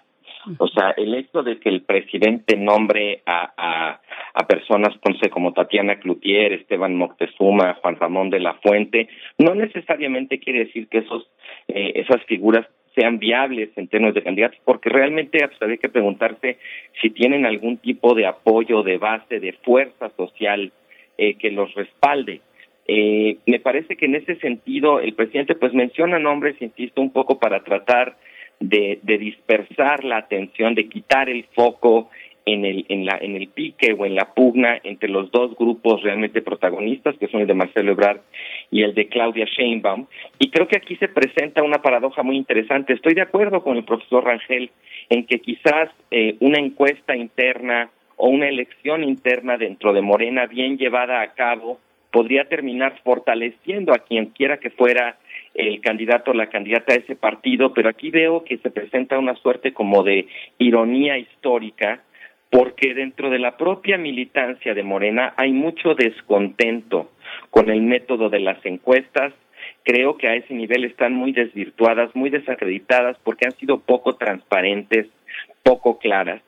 O 0.59 0.67
sea, 0.69 0.91
el 0.95 1.13
hecho 1.13 1.43
de 1.43 1.59
que 1.59 1.67
el 1.67 1.81
presidente 1.81 2.55
nombre 2.55 3.21
a, 3.25 3.51
a, 3.57 3.99
a 4.35 4.45
personas, 4.45 4.93
sé, 5.21 5.29
como 5.29 5.53
Tatiana 5.53 5.97
Cloutier, 5.97 6.51
Esteban 6.51 6.95
Moctezuma, 6.95 7.75
Juan 7.75 7.95
Ramón 7.95 8.29
de 8.29 8.41
la 8.41 8.55
Fuente, 8.55 9.07
no 9.37 9.55
necesariamente 9.55 10.39
quiere 10.39 10.65
decir 10.65 10.87
que 10.89 10.99
esos 10.99 11.25
eh, 11.69 11.93
esas 11.95 12.21
figuras 12.25 12.67
sean 12.93 13.17
viables 13.17 13.69
en 13.77 13.87
términos 13.87 14.13
de 14.13 14.23
candidatos, 14.23 14.59
porque 14.65 14.89
realmente 14.89 15.39
pues, 15.39 15.61
habría 15.61 15.77
que 15.77 15.89
preguntarse 15.89 16.57
si 17.01 17.09
tienen 17.11 17.45
algún 17.45 17.77
tipo 17.77 18.13
de 18.13 18.25
apoyo, 18.25 18.83
de 18.83 18.97
base, 18.97 19.39
de 19.39 19.53
fuerza 19.53 20.09
social 20.17 20.71
eh, 21.17 21.35
que 21.35 21.51
los 21.51 21.73
respalde. 21.73 22.41
Eh, 22.87 23.37
me 23.45 23.59
parece 23.59 23.95
que 23.95 24.05
en 24.05 24.15
ese 24.15 24.35
sentido 24.35 24.99
el 24.99 25.13
presidente 25.13 25.55
pues 25.55 25.73
menciona 25.73 26.19
nombres, 26.19 26.61
insisto, 26.61 27.01
un 27.01 27.11
poco 27.11 27.39
para 27.39 27.63
tratar 27.63 28.17
de 28.59 28.99
dispersar 29.03 30.05
la 30.05 30.17
atención, 30.17 30.75
de 30.75 30.87
quitar 30.87 31.29
el 31.29 31.43
foco 31.55 32.09
en 32.45 32.63
el, 32.63 32.85
en, 32.89 33.05
la, 33.05 33.17
en 33.19 33.35
el 33.35 33.47
pique 33.47 33.93
o 33.93 34.05
en 34.05 34.15
la 34.15 34.33
pugna 34.33 34.79
entre 34.83 35.09
los 35.09 35.31
dos 35.31 35.55
grupos 35.55 36.03
realmente 36.03 36.41
protagonistas, 36.41 37.17
que 37.17 37.27
son 37.27 37.41
el 37.41 37.47
de 37.47 37.55
Marcelo 37.55 37.91
Ebrard 37.91 38.21
y 38.69 38.83
el 38.83 38.93
de 38.93 39.07
Claudia 39.07 39.45
Sheinbaum. 39.45 40.05
Y 40.39 40.51
creo 40.51 40.67
que 40.67 40.77
aquí 40.77 40.95
se 40.97 41.07
presenta 41.07 41.63
una 41.63 41.81
paradoja 41.81 42.23
muy 42.23 42.37
interesante. 42.37 42.93
Estoy 42.93 43.15
de 43.15 43.21
acuerdo 43.21 43.63
con 43.63 43.77
el 43.77 43.83
profesor 43.83 44.25
Rangel 44.25 44.69
en 45.09 45.25
que 45.25 45.39
quizás 45.39 45.89
eh, 46.11 46.35
una 46.39 46.59
encuesta 46.59 47.15
interna 47.15 47.89
o 48.17 48.29
una 48.29 48.47
elección 48.47 49.03
interna 49.03 49.57
dentro 49.57 49.93
de 49.93 50.01
Morena 50.01 50.45
bien 50.45 50.77
llevada 50.77 51.21
a 51.21 51.33
cabo 51.33 51.79
podría 52.11 52.45
terminar 52.45 53.01
fortaleciendo 53.03 53.93
a 53.93 53.99
quien 53.99 54.27
quiera 54.27 54.57
que 54.57 54.69
fuera 54.69 55.17
el 55.53 55.81
candidato 55.81 56.31
o 56.31 56.33
la 56.33 56.47
candidata 56.47 56.93
a 56.93 56.97
ese 56.97 57.15
partido, 57.15 57.73
pero 57.73 57.89
aquí 57.89 58.09
veo 58.09 58.45
que 58.45 58.57
se 58.57 58.69
presenta 58.69 59.19
una 59.19 59.35
suerte 59.35 59.73
como 59.73 60.01
de 60.03 60.27
ironía 60.57 61.17
histórica, 61.17 62.03
porque 62.55 62.93
dentro 62.93 63.29
de 63.29 63.37
la 63.37 63.57
propia 63.57 63.97
militancia 63.97 64.73
de 64.73 64.81
Morena 64.81 65.33
hay 65.35 65.51
mucho 65.51 65.93
descontento 65.93 67.11
con 67.49 67.69
el 67.69 67.81
método 67.81 68.29
de 68.29 68.39
las 68.39 68.65
encuestas. 68.65 69.33
Creo 69.83 70.15
que 70.15 70.29
a 70.29 70.35
ese 70.35 70.53
nivel 70.53 70.85
están 70.85 71.11
muy 71.11 71.33
desvirtuadas, 71.33 72.15
muy 72.15 72.29
desacreditadas, 72.29 73.17
porque 73.25 73.45
han 73.45 73.57
sido 73.57 73.81
poco 73.81 74.15
transparentes, 74.15 75.07
poco 75.63 75.99
claras 75.99 76.41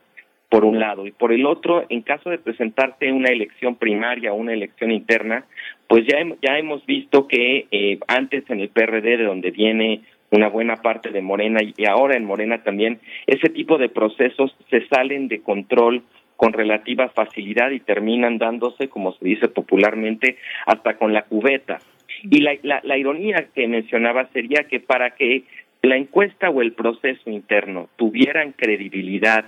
por 0.48 0.64
un 0.64 0.80
lado, 0.80 1.06
y 1.06 1.12
por 1.12 1.34
el 1.34 1.46
otro, 1.46 1.84
en 1.90 2.02
caso 2.04 2.30
de 2.30 2.38
presentarte 2.38 3.12
una 3.12 3.28
elección 3.28 3.76
primaria 3.76 4.32
o 4.32 4.38
una 4.38 4.54
elección 4.54 4.92
interna, 4.92 5.44
pues 5.90 6.06
ya, 6.08 6.20
ya 6.42 6.58
hemos 6.58 6.86
visto 6.86 7.28
que 7.28 7.68
eh, 7.70 8.00
antes 8.08 8.50
en 8.50 8.62
el 8.62 8.70
PRD, 8.70 9.18
de 9.18 9.26
donde 9.26 9.52
viene 9.52 10.04
una 10.32 10.50
buena 10.50 10.78
parte 10.78 11.10
de 11.10 11.22
Morena 11.22 11.60
y 11.62 11.86
ahora 11.86 12.16
en 12.16 12.26
Morena 12.26 12.64
también, 12.64 13.00
ese 13.28 13.50
tipo 13.50 13.78
de 13.78 13.90
procesos 13.90 14.56
se 14.70 14.86
salen 14.88 15.28
de 15.28 15.42
control 15.42 16.04
con 16.36 16.54
relativa 16.54 17.10
facilidad 17.10 17.72
y 17.72 17.80
terminan 17.80 18.38
dándose, 18.38 18.90
como 18.90 19.14
se 19.14 19.26
dice 19.26 19.48
popularmente, 19.48 20.38
hasta 20.66 20.98
con 20.98 21.14
la 21.14 21.24
cubeta. 21.24 21.80
Y 22.24 22.42
la, 22.42 22.54
la, 22.62 22.98
ironía 22.98 23.48
que 23.54 23.68
mencionaba 23.68 24.28
sería 24.34 24.64
que 24.64 24.80
para 24.80 25.12
que 25.12 25.44
la 25.82 25.98
encuesta 25.98 26.50
o 26.50 26.62
el 26.62 26.74
proceso 26.74 27.30
interno 27.30 27.90
tuvieran 27.96 28.54
credibilidad 28.54 29.46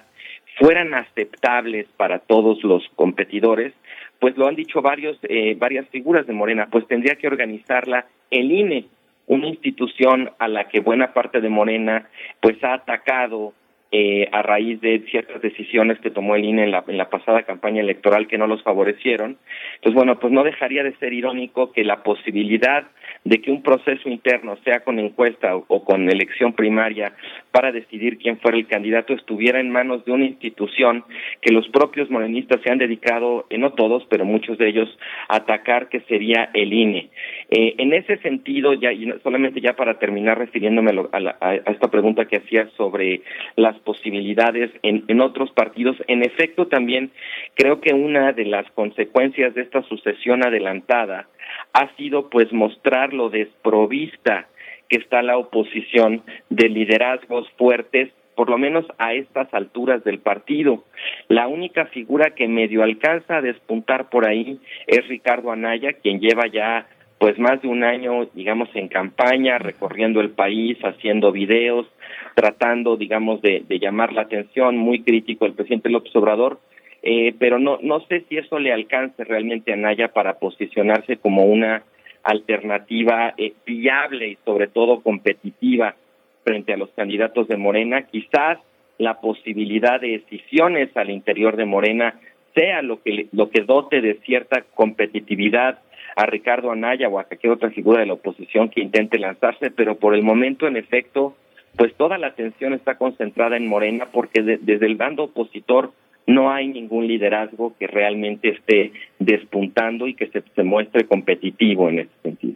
fueran 0.58 0.94
aceptables 0.94 1.88
para 1.96 2.20
todos 2.20 2.62
los 2.64 2.84
competidores, 2.96 3.74
pues 4.20 4.38
lo 4.38 4.48
han 4.48 4.56
dicho 4.56 4.82
varios, 4.82 5.18
eh, 5.24 5.56
varias 5.58 5.88
figuras 5.88 6.28
de 6.28 6.34
Morena, 6.34 6.68
pues 6.70 6.86
tendría 6.88 7.16
que 7.16 7.28
organizarla 7.28 8.08
el 8.30 8.52
INE, 8.52 8.86
una 9.30 9.48
institución 9.48 10.32
a 10.40 10.48
la 10.48 10.68
que 10.68 10.82
buena 10.82 11.14
parte 11.14 11.40
de 11.40 11.50
Morena 11.50 12.10
pues 12.42 12.62
ha 12.64 12.74
atacado 12.74 13.54
eh, 13.92 14.28
a 14.32 14.42
raíz 14.42 14.82
de 14.82 15.00
ciertas 15.10 15.42
decisiones 15.42 16.00
que 16.00 16.12
tomó 16.12 16.36
el 16.36 16.46
INE 16.46 16.64
en 16.64 16.72
la, 16.72 16.84
en 16.88 16.98
la 16.98 17.10
pasada 17.10 17.44
campaña 17.44 17.82
electoral 17.82 18.28
que 18.28 18.38
no 18.38 18.46
los 18.46 18.62
favorecieron. 18.64 19.38
Entonces, 19.76 19.96
bueno, 19.96 20.20
pues 20.20 20.32
no 20.34 20.44
dejaría 20.44 20.84
de 20.84 20.96
ser 20.98 21.14
irónico 21.14 21.72
que 21.72 21.84
la 21.84 22.04
posibilidad 22.04 22.86
de 23.24 23.42
que 23.42 23.52
un 23.52 23.64
proceso 23.64 24.08
interno, 24.08 24.58
sea 24.64 24.82
con 24.82 25.00
encuesta 25.00 25.56
o, 25.56 25.84
con 25.84 26.10
elección 26.10 26.54
primaria, 26.54 27.14
para 27.52 27.72
decidir 27.72 28.18
quién 28.18 28.38
fuera 28.40 28.58
el 28.58 28.68
candidato, 28.68 29.14
estuviera 29.14 29.60
en 29.60 29.72
manos 29.72 30.06
de 30.06 30.12
una 30.12 30.26
institución 30.26 31.04
que 31.42 31.52
los 31.52 31.68
propios 31.70 32.10
morenistas 32.10 32.62
se 32.64 32.72
han 32.72 32.78
dedicado, 32.78 33.48
eh, 33.50 33.58
no 33.58 33.74
todos, 33.74 34.06
pero 34.10 34.24
muchos 34.24 34.58
de 34.58 34.70
ellos, 34.70 34.98
a 35.28 35.38
atacar, 35.38 35.90
que 35.90 36.02
sería 36.02 36.50
el 36.54 36.74
INE. 36.74 37.10
Eh, 37.52 37.76
en 37.80 37.94
ese 37.94 38.18
sentido, 38.18 38.74
ya 38.74 38.92
y 38.92 39.12
solamente 39.24 39.60
ya 39.60 39.74
para 39.74 39.98
terminar 39.98 40.38
refiriéndome 40.38 40.92
a, 41.12 41.36
a, 41.42 41.56
esta 41.56 41.90
pregunta 41.90 42.26
que 42.26 42.38
hacía 42.38 42.70
sobre 42.78 43.22
las 43.56 43.78
posibilidades 43.80 44.72
en, 44.84 45.04
en 45.08 45.20
otros 45.22 45.52
partidos, 45.52 45.98
en 46.08 46.24
efecto 46.24 46.68
también 46.68 47.12
creo 47.56 47.82
que 47.82 47.94
una 47.94 48.34
de 48.34 48.46
las 48.46 48.70
consecuencias 48.72 49.56
de 49.56 49.62
esta 49.62 49.82
sucesión 49.84 50.46
adelantada 50.46 51.28
ha 51.74 51.96
sido 51.96 52.30
pues 52.30 52.54
mostrar 52.54 53.14
lo 53.14 53.30
desprovista 53.30 54.48
que 54.88 54.98
está 54.98 55.22
la 55.22 55.38
oposición 55.38 56.24
de 56.50 56.70
liderazgos 56.70 57.50
fuertes 57.58 58.12
por 58.36 58.50
lo 58.50 58.58
menos 58.58 58.86
a 58.98 59.14
estas 59.14 59.54
alturas 59.54 60.02
del 60.06 60.20
partido. 60.20 60.86
La 61.28 61.50
única 61.50 61.88
figura 61.88 62.36
que 62.36 62.48
medio 62.48 62.84
alcanza 62.84 63.36
a 63.36 63.42
despuntar 63.42 64.10
por 64.10 64.26
ahí 64.26 64.62
es 64.88 65.06
Ricardo 65.10 65.52
Anaya, 65.52 65.92
quien 65.92 66.22
lleva 66.22 66.48
ya 66.48 66.88
pues 67.20 67.38
más 67.38 67.62
de 67.62 67.68
un 67.68 67.84
año, 67.84 68.28
digamos, 68.34 68.70
en 68.74 68.88
campaña, 68.88 69.58
recorriendo 69.58 70.22
el 70.22 70.32
país, 70.32 70.78
haciendo 70.84 71.32
videos, 71.34 71.86
tratando, 72.34 72.96
digamos, 72.96 73.42
de, 73.42 73.64
de 73.68 73.78
llamar 73.78 74.14
la 74.14 74.22
atención, 74.22 74.78
muy 74.78 75.04
crítico 75.04 75.46
el 75.46 75.54
presidente 75.54 75.90
López 75.90 76.16
Obrador, 76.16 76.60
eh, 77.04 77.34
pero 77.38 77.60
no, 77.60 77.78
no 77.82 78.00
sé 78.08 78.26
si 78.30 78.38
eso 78.38 78.58
le 78.58 78.74
alcance 78.74 79.24
realmente 79.26 79.74
a 79.74 79.76
Naya 79.76 80.10
para 80.10 80.40
posicionarse 80.40 81.18
como 81.18 81.44
una 81.44 81.84
alternativa 82.24 83.34
eh, 83.38 83.54
viable 83.66 84.30
y 84.30 84.38
sobre 84.46 84.68
todo 84.68 85.02
competitiva 85.02 85.96
frente 86.44 86.74
a 86.74 86.78
los 86.78 86.90
candidatos 86.92 87.48
de 87.48 87.58
Morena. 87.58 88.04
Quizás 88.04 88.60
la 88.98 89.22
posibilidad 89.22 90.00
de 90.02 90.20
decisiones 90.20 90.96
al 90.96 91.10
interior 91.10 91.56
de 91.56 91.66
Morena 91.66 92.20
sea 92.54 92.82
lo 92.82 93.02
que 93.02 93.28
lo 93.32 93.50
que 93.50 93.62
dote 93.62 94.02
de 94.02 94.16
cierta 94.26 94.64
competitividad 94.74 95.80
a 96.16 96.26
Ricardo 96.26 96.72
Anaya 96.72 97.08
o 97.08 97.20
a 97.20 97.24
cualquier 97.24 97.54
otra 97.54 97.70
figura 97.70 98.00
de 98.00 98.06
la 98.06 98.14
oposición 98.14 98.70
que 98.70 98.82
intente 98.82 99.20
lanzarse, 99.20 99.72
pero 99.72 99.96
por 99.96 100.16
el 100.16 100.24
momento, 100.24 100.68
en 100.68 100.78
efecto, 100.78 101.36
pues 101.76 101.94
toda 101.96 102.18
la 102.18 102.28
atención 102.28 102.74
está 102.74 102.96
concentrada 102.96 103.58
en 103.58 103.68
Morena 103.68 104.08
porque 104.12 104.42
desde 104.42 104.86
el 104.86 104.96
bando 104.96 105.24
opositor 105.24 105.92
no 106.28 106.52
hay 106.52 106.68
ningún 106.68 107.08
liderazgo 107.08 107.74
que 107.80 107.88
realmente 107.88 108.50
esté 108.50 108.92
despuntando 109.18 110.08
y 110.08 110.14
que 110.14 110.28
se, 110.28 110.44
se 110.56 110.64
muestre 110.64 111.06
competitivo 111.06 111.90
en 111.90 112.00
ese 112.00 112.12
sentido. 112.22 112.56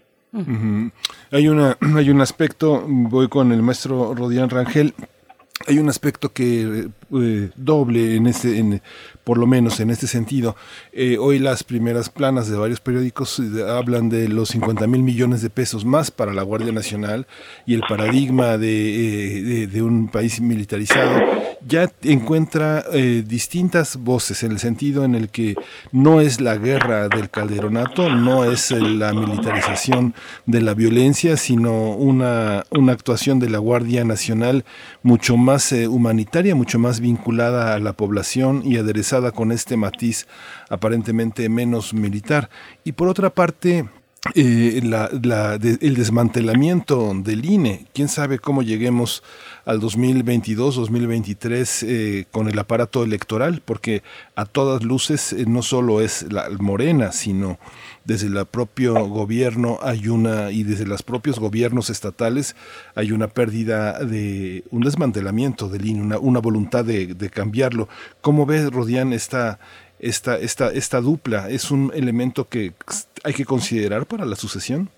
Hay 1.31 1.47
una 1.47 1.77
hay 1.97 2.09
un 2.09 2.21
aspecto, 2.21 2.83
voy 2.87 3.27
con 3.29 3.51
el 3.51 3.61
maestro 3.61 4.13
Rodián 4.15 4.49
Rangel, 4.49 4.93
hay 5.67 5.77
un 5.77 5.87
aspecto 5.87 6.33
que 6.33 6.89
eh, 7.15 7.49
doble 7.55 8.15
en 8.15 8.25
este, 8.25 8.81
por 9.23 9.37
lo 9.37 9.45
menos 9.45 9.79
en 9.79 9.91
este 9.91 10.07
sentido. 10.07 10.55
Eh, 10.91 11.17
hoy 11.19 11.37
las 11.37 11.63
primeras 11.63 12.09
planas 12.09 12.49
de 12.49 12.57
varios 12.57 12.79
periódicos 12.79 13.39
eh, 13.39 13.63
hablan 13.69 14.09
de 14.09 14.27
los 14.27 14.49
50 14.49 14.87
mil 14.87 15.03
millones 15.03 15.41
de 15.41 15.49
pesos 15.49 15.85
más 15.85 16.09
para 16.09 16.33
la 16.33 16.41
Guardia 16.41 16.71
Nacional 16.71 17.27
y 17.67 17.75
el 17.75 17.81
paradigma 17.87 18.57
de, 18.57 19.67
de, 19.71 19.81
un 19.81 20.09
país 20.09 20.41
militarizado 20.41 21.21
ya 21.65 21.89
encuentra 22.01 22.83
distintas 23.25 23.95
voces 23.95 24.43
en 24.43 24.51
el 24.51 24.59
sentido 24.59 25.05
en 25.05 25.15
el 25.15 25.29
que 25.29 25.55
no 25.93 26.19
es 26.19 26.41
la 26.41 26.57
guerra 26.57 27.07
del 27.07 27.29
calderonato, 27.29 28.09
no 28.09 28.43
es 28.43 28.71
la 28.71 29.13
militarización 29.13 30.13
de 30.45 30.59
la 30.59 30.73
violencia, 30.73 31.37
sino 31.37 31.91
una, 31.91 32.65
una 32.69 32.91
actuación 32.91 33.39
de 33.39 33.49
la 33.49 33.59
Guardia 33.59 34.03
Nacional 34.03 34.65
mucho 35.03 35.37
más 35.37 35.42
humanitaria, 35.89 36.55
mucho 36.55 36.79
más 36.79 36.99
vinculada 36.99 37.73
a 37.73 37.79
la 37.79 37.93
población 37.93 38.61
y 38.65 38.77
aderezada 38.77 39.31
con 39.31 39.51
este 39.51 39.77
matiz 39.77 40.27
aparentemente 40.69 41.49
menos 41.49 41.93
militar. 41.93 42.49
Y 42.83 42.93
por 42.93 43.07
otra 43.07 43.29
parte, 43.29 43.85
eh, 44.35 44.79
el 44.79 45.95
desmantelamiento 45.95 47.11
del 47.13 47.43
INE. 47.43 47.87
¿Quién 47.93 48.07
sabe 48.07 48.39
cómo 48.39 48.61
lleguemos 48.61 49.21
al 49.65 49.81
2022, 49.81 50.75
2023 50.75 51.83
eh, 51.83 52.25
con 52.31 52.47
el 52.47 52.57
aparato 52.57 53.03
electoral? 53.03 53.61
Porque 53.65 54.01
a 54.35 54.45
todas 54.45 54.83
luces 54.83 55.33
eh, 55.33 55.43
no 55.45 55.61
solo 55.61 55.99
es 55.99 56.31
la 56.31 56.49
Morena, 56.57 57.11
sino 57.11 57.59
desde 58.05 58.27
el 58.27 58.45
propio 58.45 58.93
gobierno 59.07 59.79
hay 59.81 60.07
una, 60.07 60.51
y 60.51 60.63
desde 60.63 60.85
los 60.85 61.03
propios 61.03 61.39
gobiernos 61.39 61.89
estatales 61.89 62.55
hay 62.95 63.11
una 63.11 63.27
pérdida 63.27 63.99
de, 63.99 64.63
un 64.71 64.81
desmantelamiento 64.81 65.69
del 65.69 65.85
INE, 65.85 66.01
una, 66.01 66.19
una 66.19 66.39
voluntad 66.39 66.83
de, 66.85 67.15
cambiarlo. 67.29 67.87
¿Cómo 68.21 68.45
ves, 68.45 68.71
Rodián, 68.71 69.13
esta, 69.13 69.59
esta, 69.99 70.37
esta, 70.37 70.71
esta 70.71 71.01
dupla? 71.01 71.49
¿Es 71.49 71.71
un 71.71 71.91
elemento 71.93 72.47
que 72.49 72.73
hay 73.23 73.33
que 73.33 73.45
considerar 73.45 74.05
para 74.05 74.25
la 74.25 74.35
sucesión? 74.35 74.89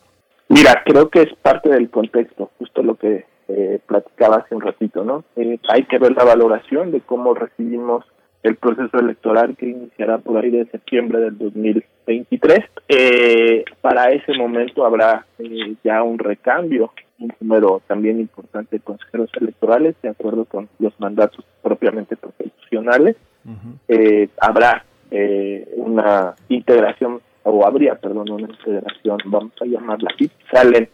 Mira, 0.49 0.84
creo 0.86 1.10
que 1.10 1.23
es 1.23 1.34
parte 1.41 1.69
del 1.69 1.90
contexto, 1.90 2.52
justo 2.60 2.84
lo 2.84 2.95
que 2.95 3.26
eh, 3.48 3.80
platicaba 3.86 4.38
hace 4.38 4.56
un 4.56 4.61
ratito, 4.61 5.03
¿no? 5.03 5.23
Eh, 5.36 5.60
hay 5.69 5.84
que 5.86 5.99
ver 5.99 6.14
la 6.14 6.23
valoración 6.23 6.91
de 6.91 7.02
cómo 7.02 7.34
recibimos 7.34 8.06
el 8.45 8.57
proceso 8.57 8.99
electoral 8.99 9.55
que 9.57 9.67
iniciará 9.69 10.19
por 10.19 10.38
ahí 10.38 10.51
de 10.51 10.65
septiembre 10.67 11.19
del 11.19 11.38
2023. 11.38 12.59
Eh, 12.88 13.65
para 13.81 14.11
ese 14.11 14.38
momento 14.38 14.85
habrá 14.85 15.26
eh, 15.39 15.73
ya 15.84 16.03
un 16.03 16.19
recambio, 16.19 16.93
un 17.19 17.34
número 17.39 17.81
también 17.88 18.19
importante 18.19 18.76
de 18.76 18.84
consejeros 18.84 19.31
electorales, 19.41 19.95
de 20.03 20.09
acuerdo 20.09 20.45
con 20.45 20.69
los 20.77 20.97
mandatos 20.99 21.43
propiamente 21.63 22.15
constitucionales. 22.17 23.15
eh, 23.88 24.30
habrá 24.39 24.85
eh, 25.09 25.67
una 25.77 26.35
integración, 26.49 27.22
o 27.43 27.65
habría, 27.65 27.95
perdón, 27.95 28.30
una 28.30 28.47
integración, 28.47 29.17
vamos 29.26 29.53
a 29.59 29.65
llamarla 29.65 30.11
así. 30.13 30.30
Salen 30.51 30.88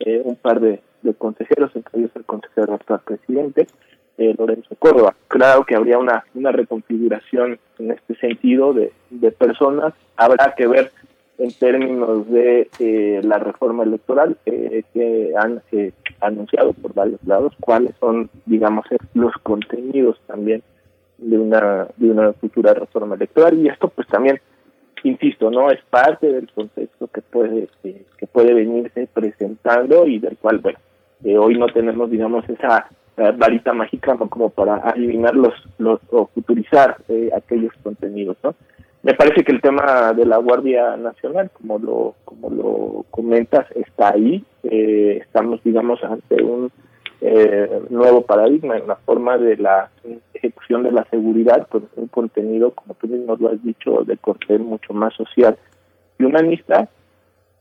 eh, 0.00 0.22
un 0.24 0.36
par 0.36 0.60
de, 0.60 0.80
de 1.02 1.12
consejeros, 1.12 1.70
entre 1.76 2.00
ellos 2.00 2.12
el 2.14 2.24
consejero 2.24 2.74
actual 2.74 3.00
presidente, 3.04 3.66
eh, 4.18 4.34
Lorenzo 4.38 4.74
Córdoba. 4.78 5.14
Claro 5.28 5.64
que 5.64 5.74
habría 5.74 5.98
una, 5.98 6.24
una 6.34 6.52
reconfiguración 6.52 7.58
en 7.78 7.90
este 7.90 8.14
sentido 8.16 8.72
de, 8.72 8.92
de 9.10 9.32
personas. 9.32 9.94
Habrá 10.16 10.54
que 10.56 10.66
ver 10.66 10.92
en 11.38 11.52
términos 11.52 12.28
de 12.30 12.68
eh, 12.78 13.20
la 13.24 13.38
reforma 13.38 13.82
electoral 13.82 14.36
eh, 14.46 14.84
que 14.92 15.32
han 15.36 15.62
eh, 15.72 15.92
anunciado 16.20 16.72
por 16.74 16.94
varios 16.94 17.22
lados 17.24 17.52
cuáles 17.60 17.94
son, 17.98 18.30
digamos, 18.46 18.86
los 19.14 19.32
contenidos 19.42 20.18
también 20.26 20.62
de 21.18 21.38
una 21.38 21.88
de 21.96 22.10
una 22.10 22.32
futura 22.34 22.74
reforma 22.74 23.14
electoral 23.14 23.58
y 23.58 23.68
esto 23.68 23.88
pues 23.88 24.06
también 24.08 24.40
insisto 25.04 25.50
no 25.50 25.70
es 25.70 25.80
parte 25.88 26.26
del 26.30 26.50
contexto 26.52 27.06
que 27.06 27.22
puede 27.22 27.68
que 27.82 28.26
puede 28.26 28.52
venirse 28.52 29.08
presentando 29.12 30.06
y 30.08 30.18
del 30.18 30.36
cual 30.36 30.58
bueno 30.58 30.78
hoy 31.38 31.56
no 31.56 31.66
tenemos 31.66 32.10
digamos 32.10 32.48
esa 32.48 32.88
eh, 33.16 33.32
varita 33.36 33.72
mágica 33.72 34.16
como 34.16 34.50
para 34.50 34.76
adivinar 34.76 35.34
los, 35.34 35.54
los 35.78 36.00
o 36.10 36.26
futurizar 36.26 36.98
eh, 37.08 37.30
aquellos 37.34 37.72
contenidos 37.82 38.36
no 38.42 38.54
me 39.04 39.12
parece 39.12 39.44
que 39.44 39.52
el 39.52 39.60
tema 39.60 40.14
de 40.14 40.24
la 40.24 40.38
Guardia 40.38 40.96
Nacional 40.96 41.50
como 41.52 41.78
lo 41.78 42.14
como 42.24 42.48
lo 42.48 43.04
comentas 43.10 43.66
está 43.76 44.14
ahí. 44.14 44.42
Eh, 44.62 45.18
estamos 45.20 45.62
digamos 45.62 46.02
ante 46.02 46.42
un 46.42 46.72
eh, 47.20 47.82
nuevo 47.90 48.22
paradigma 48.22 48.78
en 48.78 48.86
la 48.86 48.96
forma 48.96 49.36
de 49.36 49.58
la 49.58 49.90
ejecución 50.32 50.84
de 50.84 50.92
la 50.92 51.04
seguridad 51.10 51.68
con 51.68 51.86
un 51.96 52.08
contenido 52.08 52.70
como 52.70 52.94
tú 52.94 53.06
mismo 53.06 53.36
lo 53.36 53.50
has 53.50 53.62
dicho 53.62 54.04
de 54.06 54.16
corte 54.16 54.58
mucho 54.58 54.94
más 54.94 55.12
social 55.14 55.58
y 56.18 56.24
humanista 56.24 56.88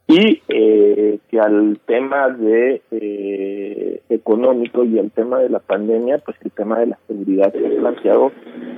y 0.07 0.41
eh, 0.49 1.19
que 1.29 1.39
al 1.39 1.79
tema 1.85 2.29
de 2.29 2.81
eh, 2.91 4.01
económico 4.09 4.83
y 4.83 4.99
al 4.99 5.11
tema 5.11 5.39
de 5.39 5.49
la 5.49 5.59
pandemia, 5.59 6.17
pues 6.19 6.37
el 6.43 6.51
tema 6.51 6.79
de 6.79 6.87
la 6.87 6.99
seguridad 7.07 7.53
se 7.53 7.65
ha 7.65 7.79
planteado 7.79 8.31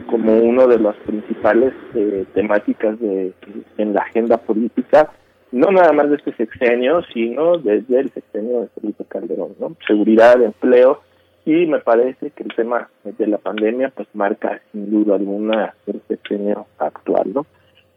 como 0.07 0.37
uno 0.37 0.67
de 0.67 0.79
las 0.79 0.95
principales 0.97 1.73
eh, 1.95 2.25
temáticas 2.33 2.99
de, 2.99 3.33
en 3.77 3.93
la 3.93 4.01
agenda 4.01 4.37
política, 4.37 5.11
no 5.51 5.71
nada 5.71 5.93
más 5.93 6.09
de 6.09 6.17
este 6.17 6.33
sexenio, 6.35 7.01
sino 7.13 7.57
desde 7.57 8.01
el 8.01 8.11
sexenio 8.11 8.61
de 8.61 8.67
Felipe 8.79 9.05
Calderón, 9.07 9.55
¿no? 9.59 9.75
Seguridad, 9.87 10.41
empleo, 10.41 11.01
y 11.45 11.65
me 11.65 11.79
parece 11.79 12.31
que 12.31 12.43
el 12.43 12.53
tema 12.55 12.89
de 13.03 13.27
la 13.27 13.37
pandemia 13.37 13.91
pues 13.95 14.07
marca 14.13 14.61
sin 14.71 14.89
duda 14.91 15.15
alguna 15.15 15.75
el 15.87 16.01
sexenio 16.07 16.65
actual, 16.77 17.33
¿no? 17.33 17.45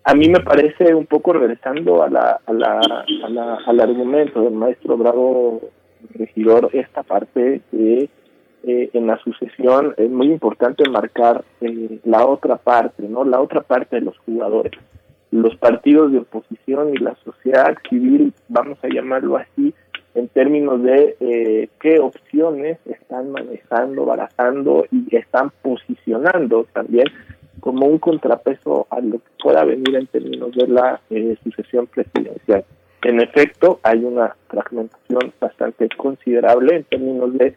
A 0.09 0.15
mí 0.15 0.27
me 0.27 0.41
parece 0.41 0.95
un 0.95 1.05
poco 1.05 1.35
regresando 1.35 2.03
a 2.03 2.09
la, 2.09 2.41
a 2.47 2.53
la, 2.55 2.81
a 2.81 3.29
la, 3.29 3.59
al 3.67 3.79
argumento 3.79 4.41
del 4.41 4.55
maestro 4.55 4.97
Bravo 4.97 5.61
Regidor, 6.15 6.71
esta 6.73 7.03
parte 7.03 7.61
de 7.71 8.09
eh, 8.65 8.91
en 8.95 9.07
la 9.07 9.19
sucesión 9.19 9.93
es 9.99 10.09
muy 10.09 10.29
importante 10.29 10.89
marcar 10.89 11.45
eh, 11.61 12.01
la 12.05 12.27
otra 12.27 12.57
parte, 12.57 13.03
¿no? 13.07 13.23
La 13.23 13.39
otra 13.39 13.61
parte 13.61 13.97
de 13.97 14.03
los 14.03 14.17
jugadores. 14.21 14.73
Los 15.31 15.55
partidos 15.57 16.11
de 16.11 16.21
oposición 16.21 16.95
y 16.95 16.97
la 16.97 17.15
sociedad 17.23 17.77
civil, 17.91 18.33
vamos 18.49 18.79
a 18.83 18.89
llamarlo 18.89 19.37
así, 19.37 19.75
en 20.15 20.29
términos 20.29 20.83
de 20.85 21.17
eh, 21.21 21.69
qué 21.81 21.99
opciones 21.99 22.79
están 22.87 23.31
manejando, 23.31 24.07
barajando 24.07 24.87
y 24.91 25.15
están 25.15 25.53
posicionando 25.61 26.67
también 26.73 27.09
como 27.61 27.87
un 27.87 27.99
contrapeso 27.99 28.87
a 28.91 29.01
lo 29.01 29.19
que 29.19 29.31
pueda 29.43 29.65
venir 29.65 29.97
en 29.97 30.07
términos 30.07 30.53
de 30.53 30.69
la 30.69 31.01
eh, 31.11 31.37
sucesión 31.43 31.87
presidencial. 31.87 32.65
En 33.03 33.21
efecto, 33.21 33.81
hay 33.83 34.05
una 34.05 34.35
fragmentación 34.49 35.33
bastante 35.41 35.89
considerable 35.97 36.77
en 36.77 36.85
términos 36.85 37.33
de 37.35 37.55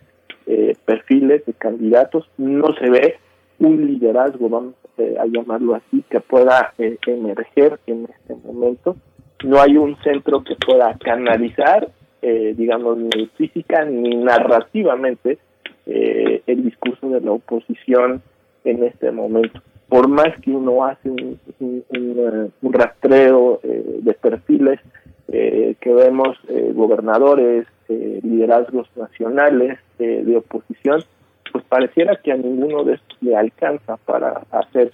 eh, 0.48 0.76
perfiles 0.86 1.46
de 1.46 1.54
candidatos. 1.54 2.30
No 2.38 2.74
se 2.76 2.90
ve 2.90 3.16
un 3.60 3.86
liderazgo, 3.86 4.50
vamos 4.50 4.76
eh, 4.98 5.16
a 5.20 5.26
llamarlo 5.26 5.76
así, 5.76 6.04
que 6.10 6.20
pueda 6.20 6.74
emerger 6.78 7.80
en 7.88 8.06
este 8.06 8.36
momento. 8.36 8.96
No 9.44 9.60
hay 9.60 9.78
un 9.78 9.96
centro 10.04 10.44
que 10.44 10.56
pueda 10.56 10.96
canalizar, 11.00 11.90
digamos, 12.22 13.00
ni 13.00 13.26
física 13.36 13.84
ni 13.84 14.16
narrativamente 14.16 15.40
el 15.88 16.64
discurso 16.64 17.10
de 17.10 17.20
la 17.22 17.32
oposición 17.32 18.22
en 18.64 18.84
este 18.84 19.10
momento 19.10 19.60
por 19.92 20.08
más 20.08 20.30
que 20.42 20.52
uno 20.52 20.86
hace 20.86 21.10
un, 21.10 21.38
eh, 21.60 22.50
rastreo 22.62 23.60
eh, 23.62 24.00
de 24.02 24.14
perfiles 24.14 24.80
eh, 25.28 25.76
que 25.82 25.94
vemos 25.94 26.38
eh, 26.48 26.72
gobernadores, 26.74 27.68
eh, 27.90 28.22
liderazgos 28.24 28.90
nacionales 28.96 29.80
de 29.98 30.36
oposición, 30.38 31.04
pues 31.52 31.64
pareciera 31.66 32.16
que 32.16 32.32
a 32.32 32.38
ninguno 32.38 32.86
de 32.86 32.94
estos 32.94 33.18
le 33.22 33.36
alcanza 33.36 33.98
para 33.98 34.44
hacer 34.50 34.90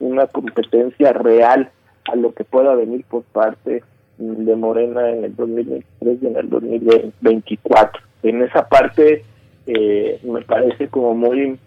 una 0.00 0.26
competencia 0.26 1.14
real 1.14 1.70
a 2.04 2.14
lo 2.14 2.32
que 2.32 2.44
pueda 2.44 2.74
venir 2.74 3.04
por 3.08 3.22
parte 3.22 3.82
de 4.18 4.56
Morena 4.56 5.10
en 5.10 5.24
el 5.24 5.34
2023 5.34 6.18
y 6.22 6.26
en 6.26 6.36
el 6.36 6.50
2024. 6.50 8.02
En 8.22 8.42
esa 8.42 8.68
parte 8.68 9.24
me 9.66 10.42
parece 10.42 10.88
como 10.88 11.14
muy 11.14 11.58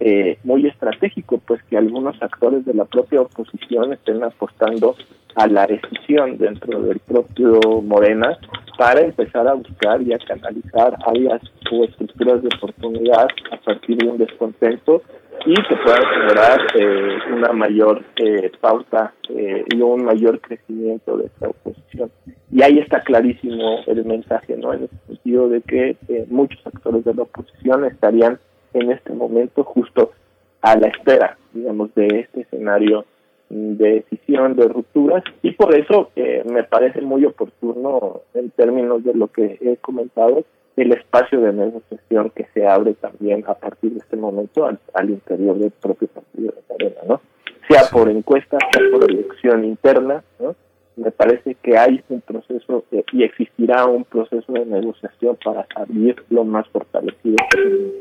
eh, 0.00 0.38
muy 0.44 0.66
estratégico, 0.66 1.38
pues 1.38 1.62
que 1.64 1.76
algunos 1.76 2.20
actores 2.22 2.64
de 2.64 2.74
la 2.74 2.84
propia 2.84 3.22
oposición 3.22 3.92
estén 3.92 4.22
apostando 4.22 4.96
a 5.34 5.46
la 5.46 5.66
decisión 5.66 6.38
dentro 6.38 6.80
del 6.82 7.00
propio 7.00 7.60
Morena 7.82 8.38
para 8.78 9.00
empezar 9.00 9.48
a 9.48 9.54
buscar 9.54 10.02
y 10.02 10.12
a 10.12 10.18
canalizar 10.18 10.96
áreas 11.06 11.42
o 11.72 11.84
estructuras 11.84 12.42
de 12.42 12.48
oportunidad 12.56 13.26
a 13.50 13.56
partir 13.58 13.96
de 13.98 14.08
un 14.08 14.18
descontento 14.18 15.02
y 15.46 15.54
que 15.54 15.76
puedan 15.76 16.02
generar 16.02 16.60
eh, 16.74 17.18
una 17.36 17.52
mayor 17.52 18.02
eh, 18.16 18.50
pauta 18.60 19.12
eh, 19.28 19.64
y 19.68 19.80
un 19.80 20.04
mayor 20.04 20.40
crecimiento 20.40 21.16
de 21.16 21.26
esta 21.26 21.48
oposición. 21.48 22.10
Y 22.50 22.62
ahí 22.62 22.78
está 22.78 23.00
clarísimo 23.00 23.80
el 23.86 24.04
mensaje, 24.04 24.56
¿no? 24.56 24.72
En 24.72 24.82
el 24.82 24.90
sentido 25.06 25.48
de 25.48 25.60
que 25.60 25.96
eh, 26.08 26.24
muchos 26.28 26.64
actores 26.66 27.04
de 27.04 27.14
la 27.14 27.22
oposición 27.22 27.84
estarían 27.84 28.38
en 28.74 28.92
este 28.92 29.12
momento 29.12 29.64
justo 29.64 30.12
a 30.60 30.76
la 30.76 30.88
espera, 30.88 31.36
digamos, 31.52 31.94
de 31.94 32.20
este 32.20 32.42
escenario 32.42 33.04
de 33.50 34.02
decisión, 34.10 34.56
de 34.56 34.68
rupturas, 34.68 35.22
y 35.42 35.52
por 35.52 35.74
eso 35.74 36.10
eh, 36.16 36.42
me 36.46 36.64
parece 36.64 37.00
muy 37.02 37.24
oportuno 37.24 38.22
en 38.34 38.50
términos 38.50 39.04
de 39.04 39.14
lo 39.14 39.28
que 39.28 39.58
he 39.60 39.76
comentado, 39.76 40.44
el 40.76 40.92
espacio 40.92 41.40
de 41.40 41.52
negociación 41.52 42.30
que 42.30 42.46
se 42.52 42.66
abre 42.66 42.94
también 42.94 43.44
a 43.46 43.54
partir 43.54 43.92
de 43.92 43.98
este 43.98 44.16
momento 44.16 44.66
al, 44.66 45.10
interior 45.10 45.56
del 45.58 45.70
propio 45.70 46.08
partido 46.08 46.52
de 46.52 46.74
Arena, 46.74 47.00
¿no? 47.06 47.20
Sea 47.68 47.82
por 47.92 48.10
encuesta, 48.10 48.58
sea 48.72 48.82
por 48.90 49.08
elección 49.08 49.64
interna, 49.64 50.24
¿no? 50.40 50.56
Me 50.96 51.10
parece 51.10 51.56
que 51.62 51.76
hay 51.76 52.02
un 52.08 52.20
proceso 52.20 52.84
eh, 52.92 53.04
y 53.12 53.24
existirá 53.24 53.84
un 53.86 54.04
proceso 54.04 54.52
de 54.52 54.64
negociación 54.64 55.36
para 55.44 55.66
salir 55.74 56.16
lo 56.30 56.44
más 56.44 56.68
fortalecido 56.68 57.36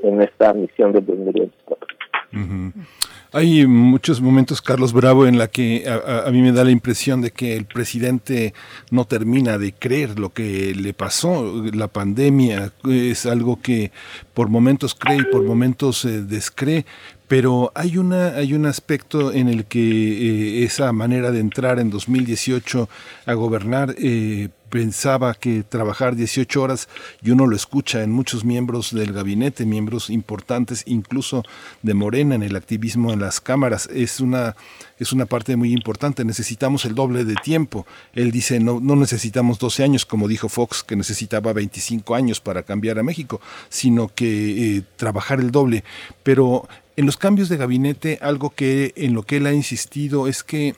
en, 0.04 0.22
esta 0.22 0.54
misión 0.54 0.92
de 0.92 1.02
2024. 1.02 1.88
Hay 3.36 3.66
muchos 3.66 4.22
momentos, 4.22 4.62
Carlos 4.62 4.94
Bravo, 4.94 5.26
en 5.26 5.40
la 5.40 5.48
que 5.48 5.86
a, 5.88 6.30
mí 6.30 6.44
me 6.44 6.52
da 6.52 6.64
la 6.64 6.70
impresión 6.70 7.22
de 7.22 7.32
que 7.32 7.58
el 7.58 7.66
presidente 7.66 8.54
no 8.92 9.06
termina 9.06 9.58
de 9.58 9.74
creer 9.74 10.20
lo 10.20 10.30
que 10.30 10.76
le 10.76 10.94
pasó. 10.94 11.64
La 11.74 11.88
pandemia 11.88 12.72
es 12.88 13.26
algo 13.26 13.60
que 13.60 13.92
por 14.36 14.50
momentos 14.50 14.94
cree 14.94 15.18
y 15.18 15.32
por 15.32 15.44
momentos 15.44 16.06
eh, 16.06 16.22
descree, 16.22 16.86
pero 17.34 17.72
hay 17.74 17.98
una 17.98 18.28
hay 18.36 18.54
un 18.54 18.68
aspecto 18.68 19.34
en 19.34 19.48
el 19.48 19.66
que 19.66 19.80
eh, 19.80 20.64
esa 20.66 20.92
manera 20.92 21.32
de 21.32 21.40
entrar 21.40 21.80
en 21.80 21.90
2018 21.90 22.88
a 23.26 23.34
gobernar 23.34 23.96
eh, 23.98 24.50
pensaba 24.74 25.36
que 25.36 25.62
trabajar 25.62 26.16
18 26.16 26.60
horas, 26.60 26.90
y 27.22 27.30
uno 27.30 27.46
lo 27.46 27.56
escucha 27.56 28.02
en 28.02 28.12
muchos 28.12 28.44
miembros 28.44 28.92
del 28.92 29.14
gabinete, 29.14 29.68
miembros 29.68 30.10
importantes, 30.10 30.82
incluso 30.88 31.44
de 31.84 31.94
Morena, 31.94 32.34
en 32.34 32.42
el 32.42 32.56
activismo 32.56 33.14
en 33.14 33.20
las 33.20 33.40
cámaras, 33.40 33.88
es 33.94 34.20
una, 34.20 34.56
es 34.98 35.14
una 35.14 35.28
parte 35.28 35.56
muy 35.58 35.74
importante. 35.74 36.26
Necesitamos 36.26 36.86
el 36.86 36.96
doble 36.96 37.24
de 37.24 37.36
tiempo. 37.36 37.86
Él 38.14 38.32
dice, 38.32 38.60
no, 38.60 38.80
no 38.80 38.96
necesitamos 38.96 39.60
12 39.60 39.84
años, 39.84 40.08
como 40.08 40.28
dijo 40.28 40.50
Fox, 40.50 40.82
que 40.82 40.96
necesitaba 40.96 41.54
25 41.54 42.16
años 42.16 42.42
para 42.42 42.64
cambiar 42.64 42.98
a 42.98 43.04
México, 43.04 43.42
sino 43.70 44.08
que 44.08 44.78
eh, 44.78 44.84
trabajar 44.96 45.40
el 45.40 45.52
doble. 45.52 45.84
Pero 46.24 46.68
en 46.96 47.06
los 47.06 47.18
cambios 47.18 47.50
de 47.50 47.58
gabinete, 47.58 48.20
algo 48.22 48.52
que 48.52 48.94
en 48.96 49.14
lo 49.14 49.24
que 49.24 49.38
él 49.38 49.48
ha 49.48 49.54
insistido 49.54 50.28
es 50.28 50.44
que 50.44 50.76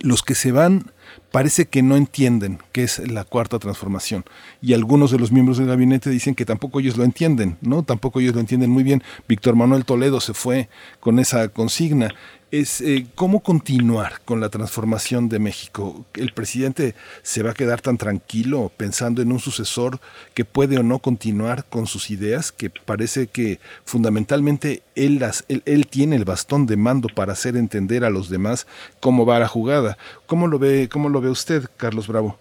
los 0.00 0.22
que 0.22 0.34
se 0.34 0.52
van 0.52 0.90
parece 1.30 1.66
que 1.66 1.82
no 1.82 1.96
entienden 1.96 2.58
qué 2.72 2.82
es 2.82 2.98
la 3.10 3.24
cuarta 3.24 3.58
transformación. 3.58 4.24
Y 4.60 4.74
algunos 4.74 5.10
de 5.10 5.18
los 5.18 5.32
miembros 5.32 5.58
del 5.58 5.68
gabinete 5.68 6.10
dicen 6.10 6.34
que 6.34 6.44
tampoco 6.44 6.80
ellos 6.80 6.96
lo 6.96 7.04
entienden, 7.04 7.58
¿no? 7.60 7.82
Tampoco 7.82 8.20
ellos 8.20 8.34
lo 8.34 8.40
entienden 8.40 8.70
muy 8.70 8.82
bien. 8.82 9.02
Víctor 9.28 9.54
Manuel 9.54 9.84
Toledo 9.84 10.20
se 10.20 10.34
fue 10.34 10.68
con 11.00 11.18
esa 11.18 11.48
consigna 11.48 12.14
es 12.60 12.80
eh, 12.80 13.06
cómo 13.16 13.42
continuar 13.42 14.20
con 14.24 14.40
la 14.40 14.48
transformación 14.48 15.28
de 15.28 15.40
México. 15.40 16.04
¿El 16.14 16.32
presidente 16.32 16.94
se 17.22 17.42
va 17.42 17.50
a 17.50 17.54
quedar 17.54 17.80
tan 17.80 17.98
tranquilo 17.98 18.70
pensando 18.76 19.22
en 19.22 19.32
un 19.32 19.40
sucesor 19.40 19.98
que 20.34 20.44
puede 20.44 20.78
o 20.78 20.84
no 20.84 21.00
continuar 21.00 21.64
con 21.68 21.86
sus 21.86 22.10
ideas? 22.10 22.52
Que 22.52 22.70
parece 22.70 23.26
que 23.26 23.58
fundamentalmente 23.84 24.82
él, 24.94 25.18
las, 25.18 25.44
él, 25.48 25.86
tiene 25.88 26.14
el 26.14 26.24
bastón 26.24 26.66
de 26.66 26.76
mando 26.76 27.08
para 27.12 27.32
hacer 27.32 27.56
entender 27.56 28.04
a 28.04 28.10
los 28.10 28.30
demás 28.30 28.66
cómo 29.00 29.26
va 29.26 29.40
la 29.40 29.48
jugada. 29.48 29.96
¿Cómo 30.26 30.46
lo 30.46 30.58
ve, 30.60 30.88
cómo 30.90 31.08
lo 31.08 31.20
ve 31.20 31.30
usted, 31.30 31.64
Carlos 31.76 32.06
Bravo? 32.06 32.38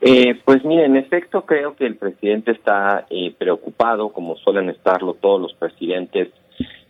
Eh, 0.00 0.40
pues 0.44 0.64
mire, 0.64 0.84
en 0.84 0.96
efecto 0.96 1.42
creo 1.42 1.74
que 1.74 1.86
el 1.86 1.96
presidente 1.96 2.52
está 2.52 3.04
eh, 3.10 3.34
preocupado, 3.36 4.10
como 4.10 4.36
suelen 4.36 4.68
estarlo 4.70 5.14
todos 5.14 5.40
los 5.40 5.54
presidentes 5.54 6.28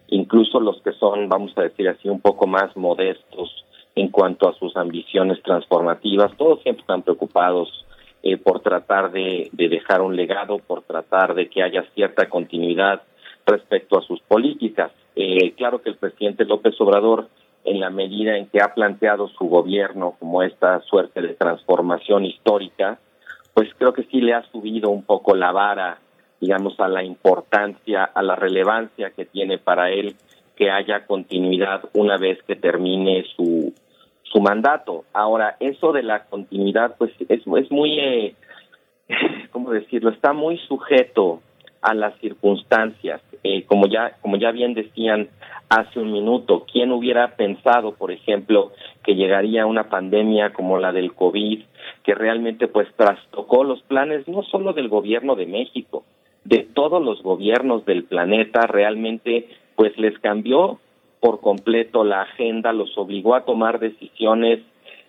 incluso 0.09 0.61
los 0.61 0.81
que 0.83 0.93
son, 0.93 1.29
vamos 1.29 1.53
a 1.57 1.63
decir 1.63 1.89
así, 1.89 2.09
un 2.09 2.21
poco 2.21 2.47
más 2.47 2.77
modestos 2.77 3.65
en 3.95 4.09
cuanto 4.09 4.49
a 4.49 4.55
sus 4.55 4.77
ambiciones 4.77 5.43
transformativas, 5.43 6.37
todos 6.37 6.63
siempre 6.63 6.83
están 6.83 7.03
preocupados 7.03 7.85
eh, 8.23 8.37
por 8.37 8.61
tratar 8.61 9.11
de, 9.11 9.49
dejar 9.53 10.03
un 10.03 10.17
legado, 10.17 10.59
por 10.59 10.83
tratar 10.83 11.35
de 11.35 11.49
que 11.49 11.63
haya 11.63 11.85
cierta 11.95 12.29
continuidad 12.29 13.03
respecto 13.47 13.99
a 13.99 14.03
sus 14.03 14.21
políticas. 14.21 14.93
Eh, 15.17 15.53
claro 15.57 15.83
que 15.83 15.91
el 15.91 15.97
presidente 15.97 16.45
López 16.45 16.75
Obrador, 16.81 17.29
en 17.65 17.81
la 17.81 17.91
medida 17.91 18.37
en 18.37 18.47
que 18.47 18.63
ha 18.63 18.75
planteado 18.75 19.29
su 19.29 19.45
gobierno 19.47 20.15
como 20.19 20.43
esta 20.43 20.81
suerte 20.83 21.21
de 21.21 21.35
transformación 21.35 22.25
histórica, 22.25 22.99
pues 23.53 23.69
creo 23.77 23.93
que 23.93 24.05
sí 24.05 24.21
le 24.21 24.35
ha 24.35 24.43
subido 24.51 24.91
un 24.91 25.03
poco 25.03 25.35
la 25.35 25.51
vara 25.53 25.99
digamos, 26.41 26.79
a 26.81 26.89
la 26.89 27.03
importancia, 27.03 28.05
a 28.05 28.23
la 28.23 28.37
relevancia 28.37 29.11
que 29.11 29.25
tiene 29.25 29.59
para 29.59 29.91
él 29.91 30.17
que 30.57 30.71
haya 30.71 31.07
continuidad 31.07 31.83
una 31.95 32.17
vez 32.17 32.43
que 32.43 32.57
termine 32.57 33.25
su, 33.37 33.73
su 34.25 34.41
mandato. 34.41 35.05
Ahora, 35.13 35.57
eso 35.61 35.93
de 35.93 36.03
la 36.03 36.25
continuidad, 36.25 36.97
pues 36.99 37.13
es, 37.29 37.43
es 37.47 37.71
muy, 37.71 37.99
eh, 38.01 38.35
¿cómo 39.53 39.71
decirlo? 39.71 40.11
Está 40.11 40.33
muy 40.33 40.59
sujeto 40.59 41.41
a 41.81 41.95
las 41.95 42.19
circunstancias. 42.19 43.23
Eh, 43.45 43.65
como 43.67 43.87
ya 43.87 44.17
como 44.21 44.37
ya 44.37 44.51
bien 44.51 44.75
decían 44.75 45.29
hace 45.69 46.01
un 46.01 46.13
minuto, 46.13 46.65
¿quién 46.71 46.91
hubiera 46.91 47.37
pensado, 47.37 47.93
por 47.95 48.11
ejemplo, 48.11 48.73
que 49.05 49.15
llegaría 49.15 49.67
una 49.67 49.89
pandemia 49.89 50.53
como 50.53 50.79
la 50.79 50.93
del 50.93 51.15
COVID, 51.15 51.63
que 52.03 52.15
realmente 52.15 52.69
pues 52.69 52.89
trastocó 52.97 53.65
los 53.65 53.83
planes 53.83 54.27
no 54.27 54.43
solo 54.43 54.73
del 54.73 54.89
gobierno 54.89 55.37
de 55.37 55.47
México, 55.47 56.05
de 56.49 56.67
todos 56.73 57.05
los 57.05 57.23
gobiernos 57.23 57.85
del 57.85 58.05
planeta 58.05 58.67
realmente 58.67 59.49
pues 59.77 59.97
les 59.99 60.19
cambió 60.19 60.81
por 61.21 61.41
completo 61.41 62.05
la 62.05 62.23
agenda, 62.23 62.73
los 62.73 62.97
obligó 62.97 63.35
a 63.35 63.45
tomar 63.45 63.79
decisiones 63.81 64.61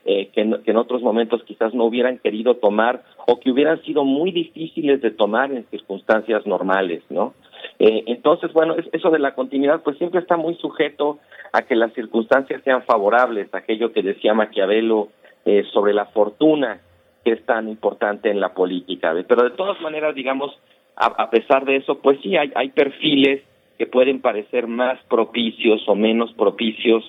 eh, 0.04 0.30
que, 0.34 0.42
en, 0.42 0.76
otros 0.76 1.02
momentos 1.02 1.42
quizás 1.44 1.74
no 1.74 1.86
hubieran 1.86 2.18
querido 2.18 2.56
tomar 2.56 3.04
o 3.26 3.40
que 3.40 3.52
hubieran 3.52 3.82
sido 3.84 4.04
muy 4.04 4.32
difíciles 4.32 5.02
de 5.02 5.12
tomar 5.12 5.54
en 5.54 5.66
circunstancias 5.68 6.46
normales, 6.46 7.04
¿no? 7.10 7.34
Eh, 7.80 8.04
entonces, 8.08 8.52
bueno, 8.52 8.76
eso 8.92 9.10
de 9.10 9.20
la 9.20 9.34
continuidad 9.34 9.82
pues 9.82 9.98
siempre 9.98 10.20
está 10.20 10.36
muy 10.36 10.56
sujeto 10.56 11.20
a 11.54 11.62
que 11.62 11.76
las 11.76 11.94
circunstancias 11.94 12.62
sean 12.64 12.84
favorables, 12.84 13.54
aquello 13.54 13.94
que 13.94 14.04
decía 14.04 14.34
Maquiavelo 14.34 15.10
eh, 15.46 15.64
sobre 15.72 15.94
la 15.94 16.06
fortuna 16.08 16.82
que 17.24 17.32
es 17.32 17.46
tan 17.46 17.70
importante 17.70 18.30
en 18.30 18.40
la 18.40 18.54
política. 18.54 19.14
Pero 19.28 19.44
de 19.44 19.52
todas 19.52 19.80
maneras, 19.82 20.16
digamos, 20.16 20.58
a, 21.00 21.30
pesar 21.30 21.66
de 21.66 21.78
eso, 21.78 22.00
pues 22.00 22.20
sí, 22.22 22.36
hay, 22.36 22.52
hay 22.56 22.70
perfiles 22.70 23.42
que 23.78 23.88
pueden 23.88 24.20
parecer 24.20 24.68
más 24.68 25.02
propicios 25.06 25.82
o 25.88 25.96
menos 25.96 26.34
propicios 26.34 27.04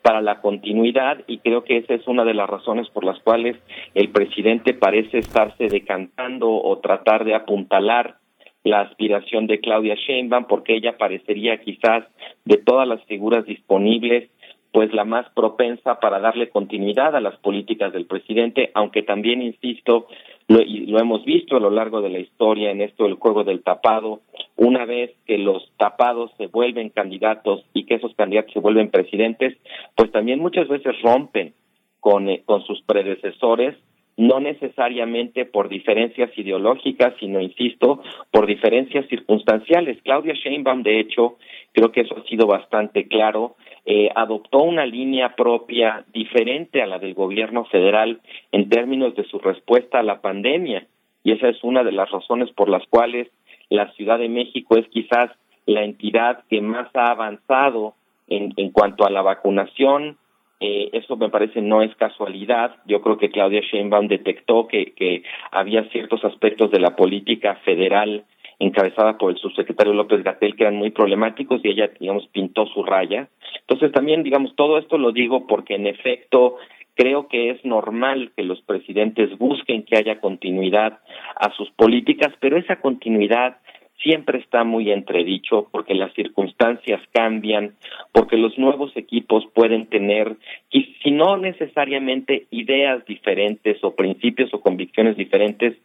para 0.00 0.22
la 0.22 0.40
continuidad 0.40 1.22
y 1.26 1.38
creo 1.38 1.64
que 1.64 1.76
esa 1.76 1.94
es 1.94 2.06
una 2.06 2.24
de 2.24 2.32
las 2.32 2.48
razones 2.48 2.88
por 2.90 3.04
las 3.04 3.18
cuales 3.20 3.56
el 3.94 4.08
presidente 4.10 4.72
parece 4.72 5.18
estarse 5.18 5.66
decantando 5.66 6.48
o 6.48 6.78
tratar 6.78 7.24
de 7.24 7.34
apuntalar 7.34 8.16
la 8.64 8.80
aspiración 8.80 9.46
de 9.46 9.60
Claudia 9.60 9.94
Sheinbaum 9.94 10.46
porque 10.46 10.74
ella 10.74 10.96
parecería 10.96 11.60
quizás 11.60 12.04
de 12.44 12.56
todas 12.56 12.88
las 12.88 13.02
figuras 13.04 13.44
disponibles 13.44 14.30
pues 14.72 14.92
la 14.92 15.04
más 15.04 15.26
propensa 15.34 16.00
para 16.00 16.20
darle 16.20 16.50
continuidad 16.50 17.16
a 17.16 17.20
las 17.20 17.36
políticas 17.38 17.92
del 17.94 18.04
presidente, 18.04 18.70
aunque 18.74 19.02
también, 19.02 19.40
insisto, 19.40 20.06
lo, 20.48 20.60
y 20.62 20.86
lo 20.86 20.98
hemos 20.98 21.24
visto 21.24 21.56
a 21.56 21.60
lo 21.60 21.70
largo 21.70 22.00
de 22.00 22.10
la 22.10 22.18
historia 22.18 22.70
en 22.70 22.80
esto 22.80 23.04
del 23.04 23.14
juego 23.14 23.44
del 23.44 23.62
tapado, 23.62 24.20
una 24.56 24.84
vez 24.84 25.12
que 25.26 25.38
los 25.38 25.70
tapados 25.76 26.30
se 26.38 26.46
vuelven 26.46 26.90
candidatos 26.90 27.64
y 27.74 27.84
que 27.84 27.94
esos 27.94 28.14
candidatos 28.14 28.52
se 28.52 28.60
vuelven 28.60 28.90
presidentes, 28.90 29.56
pues 29.94 30.10
también 30.12 30.38
muchas 30.38 30.68
veces 30.68 30.94
rompen 31.02 31.54
con, 32.00 32.28
eh, 32.28 32.42
con 32.44 32.62
sus 32.62 32.80
predecesores 32.82 33.76
no 34.16 34.40
necesariamente 34.40 35.44
por 35.44 35.68
diferencias 35.68 36.30
ideológicas, 36.38 37.14
sino, 37.20 37.40
insisto, 37.40 38.02
por 38.30 38.46
diferencias 38.46 39.06
circunstanciales. 39.08 40.00
Claudia 40.02 40.34
Sheinbaum, 40.34 40.82
de 40.82 41.00
hecho, 41.00 41.36
creo 41.72 41.92
que 41.92 42.00
eso 42.00 42.16
ha 42.16 42.28
sido 42.28 42.46
bastante 42.46 43.08
claro, 43.08 43.56
eh, 43.84 44.08
adoptó 44.14 44.62
una 44.62 44.86
línea 44.86 45.34
propia 45.36 46.04
diferente 46.12 46.82
a 46.82 46.86
la 46.86 46.98
del 46.98 47.14
gobierno 47.14 47.66
federal 47.66 48.20
en 48.52 48.68
términos 48.70 49.14
de 49.14 49.24
su 49.24 49.38
respuesta 49.38 49.98
a 49.98 50.02
la 50.02 50.20
pandemia. 50.20 50.86
Y 51.22 51.32
esa 51.32 51.48
es 51.48 51.62
una 51.62 51.84
de 51.84 51.92
las 51.92 52.10
razones 52.10 52.50
por 52.52 52.68
las 52.68 52.86
cuales 52.88 53.28
la 53.68 53.92
Ciudad 53.92 54.18
de 54.18 54.28
México 54.28 54.78
es 54.78 54.88
quizás 54.88 55.30
la 55.66 55.84
entidad 55.84 56.44
que 56.48 56.62
más 56.62 56.88
ha 56.94 57.10
avanzado 57.10 57.94
en, 58.28 58.54
en 58.56 58.70
cuanto 58.70 59.04
a 59.04 59.10
la 59.10 59.22
vacunación, 59.22 60.16
eh, 60.60 60.90
eso 60.92 61.16
me 61.16 61.28
parece 61.28 61.60
no 61.60 61.82
es 61.82 61.94
casualidad. 61.96 62.76
Yo 62.86 63.00
creo 63.02 63.18
que 63.18 63.30
Claudia 63.30 63.60
Sheinbaum 63.60 64.08
detectó 64.08 64.66
que, 64.66 64.92
que 64.94 65.22
había 65.50 65.84
ciertos 65.90 66.24
aspectos 66.24 66.70
de 66.70 66.80
la 66.80 66.96
política 66.96 67.56
federal 67.64 68.24
encabezada 68.58 69.18
por 69.18 69.30
el 69.30 69.38
subsecretario 69.38 69.92
López 69.92 70.22
Gatel 70.22 70.56
que 70.56 70.64
eran 70.64 70.76
muy 70.76 70.90
problemáticos 70.90 71.60
y 71.62 71.68
ella, 71.68 71.90
digamos, 72.00 72.26
pintó 72.28 72.66
su 72.66 72.82
raya. 72.82 73.28
Entonces 73.60 73.92
también, 73.92 74.22
digamos, 74.22 74.54
todo 74.56 74.78
esto 74.78 74.96
lo 74.96 75.12
digo 75.12 75.46
porque 75.46 75.74
en 75.74 75.86
efecto 75.86 76.56
creo 76.94 77.28
que 77.28 77.50
es 77.50 77.64
normal 77.64 78.32
que 78.34 78.42
los 78.42 78.62
presidentes 78.62 79.36
busquen 79.38 79.84
que 79.84 79.98
haya 79.98 80.20
continuidad 80.20 81.00
a 81.36 81.50
sus 81.52 81.70
políticas, 81.72 82.32
pero 82.40 82.56
esa 82.56 82.80
continuidad 82.80 83.58
siempre 84.02 84.38
está 84.38 84.64
muy 84.64 84.90
entredicho 84.90 85.68
porque 85.70 85.94
las 85.94 86.12
circunstancias 86.14 87.00
cambian, 87.12 87.74
porque 88.12 88.36
los 88.36 88.56
nuevos 88.58 88.96
equipos 88.96 89.44
pueden 89.54 89.86
tener, 89.86 90.36
si 90.70 91.10
no 91.10 91.36
necesariamente 91.36 92.46
ideas 92.50 93.04
diferentes 93.06 93.82
o 93.82 93.94
principios 93.94 94.52
o 94.52 94.60
convicciones 94.60 95.16
diferentes, 95.16 95.76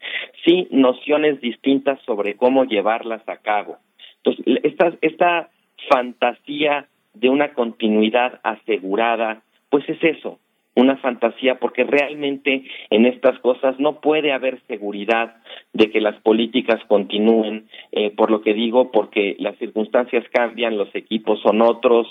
sí 0.46 0.68
nociones 0.72 1.42
distintas 1.42 2.00
sobre 2.06 2.36
cómo 2.36 2.66
llevarlas 2.66 3.28
a 3.28 3.38
cabo. 3.38 3.78
Entonces, 4.24 4.60
esta, 4.64 4.94
esta 5.02 5.50
fantasía 5.90 6.88
de 7.14 7.30
una 7.30 7.54
continuidad 7.54 8.40
asegurada, 8.44 9.42
pues 9.70 9.88
es 9.90 10.04
eso, 10.04 10.40
una 10.76 10.98
fantasía 10.98 11.56
porque 11.60 11.84
realmente 11.84 12.64
en 12.90 13.06
estas 13.06 13.38
cosas 13.40 13.80
no 13.80 14.00
puede 14.00 14.32
haber 14.32 14.62
seguridad 14.68 15.36
de 15.74 15.92
que 15.92 16.00
las 16.02 16.16
políticas 16.22 16.80
continúen, 16.88 17.68
eh, 17.92 18.12
por 18.12 18.32
lo 18.32 18.42
que 18.42 18.54
digo, 18.54 18.92
porque 18.92 19.36
las 19.40 19.58
circunstancias 19.58 20.24
cambian, 20.32 20.78
los 20.78 20.94
equipos 20.96 21.42
son 21.42 21.62
otros 21.62 22.08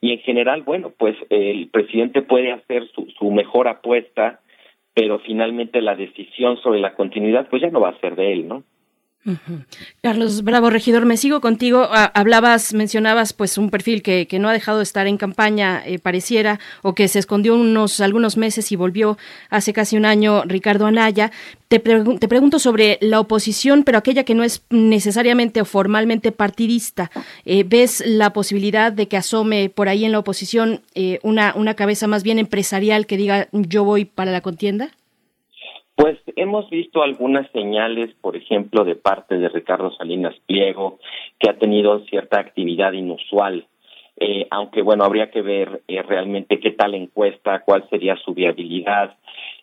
y 0.00 0.12
en 0.12 0.18
general, 0.20 0.62
bueno, 0.62 0.92
pues 0.96 1.16
el 1.30 1.68
presidente 1.68 2.22
puede 2.22 2.52
hacer 2.52 2.86
su, 2.94 3.06
su 3.18 3.30
mejor 3.30 3.68
apuesta, 3.68 4.40
pero 4.94 5.18
finalmente 5.18 5.82
la 5.82 5.96
decisión 5.96 6.56
sobre 6.58 6.80
la 6.80 6.94
continuidad 6.94 7.48
pues 7.48 7.62
ya 7.62 7.70
no 7.70 7.80
va 7.80 7.90
a 7.90 8.00
ser 8.00 8.14
de 8.14 8.32
él, 8.32 8.48
¿no? 8.48 8.62
Carlos 10.02 10.44
Bravo, 10.44 10.68
regidor, 10.70 11.06
me 11.06 11.16
sigo 11.16 11.40
contigo. 11.40 11.88
Hablabas, 11.90 12.74
mencionabas 12.74 13.32
pues 13.32 13.56
un 13.56 13.70
perfil 13.70 14.02
que, 14.02 14.26
que 14.26 14.38
no 14.38 14.48
ha 14.48 14.52
dejado 14.52 14.78
de 14.78 14.84
estar 14.84 15.06
en 15.06 15.16
campaña, 15.16 15.82
eh, 15.86 15.98
pareciera, 15.98 16.60
o 16.82 16.94
que 16.94 17.08
se 17.08 17.18
escondió 17.18 17.54
unos 17.54 18.00
algunos 18.00 18.36
meses 18.36 18.70
y 18.72 18.76
volvió 18.76 19.16
hace 19.50 19.72
casi 19.72 19.96
un 19.96 20.04
año, 20.04 20.42
Ricardo 20.44 20.86
Anaya. 20.86 21.32
Te, 21.68 21.78
te 21.78 22.28
pregunto 22.28 22.58
sobre 22.58 22.98
la 23.00 23.18
oposición, 23.18 23.82
pero 23.84 23.98
aquella 23.98 24.24
que 24.24 24.34
no 24.34 24.44
es 24.44 24.62
necesariamente 24.70 25.60
o 25.60 25.64
formalmente 25.64 26.30
partidista. 26.30 27.10
Eh, 27.44 27.64
¿Ves 27.66 28.02
la 28.06 28.32
posibilidad 28.32 28.92
de 28.92 29.08
que 29.08 29.16
asome 29.16 29.70
por 29.70 29.88
ahí 29.88 30.04
en 30.04 30.12
la 30.12 30.18
oposición 30.18 30.82
eh, 30.94 31.18
una, 31.22 31.54
una 31.56 31.74
cabeza 31.74 32.06
más 32.06 32.22
bien 32.22 32.38
empresarial 32.38 33.06
que 33.06 33.16
diga 33.16 33.48
yo 33.52 33.84
voy 33.84 34.04
para 34.04 34.32
la 34.32 34.42
contienda? 34.42 34.90
Pues 35.96 36.18
hemos 36.34 36.68
visto 36.70 37.02
algunas 37.02 37.50
señales, 37.52 38.14
por 38.20 38.36
ejemplo, 38.36 38.84
de 38.84 38.96
parte 38.96 39.38
de 39.38 39.48
Ricardo 39.48 39.92
Salinas 39.92 40.34
Pliego, 40.46 40.98
que 41.38 41.50
ha 41.50 41.58
tenido 41.58 42.00
cierta 42.06 42.40
actividad 42.40 42.92
inusual, 42.92 43.66
eh, 44.16 44.46
aunque 44.50 44.82
bueno, 44.82 45.04
habría 45.04 45.30
que 45.30 45.42
ver 45.42 45.82
eh, 45.86 46.02
realmente 46.02 46.58
qué 46.58 46.72
tal 46.72 46.94
encuesta, 46.94 47.60
cuál 47.60 47.88
sería 47.90 48.16
su 48.16 48.34
viabilidad. 48.34 49.16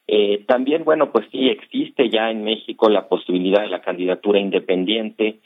Eh, 0.07 0.43
también, 0.47 0.83
bueno, 0.83 1.11
pues 1.11 1.25
sí 1.31 1.49
existe 1.49 2.09
ya 2.09 2.29
en 2.31 2.43
México 2.43 2.89
la 2.89 3.07
posibilidad 3.07 3.61
de 3.61 3.69
la 3.69 3.81
candidatura 3.81 4.39
independiente, 4.39 5.39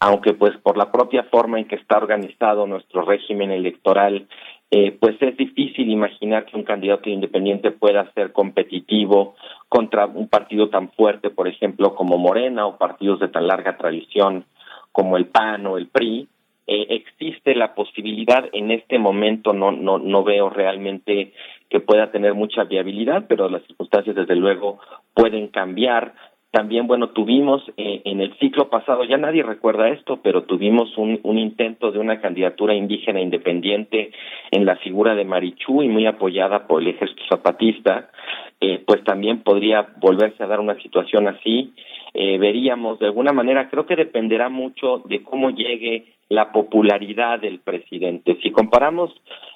aunque 0.00 0.32
pues 0.34 0.56
por 0.58 0.76
la 0.76 0.90
propia 0.90 1.24
forma 1.24 1.58
en 1.58 1.66
que 1.66 1.76
está 1.76 1.96
organizado 1.96 2.66
nuestro 2.66 3.02
régimen 3.02 3.50
electoral, 3.50 4.26
eh, 4.74 4.96
pues 4.98 5.20
es 5.20 5.36
difícil 5.36 5.90
imaginar 5.90 6.46
que 6.46 6.56
un 6.56 6.62
candidato 6.62 7.10
independiente 7.10 7.72
pueda 7.72 8.10
ser 8.14 8.32
competitivo 8.32 9.34
contra 9.68 10.06
un 10.06 10.28
partido 10.28 10.70
tan 10.70 10.90
fuerte, 10.92 11.28
por 11.28 11.46
ejemplo, 11.46 11.94
como 11.94 12.16
Morena 12.16 12.66
o 12.66 12.78
partidos 12.78 13.20
de 13.20 13.28
tan 13.28 13.46
larga 13.46 13.76
tradición 13.76 14.46
como 14.90 15.18
el 15.18 15.26
PAN 15.26 15.66
o 15.66 15.76
el 15.76 15.88
PRI. 15.88 16.26
Eh, 16.66 16.86
existe 16.88 17.54
la 17.54 17.74
posibilidad, 17.74 18.48
en 18.54 18.70
este 18.70 18.98
momento 18.98 19.52
no, 19.52 19.72
no, 19.72 19.98
no 19.98 20.24
veo 20.24 20.48
realmente 20.48 21.34
que 21.68 21.80
pueda 21.80 22.10
tener 22.10 22.32
mucha 22.32 22.64
viabilidad, 22.64 23.26
pero 23.28 23.50
las 23.50 23.62
circunstancias 23.64 24.16
desde 24.16 24.36
luego 24.36 24.78
pueden 25.12 25.48
cambiar. 25.48 26.14
También, 26.52 26.86
bueno, 26.86 27.08
tuvimos 27.08 27.62
eh, 27.78 28.02
en 28.04 28.20
el 28.20 28.36
ciclo 28.38 28.68
pasado, 28.68 29.04
ya 29.04 29.16
nadie 29.16 29.42
recuerda 29.42 29.88
esto, 29.88 30.20
pero 30.22 30.42
tuvimos 30.42 30.98
un, 30.98 31.38
intento 31.38 31.90
de 31.90 31.98
una 31.98 32.20
candidatura 32.20 32.74
indígena 32.74 33.22
independiente 33.22 34.12
en 34.50 34.66
la 34.66 34.76
figura 34.76 35.14
de 35.14 35.24
Marichú 35.24 35.82
y 35.82 35.88
muy 35.88 36.04
apoyada 36.04 36.66
por 36.66 36.82
el 36.82 36.88
ejército 36.88 37.22
zapatista, 37.26 38.10
eh, 38.60 38.82
pues 38.86 39.02
también 39.02 39.42
podría 39.42 39.94
volverse 39.96 40.42
a 40.42 40.46
dar 40.46 40.60
una 40.60 40.74
situación 40.82 41.26
así. 41.26 41.72
Eh, 42.12 42.36
veríamos 42.36 42.98
de 42.98 43.06
alguna 43.06 43.32
manera, 43.32 43.70
creo 43.70 43.86
que 43.86 43.96
dependerá 43.96 44.50
mucho 44.50 44.98
de 45.06 45.22
cómo 45.22 45.48
llegue 45.48 46.04
la 46.28 46.52
popularidad 46.52 47.40
del 47.40 47.60
presidente. 47.60 48.36
Si 48.42 48.50
comparamos 48.50 49.10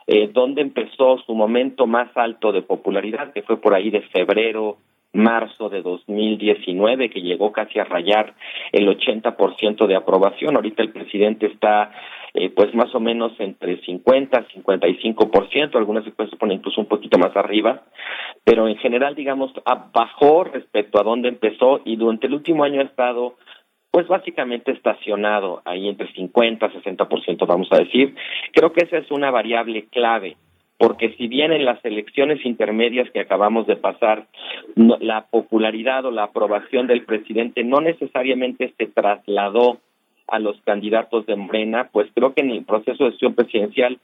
eh, 0.06 0.31
dónde 0.32 0.62
empezó 0.62 1.18
su 1.27 1.35
momento 1.35 1.86
más 1.86 2.09
alto 2.16 2.52
de 2.52 2.62
popularidad, 2.62 3.35
que 3.35 3.43
fue 3.43 3.60
por 3.60 3.74
ahí 3.74 3.90
de 3.90 4.01
febrero 4.01 4.78
marzo 5.16 5.68
de 5.68 5.82
2019, 5.82 7.10
que 7.10 7.22
llegó 7.22 7.52
casi 7.52 7.78
a 7.78 7.84
rayar 7.84 8.34
el 8.72 8.88
80% 8.88 9.86
de 9.86 9.97
aprobación. 9.97 10.56
Ahorita 10.56 10.82
el 10.82 10.93
presidente 10.93 11.47
está 11.47 11.90
eh, 12.34 12.51
pues 12.51 12.74
más 12.74 12.94
o 12.94 13.01
menos 13.01 13.32
entre 13.38 13.80
50 13.80 14.47
y 14.51 14.60
55%, 14.60 15.74
algunas 15.76 16.06
encuestas 16.06 16.38
ponen 16.38 16.59
incluso 16.59 16.80
un 16.80 16.86
poquito 16.86 17.18
más 17.18 17.34
arriba, 17.36 17.84
pero 18.44 18.68
en 18.68 18.76
general, 18.76 19.14
digamos, 19.14 19.52
bajó 19.93 20.44
respecto 20.44 21.01
a 21.01 21.02
donde 21.02 21.28
empezó 21.28 21.80
y 21.84 21.97
durante 21.97 22.26
el 22.26 22.34
último 22.34 22.64
año 22.64 22.80
ha 22.80 22.84
estado 22.84 23.36
pues 23.90 24.09
básicamente 24.09 24.72
estacionado 24.72 25.62
ahí 25.64 25.88
entre 25.88 26.12
50 26.12 26.66
y 26.66 26.78
60%, 26.82 27.47
vamos 27.47 27.68
a 27.70 27.78
decir. 27.78 28.14
Creo 28.52 28.70
que 28.70 28.84
esa 28.84 28.98
es 28.98 29.10
una 29.10 29.30
variable 29.30 29.86
clave 29.90 30.36
porque 30.78 31.15
si 31.16 31.27
bien 31.27 31.53
en 31.53 31.65
las 31.65 31.82
elecciones 31.85 32.44
intermedias 32.44 33.11
que 33.11 33.20
acabamos 33.20 33.66
de 33.66 33.77
pasar, 33.77 34.27
la 34.74 35.27
popularidad 35.27 36.05
o 36.05 36.11
la 36.11 36.24
aprobación 36.24 36.86
del 36.86 37.05
presidente 37.05 37.65
no 37.65 37.81
necesariamente 37.81 38.74
se 38.77 38.86
trasladó 38.86 39.78
a 40.28 40.39
los 40.39 40.61
candidatos 40.62 41.24
de 41.27 41.36
Morena, 41.36 41.89
pues 41.93 42.11
creo 42.15 42.35
que 42.35 42.43
en 42.43 42.51
el 42.51 42.65
proceso 42.65 43.05
de 43.05 43.09
elección 43.09 43.35
presidencial 43.35 43.98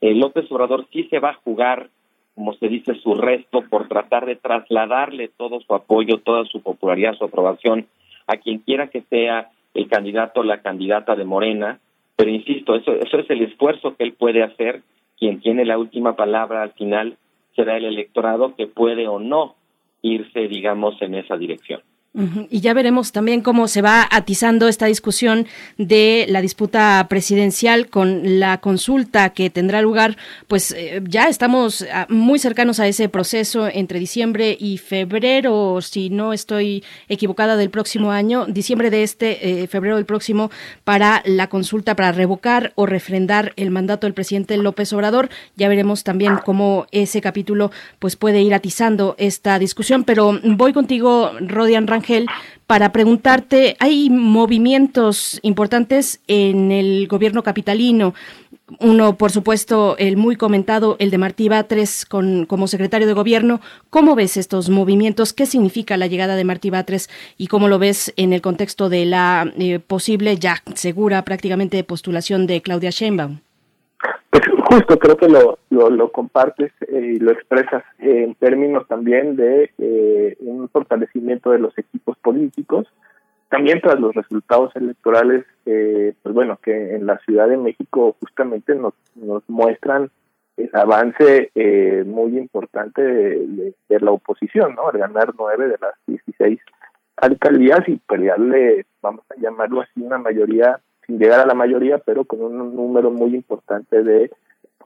eh, 0.00 0.14
López 0.14 0.50
Obrador 0.50 0.86
sí 0.92 1.04
se 1.04 1.18
va 1.18 1.30
a 1.30 1.40
jugar, 1.44 1.88
como 2.34 2.52
se 2.54 2.68
dice, 2.68 2.94
su 2.96 3.14
resto 3.14 3.62
por 3.62 3.88
tratar 3.88 4.26
de 4.26 4.36
trasladarle 4.36 5.28
todo 5.28 5.60
su 5.60 5.74
apoyo, 5.74 6.18
toda 6.18 6.44
su 6.44 6.60
popularidad, 6.60 7.14
su 7.14 7.24
aprobación 7.24 7.86
a 8.26 8.36
quien 8.36 8.58
quiera 8.58 8.88
que 8.88 9.02
sea 9.02 9.50
el 9.74 9.88
candidato 9.88 10.40
o 10.40 10.44
la 10.44 10.60
candidata 10.60 11.16
de 11.16 11.24
Morena. 11.24 11.80
Pero 12.16 12.30
insisto, 12.30 12.74
eso, 12.74 12.92
eso 12.92 13.18
es 13.18 13.30
el 13.30 13.42
esfuerzo 13.42 13.96
que 13.96 14.04
él 14.04 14.12
puede 14.12 14.42
hacer 14.42 14.82
quien 15.18 15.40
tiene 15.40 15.64
la 15.64 15.78
última 15.78 16.16
palabra 16.16 16.62
al 16.62 16.72
final 16.72 17.16
será 17.54 17.76
el 17.76 17.84
electorado 17.84 18.54
que 18.54 18.66
puede 18.66 19.08
o 19.08 19.18
no 19.18 19.56
irse, 20.02 20.48
digamos, 20.48 21.00
en 21.02 21.14
esa 21.14 21.36
dirección. 21.36 21.80
Y 22.50 22.60
ya 22.60 22.74
veremos 22.74 23.12
también 23.12 23.42
cómo 23.42 23.68
se 23.68 23.80
va 23.80 24.08
atizando 24.10 24.66
esta 24.66 24.86
discusión 24.86 25.46
de 25.76 26.26
la 26.28 26.40
disputa 26.40 27.06
presidencial 27.08 27.88
con 27.88 28.40
la 28.40 28.58
consulta 28.58 29.30
que 29.30 29.50
tendrá 29.50 29.82
lugar, 29.82 30.16
pues 30.48 30.72
eh, 30.72 31.00
ya 31.04 31.28
estamos 31.28 31.86
ah, 31.92 32.06
muy 32.08 32.40
cercanos 32.40 32.80
a 32.80 32.88
ese 32.88 33.08
proceso 33.08 33.68
entre 33.68 34.00
diciembre 34.00 34.56
y 34.58 34.78
febrero, 34.78 35.80
si 35.80 36.10
no 36.10 36.32
estoy 36.32 36.82
equivocada, 37.08 37.56
del 37.56 37.70
próximo 37.70 38.10
año, 38.10 38.46
diciembre 38.46 38.90
de 38.90 39.04
este, 39.04 39.62
eh, 39.62 39.66
febrero 39.68 39.94
del 39.94 40.06
próximo, 40.06 40.50
para 40.82 41.22
la 41.24 41.48
consulta 41.48 41.94
para 41.94 42.10
revocar 42.10 42.72
o 42.74 42.86
refrendar 42.86 43.52
el 43.56 43.70
mandato 43.70 44.08
del 44.08 44.14
presidente 44.14 44.56
López 44.56 44.92
Obrador. 44.92 45.28
Ya 45.56 45.68
veremos 45.68 46.02
también 46.02 46.38
cómo 46.44 46.86
ese 46.90 47.20
capítulo 47.20 47.70
pues 48.00 48.16
puede 48.16 48.42
ir 48.42 48.54
atizando 48.54 49.14
esta 49.18 49.58
discusión, 49.60 50.02
pero 50.02 50.40
voy 50.42 50.72
contigo, 50.72 51.32
Rodian 51.40 51.86
Rangel 51.86 51.97
para 52.66 52.92
preguntarte, 52.92 53.76
hay 53.80 54.10
movimientos 54.10 55.38
importantes 55.42 56.20
en 56.26 56.70
el 56.70 57.08
gobierno 57.08 57.42
capitalino. 57.42 58.14
Uno, 58.80 59.16
por 59.16 59.30
supuesto, 59.30 59.96
el 59.96 60.18
muy 60.18 60.36
comentado, 60.36 60.96
el 60.98 61.10
de 61.10 61.16
Martí 61.16 61.48
Batres 61.48 62.04
con, 62.04 62.44
como 62.44 62.66
secretario 62.66 63.06
de 63.06 63.14
gobierno. 63.14 63.62
¿Cómo 63.88 64.14
ves 64.14 64.36
estos 64.36 64.68
movimientos? 64.68 65.32
¿Qué 65.32 65.46
significa 65.46 65.96
la 65.96 66.06
llegada 66.06 66.36
de 66.36 66.44
Martí 66.44 66.68
Batres 66.68 67.08
y 67.38 67.46
cómo 67.46 67.68
lo 67.68 67.78
ves 67.78 68.12
en 68.16 68.34
el 68.34 68.42
contexto 68.42 68.90
de 68.90 69.06
la 69.06 69.50
eh, 69.58 69.78
posible, 69.78 70.36
ya 70.36 70.62
segura 70.74 71.24
prácticamente, 71.24 71.82
postulación 71.84 72.46
de 72.46 72.60
Claudia 72.60 72.90
Sheinbaum? 72.90 73.38
Pues 74.30 74.44
justo 74.68 74.98
creo 74.98 75.16
que 75.16 75.28
lo, 75.28 75.58
lo, 75.70 76.12
compartes 76.12 76.72
eh, 76.82 77.14
y 77.14 77.18
lo 77.18 77.32
expresas 77.32 77.82
en 77.98 78.34
términos 78.34 78.86
también 78.86 79.34
de 79.34 79.70
eh, 79.78 80.36
un 80.40 80.68
fortalecimiento 80.68 81.50
de 81.50 81.58
los 81.58 81.76
equipos 81.78 82.18
políticos, 82.18 82.86
también 83.48 83.80
tras 83.80 83.98
los 83.98 84.14
resultados 84.14 84.76
electorales, 84.76 85.46
eh, 85.64 86.12
pues 86.22 86.34
bueno, 86.34 86.58
que 86.62 86.94
en 86.94 87.06
la 87.06 87.18
Ciudad 87.20 87.48
de 87.48 87.56
México 87.56 88.14
justamente 88.20 88.74
nos, 88.74 88.92
nos 89.14 89.42
muestran 89.48 90.10
el 90.58 90.70
avance 90.74 91.50
muy 92.04 92.36
importante 92.36 93.00
de, 93.00 93.74
la 94.00 94.10
oposición, 94.10 94.74
¿no? 94.74 94.88
Al 94.88 94.98
ganar 94.98 95.32
nueve 95.38 95.68
de 95.68 95.76
las 95.80 95.94
16 96.06 96.58
alcaldías 97.16 97.88
y 97.88 97.96
pelearle, 97.96 98.84
vamos 99.00 99.24
a 99.30 99.40
llamarlo 99.40 99.80
así, 99.80 100.02
una 100.02 100.18
mayoría 100.18 100.78
sin 101.06 101.18
llegar 101.18 101.40
a 101.40 101.46
la 101.46 101.54
mayoría, 101.54 101.98
pero 101.98 102.24
con 102.24 102.42
un 102.42 102.74
número 102.76 103.10
muy 103.10 103.34
importante 103.34 104.02
de 104.02 104.30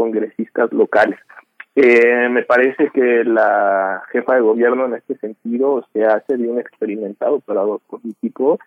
congresistas 0.02 0.72
locales. 0.72 1.18
Eh, 1.74 2.28
me 2.28 2.42
parece 2.42 2.90
que 2.92 3.24
la 3.24 4.02
jefa 4.10 4.34
de 4.34 4.40
gobierno 4.40 4.86
en 4.86 4.94
este 4.94 5.16
sentido 5.16 5.86
se 5.92 6.04
hace 6.04 6.36
de 6.36 6.48
un 6.48 6.58
experimentado 6.58 7.36
operador 7.36 7.80
político 7.88 8.58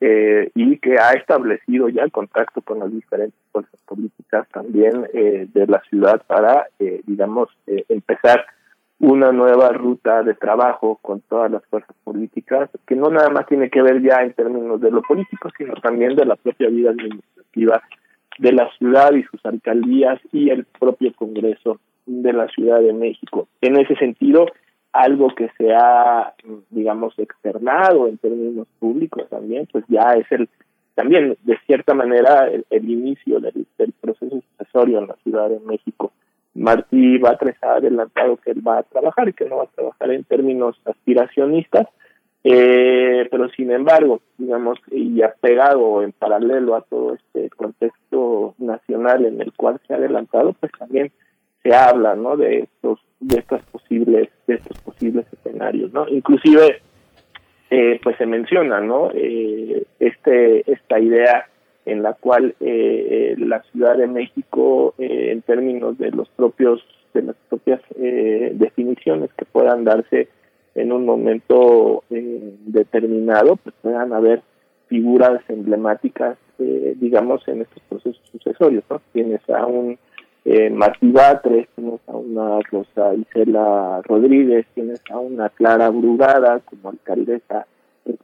eh, 0.00 0.50
y 0.54 0.78
que 0.78 0.96
ha 0.98 1.12
establecido 1.12 1.88
ya 1.88 2.08
contacto 2.10 2.62
con 2.62 2.78
las 2.78 2.90
diferentes 2.92 3.38
fuerzas 3.52 3.80
políticas 3.86 4.48
también 4.50 5.06
eh, 5.12 5.46
de 5.52 5.66
la 5.66 5.82
ciudad 5.90 6.22
para, 6.26 6.68
digamos, 7.06 7.48
empezar 7.66 8.46
una 9.00 9.32
nueva 9.32 9.68
ruta 9.70 10.22
de 10.22 10.34
trabajo 10.34 10.98
con 11.02 11.20
todas 11.22 11.50
las 11.50 11.64
fuerzas 11.66 11.94
políticas, 12.04 12.70
que 12.86 12.94
no 12.94 13.10
nada 13.10 13.28
más 13.30 13.46
tiene 13.46 13.68
que 13.68 13.82
ver 13.82 14.00
ya 14.00 14.22
en 14.22 14.32
términos 14.32 14.80
de 14.80 14.90
lo 14.90 15.02
político, 15.02 15.50
sino 15.58 15.74
también 15.74 16.14
de 16.14 16.24
la 16.24 16.36
propia 16.36 16.68
vida 16.68 16.90
administrativa 16.90 17.82
de 18.38 18.52
la 18.52 18.70
ciudad 18.78 19.12
y 19.14 19.22
sus 19.24 19.44
alcaldías 19.44 20.20
y 20.32 20.50
el 20.50 20.64
propio 20.64 21.12
Congreso 21.14 21.80
de 22.06 22.32
la 22.32 22.48
Ciudad 22.48 22.80
de 22.80 22.92
México. 22.92 23.48
En 23.60 23.76
ese 23.76 23.94
sentido, 23.96 24.46
algo 24.92 25.34
que 25.34 25.50
se 25.58 25.74
ha, 25.74 26.34
digamos, 26.70 27.18
externado 27.18 28.06
en 28.06 28.18
términos 28.18 28.68
públicos 28.78 29.28
también, 29.28 29.68
pues 29.72 29.84
ya 29.88 30.12
es 30.12 30.30
el, 30.30 30.48
también 30.94 31.36
de 31.42 31.58
cierta 31.66 31.94
manera, 31.94 32.48
el, 32.48 32.90
inicio 32.90 33.40
del, 33.40 33.66
proceso 34.00 34.40
sucesorio 34.56 34.98
en 35.00 35.08
la 35.08 35.16
Ciudad 35.24 35.48
de 35.48 35.60
México. 35.60 36.12
Martí 36.54 37.18
Batres 37.18 37.56
ha 37.62 37.74
adelantado 37.74 38.36
que 38.36 38.52
él 38.52 38.66
va 38.66 38.78
a 38.78 38.82
trabajar 38.84 39.28
y 39.28 39.32
que 39.32 39.46
no 39.46 39.56
va 39.56 39.64
a 39.64 39.74
trabajar 39.74 40.12
en 40.12 40.22
términos 40.22 40.80
aspiracionistas, 40.84 41.88
eh, 42.46 43.26
pero 43.30 43.48
sin 43.50 43.70
embargo, 43.70 44.20
digamos, 44.36 44.78
y 44.90 45.22
pegado 45.40 46.02
en 46.02 46.12
paralelo 46.12 46.74
a 46.74 46.82
todo 46.82 47.14
este 47.14 47.48
contexto 47.56 48.54
nacional 48.58 49.24
en 49.24 49.40
el 49.40 49.54
cual 49.54 49.80
se 49.86 49.94
ha 49.94 49.96
adelantado, 49.96 50.52
pues 50.52 50.70
también 50.78 51.10
se 51.62 51.74
habla, 51.74 52.14
¿no? 52.14 52.36
De 52.36 52.58
estos, 52.60 53.00
de 53.20 53.38
estas 53.38 53.64
posibles, 53.64 54.28
de 54.46 54.56
estos 54.56 54.78
posibles 54.82 55.24
escenarios, 55.32 55.90
¿no? 55.94 56.06
Inclusive, 56.06 56.82
eh, 57.70 57.98
pues 58.02 58.18
se 58.18 58.26
menciona, 58.26 58.78
¿no? 58.80 59.10
Eh, 59.14 59.84
este, 59.98 60.70
esta 60.70 61.00
idea 61.00 61.46
en 61.86 62.02
la 62.02 62.12
cual 62.12 62.54
eh, 62.60 63.36
la 63.38 63.62
Ciudad 63.72 63.96
de 63.96 64.06
México, 64.06 64.94
en 64.98 65.40
términos 65.42 65.96
de 65.96 66.10
los 66.10 66.28
propios, 66.28 66.84
de 67.14 67.22
las 67.22 67.36
propias 67.48 67.80
definiciones 67.96 69.30
que 69.34 69.44
puedan 69.44 69.84
darse 69.84 70.28
en 70.74 70.92
un 70.92 71.04
momento 71.04 72.02
determinado, 72.10 73.56
pues 73.56 73.74
puedan 73.82 74.12
haber 74.12 74.42
figuras 74.88 75.40
emblemáticas, 75.48 76.36
digamos, 76.58 77.46
en 77.48 77.62
estos 77.62 77.82
procesos 77.88 78.20
sucesorios, 78.30 78.84
¿no? 78.90 79.00
Tienes 79.12 79.40
a 79.50 79.66
un 79.66 79.98
eh, 80.44 80.68
Martí 80.68 81.10
Batres, 81.10 81.68
tienes 81.74 82.00
a 82.06 82.12
una 82.12 82.60
Rosa 82.70 83.14
Isela 83.14 84.02
Rodríguez, 84.04 84.66
tienes 84.74 85.00
a 85.10 85.18
una 85.18 85.48
Clara 85.48 85.88
Brugada 85.88 86.60
como 86.60 86.90
alcaldesa 86.90 87.66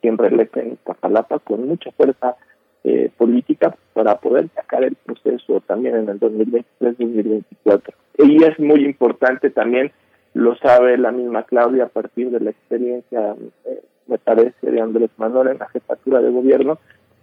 quien 0.02 0.18
reelecta 0.18 0.60
en 0.60 0.72
Iztapalapa 0.72 1.38
con 1.38 1.66
mucha 1.66 1.90
fuerza 1.92 2.36
eh, 2.84 3.10
política 3.16 3.74
para 3.94 4.16
poder 4.18 4.48
sacar 4.54 4.84
el 4.84 4.96
proceso 4.96 5.60
también 5.62 5.96
en 5.96 6.08
el 6.10 6.20
2023-2024. 6.20 7.94
Y 8.18 8.44
es 8.44 8.58
muy 8.58 8.84
importante 8.84 9.48
también, 9.48 9.90
lo 10.34 10.56
sabe 10.56 10.96
la 10.96 11.12
misma 11.12 11.42
Claudia 11.44 11.84
a 11.84 11.88
partir 11.88 12.30
de 12.30 12.40
la 12.40 12.50
experiencia, 12.50 13.34
eh, 13.64 13.82
me 14.06 14.18
parece, 14.18 14.70
de 14.70 14.80
Andrés 14.80 15.10
Manuel 15.16 15.48
en 15.48 15.58
la 15.58 15.68
jefatura 15.68 16.20
de 16.20 16.30
gobierno, 16.30 16.78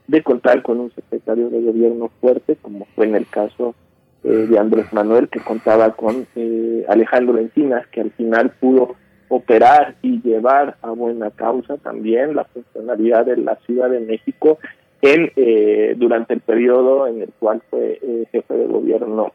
de 0.07 0.23
contar 0.23 0.61
con 0.61 0.79
un 0.79 0.91
secretario 0.91 1.49
de 1.49 1.61
gobierno 1.61 2.09
fuerte, 2.21 2.57
como 2.61 2.85
fue 2.95 3.07
en 3.07 3.15
el 3.15 3.27
caso 3.27 3.75
eh, 4.23 4.29
de 4.29 4.59
Andrés 4.59 4.91
Manuel, 4.93 5.29
que 5.29 5.39
contaba 5.39 5.91
con 5.91 6.27
eh, 6.35 6.85
Alejandro 6.88 7.38
Encinas, 7.38 7.88
que 7.88 8.01
al 8.01 8.11
final 8.11 8.51
pudo 8.59 8.95
operar 9.29 9.95
y 10.01 10.21
llevar 10.21 10.77
a 10.81 10.91
buena 10.91 11.31
causa 11.31 11.77
también 11.77 12.35
la 12.35 12.45
funcionalidad 12.45 13.25
de 13.25 13.38
la 13.38 13.55
Ciudad 13.65 13.89
de 13.89 13.99
México 13.99 14.57
en 15.02 15.32
eh, 15.36 15.95
durante 15.98 16.34
el 16.34 16.40
periodo 16.41 17.07
en 17.07 17.22
el 17.22 17.30
cual 17.40 17.61
fue 17.69 17.99
jefe 18.32 18.53
de 18.53 18.68
gobierno 18.68 19.32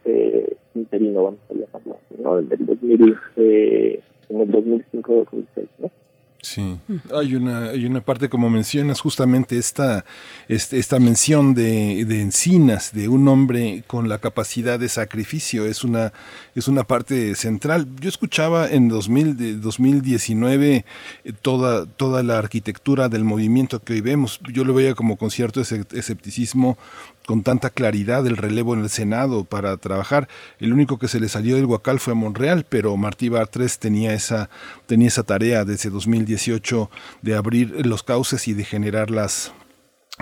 interino, 0.74 1.24
vamos 1.24 1.40
a 1.50 1.54
llamarlo, 1.54 1.98
¿no? 2.18 2.38
En 2.38 2.48
el, 2.50 2.66
2000, 2.66 3.16
en 3.36 4.40
el 4.40 4.50
2005-2006, 4.50 5.44
¿no? 5.78 5.90
Sí, 6.44 6.76
hay 7.14 7.36
una, 7.36 7.68
hay 7.68 7.86
una 7.86 8.00
parte, 8.00 8.28
como 8.28 8.50
mencionas, 8.50 9.00
justamente 9.00 9.58
esta, 9.58 10.04
este, 10.48 10.80
esta 10.80 10.98
mención 10.98 11.54
de, 11.54 12.04
de, 12.04 12.20
encinas, 12.20 12.92
de 12.92 13.06
un 13.06 13.28
hombre 13.28 13.84
con 13.86 14.08
la 14.08 14.18
capacidad 14.18 14.76
de 14.76 14.88
sacrificio, 14.88 15.66
es 15.66 15.84
una, 15.84 16.12
es 16.56 16.66
una 16.66 16.82
parte 16.82 17.36
central. 17.36 17.86
Yo 18.00 18.08
escuchaba 18.08 18.68
en 18.68 18.88
2000, 18.88 19.36
de 19.36 19.54
2019 19.54 20.84
eh, 21.22 21.32
toda, 21.42 21.86
toda 21.86 22.24
la 22.24 22.38
arquitectura 22.38 23.08
del 23.08 23.22
movimiento 23.22 23.78
que 23.78 23.92
hoy 23.92 24.00
vemos. 24.00 24.40
Yo 24.52 24.64
lo 24.64 24.74
veía 24.74 24.96
como 24.96 25.16
con 25.16 25.30
cierto 25.30 25.60
escepticismo 25.60 26.76
con 27.26 27.42
tanta 27.42 27.70
claridad 27.70 28.26
el 28.26 28.36
relevo 28.36 28.74
en 28.74 28.80
el 28.80 28.90
Senado 28.90 29.44
para 29.44 29.76
trabajar. 29.76 30.28
El 30.58 30.72
único 30.72 30.98
que 30.98 31.08
se 31.08 31.20
le 31.20 31.28
salió 31.28 31.56
del 31.56 31.66
Huacal 31.66 32.00
fue 32.00 32.12
a 32.12 32.16
Monreal, 32.16 32.66
pero 32.68 32.96
Martí 32.96 33.28
Bartres 33.28 33.78
tenía 33.78 34.12
esa, 34.14 34.50
tenía 34.86 35.08
esa 35.08 35.22
tarea 35.22 35.64
desde 35.64 35.90
2018 35.90 36.90
de 37.22 37.34
abrir 37.34 37.86
los 37.86 38.02
cauces 38.02 38.48
y 38.48 38.54
de 38.54 38.64
generar 38.64 39.10
las, 39.10 39.52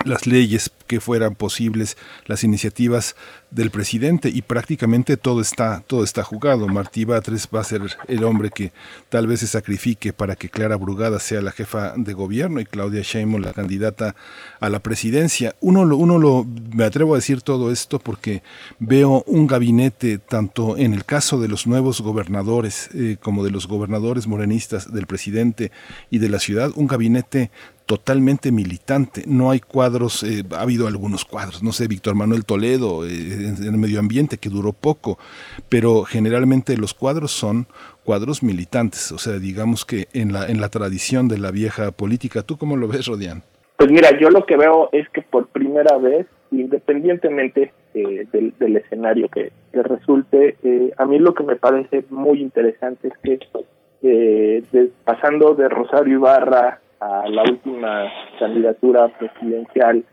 las 0.05 0.25
leyes 0.25 0.71
que 0.87 0.99
fueran 0.99 1.35
posibles, 1.35 1.97
las 2.25 2.43
iniciativas 2.43 3.15
del 3.51 3.69
presidente 3.69 4.29
y 4.29 4.41
prácticamente 4.41 5.17
todo 5.17 5.41
está, 5.41 5.83
todo 5.85 6.03
está 6.03 6.23
jugado. 6.23 6.67
Martí 6.67 7.05
Batres 7.05 7.47
va 7.53 7.59
a 7.61 7.65
ser 7.65 7.81
el 8.07 8.23
hombre 8.23 8.49
que 8.49 8.71
tal 9.09 9.27
vez 9.27 9.41
se 9.41 9.47
sacrifique 9.47 10.13
para 10.13 10.35
que 10.35 10.49
Clara 10.49 10.77
Brugada 10.77 11.19
sea 11.19 11.41
la 11.41 11.51
jefa 11.51 11.93
de 11.97 12.13
gobierno 12.13 12.59
y 12.61 12.65
Claudia 12.65 13.01
Sheinbaum 13.03 13.41
la 13.41 13.53
candidata 13.53 14.15
a 14.59 14.69
la 14.69 14.79
presidencia. 14.79 15.55
Uno 15.59 15.85
lo, 15.85 15.97
uno 15.97 16.17
lo, 16.17 16.45
me 16.73 16.85
atrevo 16.85 17.13
a 17.13 17.17
decir 17.17 17.41
todo 17.41 17.71
esto 17.71 17.99
porque 17.99 18.41
veo 18.79 19.23
un 19.27 19.47
gabinete 19.47 20.17
tanto 20.17 20.77
en 20.77 20.93
el 20.93 21.05
caso 21.05 21.39
de 21.39 21.49
los 21.49 21.67
nuevos 21.67 22.01
gobernadores 22.01 22.89
eh, 22.93 23.17
como 23.21 23.43
de 23.43 23.51
los 23.51 23.67
gobernadores 23.67 24.27
morenistas 24.27 24.91
del 24.91 25.07
presidente 25.07 25.71
y 26.09 26.19
de 26.19 26.29
la 26.29 26.39
ciudad, 26.39 26.71
un 26.75 26.87
gabinete 26.87 27.51
totalmente 27.91 28.53
militante. 28.53 29.23
No 29.27 29.51
hay 29.51 29.59
cuadros, 29.59 30.23
eh, 30.23 30.45
ha 30.51 30.61
habido 30.61 30.87
algunos 30.87 31.25
cuadros, 31.25 31.61
no 31.61 31.73
sé, 31.73 31.89
Víctor 31.89 32.15
Manuel 32.15 32.45
Toledo 32.45 33.05
eh, 33.05 33.09
en, 33.09 33.65
el 33.65 33.77
medio 33.77 33.99
ambiente 33.99 34.37
que 34.37 34.47
duró 34.47 34.71
poco, 34.71 35.19
pero 35.67 36.03
generalmente 36.03 36.77
los 36.77 36.93
cuadros 36.93 37.33
son 37.33 37.67
cuadros 38.05 38.43
militantes, 38.43 39.11
o 39.11 39.17
sea, 39.17 39.39
digamos 39.39 39.83
que 39.83 40.07
en 40.13 40.31
la, 40.31 40.47
en 40.47 40.61
la 40.61 40.69
tradición 40.69 41.27
de 41.27 41.37
la 41.37 41.51
vieja 41.51 41.91
política. 41.91 42.43
¿Tú 42.43 42.55
cómo 42.55 42.77
lo 42.77 42.87
ves, 42.87 43.07
Rodián? 43.07 43.43
Pues 43.75 43.91
mira, 43.91 44.17
yo 44.17 44.29
lo 44.29 44.45
que 44.45 44.55
veo 44.55 44.87
es 44.93 45.09
que 45.09 45.21
por 45.21 45.47
primera 45.47 45.97
vez, 45.97 46.27
independientemente 46.51 47.73
eh, 47.93 48.25
del, 48.31 48.77
escenario 48.77 49.27
que, 49.27 49.51
resulte, 49.73 50.55
a 50.97 51.05
mí 51.05 51.19
lo 51.19 51.33
que 51.33 51.43
me 51.43 51.57
parece 51.57 52.05
muy 52.09 52.41
interesante 52.41 53.09
es 53.09 53.13
que 53.21 54.89
pasando 55.03 55.55
de 55.55 55.67
Rosario 55.67 56.13
Ibarra 56.13 56.79
a 57.01 57.27
la 57.27 57.41
última 57.41 58.11
candidatura 58.39 59.07
presidencial, 59.09 60.03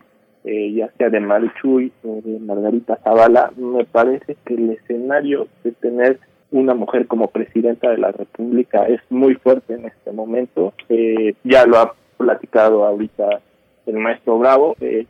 eh, 0.43 0.73
ya 0.73 0.89
sea 0.97 1.09
de 1.09 1.19
Marichuy 1.19 1.91
o 2.03 2.19
de 2.23 2.39
Margarita 2.39 2.97
Zavala, 3.03 3.51
me 3.55 3.85
parece 3.85 4.35
que 4.43 4.55
el 4.55 4.71
escenario 4.71 5.47
de 5.63 5.71
tener 5.73 6.19
una 6.51 6.73
mujer 6.73 7.05
como 7.05 7.27
presidenta 7.27 7.91
de 7.91 7.99
la 7.99 8.11
República 8.11 8.87
es 8.87 9.01
muy 9.11 9.35
fuerte 9.35 9.75
en 9.75 9.85
este 9.85 10.11
momento. 10.11 10.73
Eh, 10.89 11.35
ya 11.43 11.67
lo 11.67 11.77
ha 11.77 11.93
platicado 12.17 12.85
ahorita 12.85 13.39
el 13.85 13.95
maestro 13.95 14.39
Bravo. 14.39 14.75
Eh, 14.81 15.05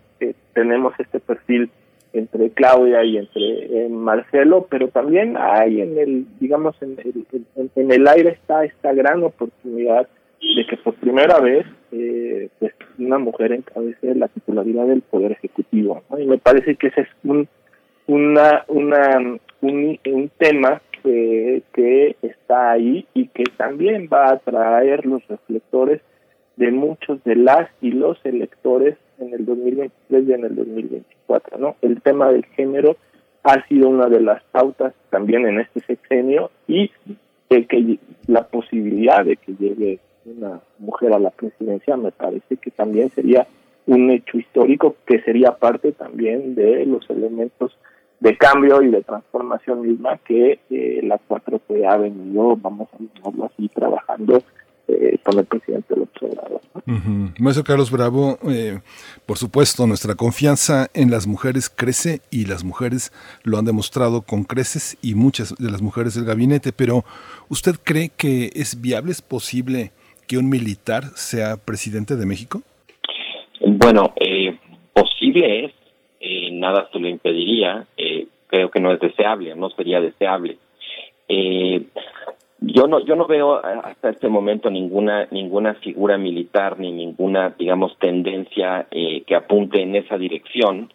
tenemos 0.53 0.93
este 0.99 1.21
perfil 1.21 1.71
entre 2.11 2.49
Claudia 2.49 3.05
y 3.05 3.17
entre 3.17 3.87
Marcelo, 3.87 4.67
pero 4.69 4.89
también 4.89 5.37
hay 5.37 5.79
en 5.79 5.97
el, 5.97 6.25
digamos, 6.41 6.75
en 6.81 6.97
el, 6.99 7.69
en 7.75 7.91
el 7.91 8.07
aire 8.07 8.31
está 8.31 8.65
esta 8.65 8.91
gran 8.91 9.23
oportunidad 9.23 10.09
de 10.41 10.65
que 10.65 10.77
por 10.77 10.95
primera 10.95 11.39
vez 11.39 11.65
eh, 11.91 12.49
pues 12.59 12.73
una 12.97 13.17
mujer 13.17 13.51
encabece 13.51 14.15
la 14.15 14.27
titularidad 14.27 14.87
del 14.87 15.01
poder 15.01 15.33
ejecutivo 15.33 16.01
y 16.17 16.25
me 16.25 16.37
parece 16.37 16.75
que 16.75 16.87
ese 16.87 17.01
es 17.01 17.07
un 17.23 17.47
una 18.07 18.63
una 18.67 19.37
un, 19.61 20.31
tema 20.37 20.81
que, 21.03 21.61
que 21.73 22.15
está 22.21 22.71
ahí 22.71 23.05
y 23.13 23.27
que 23.27 23.43
también 23.57 24.09
va 24.11 24.27
a 24.27 24.33
atraer 24.33 25.05
los 25.05 25.25
reflectores 25.27 26.01
de 26.55 26.71
muchos 26.71 27.23
de 27.23 27.35
las 27.35 27.69
y 27.81 27.91
los 27.91 28.17
electores 28.25 28.97
en 29.19 29.33
el 29.33 29.45
2023 29.45 30.27
y 30.27 30.33
en 30.33 30.45
el 30.45 30.55
2024 30.55 31.57
no 31.57 31.75
el 31.81 32.01
tema 32.01 32.31
del 32.31 32.45
género 32.45 32.95
ha 33.43 33.65
sido 33.67 33.89
una 33.89 34.07
de 34.07 34.21
las 34.21 34.43
pautas 34.51 34.93
también 35.09 35.45
en 35.45 35.59
este 35.59 35.81
sexenio 35.81 36.51
y 36.67 36.91
de 37.49 37.65
que 37.65 37.99
la 38.27 38.47
posibilidad 38.47 39.25
de 39.25 39.37
que 39.37 39.53
llegue 39.53 39.99
una 40.37 40.61
mujer 40.77 41.13
a 41.13 41.19
la 41.19 41.29
presidencia, 41.31 41.97
me 41.97 42.11
parece 42.11 42.57
que 42.57 42.71
también 42.71 43.09
sería 43.11 43.47
un 43.85 44.11
hecho 44.11 44.37
histórico 44.37 44.95
que 45.05 45.21
sería 45.21 45.57
parte 45.57 45.91
también 45.91 46.55
de 46.55 46.85
los 46.85 47.09
elementos 47.09 47.75
de 48.19 48.37
cambio 48.37 48.81
y 48.81 48.89
de 48.89 49.01
transformación 49.01 49.81
misma 49.81 50.17
que 50.17 50.59
eh, 50.69 50.99
la 51.03 51.19
4T 51.27 51.89
ha 51.89 51.97
venido, 51.97 52.55
vamos 52.57 52.89
a 52.93 52.97
llamarlo 52.97 53.45
así, 53.45 53.69
trabajando 53.69 54.43
eh, 54.87 55.17
con 55.23 55.39
el 55.39 55.45
presidente 55.45 55.95
López 55.95 56.23
Obrador. 56.23 56.61
Maestro 57.39 57.63
Carlos 57.63 57.91
Bravo, 57.91 58.37
eh, 58.49 58.79
por 59.25 59.37
supuesto, 59.37 59.87
nuestra 59.87 60.15
confianza 60.15 60.87
en 60.93 61.11
las 61.11 61.27
mujeres 61.27 61.69
crece 61.69 62.21
y 62.29 62.45
las 62.45 62.63
mujeres 62.63 63.11
lo 63.43 63.57
han 63.57 63.65
demostrado 63.65 64.21
con 64.21 64.43
creces 64.43 64.97
y 65.01 65.15
muchas 65.15 65.55
de 65.55 65.69
las 65.69 65.81
mujeres 65.81 66.15
del 66.15 66.25
gabinete, 66.25 66.73
pero 66.73 67.05
¿usted 67.47 67.75
cree 67.83 68.09
que 68.09 68.51
es 68.55 68.81
viable, 68.81 69.11
es 69.11 69.21
posible 69.21 69.91
que 70.29 70.37
un 70.37 70.49
militar 70.49 71.03
sea 71.15 71.57
presidente 71.57 72.15
de 72.15 72.25
México? 72.25 72.61
Bueno, 73.59 74.13
eh, 74.15 74.57
posible 74.93 75.65
es, 75.65 75.71
eh, 76.21 76.51
nada 76.53 76.87
se 76.93 76.99
lo 76.99 77.09
impediría, 77.09 77.85
creo 78.47 78.71
que 78.71 78.79
no 78.79 78.93
es 78.93 78.99
deseable, 78.99 79.55
no 79.55 79.69
sería 79.71 79.99
deseable. 79.99 80.57
Eh, 81.27 81.83
yo 82.61 82.87
no 82.87 82.99
yo 83.05 83.15
no 83.15 83.25
veo 83.27 83.63
hasta 83.63 84.09
este 84.09 84.27
momento 84.27 84.69
ninguna 84.69 85.27
ninguna 85.31 85.75
figura 85.75 86.17
militar 86.17 86.79
ni 86.79 86.91
ninguna 86.91 87.55
digamos 87.57 87.97
tendencia 87.99 88.87
eh, 88.91 89.23
que 89.25 89.35
apunte 89.35 89.81
en 89.81 89.95
esa 89.95 90.17
dirección 90.17 90.91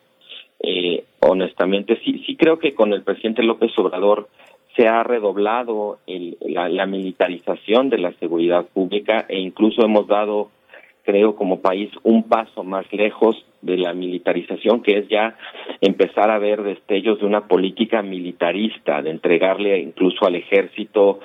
eh, 0.61 1.05
honestamente 1.21 1.99
sí 2.05 2.23
sí 2.27 2.37
creo 2.37 2.59
que 2.59 2.75
con 2.75 2.93
el 2.93 3.03
presidente 3.03 3.43
López 3.43 3.71
Obrador 3.79 4.29
se 4.77 4.89
ha 4.89 5.03
redoblado 5.03 5.99
el, 6.07 6.37
la, 6.41 6.69
la 6.69 6.87
militarización 6.87 7.91
de 7.91 7.99
la 7.99 8.13
seguridad 8.15 8.67
pública 8.67 9.27
e 9.29 9.39
incluso 9.39 9.85
hemos 9.85 10.07
dado 10.07 10.51
creo, 11.05 11.37
como 11.37 11.61
país 11.61 11.91
un 12.03 12.25
paso 12.25 12.65
más 12.65 12.91
lejos 12.93 13.37
de 13.61 13.77
la 13.77 13.93
militarización, 13.93 14.83
que 14.83 14.99
es 14.99 15.09
ya 15.09 15.37
empezar 15.81 16.31
a 16.31 16.39
ver 16.39 16.63
destellos 16.63 17.21
de 17.21 17.27
una 17.27 17.47
política 17.47 18.03
militarista, 18.03 19.03
de 19.03 19.11
entregarle 19.11 19.79
incluso 19.79 20.27
al 20.27 20.35
ejército 20.35 21.21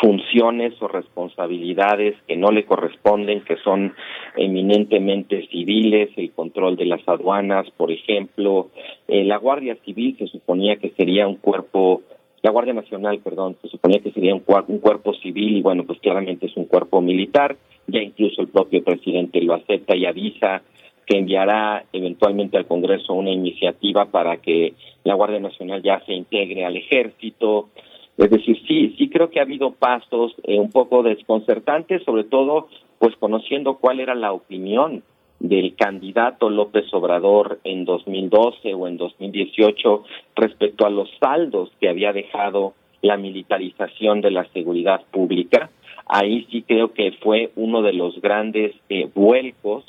funciones 0.00 0.74
o 0.80 0.88
responsabilidades 0.88 2.16
que 2.26 2.36
no 2.36 2.50
le 2.50 2.64
corresponden, 2.64 3.42
que 3.42 3.56
son 3.56 3.94
eminentemente 4.36 5.46
civiles, 5.48 6.10
el 6.16 6.32
control 6.32 6.76
de 6.76 6.86
las 6.86 7.06
aduanas, 7.06 7.68
por 7.76 7.90
ejemplo. 7.90 8.70
Eh, 9.08 9.24
la 9.24 9.36
Guardia 9.36 9.76
Civil 9.84 10.16
se 10.18 10.26
suponía 10.28 10.76
que 10.76 10.90
sería 10.90 11.26
un 11.28 11.36
cuerpo 11.36 12.02
la 12.44 12.50
Guardia 12.50 12.74
Nacional, 12.74 13.20
perdón, 13.20 13.56
se 13.62 13.68
suponía 13.68 14.00
que 14.00 14.12
sería 14.12 14.34
un, 14.34 14.44
un 14.68 14.78
cuerpo 14.78 15.14
civil 15.14 15.56
y 15.56 15.62
bueno, 15.62 15.84
pues 15.84 15.98
claramente 16.00 16.46
es 16.46 16.56
un 16.56 16.66
cuerpo 16.66 17.00
militar 17.00 17.56
ya 17.86 18.00
incluso 18.00 18.42
el 18.42 18.48
propio 18.48 18.82
presidente 18.82 19.40
lo 19.40 19.54
acepta 19.54 19.96
y 19.96 20.06
avisa 20.06 20.62
que 21.06 21.18
enviará 21.18 21.84
eventualmente 21.92 22.56
al 22.56 22.66
Congreso 22.66 23.12
una 23.12 23.30
iniciativa 23.30 24.06
para 24.06 24.38
que 24.38 24.74
la 25.04 25.14
Guardia 25.14 25.40
Nacional 25.40 25.82
ya 25.82 26.00
se 26.06 26.14
integre 26.14 26.64
al 26.64 26.76
ejército. 26.76 27.68
Es 28.16 28.30
decir, 28.30 28.58
sí, 28.66 28.94
sí 28.96 29.08
creo 29.08 29.28
que 29.28 29.38
ha 29.38 29.42
habido 29.42 29.72
pasos 29.72 30.34
eh, 30.44 30.58
un 30.58 30.70
poco 30.70 31.02
desconcertantes, 31.02 32.02
sobre 32.04 32.24
todo 32.24 32.68
pues 32.98 33.14
conociendo 33.16 33.76
cuál 33.76 34.00
era 34.00 34.14
la 34.14 34.32
opinión 34.32 35.02
del 35.48 35.74
candidato 35.76 36.50
López 36.50 36.86
Obrador 36.92 37.60
en 37.64 37.84
2012 37.84 38.74
o 38.74 38.88
en 38.88 38.96
2018 38.96 40.04
respecto 40.36 40.86
a 40.86 40.90
los 40.90 41.08
saldos 41.20 41.70
que 41.80 41.88
había 41.88 42.12
dejado 42.12 42.74
la 43.02 43.16
militarización 43.16 44.20
de 44.20 44.30
la 44.30 44.44
seguridad 44.52 45.02
pública 45.10 45.70
ahí 46.06 46.46
sí 46.50 46.62
creo 46.62 46.92
que 46.92 47.12
fue 47.22 47.50
uno 47.56 47.82
de 47.82 47.92
los 47.92 48.20
grandes 48.20 48.74
eh, 48.88 49.08
vuelcos, 49.14 49.84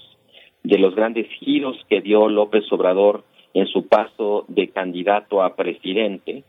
de 0.63 0.77
los 0.77 0.95
grandes 0.95 1.27
giros 1.39 1.77
que 1.89 2.01
dio 2.01 2.27
López 2.29 2.63
Obrador 2.71 3.23
en 3.53 3.67
su 3.67 3.87
paso 3.87 4.45
de 4.47 4.69
candidato 4.69 5.43
a 5.43 5.55
presidente. 5.55 6.43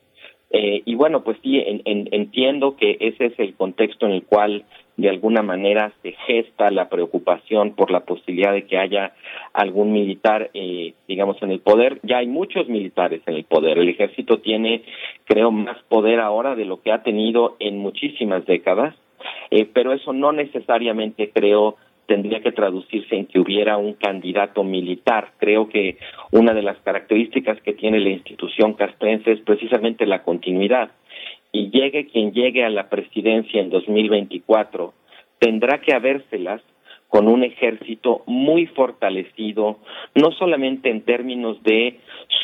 Eh, 0.51 0.83
y 0.85 0.95
bueno, 0.95 1.25
pues 1.25 1.39
sí, 1.43 1.63
entiendo 1.67 2.77
que 2.77 2.97
ese 3.01 3.27
es 3.27 3.39
el 3.39 3.55
contexto 3.55 4.07
en 4.07 4.13
el 4.13 4.23
cual 4.23 4.65
de 4.97 5.11
alguna 5.11 5.43
manera 5.43 5.93
se 6.03 6.13
gesta 6.27 6.71
la 6.71 6.89
preocupación 6.89 7.75
por 7.75 7.91
la 7.91 8.01
posibilidad 8.01 8.53
de 8.53 8.67
que 8.67 8.79
haya 8.79 9.13
algún 9.53 9.93
militar, 9.93 10.51
eh, 10.55 10.95
digamos, 11.07 11.37
en 11.43 11.51
el 11.51 11.61
poder. 11.61 12.01
Ya 12.03 12.19
hay 12.19 12.27
muchos 12.27 12.69
militares 12.69 13.21
en 13.27 13.35
el 13.35 13.45
poder. 13.45 13.79
El 13.79 13.89
ejército 13.89 14.39
tiene, 14.39 14.85
creo, 15.25 15.51
más 15.51 15.77
poder 15.89 16.21
ahora 16.21 16.55
de 16.55 16.65
lo 16.65 16.81
que 16.81 16.93
ha 16.93 17.03
tenido 17.03 17.57
en 17.59 17.79
muchísimas 17.79 18.47
décadas. 18.47 18.95
Eh, 19.51 19.69
pero 19.73 19.93
eso 19.93 20.13
no 20.13 20.33
necesariamente 20.33 21.31
creo 21.31 21.77
tendría 22.07 22.41
que 22.41 22.53
traducirse 22.53 23.17
en 23.17 23.27
que 23.27 23.41
hubiera 23.41 23.77
un 23.77 23.95
candidato 23.95 24.65
militar. 24.65 25.33
Creo 25.39 25.69
que 25.69 25.99
una 26.31 26.55
de 26.55 26.63
las 26.63 26.79
características 26.79 27.61
que 27.63 27.73
tiene 27.73 28.01
la 28.01 28.11
institución 28.11 28.75
castrense 28.75 29.33
es 29.33 29.41
precisamente 29.41 30.07
la 30.07 30.23
continuidad. 30.23 30.91
Y 31.53 31.71
llegue 31.71 32.07
quien 32.07 32.33
llegue 32.33 32.65
a 32.65 32.71
la 32.71 32.89
presidencia 32.89 33.61
en 33.61 33.71
2024, 33.71 34.95
tendrá 35.39 35.81
que 35.81 35.95
habérselas 35.95 36.63
con 37.09 37.29
un 37.29 37.45
ejército 37.45 38.23
muy 38.27 38.67
fortalecido, 38.67 39.79
no 40.15 40.33
solamente 40.33 40.91
en 40.91 41.03
términos 41.03 41.63
de 41.63 41.99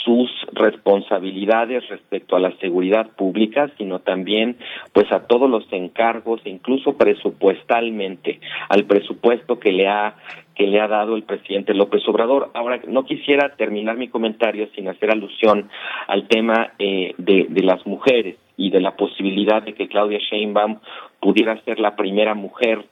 sus 0.04 0.30
responsabilidades 0.52 1.88
respecto 1.88 2.36
a 2.36 2.40
la 2.40 2.56
seguridad 2.58 3.10
pública, 3.16 3.70
sino 3.76 4.00
también 4.00 4.56
pues 4.92 5.10
a 5.12 5.26
todos 5.26 5.50
los 5.50 5.64
encargos, 5.72 6.40
incluso 6.44 6.96
presupuestalmente, 6.96 8.40
al 8.68 8.84
presupuesto 8.84 9.58
que 9.58 9.72
le 9.72 9.88
ha 9.88 10.16
que 10.54 10.66
le 10.66 10.80
ha 10.80 10.86
dado 10.86 11.16
el 11.16 11.22
presidente 11.22 11.72
López 11.72 12.06
Obrador. 12.06 12.50
Ahora, 12.52 12.78
no 12.86 13.06
quisiera 13.06 13.56
terminar 13.56 13.96
mi 13.96 14.08
comentario 14.08 14.68
sin 14.74 14.86
hacer 14.86 15.10
alusión 15.10 15.70
al 16.06 16.28
tema 16.28 16.74
eh, 16.78 17.14
de, 17.16 17.46
de 17.48 17.62
las 17.62 17.86
mujeres 17.86 18.36
y 18.58 18.70
de 18.70 18.80
la 18.80 18.94
posibilidad 18.94 19.62
de 19.62 19.72
que 19.72 19.88
Claudia 19.88 20.18
Sheinbaum 20.18 20.78
pudiera 21.20 21.58
ser 21.64 21.80
la 21.80 21.96
primera 21.96 22.34
mujer 22.34 22.84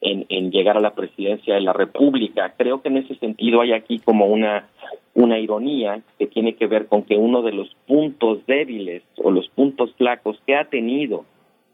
en, 0.00 0.26
en 0.28 0.50
llegar 0.50 0.76
a 0.76 0.80
la 0.80 0.94
presidencia 0.94 1.54
de 1.54 1.60
la 1.60 1.72
República. 1.72 2.54
Creo 2.56 2.82
que 2.82 2.88
en 2.88 2.98
ese 2.98 3.14
sentido 3.16 3.60
hay 3.60 3.72
aquí 3.72 3.98
como 3.98 4.26
una 4.26 4.68
una 5.16 5.38
ironía 5.38 6.02
que 6.18 6.26
tiene 6.26 6.56
que 6.56 6.66
ver 6.66 6.86
con 6.86 7.02
que 7.02 7.16
uno 7.16 7.40
de 7.40 7.52
los 7.52 7.74
puntos 7.86 8.44
débiles 8.46 9.02
o 9.16 9.30
los 9.30 9.48
puntos 9.48 9.94
flacos 9.94 10.38
que 10.46 10.54
ha 10.54 10.66
tenido 10.66 11.24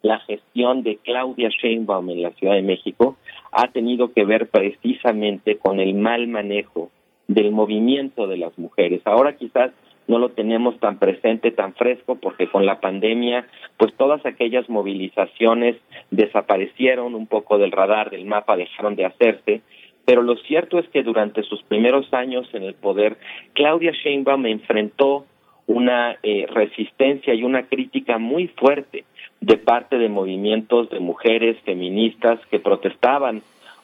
la 0.01 0.20
gestión 0.20 0.85
de 0.85 0.97
Claudia 0.99 1.49
Sheinbaum 1.49 2.09
en 2.11 2.23
la 2.23 2.31
Ciudad 2.31 2.55
de 2.55 2.62
México 2.62 3.16
ha 3.51 3.69
tenido 3.69 4.12
que 4.12 4.24
ver 4.24 4.49
precisamente 4.49 5.59
con 5.59 5.81
el 5.81 5.94
mal 5.94 6.28
manejo 6.28 6.90
del 7.27 7.51
movimiento 7.51 8.28
de 8.28 8.36
las 8.36 8.57
mujeres. 8.59 9.03
Ahora 9.05 9.36
quizás 9.36 9.73
no 10.09 10.19
lo 10.19 10.31
tenemos 10.31 10.79
tan 10.79 10.99
presente, 10.99 11.51
tan 11.51 11.74
fresco, 11.74 12.16
porque 12.16 12.49
con 12.49 12.66
la 12.66 12.81
pandemia, 12.81 13.47
pues 13.77 13.95
todas 13.95 14.24
aquellas 14.27 14.69
movilizaciones 14.69 15.77
desaparecieron 16.11 17.15
un 17.15 17.27
poco 17.27 17.59
del 17.59 17.73
radar, 17.73 18.11
del 18.11 18.24
mapa, 18.24 18.57
dejaron 18.57 18.97
de 18.97 19.07
hacerse, 19.07 19.62
pero 20.05 20.23
lo 20.23 20.37
cierto 20.37 20.79
es 20.79 20.89
que 20.89 21.03
durante 21.03 21.43
sus 21.43 21.62
primeros 21.62 22.12
años 22.12 22.49
en 22.53 22.65
el 22.65 22.74
poder, 22.74 23.16
Claudia 23.55 23.93
Sheinbaum 23.93 24.47
enfrentó 24.47 25.27
una 25.66 26.16
eh, 26.23 26.47
resistencia 26.49 27.35
y 27.35 27.45
una 27.45 27.62
crítica 27.65 28.19
muy 28.19 28.49
fuerte 28.49 29.05
de 29.41 29.57
parte 29.57 29.99
de 29.99 30.09
movimientos 30.09 30.91
de 30.91 31.01
mujeres 31.01 31.57
feministas 31.65 32.41
que 32.51 32.59
protestaban 32.59 33.43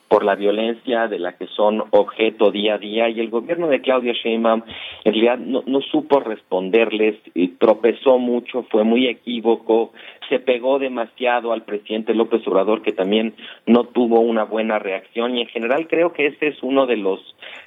por 0.08 0.24
la 0.24 0.34
violencia 0.34 1.06
de 1.06 1.18
la 1.18 1.36
que 1.36 1.46
son 1.48 1.84
objeto 1.90 2.50
día 2.50 2.74
a 2.74 2.78
día 2.78 3.08
y 3.08 3.20
el 3.20 3.30
gobierno 3.30 3.68
de 3.68 3.80
Claudia 3.80 4.14
Sheinbaum 4.14 4.62
en 5.04 5.12
realidad 5.12 5.38
no, 5.38 5.62
no 5.66 5.80
supo 5.82 6.20
responderles, 6.20 7.16
y 7.34 7.48
tropezó 7.48 8.18
mucho, 8.18 8.64
fue 8.70 8.84
muy 8.84 9.06
equívoco, 9.06 9.92
se 10.28 10.40
pegó 10.40 10.78
demasiado 10.78 11.52
al 11.52 11.62
presidente 11.62 12.14
López 12.14 12.46
Obrador 12.46 12.82
que 12.82 12.92
también 12.92 13.34
no 13.66 13.84
tuvo 13.84 14.20
una 14.20 14.44
buena 14.44 14.78
reacción 14.78 15.36
y 15.36 15.42
en 15.42 15.48
general 15.48 15.86
creo 15.88 16.12
que 16.12 16.26
ese 16.26 16.48
es 16.48 16.62
uno 16.62 16.86
de 16.86 16.96
los 16.96 17.20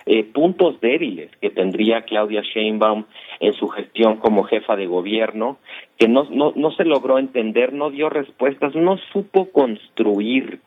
eh, 0.06 0.24
puntos 0.24 0.80
débiles 0.82 1.32
que 1.42 1.50
tendría 1.50 2.04
Claudia 2.04 2.42
Sheinbaum 2.42 3.06
en 3.40 3.54
su 3.54 3.68
gestión 3.68 4.18
como 4.18 4.44
jefa 4.44 4.76
de 4.76 4.88
gobierno 4.88 5.58
que 5.98 6.08
no, 6.08 6.28
no, 6.32 6.54
no 6.56 6.72
se 6.72 6.86
logró 6.86 7.20
entender, 7.20 7.74
no 7.74 7.92
dio 7.92 8.10
respuestas, 8.10 8.74
no 8.76 8.98
supo 9.12 9.52
construir 9.52 10.60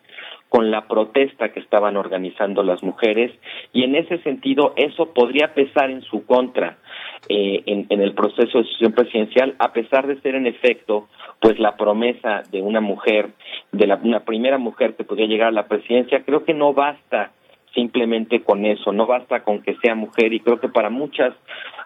con 0.49 0.71
la 0.71 0.87
protesta 0.87 1.51
que 1.51 1.61
estaban 1.61 1.97
organizando 1.97 2.63
las 2.63 2.83
mujeres 2.83 3.33
y 3.73 3.83
en 3.83 3.97
ese 3.97 4.19
sentido 4.19 4.73
eso 4.77 5.13
podría 5.13 5.53
pesar 5.55 5.91
en 5.91 6.03
su 6.03 6.25
contra 6.27 6.79
eh, 7.29 7.63
en, 7.67 8.01
el 8.01 8.15
proceso 8.15 8.59
de 8.59 8.65
decisión 8.65 8.93
presidencial 8.93 9.55
a 9.59 9.73
pesar 9.73 10.07
de 10.07 10.21
ser 10.21 10.35
en 10.35 10.47
efecto 10.47 11.09
pues 11.41 11.59
la 11.59 11.77
promesa 11.77 12.43
de 12.51 12.63
una 12.63 12.81
mujer 12.81 13.31
de 13.73 13.87
la, 13.87 13.97
una 13.97 14.21
primera 14.21 14.59
mujer 14.59 14.95
que 14.95 15.05
podría 15.05 15.27
llegar 15.27 15.49
a 15.49 15.53
la 15.53 15.67
presidencia. 15.67 16.23
Creo 16.25 16.45
que 16.45 16.55
no 16.55 16.73
basta 16.73 17.33
simplemente 17.75 18.43
con 18.43 18.65
eso, 18.65 18.93
no 18.93 19.07
basta 19.07 19.43
con 19.43 19.61
que 19.61 19.75
sea 19.77 19.95
mujer 19.95 20.33
y 20.33 20.41
creo 20.41 20.61
que 20.61 20.69
para 20.69 20.91
muchas 20.91 21.35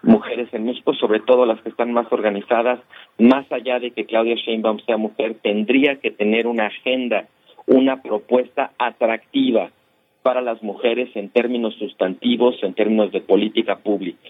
mujeres 0.03 0.47
en 0.53 0.65
México, 0.65 0.93
sobre 0.93 1.19
todo 1.19 1.45
las 1.45 1.59
que 1.61 1.69
están 1.69 1.91
más 1.91 2.11
organizadas, 2.11 2.79
más 3.17 3.51
allá 3.51 3.79
de 3.79 3.91
que 3.91 4.05
Claudia 4.05 4.35
Sheinbaum 4.35 4.79
sea 4.85 4.97
mujer, 4.97 5.37
tendría 5.41 5.95
que 5.95 6.11
tener 6.11 6.47
una 6.47 6.67
agenda 6.67 7.27
una 7.69 8.01
propuesta 8.01 8.71
atractiva 8.79 9.69
para 10.23 10.41
las 10.41 10.61
mujeres 10.63 11.09
en 11.15 11.29
términos 11.29 11.75
sustantivos, 11.75 12.55
en 12.63 12.73
términos 12.73 13.11
de 13.11 13.21
política 13.21 13.77
pública. 13.77 14.29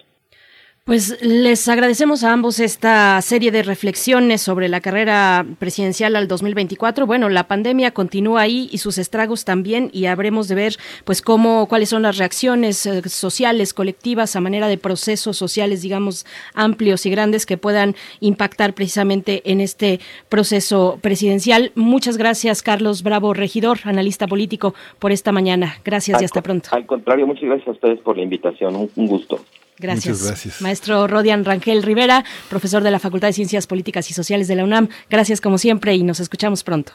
Pues 0.90 1.22
les 1.22 1.68
agradecemos 1.68 2.24
a 2.24 2.34
ambos 2.34 2.60
esta 2.60 3.22
serie 3.22 3.52
de 3.52 3.62
reflexiones 3.62 4.42
sobre 4.42 4.68
la 4.70 4.82
carrera 4.82 5.46
presidencial 5.60 6.16
al 6.16 6.28
2024. 6.28 7.06
Bueno, 7.06 7.30
la 7.30 7.44
pandemia 7.44 7.92
continúa 7.92 8.42
ahí 8.42 8.68
y 8.72 8.80
sus 8.80 8.98
estragos 8.98 9.46
también 9.46 9.92
y 9.94 10.08
habremos 10.08 10.48
de 10.48 10.56
ver 10.56 10.78
pues 11.06 11.22
cómo 11.22 11.68
cuáles 11.68 11.90
son 11.90 12.02
las 12.02 12.18
reacciones 12.18 12.88
eh, 12.88 13.08
sociales 13.08 13.76
colectivas 13.76 14.36
a 14.36 14.42
manera 14.42 14.68
de 14.68 14.80
procesos 14.80 15.38
sociales 15.38 15.84
digamos 15.84 16.26
amplios 16.56 17.06
y 17.06 17.12
grandes 17.12 17.46
que 17.46 17.58
puedan 17.58 17.94
impactar 18.20 18.74
precisamente 18.74 19.44
en 19.46 19.62
este 19.62 20.00
proceso 20.28 20.98
presidencial. 21.04 21.72
Muchas 21.76 22.18
gracias 22.18 22.64
Carlos 22.64 23.04
Bravo, 23.04 23.36
regidor, 23.36 23.78
analista 23.84 24.26
político 24.26 24.74
por 24.98 25.12
esta 25.12 25.32
mañana. 25.32 25.76
Gracias 25.86 26.20
y 26.20 26.26
hasta 26.26 26.42
pronto. 26.42 26.70
Al 26.72 26.88
contrario, 26.88 27.28
muchas 27.28 27.44
gracias 27.44 27.68
a 27.68 27.72
ustedes 27.74 28.00
por 28.00 28.18
la 28.18 28.24
invitación. 28.24 28.90
un 28.96 29.06
gusto. 29.06 29.40
Gracias. 29.80 30.26
gracias. 30.26 30.62
Maestro 30.62 31.08
Rodian 31.08 31.46
Rangel 31.46 31.84
Rivera, 31.84 32.24
profesor 32.50 32.84
de 32.84 32.92
la 32.92 33.00
Facultad 33.00 33.30
de 33.30 33.34
Ciencias 33.34 33.68
Políticas 33.68 34.10
y 34.10 34.14
Sociales 34.14 34.48
de 34.48 34.56
la 34.56 34.64
UNAM. 34.64 34.90
Gracias 35.10 35.42
como 35.42 35.58
siempre 35.58 35.96
y 35.96 36.04
nos 36.04 36.20
escuchamos 36.20 36.64
pronto. 36.64 36.94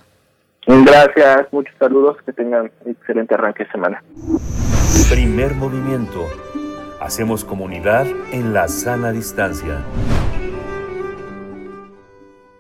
Gracias, 0.67 1.53
muchos 1.53 1.75
saludos, 1.79 2.17
que 2.25 2.33
tengan 2.33 2.71
excelente 2.87 3.35
arranque 3.35 3.65
de 3.65 3.71
semana. 3.71 4.03
Primer 5.11 5.55
movimiento. 5.55 6.27
Hacemos 7.01 7.45
comunidad 7.45 8.07
en 8.33 8.55
la 8.55 8.69
sana 8.69 9.13
distancia. 9.13 9.83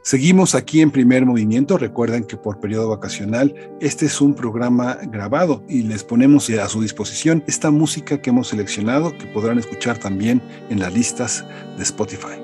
Seguimos 0.04 0.54
aquí 0.54 0.82
en 0.82 0.90
primer 0.90 1.24
movimiento. 1.24 1.78
Recuerden 1.78 2.24
que 2.24 2.36
por 2.36 2.60
periodo 2.60 2.90
vacacional 2.90 3.54
este 3.80 4.04
es 4.04 4.20
un 4.20 4.34
programa 4.34 4.98
grabado 5.04 5.64
y 5.66 5.82
les 5.82 6.04
ponemos 6.04 6.50
a 6.50 6.68
su 6.68 6.82
disposición 6.82 7.42
esta 7.46 7.70
música 7.70 8.20
que 8.20 8.28
hemos 8.28 8.48
seleccionado 8.48 9.16
que 9.16 9.24
podrán 9.24 9.58
escuchar 9.58 9.96
también 9.96 10.42
en 10.68 10.80
las 10.80 10.92
listas 10.92 11.46
de 11.78 11.84
Spotify. 11.84 12.43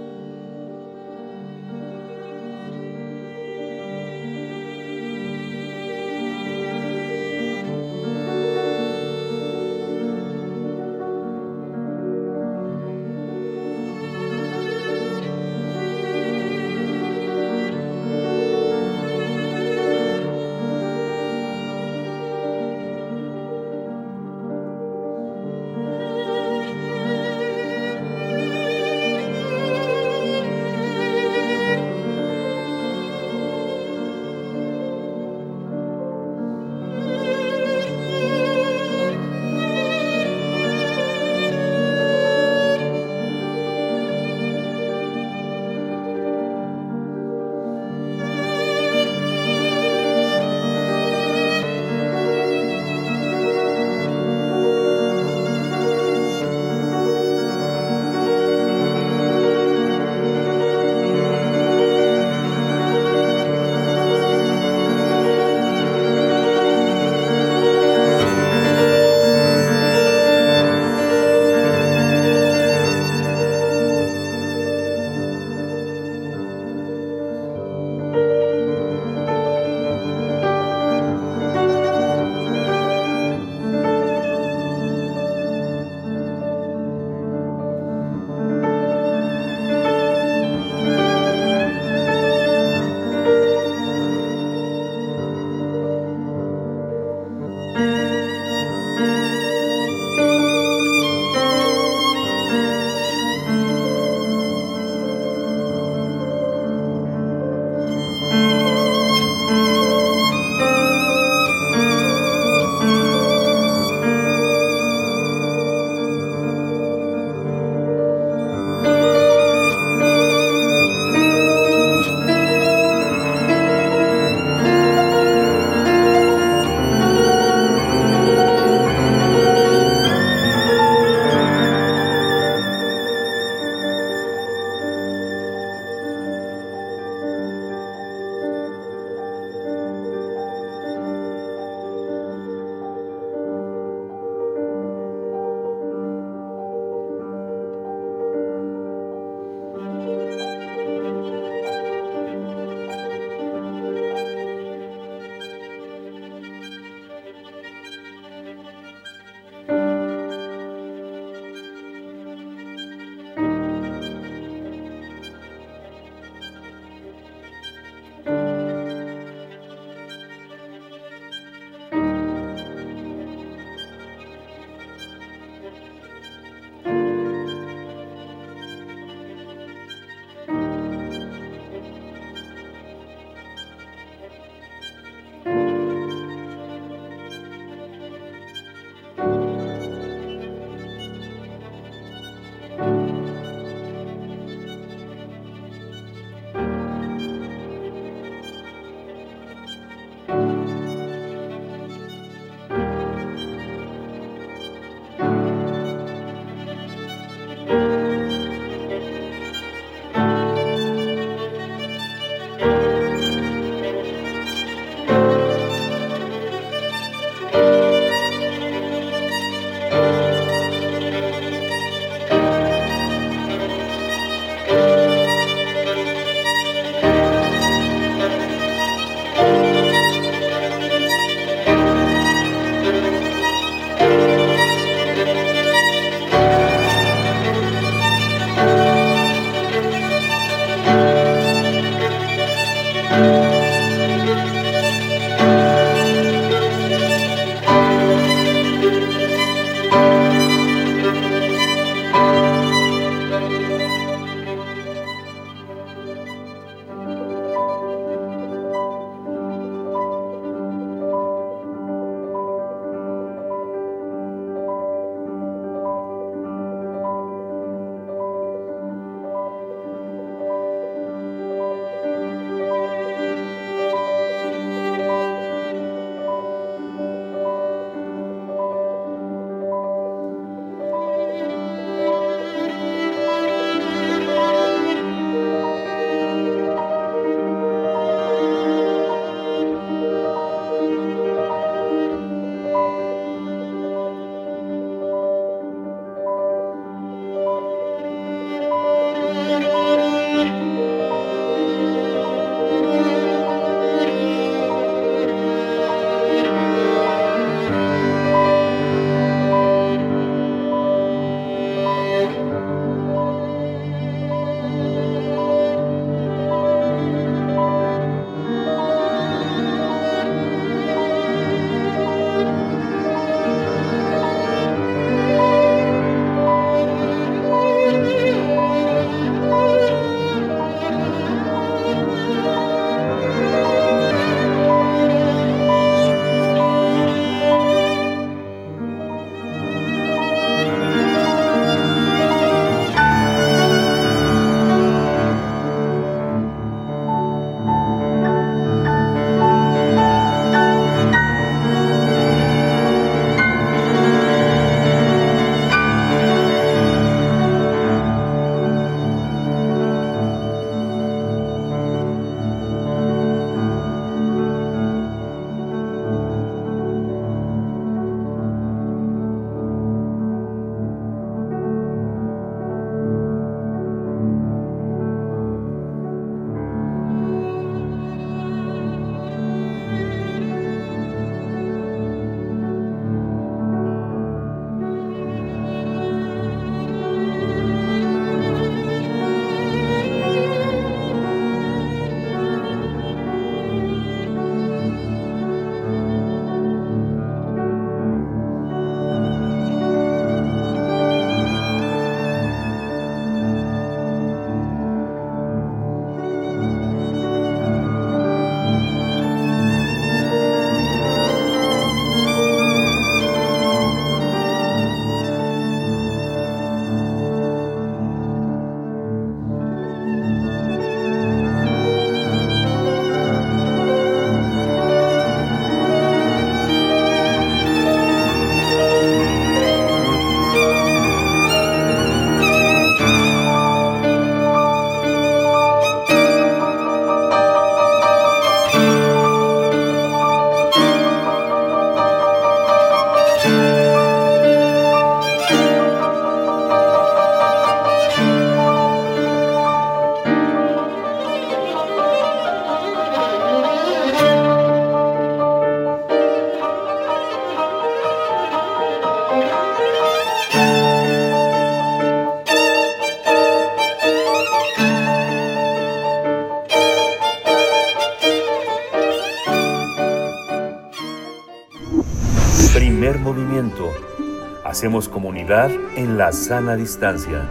Hacemos 474.80 475.10
comunidad 475.10 475.70
en 475.94 476.16
la 476.16 476.32
sana 476.32 476.74
distancia 476.74 477.46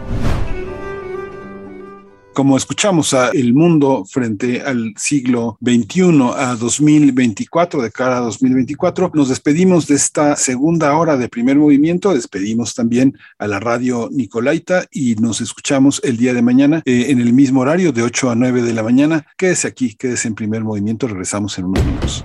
como 2.32 2.56
escuchamos 2.56 3.12
a 3.12 3.28
el 3.30 3.54
mundo 3.54 4.04
frente 4.04 4.62
al 4.62 4.94
siglo 4.96 5.58
XXI, 5.62 6.32
a 6.36 6.56
2024, 6.56 7.82
de 7.82 7.90
cara 7.90 8.16
a 8.16 8.20
2024, 8.20 9.10
nos 9.14 9.28
despedimos 9.28 9.86
de 9.86 9.96
esta 9.96 10.36
segunda 10.36 10.96
hora 10.96 11.16
de 11.16 11.28
primer 11.28 11.56
movimiento, 11.56 12.14
despedimos 12.14 12.74
también 12.74 13.18
a 13.38 13.46
la 13.46 13.60
radio 13.60 14.08
Nicolaita 14.10 14.86
y 14.90 15.16
nos 15.16 15.40
escuchamos 15.40 16.00
el 16.02 16.16
día 16.16 16.32
de 16.32 16.42
mañana 16.42 16.82
eh, 16.86 17.06
en 17.10 17.20
el 17.20 17.32
mismo 17.32 17.60
horario 17.60 17.92
de 17.92 18.02
8 18.02 18.30
a 18.30 18.34
9 18.34 18.62
de 18.62 18.72
la 18.72 18.82
mañana. 18.82 19.26
Quédese 19.36 19.68
aquí, 19.68 19.94
quédese 19.94 20.26
en 20.26 20.34
primer 20.34 20.64
movimiento, 20.64 21.06
regresamos 21.06 21.58
en 21.58 21.66
unos 21.66 21.84
minutos. 21.84 22.24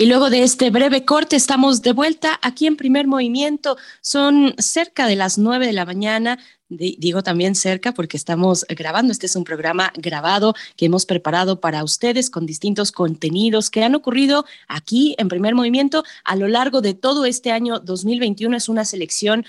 Y 0.00 0.06
luego 0.06 0.30
de 0.30 0.44
este 0.44 0.70
breve 0.70 1.04
corte 1.04 1.34
estamos 1.34 1.82
de 1.82 1.92
vuelta 1.92 2.38
aquí 2.40 2.68
en 2.68 2.76
primer 2.76 3.08
movimiento. 3.08 3.76
Son 4.00 4.54
cerca 4.56 5.08
de 5.08 5.16
las 5.16 5.38
nueve 5.38 5.66
de 5.66 5.72
la 5.72 5.84
mañana. 5.84 6.38
Digo 6.68 7.24
también 7.24 7.56
cerca 7.56 7.92
porque 7.92 8.16
estamos 8.16 8.64
grabando. 8.68 9.10
Este 9.10 9.26
es 9.26 9.34
un 9.34 9.42
programa 9.42 9.92
grabado 9.96 10.54
que 10.76 10.86
hemos 10.86 11.04
preparado 11.04 11.58
para 11.60 11.82
ustedes 11.82 12.30
con 12.30 12.46
distintos 12.46 12.92
contenidos 12.92 13.70
que 13.70 13.82
han 13.82 13.96
ocurrido 13.96 14.44
aquí 14.68 15.16
en 15.18 15.26
primer 15.26 15.56
movimiento 15.56 16.04
a 16.22 16.36
lo 16.36 16.46
largo 16.46 16.80
de 16.80 16.94
todo 16.94 17.24
este 17.24 17.50
año 17.50 17.80
2021. 17.80 18.56
Es 18.56 18.68
una 18.68 18.84
selección 18.84 19.46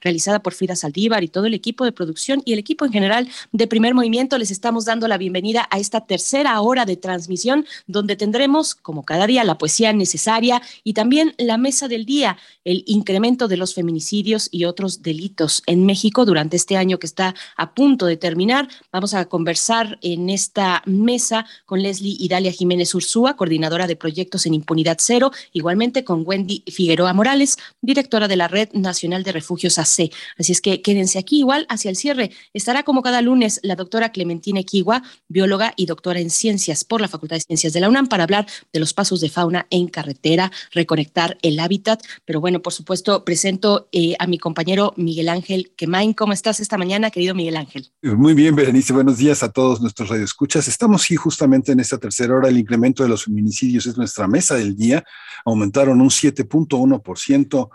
realizada 0.00 0.40
por 0.42 0.54
Frida 0.54 0.76
Saldívar 0.76 1.24
y 1.24 1.28
todo 1.28 1.46
el 1.46 1.54
equipo 1.54 1.84
de 1.84 1.92
producción 1.92 2.42
y 2.44 2.52
el 2.52 2.58
equipo 2.58 2.84
en 2.84 2.92
general 2.92 3.28
de 3.52 3.66
Primer 3.66 3.94
Movimiento. 3.94 4.38
Les 4.38 4.50
estamos 4.50 4.84
dando 4.84 5.08
la 5.08 5.18
bienvenida 5.18 5.68
a 5.70 5.78
esta 5.78 6.02
tercera 6.02 6.60
hora 6.60 6.84
de 6.84 6.96
transmisión 6.96 7.66
donde 7.86 8.16
tendremos, 8.16 8.74
como 8.74 9.04
cada 9.04 9.26
día, 9.26 9.44
la 9.44 9.58
poesía 9.58 9.92
necesaria 9.92 10.62
y 10.84 10.94
también 10.94 11.34
la 11.38 11.58
mesa 11.58 11.88
del 11.88 12.04
día, 12.04 12.38
el 12.64 12.84
incremento 12.86 13.48
de 13.48 13.56
los 13.56 13.74
feminicidios 13.74 14.48
y 14.50 14.64
otros 14.64 15.02
delitos 15.02 15.62
en 15.66 15.86
México 15.86 16.24
durante 16.24 16.56
este 16.56 16.76
año 16.76 16.98
que 16.98 17.06
está 17.06 17.34
a 17.56 17.74
punto 17.74 18.06
de 18.06 18.16
terminar. 18.16 18.68
Vamos 18.92 19.14
a 19.14 19.26
conversar 19.26 19.98
en 20.02 20.30
esta 20.30 20.82
mesa 20.86 21.46
con 21.66 21.82
Leslie 21.82 22.16
Idalia 22.18 22.52
Jiménez 22.52 22.94
Ursúa, 22.94 23.36
coordinadora 23.36 23.86
de 23.86 23.96
proyectos 23.96 24.46
en 24.46 24.54
impunidad 24.54 24.98
cero, 25.00 25.30
igualmente 25.52 26.04
con 26.04 26.22
Wendy 26.26 26.62
Figueroa 26.66 27.12
Morales, 27.12 27.56
directora 27.80 28.28
de 28.28 28.36
la 28.36 28.48
Red 28.48 28.70
Nacional 28.72 29.22
de 29.22 29.32
Refugios 29.32 29.78
es 29.98 30.60
que 30.60 30.82
quédense 30.82 31.18
aquí. 31.18 31.38
Igual 31.40 31.66
hacia 31.68 31.90
el 31.90 31.96
cierre 31.96 32.30
estará 32.52 32.82
como 32.82 33.02
cada 33.02 33.22
lunes 33.22 33.60
la 33.62 33.76
doctora 33.76 34.12
Clementina 34.12 34.60
Equigua, 34.60 35.02
bióloga 35.28 35.72
y 35.76 35.86
doctora 35.86 36.20
en 36.20 36.30
ciencias 36.30 36.84
por 36.84 37.00
la 37.00 37.08
Facultad 37.08 37.36
de 37.36 37.40
Ciencias 37.40 37.72
de 37.72 37.80
la 37.80 37.88
UNAM, 37.88 38.08
para 38.08 38.24
hablar 38.24 38.46
de 38.72 38.80
los 38.80 38.94
pasos 38.94 39.20
de 39.20 39.28
fauna 39.28 39.66
en 39.70 39.88
carretera, 39.88 40.50
reconectar 40.72 41.38
el 41.42 41.58
hábitat. 41.60 42.02
Pero 42.24 42.40
bueno, 42.40 42.60
por 42.60 42.72
supuesto, 42.72 43.24
presento 43.24 43.88
eh, 43.92 44.14
a 44.18 44.26
mi 44.26 44.38
compañero 44.38 44.92
Miguel 44.96 45.28
Ángel 45.28 45.72
Quemain. 45.76 46.12
¿Cómo 46.12 46.32
estás 46.32 46.60
esta 46.60 46.78
mañana, 46.78 47.10
querido 47.10 47.34
Miguel 47.34 47.56
Ángel? 47.56 47.90
Muy 48.02 48.34
bien, 48.34 48.54
Berenice. 48.54 48.92
Buenos 48.92 49.18
días 49.18 49.42
a 49.42 49.52
todos 49.52 49.80
nuestros 49.80 50.08
radioescuchas. 50.08 50.68
Estamos 50.68 51.02
sí 51.02 51.16
justamente 51.16 51.72
en 51.72 51.80
esta 51.80 51.98
tercera 51.98 52.34
hora. 52.34 52.48
El 52.48 52.58
incremento 52.58 53.02
de 53.02 53.08
los 53.08 53.24
feminicidios 53.24 53.86
es 53.86 53.96
nuestra 53.96 54.26
mesa 54.26 54.54
del 54.54 54.76
día. 54.76 55.04
Aumentaron 55.44 56.00
un 56.00 56.10
7.1% 56.10 57.70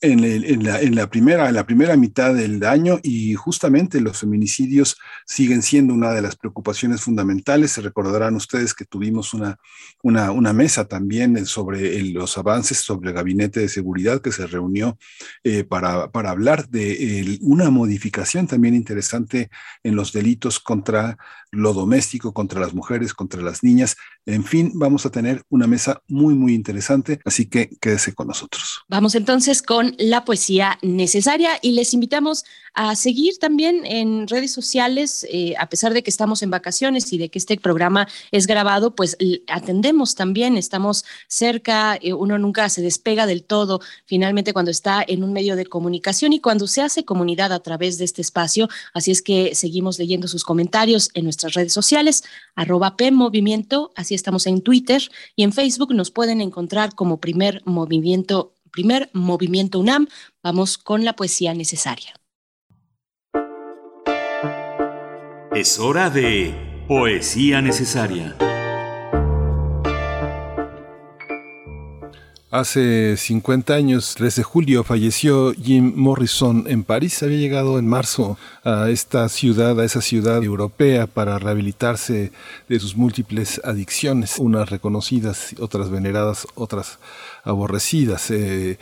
en, 0.00 0.94
la, 0.94 1.10
primera, 1.10 1.48
en 1.48 1.54
la 1.54 1.66
primera 1.66 1.96
mitad 1.96 2.32
del 2.34 2.64
año 2.64 3.00
y 3.02 3.34
justamente 3.34 4.00
los 4.00 4.18
feminicidios 4.18 4.96
siguen 5.26 5.62
siendo 5.62 5.92
una 5.92 6.12
de 6.12 6.22
las 6.22 6.36
preocupaciones 6.36 7.00
fundamentales. 7.00 7.72
Se 7.72 7.80
recordarán 7.80 8.36
ustedes 8.36 8.74
que 8.74 8.84
tuvimos 8.84 9.34
una, 9.34 9.58
una, 10.02 10.30
una 10.30 10.52
mesa 10.52 10.86
también 10.86 11.44
sobre 11.46 12.00
los 12.04 12.38
avances 12.38 12.78
sobre 12.78 13.10
el 13.10 13.14
gabinete 13.14 13.60
de 13.60 13.68
seguridad 13.68 14.20
que 14.20 14.32
se 14.32 14.46
reunió 14.46 14.98
eh, 15.42 15.64
para, 15.64 16.10
para, 16.12 16.30
hablar 16.30 16.68
de 16.68 17.38
una 17.40 17.70
modificación 17.70 18.46
también 18.46 18.74
interesante 18.74 19.50
en 19.82 19.96
los 19.96 20.12
delitos 20.12 20.60
contra 20.60 21.16
lo 21.50 21.72
doméstico, 21.72 22.32
contra 22.32 22.60
las 22.60 22.74
mujeres, 22.74 23.14
contra 23.14 23.42
las 23.42 23.62
niñas. 23.62 23.96
En 24.26 24.44
fin, 24.44 24.72
vamos 24.74 25.06
a 25.06 25.10
tener 25.10 25.42
una 25.48 25.66
mesa 25.66 26.02
muy, 26.08 26.34
muy 26.34 26.54
interesante, 26.54 27.20
así 27.24 27.46
que 27.46 27.70
quédese 27.80 28.14
con 28.14 28.28
nosotros. 28.28 28.82
Vamos 28.88 29.14
entonces 29.14 29.62
con 29.62 29.94
la 29.98 30.24
poesía 30.24 30.78
necesaria 30.82 31.58
y 31.62 31.72
les 31.72 31.94
invitamos 31.94 32.44
a 32.80 32.94
seguir 32.94 33.38
también 33.40 33.84
en 33.84 34.28
redes 34.28 34.52
sociales, 34.52 35.26
eh, 35.32 35.54
a 35.58 35.68
pesar 35.68 35.92
de 35.92 36.04
que 36.04 36.10
estamos 36.10 36.44
en 36.44 36.50
vacaciones 36.50 37.12
y 37.12 37.18
de 37.18 37.28
que 37.28 37.40
este 37.40 37.56
programa 37.56 38.06
es 38.30 38.46
grabado, 38.46 38.94
pues 38.94 39.16
atendemos 39.48 40.14
también, 40.14 40.56
estamos 40.56 41.04
cerca, 41.26 41.98
eh, 42.00 42.12
uno 42.12 42.38
nunca 42.38 42.68
se 42.68 42.80
despega 42.80 43.26
del 43.26 43.42
todo, 43.42 43.80
finalmente 44.06 44.52
cuando 44.52 44.70
está 44.70 45.04
en 45.04 45.24
un 45.24 45.32
medio 45.32 45.56
de 45.56 45.66
comunicación 45.66 46.32
y 46.32 46.38
cuando 46.38 46.68
se 46.68 46.80
hace 46.80 47.04
comunidad 47.04 47.52
a 47.52 47.58
través 47.58 47.98
de 47.98 48.04
este 48.04 48.22
espacio, 48.22 48.68
así 48.94 49.10
es 49.10 49.22
que 49.22 49.56
seguimos 49.56 49.98
leyendo 49.98 50.28
sus 50.28 50.44
comentarios 50.44 51.10
en 51.14 51.24
nuestras 51.24 51.54
redes 51.54 51.72
sociales, 51.72 52.22
arroba 52.54 52.96
PMovimiento, 52.96 53.90
así 53.96 54.14
estamos 54.14 54.46
en 54.46 54.60
Twitter 54.62 55.02
y 55.34 55.42
en 55.42 55.52
Facebook 55.52 55.92
nos 55.94 56.12
pueden 56.12 56.40
encontrar 56.40 56.94
como 56.94 57.18
primer 57.18 57.60
movimiento 57.64 58.54
primer 58.70 59.10
movimiento 59.14 59.80
UNAM. 59.80 60.06
Vamos 60.42 60.78
con 60.78 61.04
la 61.04 61.16
poesía 61.16 61.54
necesaria. 61.54 62.14
Es 65.58 65.80
hora 65.80 66.08
de 66.08 66.54
poesía 66.86 67.60
necesaria. 67.60 68.36
Hace 72.48 73.16
50 73.16 73.74
años, 73.74 74.14
3 74.16 74.36
de 74.36 74.42
julio, 74.44 74.84
falleció 74.84 75.52
Jim 75.52 75.94
Morrison 75.96 76.64
en 76.68 76.84
París. 76.84 77.24
Había 77.24 77.38
llegado 77.38 77.80
en 77.80 77.88
marzo 77.88 78.38
a 78.62 78.88
esta 78.88 79.28
ciudad, 79.28 79.80
a 79.80 79.84
esa 79.84 80.00
ciudad 80.00 80.44
europea, 80.44 81.08
para 81.08 81.40
rehabilitarse 81.40 82.30
de 82.68 82.78
sus 82.78 82.96
múltiples 82.96 83.60
adicciones, 83.64 84.38
unas 84.38 84.70
reconocidas, 84.70 85.56
otras 85.58 85.90
veneradas, 85.90 86.46
otras 86.54 87.00
aborrecidas. 87.44 88.30
Eh, 88.30 88.78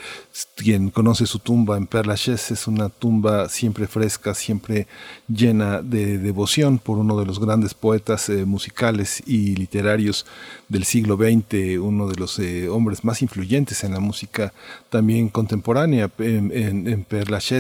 quien 0.54 0.90
conoce 0.90 1.26
su 1.26 1.38
tumba 1.38 1.76
en 1.76 1.86
Père 1.86 2.06
Lachaise 2.06 2.52
es 2.52 2.66
una 2.66 2.88
tumba 2.88 3.48
siempre 3.48 3.86
fresca, 3.86 4.34
siempre 4.34 4.86
llena 5.28 5.82
de 5.82 6.18
devoción 6.18 6.78
por 6.78 6.98
uno 6.98 7.18
de 7.18 7.26
los 7.26 7.40
grandes 7.40 7.74
poetas 7.74 8.28
eh, 8.28 8.44
musicales 8.44 9.22
y 9.26 9.56
literarios 9.56 10.26
del 10.68 10.84
siglo 10.84 11.16
XX, 11.16 11.78
uno 11.80 12.08
de 12.08 12.16
los 12.16 12.38
eh, 12.38 12.68
hombres 12.68 13.04
más 13.04 13.22
influyentes 13.22 13.84
en 13.84 13.92
la 13.92 14.00
música 14.00 14.52
también 14.90 15.28
contemporánea. 15.28 16.10
En, 16.18 16.52
en, 16.52 16.88
en 16.88 17.06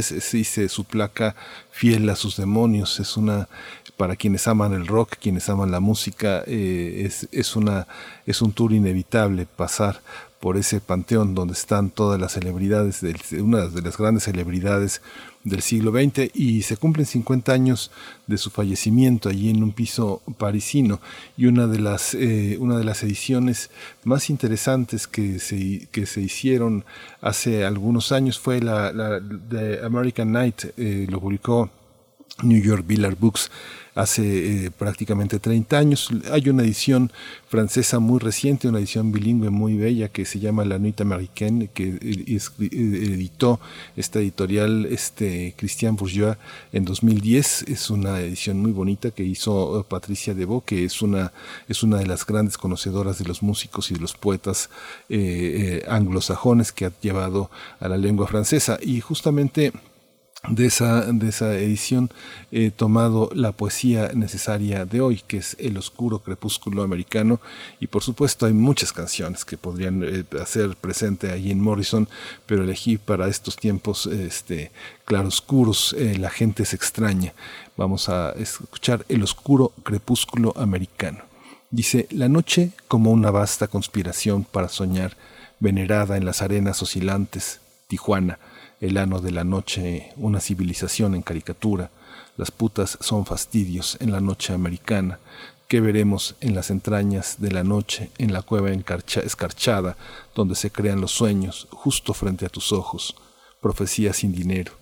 se 0.02 0.36
dice 0.36 0.68
su 0.68 0.84
placa 0.84 1.34
fiel 1.70 2.08
a 2.10 2.16
sus 2.16 2.36
demonios, 2.36 2.98
es 3.00 3.16
una 3.16 3.48
para 3.96 4.16
quienes 4.16 4.46
aman 4.46 4.74
el 4.74 4.86
rock, 4.86 5.16
quienes 5.20 5.48
aman 5.48 5.70
la 5.70 5.80
música, 5.80 6.42
es, 6.46 7.28
es, 7.32 7.56
una, 7.56 7.86
es 8.26 8.42
un 8.42 8.52
tour 8.52 8.72
inevitable 8.72 9.46
pasar 9.46 10.00
por 10.46 10.56
ese 10.56 10.80
panteón 10.80 11.34
donde 11.34 11.54
están 11.54 11.90
todas 11.90 12.20
las 12.20 12.34
celebridades, 12.34 13.00
de, 13.00 13.16
una 13.42 13.66
de 13.66 13.82
las 13.82 13.98
grandes 13.98 14.22
celebridades 14.22 15.02
del 15.42 15.60
siglo 15.60 15.90
XX 15.90 16.30
y 16.34 16.62
se 16.62 16.76
cumplen 16.76 17.04
50 17.04 17.52
años 17.52 17.90
de 18.28 18.38
su 18.38 18.50
fallecimiento 18.50 19.28
allí 19.28 19.50
en 19.50 19.60
un 19.64 19.72
piso 19.72 20.22
parisino. 20.38 21.00
Y 21.36 21.46
una 21.46 21.66
de 21.66 21.80
las, 21.80 22.14
eh, 22.14 22.58
una 22.60 22.78
de 22.78 22.84
las 22.84 23.02
ediciones 23.02 23.70
más 24.04 24.30
interesantes 24.30 25.08
que 25.08 25.40
se, 25.40 25.88
que 25.90 26.06
se 26.06 26.20
hicieron 26.20 26.84
hace 27.20 27.64
algunos 27.64 28.12
años 28.12 28.38
fue 28.38 28.60
la, 28.60 28.92
de 29.18 29.84
American 29.84 30.30
Night, 30.30 30.66
eh, 30.76 31.08
lo 31.10 31.20
publicó 31.20 31.70
New 32.42 32.60
York 32.60 32.84
Villar 32.86 33.16
Books 33.16 33.50
hace 33.96 34.66
eh, 34.66 34.70
prácticamente 34.70 35.38
30 35.38 35.78
años. 35.78 36.10
Hay 36.30 36.50
una 36.50 36.62
edición 36.62 37.10
francesa 37.48 37.98
muy 37.98 38.20
reciente, 38.20 38.68
una 38.68 38.78
edición 38.78 39.10
bilingüe 39.10 39.48
muy 39.48 39.76
bella 39.78 40.08
que 40.08 40.26
se 40.26 40.38
llama 40.38 40.66
La 40.66 40.78
Nuit 40.78 41.00
Américaine, 41.00 41.70
que 41.72 41.98
eh, 41.98 42.40
editó 42.60 43.58
esta 43.96 44.18
editorial 44.20 44.86
este, 44.90 45.54
Christian 45.56 45.96
Bourgeois 45.96 46.36
en 46.72 46.84
2010. 46.84 47.62
Es 47.68 47.88
una 47.88 48.20
edición 48.20 48.60
muy 48.60 48.72
bonita 48.72 49.12
que 49.12 49.24
hizo 49.24 49.80
eh, 49.80 49.84
Patricia 49.88 50.34
Debo, 50.34 50.62
que 50.62 50.84
es 50.84 51.00
una, 51.00 51.32
es 51.66 51.82
una 51.82 51.96
de 51.96 52.06
las 52.06 52.26
grandes 52.26 52.58
conocedoras 52.58 53.18
de 53.18 53.24
los 53.24 53.42
músicos 53.42 53.90
y 53.90 53.94
de 53.94 54.00
los 54.00 54.12
poetas 54.12 54.68
anglosajones 55.88 56.72
que 56.72 56.84
ha 56.84 56.92
llevado 57.00 57.50
a 57.80 57.88
la 57.88 57.96
lengua 57.96 58.26
francesa. 58.26 58.78
Y 58.82 59.00
justamente 59.00 59.72
de 60.48 60.66
esa, 60.66 61.12
de 61.12 61.28
esa 61.28 61.54
edición 61.54 62.10
he 62.50 62.70
tomado 62.70 63.30
la 63.34 63.52
poesía 63.52 64.10
necesaria 64.14 64.84
de 64.84 65.00
hoy, 65.00 65.22
que 65.26 65.38
es 65.38 65.56
El 65.58 65.76
oscuro 65.76 66.20
crepúsculo 66.20 66.82
americano, 66.82 67.40
y 67.80 67.86
por 67.86 68.02
supuesto 68.02 68.46
hay 68.46 68.52
muchas 68.52 68.92
canciones 68.92 69.44
que 69.44 69.56
podrían 69.56 70.02
eh, 70.04 70.24
hacer 70.40 70.76
presente 70.76 71.30
ahí 71.30 71.50
en 71.50 71.60
Morrison, 71.60 72.08
pero 72.46 72.64
elegí 72.64 72.98
para 72.98 73.28
estos 73.28 73.56
tiempos 73.56 74.06
este, 74.06 74.70
claroscuros, 75.04 75.94
eh, 75.98 76.16
La 76.18 76.30
gente 76.30 76.64
se 76.64 76.76
extraña. 76.76 77.34
Vamos 77.76 78.08
a 78.08 78.32
escuchar 78.32 79.04
El 79.08 79.22
oscuro 79.22 79.72
crepúsculo 79.82 80.54
americano. 80.56 81.20
Dice, 81.70 82.06
la 82.10 82.28
noche 82.28 82.70
como 82.88 83.10
una 83.10 83.30
vasta 83.30 83.66
conspiración 83.66 84.44
para 84.44 84.68
soñar, 84.68 85.16
venerada 85.58 86.16
en 86.16 86.24
las 86.24 86.42
arenas 86.42 86.82
oscilantes, 86.82 87.60
Tijuana, 87.88 88.38
el 88.86 88.98
ano 88.98 89.20
de 89.20 89.32
la 89.32 89.44
noche, 89.44 90.12
una 90.16 90.40
civilización 90.40 91.14
en 91.14 91.22
caricatura, 91.22 91.90
las 92.36 92.50
putas 92.50 92.98
son 93.00 93.26
fastidios 93.26 93.96
en 94.00 94.12
la 94.12 94.20
noche 94.20 94.52
americana, 94.52 95.18
¿Qué 95.68 95.80
veremos 95.80 96.36
en 96.40 96.54
las 96.54 96.70
entrañas 96.70 97.40
de 97.40 97.50
la 97.50 97.64
noche, 97.64 98.10
en 98.18 98.32
la 98.32 98.42
cueva 98.42 98.70
escarchada, 98.70 99.96
donde 100.32 100.54
se 100.54 100.70
crean 100.70 101.00
los 101.00 101.10
sueños, 101.10 101.66
justo 101.72 102.14
frente 102.14 102.46
a 102.46 102.48
tus 102.48 102.70
ojos? 102.70 103.16
Profecía 103.60 104.12
sin 104.12 104.30
dinero. 104.30 104.74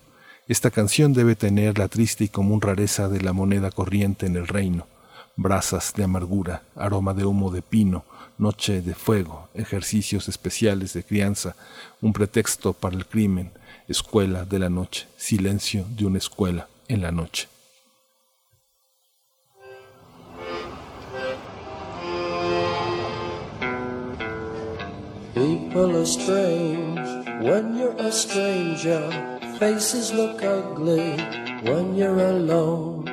Esta 0.47 0.69
canción 0.69 1.11
debe 1.13 1.35
tener 1.35 1.79
la 1.79 1.87
triste 1.87 2.25
y 2.25 2.27
común 2.27 2.61
rareza 2.61 3.09
de 3.09 3.19
la 3.21 3.33
moneda 3.33 3.71
corriente 3.71 4.27
en 4.27 4.35
el 4.35 4.47
reino. 4.47 4.85
Brasas 5.35 5.91
de 5.95 6.03
amargura, 6.03 6.61
aroma 6.75 7.15
de 7.15 7.25
humo 7.25 7.49
de 7.49 7.63
pino, 7.63 8.05
noche 8.37 8.83
de 8.83 8.93
fuego, 8.93 9.49
ejercicios 9.55 10.29
especiales 10.29 10.93
de 10.93 11.03
crianza, 11.03 11.55
un 11.99 12.13
pretexto 12.13 12.73
para 12.73 12.95
el 12.95 13.07
crimen, 13.07 13.51
escuela 13.87 14.45
de 14.45 14.59
la 14.59 14.69
noche, 14.69 15.07
silencio 15.17 15.85
de 15.89 16.05
una 16.05 16.17
escuela 16.17 16.67
en 16.87 17.01
la 17.01 17.11
noche. 17.11 17.47
People 25.33 25.97
are 25.97 26.05
strange 26.05 27.27
when 27.41 27.77
you're 27.77 27.95
a 27.99 28.11
stranger. 28.11 29.09
Faces 29.59 30.13
look 30.13 30.41
ugly 30.41 31.17
when 31.63 31.95
you're 31.95 32.19
alone. 32.19 33.05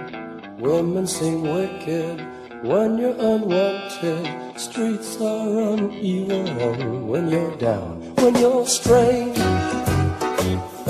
Women 0.58 1.06
seem 1.06 1.42
wicked 1.42 2.20
when 2.62 2.98
you're 2.98 3.18
unwanted. 3.18 4.58
Streets 4.58 5.20
are 5.20 5.74
uneven 5.74 7.08
when 7.08 7.28
you're 7.28 7.56
down. 7.56 8.14
When 8.16 8.36
you're 8.36 8.66
strange 8.66 9.81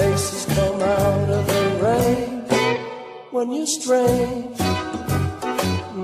faces 0.03 0.47
come 0.57 0.81
out 0.83 1.29
of 1.39 1.45
the 1.55 1.65
rain 1.87 2.31
when 3.31 3.53
you're 3.53 3.73
strange. 3.81 4.59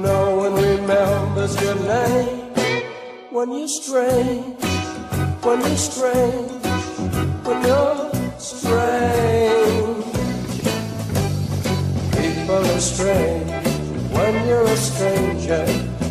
No 0.09 0.21
one 0.43 0.55
remembers 0.71 1.53
your 1.63 1.79
name 1.97 2.39
when 3.37 3.49
you're 3.57 3.75
strange. 3.83 4.63
When 5.47 5.59
you're 5.67 5.85
strange. 5.91 6.63
When 7.47 7.59
you're 7.69 7.99
strange. 8.39 10.05
People 12.19 12.63
are 12.75 12.85
strange 12.95 13.51
when 14.17 14.35
you're 14.49 14.69
a 14.77 14.79
stranger. 14.89 15.65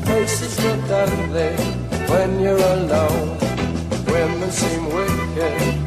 Faces 0.07 0.53
look 0.63 0.89
ugly 1.03 1.53
when 2.11 2.29
you're 2.43 2.65
alone. 2.75 3.37
Women 4.13 4.51
seem 4.51 4.83
wicked 4.95 5.86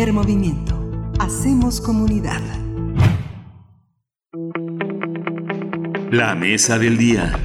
Primer 0.00 0.14
movimiento. 0.14 1.12
Hacemos 1.18 1.78
comunidad. 1.78 2.40
La 6.10 6.34
mesa 6.34 6.78
del 6.78 6.96
día. 6.96 7.38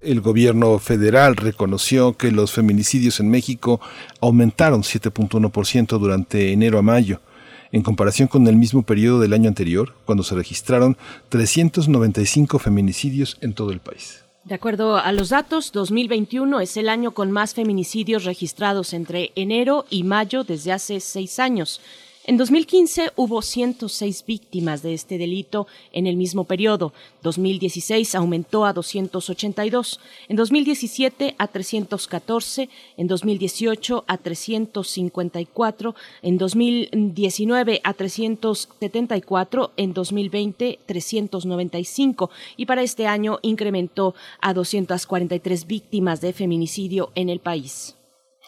El 0.00 0.20
gobierno 0.20 0.78
federal 0.78 1.34
reconoció 1.34 2.16
que 2.16 2.30
los 2.30 2.52
feminicidios 2.52 3.18
en 3.18 3.30
México 3.30 3.80
aumentaron 4.20 4.82
7.1% 4.82 5.98
durante 5.98 6.52
enero 6.52 6.78
a 6.78 6.82
mayo, 6.82 7.20
en 7.72 7.82
comparación 7.82 8.28
con 8.28 8.46
el 8.46 8.54
mismo 8.54 8.84
periodo 8.84 9.18
del 9.18 9.32
año 9.32 9.48
anterior, 9.48 9.96
cuando 10.04 10.22
se 10.22 10.36
registraron 10.36 10.96
395 11.30 12.60
feminicidios 12.60 13.38
en 13.40 13.54
todo 13.54 13.72
el 13.72 13.80
país. 13.80 14.27
De 14.48 14.54
acuerdo 14.54 14.96
a 14.96 15.12
los 15.12 15.28
datos, 15.28 15.72
2021 15.72 16.60
es 16.60 16.78
el 16.78 16.88
año 16.88 17.10
con 17.10 17.30
más 17.30 17.52
feminicidios 17.52 18.24
registrados 18.24 18.94
entre 18.94 19.30
enero 19.34 19.84
y 19.90 20.04
mayo 20.04 20.42
desde 20.42 20.72
hace 20.72 21.00
seis 21.00 21.38
años. 21.38 21.82
En 22.28 22.36
2015 22.36 23.12
hubo 23.16 23.40
106 23.40 24.26
víctimas 24.26 24.82
de 24.82 24.92
este 24.92 25.16
delito 25.16 25.66
en 25.94 26.06
el 26.06 26.16
mismo 26.16 26.44
periodo. 26.44 26.92
2016 27.22 28.14
aumentó 28.14 28.66
a 28.66 28.74
282. 28.74 29.98
En 30.28 30.36
2017 30.36 31.34
a 31.38 31.48
314. 31.48 32.68
En 32.98 33.06
2018 33.06 34.04
a 34.06 34.18
354. 34.18 35.94
En 36.20 36.36
2019 36.36 37.80
a 37.82 37.94
374. 37.94 39.72
En 39.78 39.94
2020 39.94 40.80
395. 40.84 42.30
Y 42.58 42.66
para 42.66 42.82
este 42.82 43.06
año 43.06 43.38
incrementó 43.40 44.14
a 44.42 44.52
243 44.52 45.66
víctimas 45.66 46.20
de 46.20 46.34
feminicidio 46.34 47.10
en 47.14 47.30
el 47.30 47.40
país. 47.40 47.97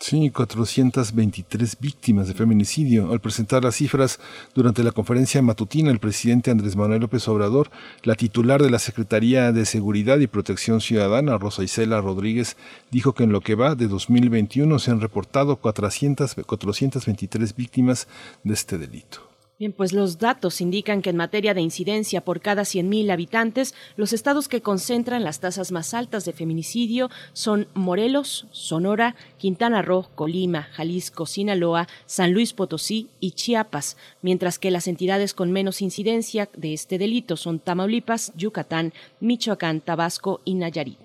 Sí, 0.02 0.30
423 0.30 1.78
víctimas 1.78 2.26
de 2.26 2.32
feminicidio. 2.32 3.12
Al 3.12 3.20
presentar 3.20 3.62
las 3.62 3.76
cifras 3.76 4.18
durante 4.54 4.82
la 4.82 4.92
conferencia 4.92 5.42
matutina, 5.42 5.90
el 5.90 5.98
presidente 5.98 6.50
Andrés 6.50 6.74
Manuel 6.74 7.02
López 7.02 7.28
Obrador, 7.28 7.70
la 8.02 8.14
titular 8.14 8.62
de 8.62 8.70
la 8.70 8.78
Secretaría 8.78 9.52
de 9.52 9.66
Seguridad 9.66 10.18
y 10.18 10.26
Protección 10.26 10.80
Ciudadana, 10.80 11.36
Rosa 11.36 11.64
Isela 11.64 12.00
Rodríguez, 12.00 12.56
dijo 12.90 13.12
que 13.12 13.24
en 13.24 13.32
lo 13.32 13.42
que 13.42 13.54
va 13.56 13.74
de 13.74 13.88
2021 13.88 14.78
se 14.78 14.90
han 14.90 15.02
reportado 15.02 15.56
400, 15.56 16.34
423 16.46 17.54
víctimas 17.54 18.08
de 18.42 18.54
este 18.54 18.78
delito. 18.78 19.29
Bien, 19.60 19.74
pues 19.74 19.92
los 19.92 20.18
datos 20.18 20.62
indican 20.62 21.02
que 21.02 21.10
en 21.10 21.18
materia 21.18 21.52
de 21.52 21.60
incidencia 21.60 22.24
por 22.24 22.40
cada 22.40 22.62
100.000 22.62 23.12
habitantes, 23.12 23.74
los 23.94 24.14
estados 24.14 24.48
que 24.48 24.62
concentran 24.62 25.22
las 25.22 25.40
tasas 25.40 25.70
más 25.70 25.92
altas 25.92 26.24
de 26.24 26.32
feminicidio 26.32 27.10
son 27.34 27.68
Morelos, 27.74 28.46
Sonora, 28.52 29.16
Quintana 29.36 29.82
Roo, 29.82 30.06
Colima, 30.14 30.62
Jalisco, 30.62 31.26
Sinaloa, 31.26 31.88
San 32.06 32.32
Luis 32.32 32.54
Potosí 32.54 33.10
y 33.20 33.32
Chiapas, 33.32 33.98
mientras 34.22 34.58
que 34.58 34.70
las 34.70 34.88
entidades 34.88 35.34
con 35.34 35.52
menos 35.52 35.82
incidencia 35.82 36.48
de 36.56 36.72
este 36.72 36.96
delito 36.96 37.36
son 37.36 37.58
Tamaulipas, 37.58 38.32
Yucatán, 38.36 38.94
Michoacán, 39.20 39.82
Tabasco 39.82 40.40
y 40.46 40.54
Nayarit. 40.54 40.96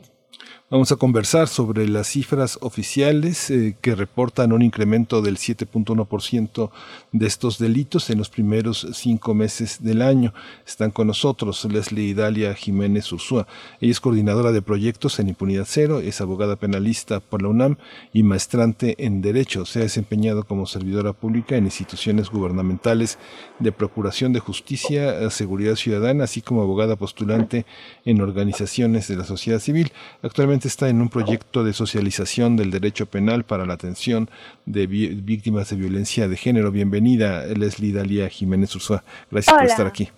Vamos 0.68 0.92
a 0.92 0.96
conversar 0.96 1.48
sobre 1.48 1.88
las 1.88 2.08
cifras 2.08 2.58
oficiales 2.60 3.52
eh, 3.52 3.78
que 3.82 3.94
reportan 3.94 4.52
un 4.52 4.64
incremento 4.64 5.22
del 5.22 5.38
7.1% 5.38 6.72
de 7.12 7.28
estos 7.28 7.60
delitos 7.60 8.10
en 8.10 8.18
los 8.18 8.32
primeros 8.32 8.88
cinco 8.94 9.36
meses 9.36 9.84
del 9.84 10.02
año. 10.02 10.34
Están 10.66 10.90
con 10.90 11.06
nosotros 11.06 11.64
Leslie 11.66 12.16
Dalia 12.16 12.56
Jiménez 12.56 13.12
Ursúa. 13.12 13.46
Ella 13.80 13.92
es 13.92 14.00
coordinadora 14.00 14.52
de 14.52 14.64
proyectos 14.64 15.20
en 15.20 15.30
Impunidad 15.30 15.68
Cero, 15.68 16.00
es 16.00 16.20
abogada 16.20 16.56
penalista 16.56 17.20
por 17.20 17.44
la 17.44 17.50
UNAM 17.50 17.78
y 18.12 18.24
maestrante 18.24 18.96
en 19.06 19.22
Derecho. 19.22 19.68
Se 19.68 19.82
ha 19.82 19.84
desempeñado 19.84 20.46
como 20.46 20.66
servidora 20.66 21.14
pública 21.14 21.58
en 21.58 21.66
instituciones 21.66 22.32
gubernamentales 22.32 23.20
de 23.60 23.72
Procuración 23.72 24.34
de 24.34 24.40
Justicia, 24.40 25.30
Seguridad 25.30 25.76
Ciudadana, 25.76 26.24
así 26.24 26.42
como 26.42 26.64
abogada 26.64 26.96
postulante 26.96 27.68
en 28.04 28.20
organizaciones 28.20 29.08
de 29.08 29.18
la 29.18 29.26
sociedad 29.26 29.60
civil. 29.60 29.92
Actualmente 30.24 30.55
está 30.64 30.88
en 30.88 31.02
un 31.02 31.10
proyecto 31.10 31.64
de 31.64 31.74
socialización 31.74 32.56
del 32.56 32.72
derecho 32.72 33.06
penal 33.08 33.44
para 33.44 33.66
la 33.66 33.74
atención 33.74 34.30
de 34.66 34.88
víctimas 34.88 35.70
de 35.70 35.76
violencia 35.76 36.28
de 36.28 36.38
género. 36.38 36.72
Bienvenida, 36.72 37.46
Leslie 37.48 37.92
Dalia 37.92 38.30
Jiménez 38.30 38.74
Ursúa. 38.76 39.04
Gracias 39.30 39.54
por 39.54 39.66
estar 39.66 39.88
aquí. 39.88 40.10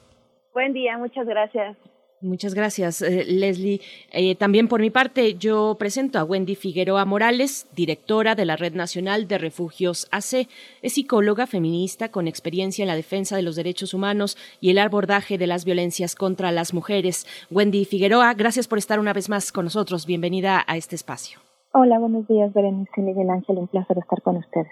Buen 0.53 0.73
día, 0.73 0.97
muchas 0.97 1.25
gracias. 1.25 1.77
Muchas 2.19 2.55
gracias, 2.55 3.03
eh, 3.03 3.25
Leslie. 3.27 3.79
Eh, 4.11 4.33
también 4.33 4.67
por 4.67 4.81
mi 4.81 4.89
parte, 4.89 5.35
yo 5.35 5.75
presento 5.77 6.17
a 6.17 6.23
Wendy 6.23 6.55
Figueroa 6.55 7.05
Morales, 7.05 7.67
directora 7.75 8.33
de 8.33 8.45
la 8.45 8.55
Red 8.55 8.73
Nacional 8.73 9.27
de 9.27 9.37
Refugios 9.37 10.07
AC. 10.11 10.47
Es 10.81 10.93
psicóloga 10.93 11.45
feminista 11.45 12.09
con 12.09 12.27
experiencia 12.27 12.81
en 12.81 12.87
la 12.87 12.95
defensa 12.95 13.35
de 13.35 13.43
los 13.43 13.55
derechos 13.55 13.93
humanos 13.93 14.35
y 14.59 14.71
el 14.71 14.79
abordaje 14.79 15.37
de 15.37 15.45
las 15.45 15.63
violencias 15.63 16.15
contra 16.15 16.51
las 16.51 16.73
mujeres. 16.73 17.27
Wendy 17.51 17.85
Figueroa, 17.85 18.33
gracias 18.33 18.67
por 18.67 18.79
estar 18.79 18.99
una 18.99 19.13
vez 19.13 19.29
más 19.29 19.51
con 19.51 19.65
nosotros. 19.65 20.07
Bienvenida 20.07 20.65
a 20.65 20.75
este 20.75 20.95
espacio. 20.95 21.39
Hola, 21.73 21.99
buenos 21.99 22.27
días, 22.27 22.51
Berenice 22.51 22.91
y 22.97 23.01
Miguel 23.01 23.29
Ángel. 23.29 23.57
Un 23.57 23.67
placer 23.67 23.99
estar 23.99 24.23
con 24.23 24.37
ustedes. 24.37 24.71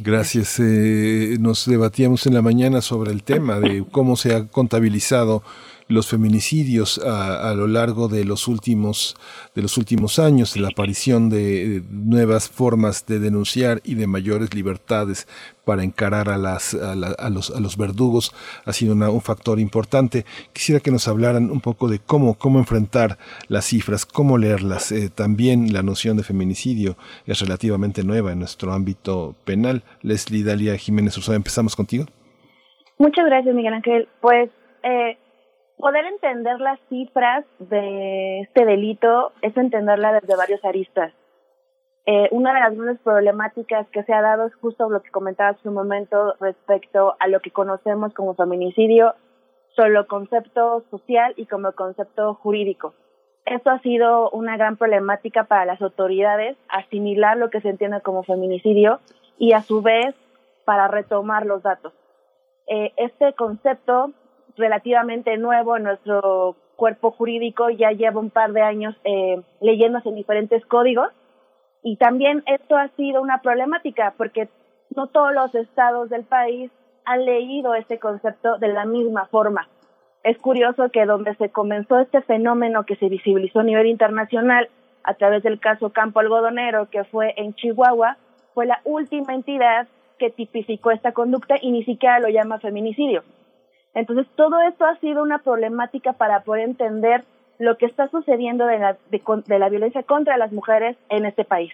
Gracias. 0.00 0.60
Eh, 0.60 1.36
nos 1.40 1.66
debatíamos 1.66 2.26
en 2.26 2.34
la 2.34 2.42
mañana 2.42 2.80
sobre 2.80 3.10
el 3.10 3.24
tema 3.24 3.58
de 3.58 3.84
cómo 3.90 4.14
se 4.14 4.34
ha 4.34 4.46
contabilizado 4.46 5.42
los 5.90 6.06
feminicidios 6.08 6.98
a, 6.98 7.52
lo 7.54 7.66
largo 7.66 8.08
de 8.08 8.24
los 8.24 8.48
últimos 8.48 9.16
de 9.54 9.62
los 9.62 9.76
últimos 9.76 10.18
años, 10.18 10.56
la 10.56 10.68
aparición 10.68 11.28
de 11.28 11.82
nuevas 11.90 12.48
formas 12.48 13.04
de 13.06 13.18
denunciar 13.18 13.80
y 13.84 13.96
de 13.96 14.06
mayores 14.06 14.54
libertades 14.54 15.26
para 15.64 15.82
encarar 15.82 16.28
a, 16.28 16.36
las, 16.36 16.74
a, 16.74 16.94
los, 17.28 17.50
a 17.50 17.60
los 17.60 17.76
verdugos 17.76 18.32
ha 18.64 18.72
sido 18.72 18.94
un 18.94 19.20
factor 19.20 19.58
importante. 19.58 20.24
Quisiera 20.52 20.80
que 20.80 20.90
nos 20.90 21.08
hablaran 21.08 21.50
un 21.50 21.60
poco 21.60 21.88
de 21.88 21.98
cómo, 21.98 22.34
cómo 22.34 22.58
enfrentar 22.58 23.18
las 23.48 23.66
cifras, 23.66 24.06
cómo 24.06 24.38
leerlas. 24.38 24.92
Eh, 24.92 25.10
también 25.14 25.72
la 25.72 25.82
noción 25.82 26.16
de 26.16 26.22
feminicidio 26.22 26.96
es 27.26 27.40
relativamente 27.40 28.04
nueva 28.04 28.32
en 28.32 28.38
nuestro 28.38 28.72
ámbito 28.72 29.34
penal. 29.44 29.82
Leslie 30.02 30.44
Dalia 30.44 30.76
Jiménez 30.76 31.16
Ursula, 31.18 31.36
empezamos 31.36 31.76
contigo. 31.76 32.06
Muchas 32.98 33.24
gracias, 33.26 33.54
Miguel 33.54 33.74
Ángel. 33.74 34.08
Pues 34.20 34.50
eh, 34.82 35.18
poder 35.80 36.04
entender 36.04 36.60
las 36.60 36.78
cifras 36.88 37.44
de 37.58 38.40
este 38.40 38.64
delito 38.64 39.32
es 39.42 39.56
entenderla 39.56 40.12
desde 40.12 40.36
varios 40.36 40.64
aristas. 40.64 41.12
Eh, 42.06 42.28
una 42.32 42.54
de 42.54 42.60
las 42.60 42.74
grandes 42.74 42.98
problemáticas 43.00 43.86
que 43.88 44.02
se 44.04 44.12
ha 44.12 44.22
dado 44.22 44.46
es 44.46 44.54
justo 44.56 44.88
lo 44.88 45.02
que 45.02 45.10
comentaba 45.10 45.50
hace 45.50 45.68
un 45.68 45.74
momento 45.74 46.34
respecto 46.40 47.14
a 47.18 47.28
lo 47.28 47.40
que 47.40 47.50
conocemos 47.50 48.14
como 48.14 48.34
feminicidio, 48.34 49.14
solo 49.76 50.06
concepto 50.06 50.84
social 50.90 51.34
y 51.36 51.46
como 51.46 51.72
concepto 51.72 52.34
jurídico. 52.34 52.94
Esto 53.44 53.70
ha 53.70 53.80
sido 53.80 54.30
una 54.30 54.56
gran 54.56 54.76
problemática 54.76 55.44
para 55.44 55.64
las 55.64 55.80
autoridades, 55.82 56.56
asimilar 56.68 57.36
lo 57.36 57.50
que 57.50 57.60
se 57.60 57.68
entiende 57.68 58.00
como 58.00 58.22
feminicidio 58.22 59.00
y 59.38 59.52
a 59.52 59.62
su 59.62 59.82
vez 59.82 60.14
para 60.64 60.88
retomar 60.88 61.46
los 61.46 61.62
datos. 61.62 61.92
Eh, 62.66 62.92
este 62.96 63.32
concepto 63.34 64.12
relativamente 64.56 65.36
nuevo 65.36 65.76
en 65.76 65.84
nuestro 65.84 66.56
cuerpo 66.76 67.10
jurídico, 67.10 67.70
ya 67.70 67.90
lleva 67.92 68.20
un 68.20 68.30
par 68.30 68.52
de 68.52 68.62
años 68.62 68.96
eh, 69.04 69.40
leyéndose 69.60 70.08
en 70.08 70.14
diferentes 70.14 70.64
códigos 70.66 71.10
y 71.82 71.96
también 71.96 72.42
esto 72.46 72.76
ha 72.76 72.88
sido 72.96 73.22
una 73.22 73.40
problemática 73.42 74.14
porque 74.16 74.48
no 74.94 75.06
todos 75.06 75.32
los 75.32 75.54
estados 75.54 76.10
del 76.10 76.24
país 76.24 76.70
han 77.04 77.24
leído 77.24 77.74
este 77.74 77.98
concepto 77.98 78.58
de 78.58 78.68
la 78.68 78.84
misma 78.84 79.26
forma. 79.26 79.68
Es 80.22 80.38
curioso 80.38 80.90
que 80.90 81.06
donde 81.06 81.34
se 81.36 81.50
comenzó 81.50 81.98
este 81.98 82.20
fenómeno 82.22 82.84
que 82.84 82.96
se 82.96 83.08
visibilizó 83.08 83.60
a 83.60 83.64
nivel 83.64 83.86
internacional 83.86 84.68
a 85.02 85.14
través 85.14 85.42
del 85.42 85.58
caso 85.58 85.90
Campo 85.90 86.20
Algodonero, 86.20 86.90
que 86.90 87.04
fue 87.04 87.32
en 87.36 87.54
Chihuahua, 87.54 88.18
fue 88.52 88.66
la 88.66 88.80
última 88.84 89.34
entidad 89.34 89.88
que 90.18 90.30
tipificó 90.30 90.90
esta 90.90 91.12
conducta 91.12 91.56
y 91.60 91.70
ni 91.70 91.84
siquiera 91.84 92.20
lo 92.20 92.28
llama 92.28 92.58
feminicidio. 92.58 93.22
Entonces, 93.94 94.26
todo 94.36 94.60
esto 94.60 94.84
ha 94.84 94.98
sido 95.00 95.22
una 95.22 95.38
problemática 95.38 96.12
para 96.12 96.42
poder 96.42 96.64
entender 96.64 97.24
lo 97.58 97.76
que 97.76 97.86
está 97.86 98.08
sucediendo 98.08 98.66
de 98.66 98.78
la, 98.78 98.96
de, 99.10 99.58
la 99.58 99.68
violencia 99.68 100.02
contra 100.02 100.36
las 100.38 100.52
mujeres 100.52 100.96
en 101.08 101.26
este 101.26 101.44
país. 101.44 101.72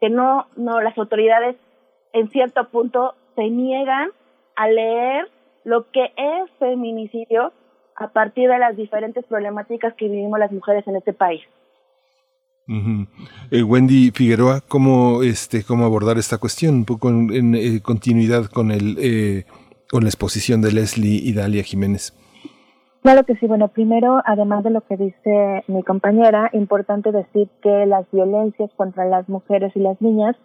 Que 0.00 0.10
no, 0.10 0.46
no, 0.56 0.80
las 0.80 0.96
autoridades 0.96 1.56
en 2.12 2.30
cierto 2.30 2.68
punto 2.68 3.14
se 3.34 3.50
niegan 3.50 4.10
a 4.56 4.68
leer 4.68 5.28
lo 5.64 5.90
que 5.90 6.12
es 6.16 6.50
feminicidio 6.58 7.52
a 7.96 8.08
partir 8.08 8.48
de 8.48 8.58
las 8.58 8.76
diferentes 8.76 9.24
problemáticas 9.24 9.94
que 9.94 10.08
vivimos 10.08 10.38
las 10.38 10.52
mujeres 10.52 10.86
en 10.86 10.96
este 10.96 11.12
país. 11.12 11.42
Eh, 13.50 13.62
Wendy 13.62 14.10
Figueroa, 14.10 14.62
¿cómo, 14.66 15.22
este, 15.22 15.64
¿cómo 15.64 15.84
abordar 15.84 16.16
esta 16.16 16.38
cuestión? 16.38 16.76
Un 16.76 16.84
poco 16.84 17.10
en, 17.10 17.54
eh, 17.54 17.80
continuidad 17.82 18.46
con 18.46 18.70
el 18.70 18.96
eh, 18.98 19.44
con 19.90 20.02
la 20.02 20.08
exposición 20.08 20.60
de 20.62 20.72
Leslie 20.72 21.20
y 21.22 21.32
Dalia 21.32 21.62
Jiménez. 21.62 22.12
Claro 23.02 23.24
que 23.24 23.36
sí. 23.36 23.46
Bueno, 23.46 23.68
primero, 23.68 24.22
además 24.24 24.64
de 24.64 24.70
lo 24.70 24.80
que 24.80 24.96
dice 24.96 25.62
mi 25.68 25.82
compañera, 25.82 26.48
importante 26.54 27.12
decir 27.12 27.48
que 27.62 27.84
las 27.84 28.10
violencias 28.10 28.70
contra 28.76 29.04
las 29.04 29.28
mujeres 29.28 29.72
y 29.74 29.80
las 29.80 30.00
niñas 30.00 30.36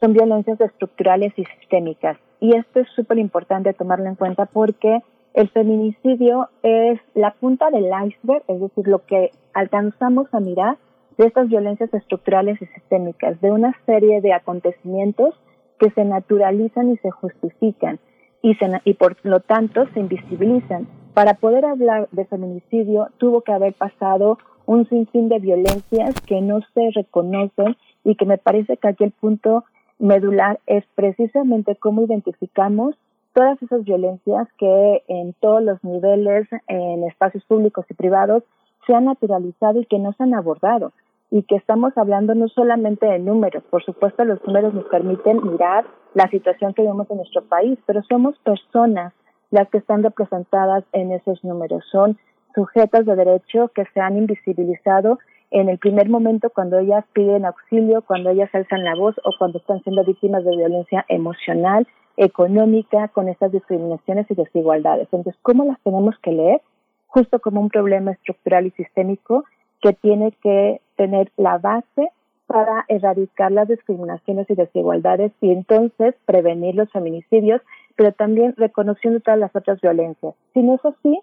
son 0.00 0.14
violencias 0.14 0.58
estructurales 0.60 1.34
y 1.36 1.44
sistémicas. 1.44 2.16
Y 2.40 2.56
esto 2.56 2.80
es 2.80 2.88
súper 2.96 3.18
importante 3.18 3.74
tomarlo 3.74 4.06
en 4.06 4.14
cuenta 4.14 4.46
porque 4.46 5.00
el 5.34 5.50
feminicidio 5.50 6.48
es 6.62 6.98
la 7.14 7.32
punta 7.32 7.70
del 7.70 7.84
iceberg, 7.86 8.42
es 8.48 8.60
decir, 8.60 8.88
lo 8.88 9.04
que 9.04 9.30
alcanzamos 9.52 10.32
a 10.32 10.40
mirar 10.40 10.78
de 11.18 11.26
estas 11.26 11.48
violencias 11.48 11.92
estructurales 11.92 12.60
y 12.62 12.66
sistémicas, 12.66 13.40
de 13.40 13.50
una 13.50 13.76
serie 13.84 14.20
de 14.20 14.32
acontecimientos 14.32 15.34
que 15.78 15.90
se 15.90 16.04
naturalizan 16.04 16.90
y 16.90 16.96
se 16.96 17.10
justifican 17.10 17.98
y, 18.42 18.56
y 18.84 18.94
por 18.94 19.16
lo 19.22 19.40
tanto 19.40 19.86
se 19.94 20.00
invisibilizan. 20.00 20.86
Para 21.14 21.34
poder 21.34 21.64
hablar 21.64 22.08
de 22.12 22.26
feminicidio 22.26 23.08
tuvo 23.18 23.42
que 23.42 23.52
haber 23.52 23.74
pasado 23.74 24.38
un 24.66 24.88
sinfín 24.88 25.28
de 25.28 25.38
violencias 25.38 26.14
que 26.26 26.40
no 26.40 26.60
se 26.74 26.90
reconocen 26.94 27.76
y 28.04 28.14
que 28.14 28.26
me 28.26 28.38
parece 28.38 28.76
que 28.76 28.88
aquí 28.88 29.04
el 29.04 29.12
punto 29.12 29.64
medular 29.98 30.60
es 30.66 30.84
precisamente 30.94 31.74
cómo 31.76 32.02
identificamos 32.02 32.94
todas 33.32 33.60
esas 33.62 33.84
violencias 33.84 34.48
que 34.58 35.02
en 35.08 35.32
todos 35.40 35.62
los 35.62 35.82
niveles, 35.82 36.48
en 36.66 37.04
espacios 37.04 37.44
públicos 37.44 37.86
y 37.88 37.94
privados, 37.94 38.42
se 38.86 38.94
han 38.94 39.06
naturalizado 39.06 39.80
y 39.80 39.86
que 39.86 39.98
no 39.98 40.12
se 40.12 40.22
han 40.22 40.34
abordado 40.34 40.92
y 41.30 41.42
que 41.42 41.56
estamos 41.56 41.96
hablando 41.96 42.34
no 42.34 42.48
solamente 42.48 43.06
de 43.06 43.18
números, 43.18 43.62
por 43.70 43.84
supuesto 43.84 44.24
los 44.24 44.44
números 44.46 44.72
nos 44.74 44.84
permiten 44.86 45.42
mirar 45.42 45.84
la 46.14 46.28
situación 46.28 46.72
que 46.74 46.82
vemos 46.82 47.10
en 47.10 47.18
nuestro 47.18 47.44
país, 47.44 47.78
pero 47.86 48.02
somos 48.04 48.38
personas 48.38 49.12
las 49.50 49.68
que 49.68 49.78
están 49.78 50.02
representadas 50.02 50.84
en 50.92 51.12
esos 51.12 51.42
números, 51.44 51.84
son 51.90 52.18
sujetas 52.54 53.06
de 53.06 53.16
derecho 53.16 53.70
que 53.74 53.84
se 53.92 54.00
han 54.00 54.16
invisibilizado 54.16 55.18
en 55.50 55.68
el 55.68 55.78
primer 55.78 56.08
momento 56.08 56.50
cuando 56.50 56.78
ellas 56.78 57.04
piden 57.12 57.46
auxilio, 57.46 58.02
cuando 58.02 58.30
ellas 58.30 58.50
alzan 58.52 58.84
la 58.84 58.94
voz 58.94 59.16
o 59.24 59.30
cuando 59.38 59.58
están 59.58 59.82
siendo 59.82 60.04
víctimas 60.04 60.44
de 60.44 60.56
violencia 60.56 61.04
emocional, 61.08 61.86
económica, 62.16 63.08
con 63.08 63.28
estas 63.28 63.52
discriminaciones 63.52 64.26
y 64.30 64.34
desigualdades. 64.34 65.08
Entonces, 65.12 65.36
¿cómo 65.42 65.64
las 65.64 65.80
tenemos 65.82 66.18
que 66.22 66.32
leer? 66.32 66.60
Justo 67.06 67.38
como 67.38 67.60
un 67.60 67.70
problema 67.70 68.10
estructural 68.12 68.66
y 68.66 68.70
sistémico 68.72 69.44
que 69.80 69.92
tiene 69.92 70.32
que 70.42 70.80
tener 70.98 71.30
la 71.36 71.58
base 71.58 72.10
para 72.46 72.84
erradicar 72.88 73.52
las 73.52 73.68
discriminaciones 73.68 74.50
y 74.50 74.54
desigualdades 74.54 75.32
y 75.40 75.52
entonces 75.52 76.14
prevenir 76.26 76.74
los 76.74 76.90
feminicidios, 76.90 77.62
pero 77.96 78.12
también 78.12 78.54
reconociendo 78.56 79.20
todas 79.20 79.38
las 79.38 79.54
otras 79.54 79.80
violencias. 79.80 80.34
Si 80.52 80.60
no 80.60 80.74
es 80.74 80.84
así, 80.84 81.20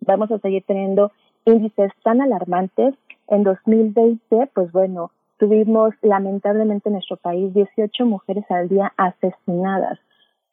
vamos 0.00 0.30
a 0.30 0.38
seguir 0.38 0.62
teniendo 0.66 1.12
índices 1.44 1.90
tan 2.02 2.20
alarmantes. 2.22 2.94
En 3.26 3.42
2020, 3.42 4.50
pues 4.54 4.70
bueno, 4.70 5.10
tuvimos 5.38 5.94
lamentablemente 6.02 6.88
en 6.88 6.94
nuestro 6.94 7.16
país 7.16 7.52
18 7.52 8.04
mujeres 8.04 8.44
al 8.50 8.68
día 8.68 8.92
asesinadas. 8.96 9.98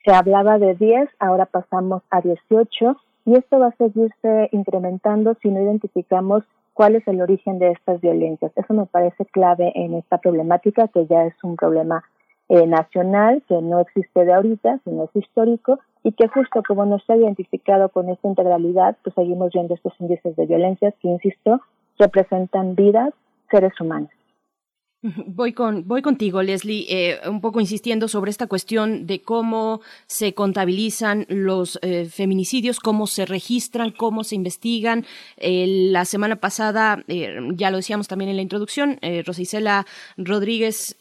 Se 0.05 0.13
hablaba 0.13 0.57
de 0.57 0.73
10, 0.75 1.09
ahora 1.19 1.45
pasamos 1.45 2.01
a 2.09 2.21
18 2.21 2.97
y 3.25 3.35
esto 3.35 3.59
va 3.59 3.67
a 3.67 3.75
seguirse 3.75 4.49
incrementando 4.51 5.35
si 5.41 5.49
no 5.49 5.61
identificamos 5.61 6.43
cuál 6.73 6.95
es 6.95 7.07
el 7.07 7.21
origen 7.21 7.59
de 7.59 7.71
estas 7.71 8.01
violencias. 8.01 8.51
Eso 8.55 8.73
me 8.73 8.85
parece 8.85 9.25
clave 9.25 9.71
en 9.75 9.93
esta 9.95 10.17
problemática, 10.17 10.87
que 10.87 11.05
ya 11.07 11.23
es 11.25 11.33
un 11.43 11.55
problema 11.55 12.03
eh, 12.49 12.67
nacional, 12.67 13.43
que 13.47 13.61
no 13.61 13.79
existe 13.79 14.25
de 14.25 14.33
ahorita, 14.33 14.79
sino 14.83 15.05
es 15.05 15.15
histórico, 15.15 15.79
y 16.03 16.11
que 16.13 16.27
justo 16.27 16.63
como 16.67 16.85
no 16.85 16.97
está 16.97 17.15
identificado 17.15 17.89
con 17.89 18.09
esta 18.09 18.27
integralidad, 18.27 18.97
pues 19.03 19.13
seguimos 19.15 19.51
viendo 19.53 19.75
estos 19.75 19.93
índices 19.99 20.35
de 20.35 20.45
violencia 20.45 20.91
que, 20.99 21.07
insisto, 21.07 21.61
representan 21.99 22.75
vidas, 22.75 23.13
seres 23.49 23.79
humanos. 23.79 24.09
Voy, 25.03 25.53
con, 25.53 25.87
voy 25.87 26.03
contigo, 26.03 26.43
Leslie, 26.43 26.85
eh, 26.87 27.19
un 27.27 27.41
poco 27.41 27.59
insistiendo 27.59 28.07
sobre 28.07 28.29
esta 28.29 28.45
cuestión 28.45 29.07
de 29.07 29.19
cómo 29.19 29.81
se 30.05 30.35
contabilizan 30.35 31.25
los 31.27 31.79
eh, 31.81 32.05
feminicidios, 32.05 32.79
cómo 32.79 33.07
se 33.07 33.25
registran, 33.25 33.89
cómo 33.89 34.23
se 34.23 34.35
investigan. 34.35 35.07
Eh, 35.37 35.89
la 35.89 36.05
semana 36.05 36.35
pasada, 36.35 37.03
ya 37.07 37.71
lo 37.71 37.77
decíamos 37.77 38.07
también 38.07 38.29
en 38.29 38.35
la 38.35 38.43
introducción, 38.43 38.99
Rosicela 39.25 39.87
Rodríguez, 40.17 40.97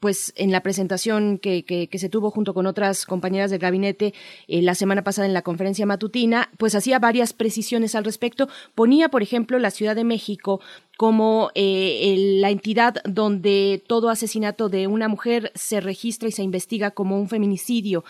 pues 0.00 0.32
en 0.36 0.52
la 0.52 0.60
presentación 0.60 1.38
que, 1.38 1.64
que, 1.64 1.88
que, 1.88 1.98
se 1.98 2.08
tuvo 2.08 2.30
junto 2.30 2.54
con 2.54 2.66
otras 2.66 3.04
compañeras 3.04 3.50
del 3.50 3.60
gabinete 3.60 4.14
la 4.46 4.74
semana 4.74 5.02
pasada 5.02 5.26
en 5.26 5.34
la 5.34 5.42
conferencia 5.42 5.86
matutina, 5.86 6.50
pues 6.56 6.74
hacía 6.74 6.98
varias 6.98 7.32
precisiones 7.32 7.94
al 7.94 8.04
respecto. 8.04 8.48
Ponía, 8.74 9.08
por 9.08 9.22
ejemplo, 9.22 9.58
la 9.58 9.70
Ciudad 9.70 9.96
de 9.96 10.04
México 10.04 10.60
como 11.02 11.50
eh, 11.56 12.14
la 12.38 12.50
entidad 12.50 12.94
donde 13.04 13.82
todo 13.88 14.08
asesinato 14.08 14.68
de 14.68 14.86
una 14.86 15.08
mujer 15.08 15.50
se 15.56 15.80
registra 15.80 16.28
y 16.28 16.30
se 16.30 16.44
investiga 16.44 16.92
como 16.92 17.18
un 17.18 17.28
feminicidio. 17.28 18.04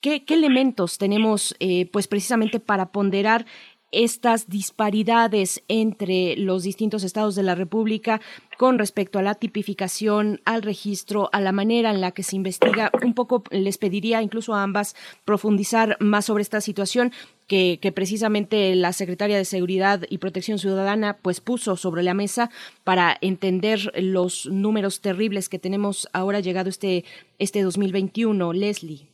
¿Qué, 0.00 0.24
elementos 0.26 0.96
tenemos, 0.96 1.54
eh, 1.60 1.90
pues 1.92 2.08
precisamente 2.08 2.58
para 2.58 2.90
ponderar 2.90 3.44
estas 3.90 4.48
disparidades 4.48 5.62
entre 5.68 6.36
los 6.36 6.62
distintos 6.62 7.04
estados 7.04 7.34
de 7.34 7.42
la 7.42 7.54
República 7.54 8.20
con 8.58 8.78
respecto 8.78 9.18
a 9.18 9.22
la 9.22 9.34
tipificación, 9.34 10.40
al 10.44 10.62
registro, 10.62 11.30
a 11.32 11.40
la 11.40 11.52
manera 11.52 11.90
en 11.90 12.00
la 12.00 12.10
que 12.10 12.22
se 12.22 12.36
investiga. 12.36 12.90
Un 13.02 13.14
poco 13.14 13.44
les 13.50 13.78
pediría 13.78 14.20
incluso 14.20 14.54
a 14.54 14.62
ambas 14.62 14.96
profundizar 15.24 15.96
más 16.00 16.26
sobre 16.26 16.42
esta 16.42 16.60
situación 16.60 17.12
que, 17.46 17.78
precisamente 17.94 18.74
la 18.74 18.92
secretaria 18.92 19.38
de 19.38 19.44
Seguridad 19.44 20.02
y 20.10 20.18
Protección 20.18 20.58
Ciudadana 20.58 21.16
pues 21.22 21.40
puso 21.40 21.76
sobre 21.76 22.02
la 22.02 22.14
mesa 22.14 22.50
para 22.84 23.16
entender 23.20 23.92
los 23.96 24.46
números 24.46 25.00
terribles 25.00 25.48
que 25.48 25.58
tenemos 25.58 26.08
ahora 26.12 26.40
llegado 26.40 26.68
este, 26.68 27.04
este 27.38 27.62
2021. 27.62 28.52
Leslie. 28.52 29.08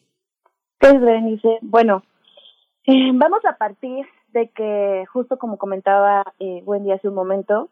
Pues, 0.79 0.97
bueno, 1.63 2.03
eh, 2.87 3.11
vamos 3.15 3.41
a 3.45 3.57
partir 3.57 4.05
de 4.35 4.48
que, 4.48 5.06
justo 5.11 5.39
como 5.39 5.56
comentaba 5.56 6.24
eh, 6.39 6.62
Wendy 6.66 6.93
hace 6.93 7.09
un 7.09 7.15
momento, 7.15 7.70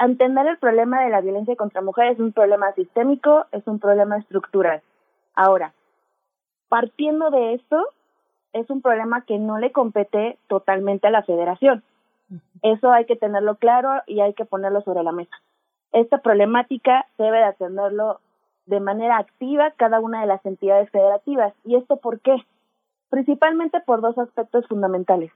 entender 0.00 0.46
el 0.48 0.58
problema 0.58 1.04
de 1.04 1.10
la 1.10 1.20
violencia 1.20 1.54
contra 1.54 1.80
mujeres 1.80 2.14
es 2.14 2.20
un 2.20 2.32
problema 2.32 2.72
sistémico, 2.72 3.46
es 3.52 3.64
un 3.68 3.78
problema 3.78 4.16
estructural. 4.16 4.82
Ahora, 5.34 5.72
partiendo 6.68 7.30
de 7.30 7.54
esto, 7.54 7.86
es 8.52 8.68
un 8.70 8.82
problema 8.82 9.24
que 9.24 9.38
no 9.38 9.58
le 9.58 9.70
compete 9.70 10.38
totalmente 10.48 11.06
a 11.06 11.10
la 11.10 11.22
federación. 11.22 11.84
Eso 12.62 12.90
hay 12.90 13.04
que 13.04 13.16
tenerlo 13.16 13.56
claro 13.56 14.02
y 14.06 14.20
hay 14.20 14.34
que 14.34 14.44
ponerlo 14.44 14.80
sobre 14.82 15.02
la 15.02 15.12
mesa. 15.12 15.36
Esta 15.92 16.18
problemática 16.18 17.06
debe 17.18 17.38
de 17.38 17.44
atenderlo 17.44 18.20
de 18.66 18.80
manera 18.80 19.18
activa 19.18 19.72
cada 19.76 20.00
una 20.00 20.22
de 20.22 20.26
las 20.26 20.44
entidades 20.46 20.90
federativas. 20.90 21.52
¿Y 21.64 21.76
esto 21.76 21.96
por 21.96 22.20
qué? 22.20 22.36
Principalmente 23.10 23.80
por 23.80 24.00
dos 24.00 24.16
aspectos 24.18 24.66
fundamentales. 24.66 25.30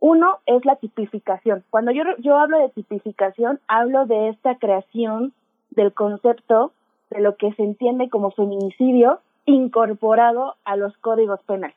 Uno 0.00 0.38
es 0.46 0.64
la 0.64 0.76
tipificación. 0.76 1.62
Cuando 1.70 1.92
yo, 1.92 2.02
yo 2.18 2.38
hablo 2.38 2.58
de 2.58 2.70
tipificación, 2.70 3.60
hablo 3.68 4.06
de 4.06 4.30
esta 4.30 4.56
creación 4.56 5.34
del 5.70 5.92
concepto 5.92 6.72
de 7.10 7.20
lo 7.20 7.36
que 7.36 7.52
se 7.52 7.62
entiende 7.62 8.08
como 8.08 8.30
feminicidio 8.30 9.20
incorporado 9.44 10.56
a 10.64 10.76
los 10.76 10.96
códigos 10.98 11.42
penales. 11.42 11.76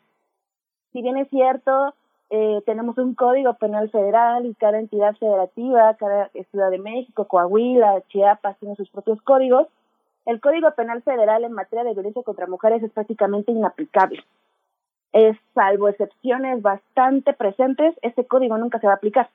Si 0.94 1.02
bien 1.02 1.18
es 1.18 1.30
cierto, 1.30 1.94
eh, 2.30 2.62
tenemos 2.66 2.98
un 2.98 3.14
código 3.14 3.56
penal 3.56 3.90
federal 3.90 4.46
y 4.46 4.56
cada 4.56 4.80
entidad 4.80 5.16
federativa, 5.18 5.94
cada 5.96 6.30
Ciudad 6.52 6.72
de 6.72 6.80
México, 6.80 7.28
Coahuila, 7.28 8.02
Chiapas 8.10 8.58
tiene 8.60 8.76
sus 8.76 8.90
propios 8.90 9.22
códigos, 9.22 9.68
el 10.26 10.40
Código 10.40 10.72
Penal 10.72 11.02
Federal 11.02 11.44
en 11.44 11.52
materia 11.52 11.84
de 11.84 11.94
violencia 11.94 12.24
contra 12.24 12.48
mujeres 12.48 12.82
es 12.82 12.92
prácticamente 12.92 13.52
inaplicable 13.52 14.24
es, 15.14 15.38
salvo 15.54 15.88
excepciones 15.88 16.62
bastante 16.62 17.34
presentes, 17.34 17.96
este 18.02 18.26
código 18.26 18.58
nunca 18.58 18.80
se 18.80 18.88
va 18.88 18.94
a 18.94 18.96
aplicar. 18.98 19.30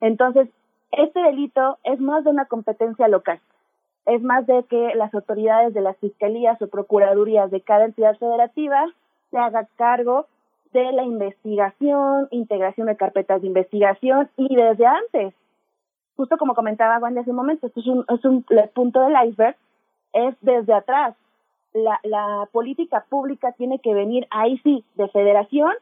Entonces, 0.00 0.48
este 0.92 1.20
delito 1.20 1.78
es 1.82 1.98
más 1.98 2.24
de 2.24 2.30
una 2.30 2.44
competencia 2.44 3.08
local, 3.08 3.40
es 4.06 4.22
más 4.22 4.46
de 4.46 4.64
que 4.64 4.94
las 4.94 5.12
autoridades 5.14 5.74
de 5.74 5.80
las 5.80 5.96
fiscalías 5.96 6.60
o 6.62 6.68
procuradurías 6.68 7.50
de 7.50 7.60
cada 7.60 7.86
entidad 7.86 8.16
federativa 8.16 8.86
se 9.30 9.38
hagan 9.38 9.68
cargo 9.76 10.26
de 10.72 10.92
la 10.92 11.02
investigación, 11.02 12.28
integración 12.30 12.86
de 12.86 12.96
carpetas 12.96 13.40
de 13.40 13.48
investigación 13.48 14.28
y 14.36 14.54
desde 14.54 14.86
antes, 14.86 15.34
justo 16.16 16.36
como 16.36 16.54
comentaba 16.54 16.98
Wendy 16.98 17.20
hace 17.20 17.30
un 17.30 17.36
momento, 17.36 17.66
esto 17.66 17.80
es 17.80 17.86
un, 17.86 18.04
es 18.08 18.24
un 18.24 18.44
el 18.50 18.68
punto 18.70 19.00
del 19.00 19.14
iceberg, 19.28 19.56
es 20.12 20.34
desde 20.40 20.74
atrás, 20.74 21.14
la, 21.72 22.00
la 22.02 22.48
política 22.52 23.04
pública 23.08 23.52
tiene 23.52 23.78
que 23.78 23.94
venir 23.94 24.26
ahí 24.30 24.58
sí 24.58 24.84
de 24.94 25.08
federación 25.08 25.72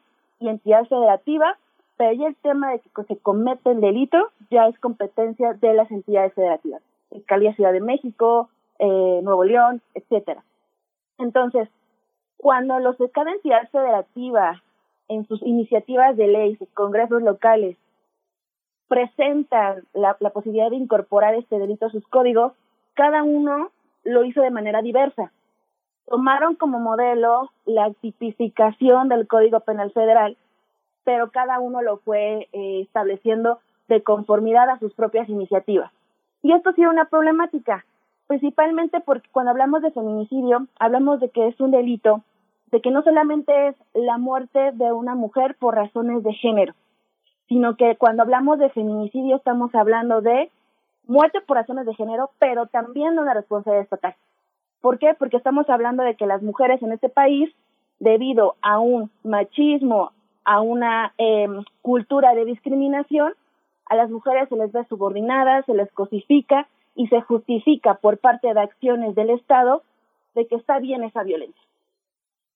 y 0.41 0.49
entidad 0.49 0.85
federativa, 0.87 1.57
pero 1.97 2.13
ya 2.13 2.27
el 2.27 2.37
tema 2.37 2.73
de 2.73 2.81
que 2.81 3.05
se 3.05 3.17
cometen 3.17 3.81
delitos 3.81 4.25
ya 4.51 4.67
es 4.67 4.79
competencia 4.79 5.55
de 5.55 5.75
las 5.75 5.91
entidades 5.91 6.35
federativas, 6.35 6.83
Fiscalía 7.11 7.55
Ciudad 7.55 7.73
de 7.73 7.81
México, 7.81 8.51
eh, 8.79 9.21
Nuevo 9.23 9.45
León, 9.45 9.81
etcétera. 9.95 10.43
Entonces, 11.19 11.69
cuando 12.37 12.79
los 12.81 12.99
de 12.99 13.11
cada 13.11 13.33
entidad 13.33 13.69
federativa 13.71 14.63
en 15.09 15.27
sus 15.27 15.41
iniciativas 15.43 16.17
de 16.17 16.27
ley, 16.27 16.57
sus 16.57 16.69
congresos 16.71 17.23
locales, 17.23 17.77
presentan 18.89 19.85
la 19.95 20.15
posibilidad 20.15 20.71
de 20.71 20.77
incorporar 20.77 21.35
este 21.35 21.59
delito 21.59 21.87
a 21.87 21.91
sus 21.91 22.07
códigos, 22.07 22.53
cada 22.95 23.23
uno 23.23 23.71
lo 24.05 24.25
hizo 24.25 24.43
de 24.43 24.51
manera 24.51 24.83
diversa 24.83 25.33
tomaron 26.07 26.55
como 26.55 26.79
modelo 26.79 27.51
la 27.65 27.93
tipificación 28.01 29.09
del 29.09 29.27
Código 29.27 29.61
Penal 29.61 29.91
Federal, 29.93 30.37
pero 31.05 31.31
cada 31.31 31.61
uno 31.61 31.83
lo 31.83 31.99
fue 31.99 32.49
eh, 32.53 32.81
estableciendo 32.81 33.61
de 33.89 34.03
conformidad 34.03 34.69
a 34.71 34.79
sus 34.79 34.95
propias 34.95 35.29
iniciativas. 35.29 35.93
Y 36.43 36.53
esto 36.53 36.71
ha 36.71 36.75
sido 36.75 36.91
una 36.91 37.07
problemática, 37.07 37.85
principalmente 38.27 39.01
porque 39.01 39.29
cuando 39.33 39.51
hablamos 39.51 39.83
de 39.83 39.91
feminicidio, 39.91 40.67
hablamos 40.79 41.21
de 41.21 41.31
que 41.31 41.49
es 41.49 41.61
un 41.61 41.71
delito, 41.71 42.23
de 42.71 42.81
que 42.81 42.91
no 42.91 43.03
solamente 43.03 43.69
es 43.69 43.77
la 43.95 44.19
muerte 44.19 44.73
de 44.73 44.93
una 44.93 45.15
mujer 45.15 45.57
por 45.59 45.75
razones 45.75 46.23
de 46.23 46.33
género, 46.35 46.75
sino 47.49 47.77
que 47.77 47.97
cuando 47.97 48.23
hablamos 48.23 48.59
de 48.59 48.71
feminicidio 48.71 49.37
estamos 49.37 49.75
hablando 49.75 50.21
de 50.21 50.51
muerte 51.07 51.41
por 51.41 51.57
razones 51.57 51.87
de 51.87 51.95
género, 51.95 52.31
pero 52.39 52.67
también 52.67 53.15
de 53.15 53.23
una 53.23 53.35
responsabilidad 53.35 53.85
estatal. 53.85 54.17
¿Por 54.87 55.01
qué? 55.01 55.15
Porque 55.19 55.37
estamos 55.37 55.69
hablando 55.69 56.05
de 56.05 56.15
que 56.15 56.27
las 56.27 56.43
mujeres 56.43 56.81
en 56.81 56.93
este 56.93 57.09
país, 57.09 57.53
debido 57.99 58.55
a 58.63 58.79
un 58.79 59.11
machismo, 59.25 60.13
a 60.45 60.61
una 60.61 61.13
em, 61.19 61.65
cultura 61.83 62.37
de 62.37 62.45
discriminación, 62.45 63.35
a 63.87 63.97
las 63.97 64.11
mujeres 64.11 64.49
se 64.49 64.55
les 64.55 64.71
ve 64.71 64.85
subordinadas, 64.85 65.67
se 65.67 65.75
les 65.75 65.91
cosifica 65.91 66.69
y 66.95 67.09
se 67.09 67.21
justifica 67.21 67.95
por 67.95 68.19
parte 68.19 68.55
de 68.55 68.61
acciones 68.61 69.17
del 69.17 69.31
Estado 69.31 69.83
de 70.37 70.47
que 70.47 70.55
está 70.55 70.79
bien 70.79 71.03
esa 71.03 71.25
violencia. 71.25 71.63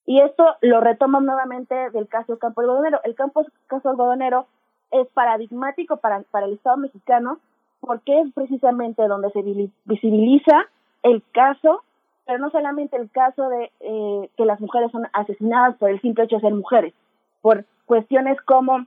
Y 0.07 0.21
esto 0.21 0.45
lo 0.61 0.81
retoma 0.81 1.19
nuevamente 1.19 1.91
del 1.91 2.07
caso 2.07 2.39
Campo 2.39 2.61
Algodonero. 2.61 3.01
El 3.03 3.17
campo, 3.17 3.45
caso 3.67 3.89
Algodonero 3.89 4.47
es 4.93 5.09
paradigmático 5.09 5.97
para, 5.97 6.23
para 6.31 6.47
el 6.47 6.53
Estado 6.53 6.77
mexicano 6.77 7.41
porque 7.81 8.21
es 8.21 8.33
precisamente 8.35 9.09
donde 9.09 9.33
se 9.33 9.43
visibiliza 9.85 10.69
el 11.03 11.25
caso, 11.33 11.83
pero 12.27 12.39
no 12.39 12.51
solamente 12.51 12.97
el 12.97 13.11
caso 13.11 13.49
de 13.49 13.71
eh, 13.81 14.31
que 14.37 14.45
las 14.45 14.61
mujeres 14.61 14.91
son 14.93 15.07
asesinadas 15.13 15.77
por 15.77 15.91
el 15.91 16.01
simple 16.01 16.25
hecho 16.25 16.37
de 16.37 16.43
ser 16.43 16.55
mujeres, 16.55 16.95
por 17.41 17.65
cuestiones 17.87 18.41
como 18.43 18.87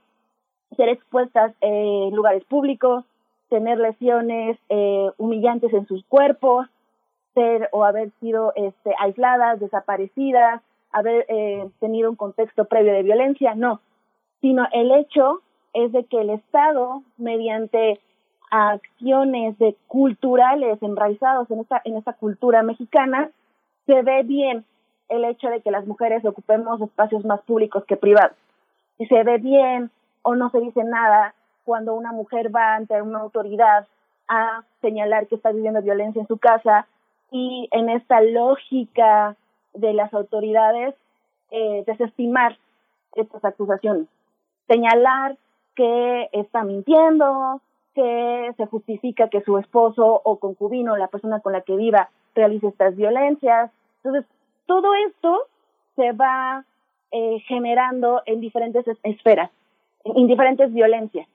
ser 0.78 0.90
expuestas 0.90 1.54
en 1.62 2.16
lugares 2.16 2.44
públicos, 2.46 3.06
tener 3.50 3.78
lesiones 3.78 4.58
eh, 4.70 5.12
humillantes 5.18 5.74
en 5.74 5.86
sus 5.88 6.04
cuerpos, 6.06 6.68
ser 7.34 7.70
o 7.72 7.84
haber 7.84 8.12
sido 8.20 8.54
este, 8.56 8.96
aisladas, 9.00 9.60
desaparecidas, 9.60 10.62
haber 10.92 11.26
eh, 11.28 11.68
tenido 11.80 12.10
un 12.10 12.16
contexto 12.16 12.66
previo 12.66 12.94
de 12.94 13.04
violencia, 13.04 13.56
no, 13.56 13.82
sino 14.42 14.68
el 14.72 14.92
hecho 14.92 15.42
es 15.74 15.92
de 15.92 16.06
que 16.06 16.22
el 16.22 16.30
Estado, 16.30 17.02
mediante 17.18 18.00
acciones 18.56 19.58
de 19.58 19.76
culturales 19.88 20.78
enraizados 20.84 21.50
en 21.50 21.62
esta, 21.62 21.82
en 21.86 21.98
esta 21.98 22.14
cultura 22.14 22.62
mexicana, 22.62 23.32
se 23.88 24.04
ve 24.04 24.22
bien 24.22 24.64
el 25.10 25.26
hecho 25.26 25.50
de 25.50 25.62
que 25.62 25.72
las 25.72 25.88
mujeres 25.88 26.24
ocupemos 26.24 26.80
espacios 26.80 27.26
más 27.26 27.42
públicos 27.42 27.84
que 27.86 27.98
privados. 27.98 28.38
Y 29.00 29.08
se 29.08 29.24
ve 29.24 29.40
bien 29.40 29.90
o 30.22 30.36
no 30.36 30.52
se 30.52 30.60
dice 30.60 30.84
nada 30.84 31.34
cuando 31.66 31.96
una 31.96 32.12
mujer 32.12 32.56
va 32.56 32.76
ante 32.76 33.02
una 33.02 33.22
autoridad 33.22 33.88
a 34.28 34.64
señalar 34.82 35.26
que 35.26 35.36
está 35.36 35.52
viviendo 35.52 35.82
violencia 35.82 36.22
en 36.22 36.28
su 36.28 36.38
casa 36.38 36.86
y 37.32 37.68
en 37.72 37.90
esta 37.90 38.22
lógica 38.22 39.36
de 39.74 39.94
las 39.94 40.14
autoridades 40.14 40.94
eh, 41.50 41.84
desestimar 41.88 42.56
estas 43.16 43.44
acusaciones, 43.44 44.08
señalar 44.68 45.38
que 45.76 46.30
está 46.34 46.64
mintiendo, 46.64 47.62
que 47.94 48.54
se 48.58 48.66
justifica 48.66 49.30
que 49.30 49.42
su 49.42 49.58
esposo 49.58 50.22
o 50.24 50.38
concubino, 50.40 50.98
la 50.98 51.08
persona 51.08 51.40
con 51.40 51.54
la 51.54 51.62
que 51.62 51.76
viva, 51.76 52.10
realice 52.36 52.68
estas 52.68 52.96
violencias. 52.96 53.72
Entonces, 54.04 54.26
todo 54.66 54.94
esto 55.08 55.44
se 55.96 56.12
va 56.12 56.66
eh, 57.12 57.40
generando 57.48 58.22
en 58.26 58.40
diferentes 58.40 58.86
esferas, 59.04 59.52
en 60.04 60.28
diferentes 60.28 60.74
violencias. 60.74 61.28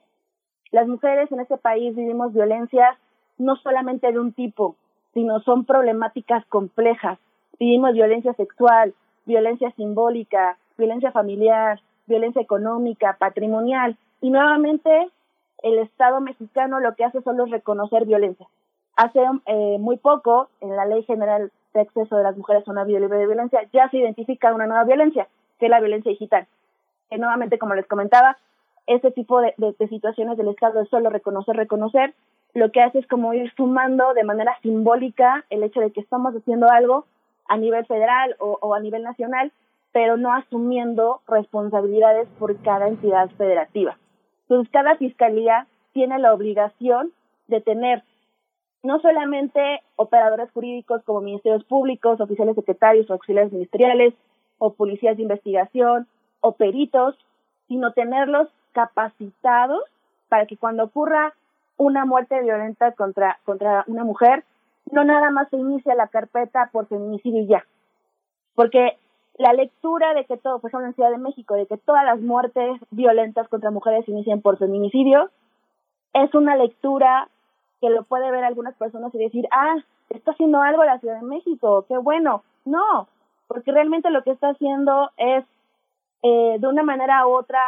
Las 0.71 0.87
mujeres 0.87 1.31
en 1.31 1.39
este 1.39 1.57
país 1.57 1.95
vivimos 1.95 2.33
violencias 2.33 2.97
no 3.37 3.55
solamente 3.55 4.11
de 4.11 4.19
un 4.19 4.33
tipo, 4.33 4.75
sino 5.13 5.39
son 5.39 5.65
problemáticas 5.65 6.45
complejas. 6.45 7.17
Vivimos 7.59 7.93
violencia 7.93 8.33
sexual, 8.33 8.93
violencia 9.25 9.71
simbólica, 9.71 10.57
violencia 10.77 11.11
familiar, 11.11 11.79
violencia 12.05 12.41
económica, 12.41 13.15
patrimonial. 13.17 13.97
Y 14.21 14.29
nuevamente 14.29 15.09
el 15.63 15.79
Estado 15.79 16.21
mexicano 16.21 16.79
lo 16.79 16.95
que 16.95 17.05
hace 17.05 17.21
solo 17.21 17.45
es 17.45 17.51
reconocer 17.51 18.05
violencia. 18.05 18.47
Hace 18.95 19.21
eh, 19.45 19.77
muy 19.79 19.97
poco, 19.97 20.49
en 20.61 20.75
la 20.75 20.85
Ley 20.85 21.03
General 21.03 21.51
de 21.73 21.81
Acceso 21.81 22.17
de 22.17 22.23
las 22.23 22.37
Mujeres 22.37 22.67
a 22.67 22.71
una 22.71 22.83
Vida 22.83 22.99
Libre 22.99 23.19
de 23.19 23.27
Violencia, 23.27 23.61
ya 23.71 23.89
se 23.89 23.97
identifica 23.97 24.53
una 24.53 24.67
nueva 24.67 24.83
violencia, 24.83 25.27
que 25.59 25.67
es 25.67 25.69
la 25.69 25.79
violencia 25.79 26.11
digital. 26.11 26.47
Que 27.09 27.17
nuevamente, 27.17 27.57
como 27.57 27.75
les 27.75 27.87
comentaba, 27.87 28.37
ese 28.89 29.11
tipo 29.11 29.39
de, 29.39 29.53
situaciones 29.87 30.37
del 30.37 30.47
Estado 30.47 30.81
es 30.81 30.89
solo 30.89 31.09
reconocer, 31.09 31.55
reconocer, 31.55 32.13
lo 32.55 32.71
que 32.71 32.81
hace 32.81 32.99
es 32.99 33.07
como 33.07 33.35
ir 33.35 33.53
sumando 33.55 34.15
de 34.15 34.23
manera 34.23 34.57
simbólica 34.63 35.45
el 35.51 35.63
hecho 35.63 35.79
de 35.79 35.91
que 35.91 36.01
estamos 36.01 36.35
haciendo 36.35 36.67
algo 36.71 37.05
a 37.47 37.57
nivel 37.57 37.85
federal 37.85 38.35
o, 38.39 38.73
a 38.73 38.79
nivel 38.79 39.03
nacional, 39.03 39.51
pero 39.91 40.17
no 40.17 40.33
asumiendo 40.33 41.21
responsabilidades 41.27 42.27
por 42.39 42.57
cada 42.63 42.87
entidad 42.87 43.29
federativa. 43.37 43.97
Entonces, 44.49 44.71
cada 44.73 44.95
fiscalía 44.95 45.67
tiene 45.93 46.17
la 46.17 46.33
obligación 46.33 47.11
de 47.47 47.61
tener 47.61 48.03
no 48.81 48.99
solamente 48.99 49.81
operadores 49.95 50.49
jurídicos 50.51 51.03
como 51.03 51.21
ministerios 51.21 51.63
públicos, 51.65 52.19
oficiales 52.19 52.55
secretarios 52.55 53.09
o 53.09 53.13
auxiliares 53.13 53.51
ministeriales, 53.51 54.13
o 54.57 54.73
policías 54.73 55.17
de 55.17 55.23
investigación, 55.23 56.07
o 56.41 56.53
peritos, 56.53 57.15
sino 57.67 57.93
tenerlos 57.93 58.47
capacitados 58.71 59.83
para 60.29 60.45
que 60.45 60.57
cuando 60.57 60.85
ocurra 60.85 61.33
una 61.77 62.05
muerte 62.05 62.41
violenta 62.41 62.91
contra, 62.93 63.39
contra 63.45 63.83
una 63.87 64.03
mujer, 64.03 64.43
no 64.91 65.03
nada 65.03 65.29
más 65.29 65.49
se 65.49 65.57
inicia 65.57 65.95
la 65.95 66.07
carpeta 66.07 66.69
por 66.71 66.87
feminicidio 66.87 67.41
y 67.41 67.47
ya. 67.47 67.65
Porque 68.55 68.97
la 69.39 69.53
lectura 69.53 70.13
de 70.13 70.25
que 70.25 70.37
todo, 70.37 70.59
por 70.59 70.69
ejemplo 70.69 70.87
en 70.87 70.95
Ciudad 70.95 71.11
de 71.11 71.17
México, 71.17 71.55
de 71.55 71.65
que 71.65 71.77
todas 71.77 72.03
las 72.03 72.19
muertes 72.19 72.79
violentas 72.91 73.47
contra 73.47 73.71
mujeres 73.71 74.03
se 74.05 74.11
inician 74.11 74.41
por 74.41 74.57
feminicidio, 74.57 75.31
es 76.13 76.35
una 76.35 76.57
lectura 76.57 77.29
que 77.79 77.89
lo 77.89 78.03
puede 78.03 78.29
ver 78.31 78.43
algunas 78.43 78.75
personas 78.75 79.15
y 79.15 79.17
decir, 79.17 79.47
ah, 79.51 79.77
está 80.09 80.31
haciendo 80.31 80.61
algo 80.61 80.83
la 80.83 80.99
Ciudad 80.99 81.21
de 81.21 81.25
México, 81.25 81.85
qué 81.87 81.97
bueno. 81.97 82.43
No, 82.65 83.07
porque 83.47 83.71
realmente 83.71 84.09
lo 84.09 84.23
que 84.23 84.31
está 84.31 84.49
haciendo 84.49 85.09
es, 85.15 85.45
eh, 86.21 86.57
de 86.59 86.67
una 86.67 86.83
manera 86.83 87.25
u 87.25 87.31
otra, 87.31 87.61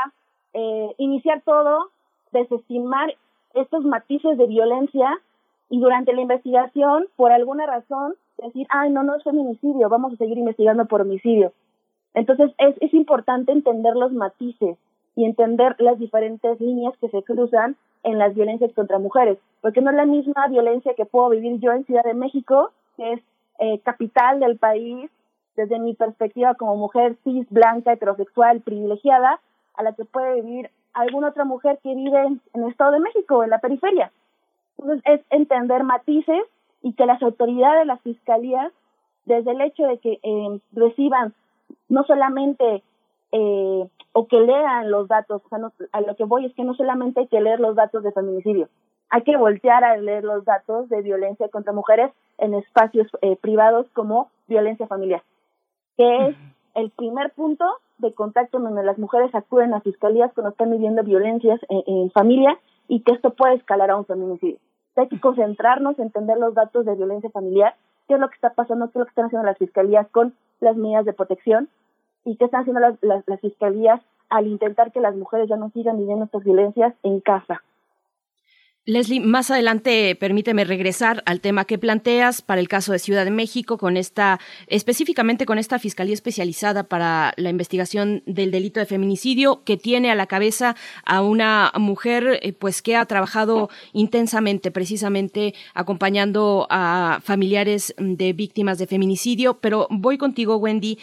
eh, 0.54 0.94
iniciar 0.98 1.42
todo, 1.46 1.90
desestimar 2.34 3.16
estos 3.54 3.86
matices 3.86 4.38
de 4.38 4.46
violencia 4.46 5.22
y 5.70 5.80
durante 5.80 6.12
la 6.12 6.22
investigación, 6.22 7.08
por 7.16 7.32
alguna 7.32 7.66
razón, 7.66 8.16
decir, 8.48 8.68
ay, 8.70 8.92
no, 8.92 9.04
no 9.04 9.16
es 9.16 9.24
feminicidio, 9.24 9.90
vamos 9.90 10.14
a 10.14 10.18
seguir 10.18 10.38
investigando 10.38 10.86
por 10.86 11.02
homicidio. 11.02 11.54
Entonces, 12.14 12.52
es, 12.58 12.76
es 12.82 12.94
importante 12.94 13.52
entender 13.52 13.96
los 13.96 14.12
matices 14.12 14.78
y 15.16 15.26
entender 15.26 15.76
las 15.80 16.00
diferentes 16.00 16.60
líneas 16.60 16.94
que 17.00 17.10
se 17.10 17.24
cruzan 17.24 17.76
en 18.04 18.18
las 18.18 18.34
violencias 18.34 18.74
contra 18.74 19.00
mujeres, 19.00 19.38
porque 19.62 19.82
no 19.82 19.92
es 19.92 19.96
la 19.96 20.06
misma 20.06 20.48
violencia 20.48 20.94
que 20.96 21.06
puedo 21.06 21.30
vivir 21.30 21.60
yo 21.60 21.72
en 21.72 21.86
Ciudad 21.86 22.04
de 22.04 22.14
México, 22.14 22.72
que 22.98 23.14
es 23.14 23.22
eh, 23.60 23.80
capital 23.80 24.40
del 24.40 24.58
país, 24.58 25.10
desde 25.56 25.80
mi 25.80 25.94
perspectiva 25.94 26.56
como 26.56 26.76
mujer 26.78 27.18
cis, 27.24 27.46
blanca, 27.50 27.94
heterosexual, 27.94 28.62
privilegiada, 28.62 29.40
a 29.76 29.84
la 29.84 29.94
que 29.94 30.06
puede 30.06 30.42
vivir 30.42 30.70
alguna 30.94 31.30
otra 31.30 31.46
mujer 31.46 31.80
que 31.84 31.94
vive 31.94 32.20
en, 32.26 32.42
el 32.54 32.70
Estado 32.70 32.92
de 32.92 33.00
México, 33.00 33.44
en 33.44 33.50
la 33.50 33.60
periferia. 33.60 34.12
Entonces, 34.78 35.02
es 35.06 35.22
entender 35.30 35.84
matices 35.84 36.44
y 36.82 36.94
que 36.94 37.06
las 37.06 37.22
autoridades, 37.22 37.86
las 37.86 38.02
fiscalías, 38.02 38.72
desde 39.26 39.52
el 39.52 39.62
hecho 39.62 39.84
de 39.84 39.98
que 40.00 40.20
eh, 40.24 40.60
reciban 40.72 41.34
no 41.90 42.04
solamente 42.04 42.84
eh, 43.32 43.88
o 44.14 44.28
que 44.28 44.40
lean 44.40 44.92
los 44.92 45.08
datos, 45.08 45.42
o 45.46 45.50
sea, 45.50 45.60
a 45.94 46.02
lo 46.02 46.16
que 46.16 46.26
voy 46.26 46.46
es 46.46 46.54
que 46.54 46.64
no 46.64 46.74
solamente 46.74 47.22
hay 47.22 47.28
que 47.28 47.40
leer 47.42 47.60
los 47.60 47.76
datos 47.76 48.04
de 48.04 48.12
feminicidio, 48.12 48.68
hay 49.10 49.24
que 49.24 49.38
voltear 49.38 49.84
a 49.84 49.98
leer 49.98 50.24
los 50.24 50.44
datos 50.44 50.90
de 50.90 51.02
violencia 51.02 51.50
contra 51.50 51.74
mujeres 51.74 52.12
en 52.38 52.54
espacios 52.56 53.08
eh, 53.22 53.38
privados 53.38 53.88
como 53.94 54.30
violencia 54.48 54.88
familiar, 54.88 55.24
que 55.98 56.28
es 56.28 56.36
el 56.76 56.90
primer 56.92 57.32
punto 57.32 57.66
de 58.00 58.14
contacto 58.14 58.60
donde 58.60 58.84
las 58.84 58.98
mujeres 58.98 59.34
acuden 59.34 59.74
a 59.74 59.82
fiscalías 59.82 60.34
cuando 60.34 60.52
están 60.52 60.72
viviendo 60.72 61.04
violencias 61.04 61.60
en, 61.70 62.10
familia 62.12 62.58
y 62.88 63.02
que 63.02 63.14
esto 63.14 63.34
puede 63.34 63.56
escalar 63.56 63.92
a 63.92 63.98
un 63.98 64.06
feminicidio. 64.06 64.58
Hay 64.96 65.08
que 65.08 65.20
concentrarnos, 65.20 65.98
en 66.00 66.06
entender 66.06 66.38
los 66.38 66.54
datos 66.54 66.86
de 66.86 66.96
violencia 66.96 67.30
familiar, 67.30 67.76
qué 68.08 68.16
es 68.16 68.20
lo 68.20 68.30
que 68.30 68.36
está 68.36 68.54
pasando, 68.54 68.88
qué 68.88 68.92
es 68.92 69.00
lo 69.00 69.06
que 69.06 69.10
están 69.10 69.26
haciendo 69.26 69.48
las 69.48 69.58
fiscalías 69.58 70.08
con 70.10 70.34
las 70.60 70.76
medidas 70.76 71.06
de 71.06 71.14
protección 71.14 71.70
y 72.26 72.36
qué 72.36 72.46
están 72.46 72.62
haciendo 72.62 72.82
las, 72.82 72.96
las 73.02 73.40
fiscalías 73.40 74.02
al 74.30 74.48
intentar 74.48 74.92
que 74.92 75.02
las 75.02 75.16
mujeres 75.16 75.50
ya 75.50 75.58
no 75.58 75.70
sigan 75.70 75.98
viviendo 75.98 76.26
estas 76.26 76.44
violencias 76.44 76.94
en 77.04 77.20
casa. 77.20 77.62
Leslie, 78.86 79.20
más 79.20 79.52
adelante 79.52 80.16
permíteme 80.16 80.64
regresar 80.64 81.22
al 81.28 81.40
tema 81.40 81.66
que 81.66 81.78
planteas 81.78 82.42
para 82.42 82.60
el 82.60 82.68
caso 82.68 82.92
de 82.92 82.98
Ciudad 82.98 83.26
de 83.26 83.30
México, 83.30 83.78
con 83.78 83.96
esta, 83.96 84.40
específicamente 84.66 85.46
con 85.46 85.60
esta 85.60 85.78
Fiscalía 85.78 86.16
Especializada 86.16 86.86
para 86.86 87.32
la 87.38 87.52
Investigación 87.52 88.24
del 88.26 88.50
Delito 88.50 88.80
de 88.80 88.88
Feminicidio, 88.88 89.64
que 89.66 89.78
tiene 89.78 90.10
a 90.10 90.16
la 90.16 90.26
cabeza 90.26 90.76
a 91.06 91.22
una 91.22 91.72
mujer 91.78 92.40
eh, 92.42 92.54
pues 92.54 92.82
que 92.82 92.96
ha 92.96 93.06
trabajado 93.06 93.70
intensamente, 93.94 94.72
precisamente 94.72 95.54
acompañando 95.76 96.66
a 96.72 97.20
familiares 97.24 97.94
de 98.00 98.34
víctimas 98.34 98.80
de 98.80 98.88
feminicidio. 98.88 99.60
Pero 99.60 99.86
voy 99.92 100.18
contigo, 100.18 100.56
Wendy 100.56 100.98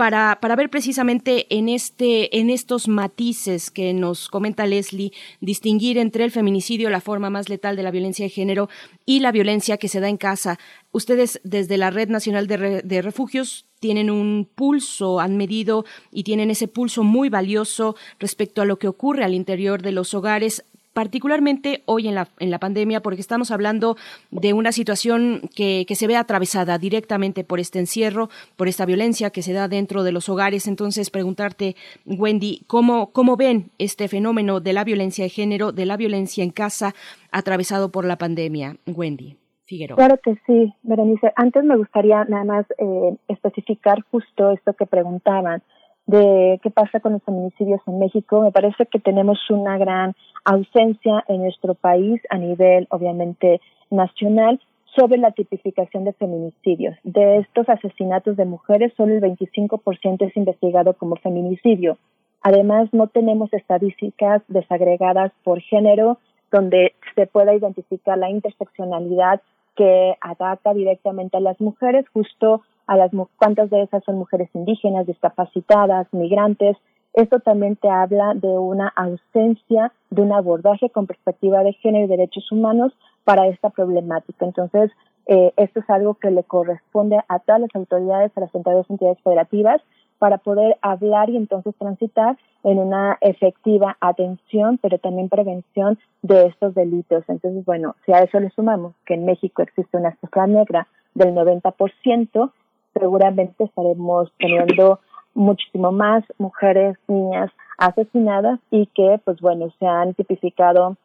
para, 0.00 0.38
para 0.40 0.56
ver 0.56 0.70
precisamente 0.70 1.46
en, 1.54 1.68
este, 1.68 2.38
en 2.38 2.48
estos 2.48 2.88
matices 2.88 3.70
que 3.70 3.92
nos 3.92 4.30
comenta 4.30 4.64
Leslie, 4.64 5.12
distinguir 5.42 5.98
entre 5.98 6.24
el 6.24 6.30
feminicidio, 6.30 6.88
la 6.88 7.02
forma 7.02 7.28
más 7.28 7.50
letal 7.50 7.76
de 7.76 7.82
la 7.82 7.90
violencia 7.90 8.24
de 8.24 8.30
género, 8.30 8.70
y 9.04 9.20
la 9.20 9.30
violencia 9.30 9.76
que 9.76 9.88
se 9.88 10.00
da 10.00 10.08
en 10.08 10.16
casa. 10.16 10.58
Ustedes 10.90 11.38
desde 11.44 11.76
la 11.76 11.90
Red 11.90 12.08
Nacional 12.08 12.46
de, 12.46 12.80
de 12.80 13.02
Refugios 13.02 13.66
tienen 13.78 14.10
un 14.10 14.48
pulso, 14.54 15.20
han 15.20 15.36
medido 15.36 15.84
y 16.10 16.22
tienen 16.22 16.50
ese 16.50 16.66
pulso 16.66 17.02
muy 17.02 17.28
valioso 17.28 17.94
respecto 18.18 18.62
a 18.62 18.64
lo 18.64 18.78
que 18.78 18.88
ocurre 18.88 19.24
al 19.24 19.34
interior 19.34 19.82
de 19.82 19.92
los 19.92 20.14
hogares 20.14 20.64
particularmente 21.00 21.82
hoy 21.86 22.08
en 22.08 22.14
la, 22.14 22.28
en 22.40 22.50
la 22.50 22.58
pandemia, 22.58 23.00
porque 23.00 23.22
estamos 23.22 23.50
hablando 23.50 23.96
de 24.30 24.52
una 24.52 24.70
situación 24.70 25.40
que, 25.56 25.86
que 25.88 25.94
se 25.94 26.06
ve 26.06 26.14
atravesada 26.14 26.76
directamente 26.76 27.42
por 27.42 27.58
este 27.58 27.78
encierro, 27.78 28.28
por 28.58 28.68
esta 28.68 28.84
violencia 28.84 29.30
que 29.30 29.40
se 29.40 29.54
da 29.54 29.66
dentro 29.66 30.02
de 30.02 30.12
los 30.12 30.28
hogares. 30.28 30.66
Entonces, 30.66 31.08
preguntarte, 31.08 31.74
Wendy, 32.04 32.64
¿cómo, 32.66 33.12
cómo 33.12 33.38
ven 33.38 33.70
este 33.78 34.08
fenómeno 34.08 34.60
de 34.60 34.74
la 34.74 34.84
violencia 34.84 35.24
de 35.24 35.30
género, 35.30 35.72
de 35.72 35.86
la 35.86 35.96
violencia 35.96 36.44
en 36.44 36.50
casa, 36.50 36.94
atravesado 37.32 37.90
por 37.90 38.04
la 38.04 38.18
pandemia? 38.18 38.76
Wendy. 38.86 39.38
Figueroa. 39.64 39.96
Claro 39.96 40.18
que 40.22 40.34
sí, 40.46 40.74
Berenice. 40.82 41.32
Antes 41.34 41.64
me 41.64 41.78
gustaría 41.78 42.24
nada 42.24 42.44
más 42.44 42.66
eh, 42.76 43.16
especificar 43.28 44.02
justo 44.10 44.50
esto 44.50 44.74
que 44.74 44.84
preguntaban 44.84 45.62
de 46.06 46.58
qué 46.62 46.70
pasa 46.70 47.00
con 47.00 47.12
los 47.12 47.22
feminicidios 47.22 47.80
en 47.86 47.98
México. 47.98 48.42
Me 48.42 48.52
parece 48.52 48.86
que 48.86 48.98
tenemos 48.98 49.38
una 49.50 49.78
gran 49.78 50.14
ausencia 50.44 51.24
en 51.28 51.42
nuestro 51.42 51.74
país 51.74 52.20
a 52.30 52.38
nivel, 52.38 52.86
obviamente, 52.90 53.60
nacional 53.90 54.60
sobre 54.96 55.18
la 55.18 55.30
tipificación 55.32 56.04
de 56.04 56.12
feminicidios. 56.14 56.96
De 57.04 57.38
estos 57.38 57.68
asesinatos 57.68 58.36
de 58.36 58.44
mujeres, 58.44 58.92
solo 58.96 59.14
el 59.14 59.20
25% 59.20 60.26
es 60.26 60.36
investigado 60.36 60.94
como 60.94 61.16
feminicidio. 61.16 61.96
Además, 62.42 62.88
no 62.92 63.06
tenemos 63.06 63.52
estadísticas 63.52 64.42
desagregadas 64.48 65.32
por 65.44 65.60
género 65.60 66.18
donde 66.50 66.94
se 67.14 67.26
pueda 67.26 67.54
identificar 67.54 68.18
la 68.18 68.30
interseccionalidad 68.30 69.40
que 69.76 70.14
ataca 70.20 70.74
directamente 70.74 71.36
a 71.36 71.40
las 71.40 71.60
mujeres, 71.60 72.04
justo 72.12 72.62
a 72.90 72.96
las 72.96 73.12
cuántas 73.36 73.70
de 73.70 73.82
esas 73.82 74.02
son 74.02 74.18
mujeres 74.18 74.50
indígenas, 74.52 75.06
discapacitadas, 75.06 76.08
migrantes. 76.10 76.76
Esto 77.12 77.38
también 77.38 77.76
te 77.76 77.88
habla 77.88 78.32
de 78.34 78.48
una 78.48 78.88
ausencia 78.96 79.92
de 80.10 80.22
un 80.22 80.32
abordaje 80.32 80.90
con 80.90 81.06
perspectiva 81.06 81.62
de 81.62 81.72
género 81.74 82.06
y 82.06 82.08
derechos 82.08 82.50
humanos 82.50 82.92
para 83.22 83.46
esta 83.46 83.70
problemática. 83.70 84.44
Entonces, 84.44 84.90
eh, 85.26 85.52
esto 85.56 85.78
es 85.78 85.88
algo 85.88 86.14
que 86.14 86.32
le 86.32 86.42
corresponde 86.42 87.20
a 87.28 87.38
todas 87.38 87.60
las 87.60 87.70
autoridades, 87.76 88.32
a 88.34 88.40
las 88.40 88.54
entidades 88.56 88.88
federativas, 89.22 89.80
para 90.18 90.38
poder 90.38 90.76
hablar 90.82 91.30
y 91.30 91.36
entonces 91.36 91.76
transitar 91.78 92.38
en 92.64 92.78
una 92.78 93.18
efectiva 93.20 93.98
atención, 94.00 94.78
pero 94.82 94.98
también 94.98 95.28
prevención 95.28 95.96
de 96.22 96.46
estos 96.46 96.74
delitos. 96.74 97.22
Entonces, 97.28 97.64
bueno, 97.64 97.94
si 98.04 98.12
a 98.12 98.18
eso 98.18 98.40
le 98.40 98.50
sumamos 98.50 98.94
que 99.06 99.14
en 99.14 99.26
México 99.26 99.62
existe 99.62 99.96
una 99.96 100.16
cifra 100.16 100.48
negra 100.48 100.88
del 101.14 101.34
90%, 101.34 102.50
seguramente 102.92 103.64
estaremos 103.64 104.32
teniendo 104.38 105.00
muchísimo 105.34 105.92
más 105.92 106.24
mujeres, 106.38 106.96
niñas 107.08 107.50
asesinadas 107.78 108.60
y 108.70 108.86
que, 108.86 109.20
pues 109.24 109.40
bueno, 109.40 109.68
se 109.78 109.86
han 109.86 110.14
tipificado 110.14 110.96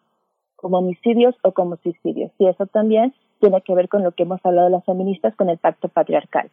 como 0.55 0.79
homicidios 0.79 1.35
o 1.43 1.51
como 1.51 1.77
suicidios. 1.77 2.31
Y 2.39 2.47
eso 2.47 2.65
también 2.67 3.13
tiene 3.39 3.61
que 3.61 3.75
ver 3.75 3.87
con 3.87 4.03
lo 4.03 4.11
que 4.11 4.23
hemos 4.23 4.39
hablado 4.43 4.69
las 4.69 4.83
feministas 4.85 5.35
con 5.35 5.49
el 5.49 5.57
pacto 5.57 5.89
patriarcal. 5.89 6.49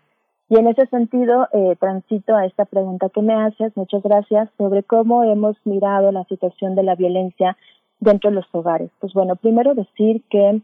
Y 0.48 0.56
en 0.56 0.66
ese 0.66 0.86
sentido, 0.88 1.48
eh, 1.52 1.76
transito 1.80 2.36
a 2.36 2.44
esta 2.44 2.66
pregunta 2.66 3.08
que 3.08 3.22
me 3.22 3.34
haces, 3.34 3.74
muchas 3.74 4.02
gracias, 4.02 4.50
sobre 4.58 4.82
cómo 4.82 5.24
hemos 5.24 5.56
mirado 5.64 6.12
la 6.12 6.24
situación 6.24 6.74
de 6.74 6.82
la 6.82 6.94
violencia 6.94 7.56
dentro 8.00 8.30
de 8.30 8.36
los 8.36 8.46
hogares. 8.52 8.90
Pues 9.00 9.14
bueno, 9.14 9.36
primero 9.36 9.74
decir 9.74 10.22
que 10.28 10.60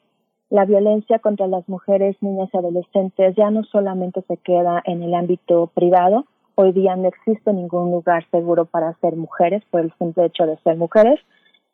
la 0.51 0.65
violencia 0.65 1.19
contra 1.19 1.47
las 1.47 1.69
mujeres, 1.69 2.17
niñas 2.21 2.49
y 2.53 2.57
adolescentes 2.57 3.37
ya 3.37 3.51
no 3.51 3.65
solamente 3.65 4.23
se 4.23 4.39
queda 4.39 4.83
en 4.85 5.03
el 5.03 5.15
ámbito 5.15 5.71
privado, 5.75 6.25
hoy 6.55 6.73
día 6.73 6.97
no 6.97 7.09
existe 7.09 7.53
ningún 7.53 7.91
lugar 7.91 8.25
seguro 8.31 8.65
para 8.65 8.95
ser 8.95 9.17
mujeres 9.17 9.63
por 9.71 9.83
el 9.83 9.93
simple 9.99 10.25
hecho 10.27 10.47
de 10.47 10.57
ser 10.59 10.77
mujeres. 10.77 11.21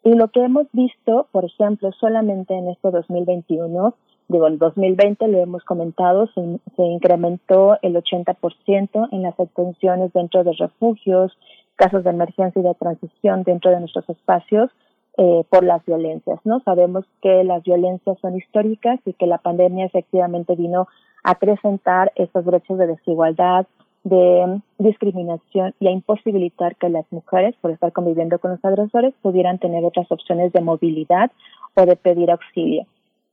Y 0.02 0.14
lo 0.14 0.28
que 0.28 0.44
hemos 0.44 0.66
visto, 0.72 1.28
por 1.32 1.44
ejemplo, 1.44 1.92
solamente 1.92 2.52
en 2.52 2.68
este 2.68 2.90
2021, 2.90 3.94
digo, 4.28 4.46
el 4.46 4.58
2020 4.58 5.28
lo 5.28 5.38
hemos 5.38 5.64
comentado, 5.64 6.26
se, 6.34 6.58
se 6.76 6.82
incrementó 6.82 7.78
el 7.80 7.94
80% 7.94 9.08
en 9.12 9.22
las 9.22 9.38
atenciones 9.40 10.12
dentro 10.12 10.44
de 10.44 10.52
refugios, 10.52 11.32
casos 11.76 12.04
de 12.04 12.10
emergencia 12.10 12.60
y 12.60 12.64
de 12.64 12.74
transición 12.74 13.44
dentro 13.44 13.70
de 13.70 13.80
nuestros 13.80 14.08
espacios 14.10 14.70
eh, 15.16 15.44
por 15.48 15.62
las 15.62 15.84
violencias, 15.84 16.40
¿no? 16.44 16.60
Sabemos 16.60 17.04
que 17.22 17.44
las 17.44 17.62
violencias 17.62 18.18
son 18.20 18.36
históricas 18.36 18.98
y 19.04 19.12
que 19.12 19.26
la 19.26 19.38
pandemia 19.38 19.86
efectivamente 19.86 20.56
vino 20.56 20.88
a 21.22 21.32
acrecentar 21.32 22.12
esas 22.16 22.44
brechas 22.44 22.78
de 22.78 22.88
desigualdad, 22.88 23.66
de 24.02 24.60
discriminación 24.78 25.74
y 25.80 25.88
a 25.88 25.92
imposibilitar 25.92 26.76
que 26.76 26.88
las 26.88 27.06
mujeres, 27.10 27.54
por 27.60 27.70
estar 27.70 27.92
conviviendo 27.92 28.38
con 28.38 28.50
los 28.52 28.64
agresores, 28.64 29.14
pudieran 29.22 29.58
tener 29.58 29.84
otras 29.84 30.10
opciones 30.10 30.52
de 30.52 30.60
movilidad 30.60 31.30
o 31.74 31.86
de 31.86 31.96
pedir 31.96 32.30
auxilio. 32.30 32.86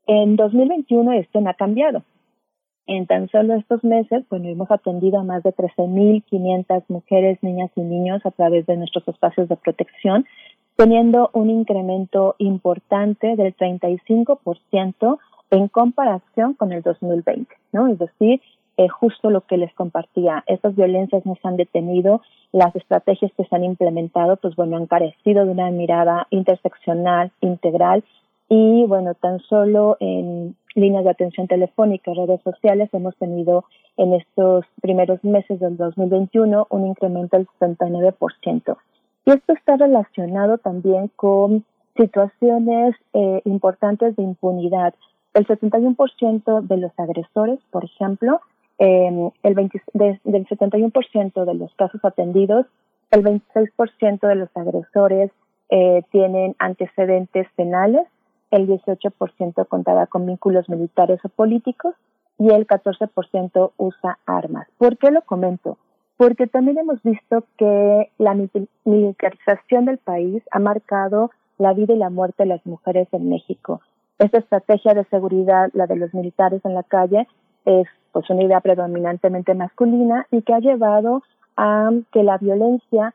En 0.07 0.35
2021 0.35 1.11
esto 1.13 1.41
no 1.41 1.49
ha 1.49 1.53
cambiado. 1.53 2.03
En 2.87 3.05
tan 3.05 3.29
solo 3.29 3.55
estos 3.55 3.83
meses, 3.83 4.23
bueno, 4.29 4.49
hemos 4.49 4.71
atendido 4.71 5.19
a 5.19 5.23
más 5.23 5.43
de 5.43 5.53
13.500 5.53 6.83
mujeres, 6.87 7.37
niñas 7.41 7.71
y 7.75 7.81
niños 7.81 8.25
a 8.25 8.31
través 8.31 8.65
de 8.65 8.75
nuestros 8.75 9.07
espacios 9.07 9.47
de 9.49 9.55
protección, 9.55 10.25
teniendo 10.81 11.29
un 11.33 11.51
incremento 11.51 12.33
importante 12.39 13.35
del 13.35 13.55
35% 13.55 15.19
en 15.51 15.67
comparación 15.67 16.55
con 16.55 16.71
el 16.71 16.81
2020, 16.81 17.53
¿no? 17.71 17.87
Es 17.87 17.99
decir, 17.99 18.41
eh, 18.77 18.87
justo 18.87 19.29
lo 19.29 19.41
que 19.41 19.57
les 19.57 19.71
compartía, 19.75 20.43
estas 20.47 20.75
violencias 20.75 21.23
no 21.23 21.37
se 21.39 21.47
han 21.47 21.55
detenido, 21.55 22.23
las 22.51 22.75
estrategias 22.75 23.31
que 23.37 23.43
se 23.43 23.55
han 23.55 23.63
implementado, 23.63 24.37
pues 24.37 24.55
bueno, 24.55 24.75
han 24.75 24.87
carecido 24.87 25.45
de 25.45 25.51
una 25.51 25.69
mirada 25.69 26.25
interseccional, 26.31 27.31
integral 27.41 28.03
y 28.49 28.83
bueno, 28.87 29.13
tan 29.13 29.39
solo 29.41 29.97
en 29.99 30.55
líneas 30.73 31.03
de 31.03 31.11
atención 31.11 31.45
telefónica, 31.45 32.11
redes 32.11 32.41
sociales, 32.41 32.89
hemos 32.91 33.15
tenido 33.17 33.65
en 33.97 34.15
estos 34.15 34.65
primeros 34.81 35.23
meses 35.23 35.59
del 35.59 35.77
2021 35.77 36.65
un 36.71 36.87
incremento 36.87 37.37
del 37.37 37.47
79%. 37.59 38.77
Y 39.25 39.31
esto 39.31 39.53
está 39.53 39.77
relacionado 39.77 40.57
también 40.57 41.09
con 41.15 41.65
situaciones 41.95 42.95
eh, 43.13 43.41
importantes 43.45 44.15
de 44.15 44.23
impunidad. 44.23 44.93
El 45.33 45.47
71% 45.47 46.61
de 46.61 46.77
los 46.77 46.91
agresores, 46.97 47.59
por 47.69 47.85
ejemplo, 47.85 48.41
eh, 48.79 49.31
el 49.43 49.53
20, 49.53 49.81
del 49.93 50.19
71% 50.23 51.45
de 51.45 51.53
los 51.53 51.73
casos 51.75 52.03
atendidos, 52.03 52.65
el 53.11 53.23
26% 53.23 54.27
de 54.27 54.35
los 54.35 54.49
agresores 54.55 55.31
eh, 55.69 56.03
tienen 56.11 56.55
antecedentes 56.59 57.47
penales 57.55 58.07
el 58.51 58.67
18% 58.67 59.67
contaba 59.67 60.07
con 60.07 60.25
vínculos 60.25 60.69
militares 60.69 61.19
o 61.23 61.29
políticos 61.29 61.95
y 62.37 62.49
el 62.51 62.67
14% 62.67 63.71
usa 63.77 64.19
armas. 64.25 64.67
¿Por 64.77 64.97
qué 64.97 65.09
lo 65.09 65.21
comento? 65.21 65.77
Porque 66.17 66.47
también 66.47 66.77
hemos 66.77 67.01
visto 67.03 67.45
que 67.57 68.11
la 68.17 68.35
militarización 68.85 69.85
del 69.85 69.97
país 69.97 70.43
ha 70.51 70.59
marcado 70.59 71.31
la 71.57 71.73
vida 71.73 71.93
y 71.93 71.97
la 71.97 72.09
muerte 72.09 72.43
de 72.43 72.49
las 72.49 72.65
mujeres 72.65 73.07
en 73.11 73.29
México. 73.29 73.81
Esta 74.19 74.39
estrategia 74.39 74.93
de 74.93 75.05
seguridad, 75.05 75.69
la 75.73 75.87
de 75.87 75.95
los 75.95 76.13
militares 76.13 76.61
en 76.63 76.75
la 76.75 76.83
calle, 76.83 77.27
es 77.65 77.87
pues 78.11 78.29
una 78.29 78.43
idea 78.43 78.59
predominantemente 78.61 79.53
masculina 79.53 80.27
y 80.31 80.41
que 80.41 80.53
ha 80.53 80.59
llevado 80.59 81.23
a 81.57 81.91
que 82.11 82.23
la 82.23 82.37
violencia 82.37 83.13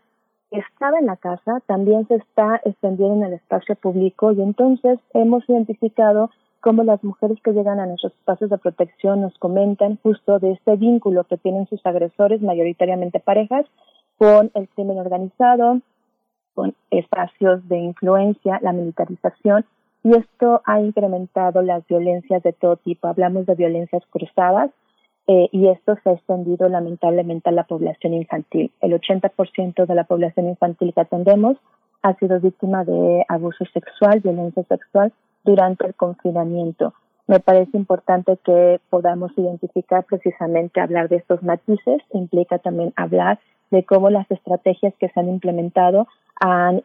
estaba 0.51 0.99
en 0.99 1.07
la 1.07 1.17
casa 1.17 1.61
también 1.67 2.07
se 2.09 2.17
está 2.17 2.61
extendiendo 2.65 3.17
en 3.17 3.25
el 3.25 3.33
espacio 3.35 3.75
público 3.75 4.33
y 4.33 4.41
entonces 4.41 4.99
hemos 5.13 5.49
identificado 5.49 6.31
cómo 6.67 6.83
las 6.83 7.05
mujeres 7.05 7.39
que 7.45 7.53
llegan 7.53 7.79
a 7.79 7.87
nuestros 7.87 8.13
espacios 8.13 8.51
de 8.51 8.59
protección 8.59 9.21
nos 9.21 9.39
comentan 9.39 10.01
justo 10.03 10.41
de 10.41 10.51
este 10.51 10.75
vínculo 10.75 11.23
que 11.23 11.37
tienen 11.37 11.69
sus 11.69 11.79
agresores, 11.87 12.43
mayoritariamente 12.43 13.21
parejas, 13.21 13.67
con 14.19 14.51
el 14.53 14.69
crimen 14.71 14.99
organizado, 14.99 15.81
con 16.55 16.75
espacios 16.91 17.69
de 17.69 17.79
influencia, 17.79 18.59
la 18.63 18.73
militarización, 18.73 19.65
y 20.03 20.17
esto 20.17 20.61
ha 20.65 20.81
incrementado 20.81 21.63
las 21.63 21.87
violencias 21.87 22.43
de 22.43 22.53
todo 22.53 22.75
tipo. 22.79 23.07
Hablamos 23.07 23.47
de 23.47 23.55
violencias 23.55 24.03
cruzadas, 24.11 24.73
eh, 25.29 25.49
y 25.53 25.69
esto 25.69 25.95
se 26.03 26.11
ha 26.11 26.15
extendido 26.15 26.69
lamentablemente 26.69 27.49
a 27.49 27.53
la 27.53 27.63
población 27.63 28.13
infantil. 28.15 28.73
El 28.81 28.93
80% 28.93 29.87
de 29.87 29.95
la 29.95 30.03
población 30.03 30.49
infantil 30.49 30.93
que 30.93 31.03
atendemos 31.03 31.59
ha 32.03 32.15
sido 32.15 32.41
víctima 32.41 32.85
de 32.85 33.25
abuso 33.29 33.65
sexual, 33.73 34.19
violencia 34.19 34.65
sexual 34.65 35.13
durante 35.47 35.87
el 35.87 35.95
confinamiento. 35.95 36.93
Me 37.27 37.41
parece 37.41 37.77
importante 37.77 38.39
que 38.45 38.81
podamos 38.91 39.33
identificar 39.37 40.05
precisamente 40.05 40.81
hablar 40.81 41.09
de 41.09 41.17
estos 41.17 41.43
matices, 41.43 42.03
implica 42.13 42.59
también 42.59 42.93
hablar 42.97 43.39
de 43.71 43.85
cómo 43.85 44.11
las 44.11 44.31
estrategias 44.31 44.95
que 45.01 45.09
se 45.09 45.19
han 45.19 45.29
implementado 45.29 46.07
han, 46.39 46.83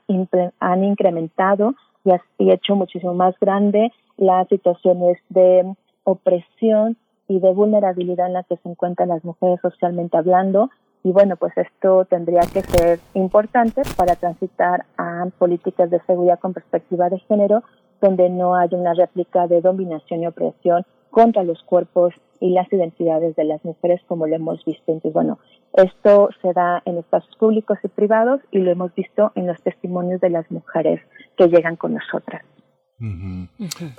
han 0.60 0.84
incrementado 0.84 1.76
y, 2.06 2.12
y 2.40 2.52
hecho 2.52 2.76
muchísimo 2.76 3.14
más 3.14 3.36
grande 3.40 3.92
las 4.18 4.48
situaciones 4.48 5.18
de 5.30 5.76
opresión 6.04 6.98
y 7.28 7.40
de 7.40 7.54
vulnerabilidad 7.54 8.28
en 8.28 8.34
la 8.34 8.44
que 8.44 8.58
se 8.58 8.70
encuentran 8.70 9.10
las 9.10 9.24
mujeres 9.24 9.60
socialmente 9.62 10.18
hablando 10.18 10.70
Y 11.04 11.12
bueno, 11.12 11.36
pues 11.36 11.54
esto 11.58 12.06
tendría 12.06 12.42
que 12.42 12.62
ser 12.62 13.00
importante 13.14 13.82
para 13.96 14.16
transitar 14.16 14.86
a 14.98 15.28
políticas 15.38 15.90
de 15.90 16.00
seguridad 16.02 16.40
con 16.40 16.54
perspectiva 16.54 17.10
de 17.10 17.20
género, 17.20 17.64
donde 18.02 18.30
no 18.30 18.56
haya 18.56 18.78
una 18.78 18.94
réplica 18.94 19.48
de 19.48 19.62
dominación 19.62 20.24
y 20.24 20.28
opresión 20.28 20.86
contra 21.12 21.44
los 21.44 21.62
cuerpos 21.64 22.14
y 22.40 22.50
las 22.50 22.72
identidades 22.74 23.36
de 23.36 23.44
las 23.44 23.64
mujeres, 23.64 24.02
como 24.08 24.26
lo 24.26 24.36
hemos 24.36 24.66
visto. 24.66 24.84
Entonces, 24.88 25.14
bueno, 25.14 25.40
esto 25.74 26.30
se 26.42 26.52
da 26.54 26.82
en 26.86 26.98
espacios 26.98 27.36
públicos 27.38 27.78
y 27.84 27.88
privados 27.88 28.42
y 28.52 28.60
lo 28.60 28.72
hemos 28.72 28.94
visto 28.96 29.32
en 29.36 29.48
los 29.48 29.62
testimonios 29.62 30.20
de 30.20 30.32
las 30.32 30.50
mujeres 30.50 31.00
que 31.38 31.48
llegan 31.48 31.76
con 31.76 31.94
nosotras. 31.94 32.44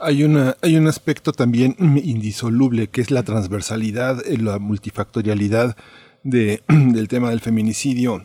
Hay, 0.00 0.22
una, 0.22 0.54
hay 0.62 0.76
un 0.76 0.86
aspecto 0.86 1.32
también 1.32 1.74
indisoluble 1.78 2.86
que 2.86 3.00
es 3.00 3.10
la 3.10 3.24
transversalidad, 3.24 4.18
eh, 4.26 4.38
la 4.38 4.60
multifactorialidad 4.60 5.76
de, 6.22 6.62
del 6.68 7.08
tema 7.08 7.30
del 7.30 7.40
feminicidio 7.40 8.24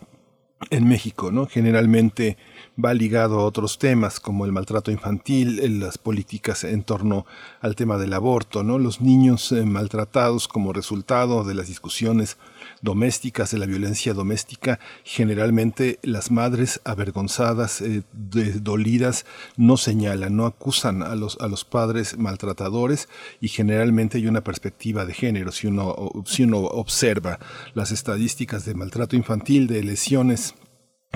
en 0.70 0.88
México, 0.88 1.32
¿no? 1.32 1.46
Generalmente 1.46 2.38
va 2.84 2.94
ligado 2.94 3.40
a 3.40 3.44
otros 3.44 3.78
temas 3.78 4.20
como 4.20 4.46
el 4.46 4.52
maltrato 4.52 4.92
infantil, 4.92 5.80
las 5.80 5.98
políticas 5.98 6.64
en 6.64 6.84
torno 6.84 7.26
al 7.62 7.76
tema 7.76 7.98
del 7.98 8.14
aborto, 8.14 8.64
¿no? 8.64 8.80
Los 8.80 9.02
niños 9.02 9.52
eh, 9.52 9.66
maltratados 9.66 10.48
como 10.48 10.74
resultado 10.74 11.44
de 11.44 11.54
las 11.54 11.68
discusiones 11.68 12.38
domésticas, 12.82 13.52
de 13.52 13.58
la 13.58 13.66
violencia 13.66 14.14
doméstica, 14.14 14.80
generalmente 15.04 16.00
las 16.02 16.32
madres 16.32 16.82
avergonzadas, 16.84 17.82
eh, 17.82 18.04
dolidas, 18.14 19.26
no 19.56 19.78
señalan, 19.78 20.36
no 20.36 20.46
acusan 20.46 21.04
a 21.04 21.16
los, 21.16 21.38
a 21.40 21.48
los 21.48 21.66
padres 21.66 22.18
maltratadores 22.18 23.10
y 23.42 23.50
generalmente 23.50 24.18
hay 24.18 24.28
una 24.28 24.44
perspectiva 24.44 25.06
de 25.06 25.14
género. 25.14 25.52
Si 25.52 25.68
uno, 25.68 25.96
si 26.26 26.44
uno 26.44 26.60
observa 26.60 27.40
las 27.74 27.92
estadísticas 27.92 28.66
de 28.66 28.76
maltrato 28.76 29.16
infantil, 29.16 29.68
de 29.68 29.84
lesiones 29.84 30.56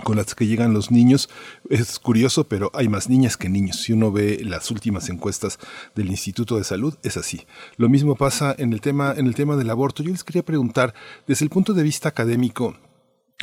con 0.04 0.18
las 0.18 0.36
que 0.36 0.48
llegan 0.48 0.74
los 0.74 0.92
niños. 0.92 1.30
Es 1.70 2.00
curioso, 2.00 2.48
pero 2.48 2.72
hay 2.74 2.88
más 2.88 3.10
niñas 3.10 3.38
que 3.38 3.50
niños. 3.50 3.82
Si 3.82 3.94
uno 3.94 4.12
ve 4.12 4.42
las 4.44 4.72
últimas 4.72 5.10
encuestas 5.10 5.60
del 5.96 6.10
Instituto 6.10 6.58
de 6.58 6.64
Salud, 6.64 6.96
es 7.04 7.18
así. 7.18 7.46
Lo 7.78 7.90
mismo 7.90 8.16
pasa 8.16 8.56
en 8.58 8.74
el 8.74 8.82
tema, 8.82 9.14
en 9.16 9.28
el 9.28 9.36
tema 9.36 9.56
del 9.56 9.70
aborto. 9.70 10.04
Yo 10.04 10.12
les 10.12 10.24
quería 10.24 10.44
preguntar, 10.44 10.94
desde 11.28 11.46
el 11.46 11.50
punto 11.50 11.74
de 11.74 11.84
vista 11.84 12.10
académico, 12.10 12.76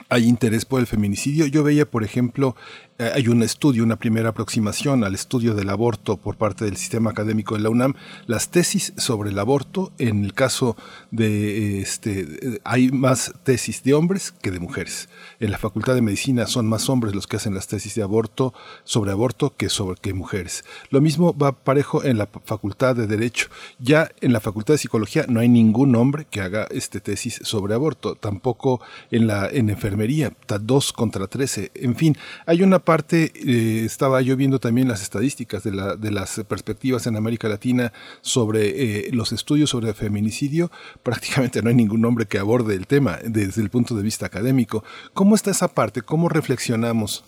hay 0.08 0.24
interés 0.24 0.64
por 0.64 0.80
el 0.80 0.86
feminicidio. 0.86 1.46
Yo 1.46 1.62
veía, 1.62 1.90
por 1.90 2.04
ejemplo, 2.04 2.56
hay 2.98 3.28
un 3.28 3.44
estudio, 3.44 3.84
una 3.84 3.96
primera 3.96 4.30
aproximación 4.30 5.04
al 5.04 5.14
estudio 5.14 5.54
del 5.54 5.70
aborto 5.70 6.16
por 6.16 6.36
parte 6.36 6.64
del 6.64 6.76
sistema 6.76 7.10
académico 7.10 7.54
de 7.54 7.60
la 7.60 7.70
UNAM. 7.70 7.94
Las 8.26 8.50
tesis 8.50 8.92
sobre 8.96 9.30
el 9.30 9.38
aborto, 9.38 9.92
en 9.98 10.24
el 10.24 10.34
caso 10.34 10.76
de 11.12 11.80
este, 11.80 12.60
hay 12.64 12.90
más 12.90 13.34
tesis 13.44 13.84
de 13.84 13.94
hombres 13.94 14.32
que 14.32 14.50
de 14.50 14.58
mujeres. 14.58 15.08
En 15.38 15.52
la 15.52 15.58
Facultad 15.58 15.94
de 15.94 16.02
Medicina 16.02 16.46
son 16.46 16.66
más 16.66 16.88
hombres 16.88 17.14
los 17.14 17.28
que 17.28 17.36
hacen 17.36 17.54
las 17.54 17.68
tesis 17.68 17.94
de 17.94 18.02
aborto 18.02 18.52
sobre 18.82 19.12
aborto 19.12 19.54
que 19.56 19.68
sobre 19.68 20.00
que 20.00 20.12
mujeres. 20.12 20.64
Lo 20.90 21.00
mismo 21.00 21.36
va 21.36 21.52
parejo 21.52 22.02
en 22.02 22.18
la 22.18 22.28
Facultad 22.44 22.96
de 22.96 23.06
Derecho. 23.06 23.48
Ya 23.78 24.10
en 24.20 24.32
la 24.32 24.40
Facultad 24.40 24.74
de 24.74 24.78
Psicología 24.78 25.24
no 25.28 25.38
hay 25.38 25.48
ningún 25.48 25.94
hombre 25.94 26.26
que 26.28 26.40
haga 26.40 26.66
este 26.72 27.00
tesis 27.00 27.40
sobre 27.44 27.74
aborto. 27.74 28.16
Tampoco 28.16 28.80
en 29.12 29.28
la 29.28 29.48
en 29.48 29.70
enfermería, 29.70 30.32
dos 30.60 30.92
contra 30.92 31.28
trece. 31.28 31.70
En 31.74 31.94
fin, 31.94 32.16
hay 32.44 32.62
una 32.62 32.80
parte, 32.88 33.32
eh, 33.34 33.84
estaba 33.84 34.22
yo 34.22 34.34
viendo 34.34 34.60
también 34.60 34.88
las 34.88 35.02
estadísticas 35.02 35.62
de, 35.62 35.72
la, 35.72 35.94
de 35.94 36.10
las 36.10 36.40
perspectivas 36.48 37.06
en 37.06 37.16
América 37.16 37.46
Latina 37.46 37.92
sobre 38.22 38.62
eh, 38.68 39.10
los 39.12 39.32
estudios 39.32 39.68
sobre 39.68 39.92
feminicidio. 39.92 40.70
Prácticamente 41.02 41.60
no 41.60 41.68
hay 41.68 41.74
ningún 41.74 42.02
hombre 42.06 42.24
que 42.24 42.38
aborde 42.38 42.74
el 42.74 42.86
tema 42.86 43.18
desde 43.22 43.60
el 43.60 43.68
punto 43.68 43.94
de 43.94 44.02
vista 44.02 44.24
académico. 44.24 44.84
¿Cómo 45.12 45.34
está 45.34 45.50
esa 45.50 45.68
parte? 45.68 46.00
¿Cómo 46.00 46.30
reflexionamos 46.30 47.24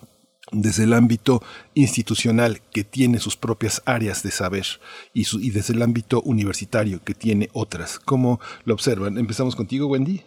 desde 0.51 0.85
el 0.85 0.95
ámbito 0.95 1.43
institucional 1.75 2.63
que 2.73 2.83
tiene 2.83 3.19
sus 3.19 3.37
propias 3.37 3.83
áreas 3.85 4.23
de 4.23 4.31
saber 4.31 4.65
y, 5.13 5.27
y, 5.47 5.51
desde 5.51 5.75
el 5.75 5.83
ámbito 5.83 6.23
universitario 6.23 7.05
que 7.05 7.13
tiene 7.13 7.51
otras. 7.53 7.99
¿Cómo 7.99 8.41
lo 8.65 8.73
observan? 8.73 9.19
Empezamos 9.19 9.57
contigo, 9.57 9.89
Wendy. 9.89 10.23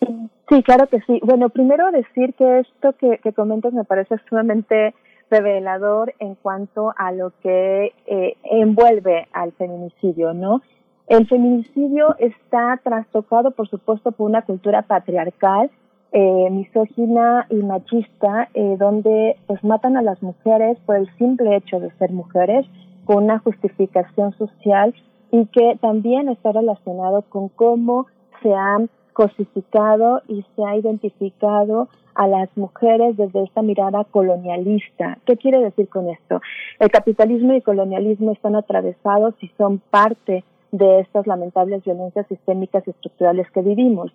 Sí, 0.00 0.62
claro 0.62 0.86
que 0.88 1.00
sí. 1.02 1.20
Bueno, 1.24 1.48
primero 1.48 1.90
decir 1.90 2.34
que 2.34 2.60
esto 2.60 2.92
que, 2.94 3.18
que 3.18 3.32
comentas 3.32 3.72
me 3.72 3.84
parece 3.84 4.16
sumamente 4.28 4.94
revelador 5.30 6.14
en 6.18 6.34
cuanto 6.36 6.92
a 6.96 7.12
lo 7.12 7.32
que 7.42 7.92
eh, 8.06 8.36
envuelve 8.44 9.26
al 9.32 9.52
feminicidio, 9.52 10.34
¿no? 10.34 10.62
El 11.08 11.26
feminicidio 11.26 12.16
está 12.18 12.80
trastocado, 12.82 13.52
por 13.52 13.68
supuesto, 13.68 14.12
por 14.12 14.28
una 14.28 14.42
cultura 14.42 14.82
patriarcal, 14.82 15.70
eh, 16.12 16.50
misógina 16.50 17.46
y 17.50 17.56
machista, 17.56 18.48
eh, 18.54 18.76
donde 18.78 19.36
pues 19.46 19.62
matan 19.62 19.96
a 19.96 20.02
las 20.02 20.22
mujeres 20.22 20.78
por 20.86 20.96
el 20.96 21.08
simple 21.16 21.56
hecho 21.56 21.78
de 21.80 21.90
ser 21.98 22.10
mujeres, 22.12 22.66
con 23.04 23.24
una 23.24 23.38
justificación 23.38 24.32
social 24.36 24.94
y 25.30 25.46
que 25.46 25.78
también 25.80 26.28
está 26.28 26.52
relacionado 26.52 27.22
con 27.22 27.48
cómo 27.48 28.06
se 28.42 28.52
han 28.52 28.88
cosificado 29.16 30.20
y 30.28 30.44
se 30.54 30.62
ha 30.62 30.76
identificado 30.76 31.88
a 32.14 32.28
las 32.28 32.54
mujeres 32.54 33.16
desde 33.16 33.44
esta 33.44 33.62
mirada 33.62 34.04
colonialista. 34.04 35.16
¿Qué 35.24 35.38
quiere 35.38 35.60
decir 35.60 35.88
con 35.88 36.10
esto? 36.10 36.42
El 36.78 36.90
capitalismo 36.90 37.54
y 37.54 37.56
el 37.56 37.62
colonialismo 37.62 38.32
están 38.32 38.56
atravesados 38.56 39.34
y 39.40 39.48
son 39.56 39.78
parte 39.78 40.44
de 40.70 41.00
estas 41.00 41.26
lamentables 41.26 41.82
violencias 41.82 42.26
sistémicas 42.26 42.86
y 42.86 42.90
estructurales 42.90 43.50
que 43.52 43.62
vivimos. 43.62 44.12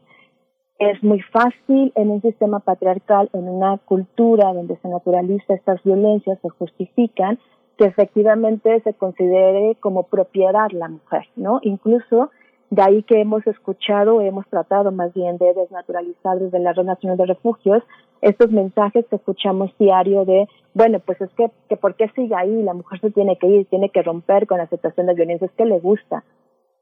Es 0.78 1.02
muy 1.02 1.22
fácil 1.22 1.92
en 1.96 2.12
un 2.12 2.22
sistema 2.22 2.60
patriarcal, 2.60 3.28
en 3.34 3.50
una 3.50 3.80
cultura 3.80 4.54
donde 4.54 4.78
se 4.78 4.88
naturaliza 4.88 5.56
estas 5.56 5.82
violencias, 5.82 6.38
se 6.44 6.50
justifican, 6.50 7.40
que 7.76 7.86
efectivamente 7.86 8.80
se 8.82 8.94
considere 8.94 9.76
como 9.80 10.04
propiedad 10.04 10.70
la 10.72 10.90
mujer, 10.90 11.24
¿no? 11.36 11.60
Incluso 11.64 12.30
de 12.72 12.82
ahí 12.82 13.03
que 13.03 13.19
hemos 13.19 13.45
escuchado, 13.48 14.22
hemos 14.22 14.48
tratado 14.48 14.93
más 14.93 15.14
bien 15.14 15.38
de 15.38 15.53
desnaturalizar 15.53 16.40
desde 16.40 16.58
la 16.58 16.72
Red 16.72 16.85
Nacional 16.85 17.17
de 17.17 17.25
Refugios 17.25 17.83
estos 18.22 18.50
mensajes 18.50 19.06
que 19.08 19.17
escuchamos 19.17 19.72
diario 19.77 20.24
de, 20.24 20.48
bueno, 20.74 21.00
pues 21.01 21.19
es 21.19 21.30
que, 21.32 21.51
que 21.67 21.75
¿por 21.75 21.95
qué 21.95 22.09
sigue 22.16 22.33
ahí? 22.33 22.64
La 22.64 22.74
mujer 22.74 23.01
se 23.01 23.11
tiene 23.11 23.38
que 23.38 23.48
ir, 23.48 23.66
tiene 23.66 23.90
que 23.90 24.01
romper 24.01 24.48
con 24.48 24.58
la 24.58 24.64
aceptación 24.64 25.08
de 25.08 25.16
violencia, 25.16 25.48
es 25.48 25.51
que 25.51 25.66
le 25.66 25.80
gusta. 25.80 26.24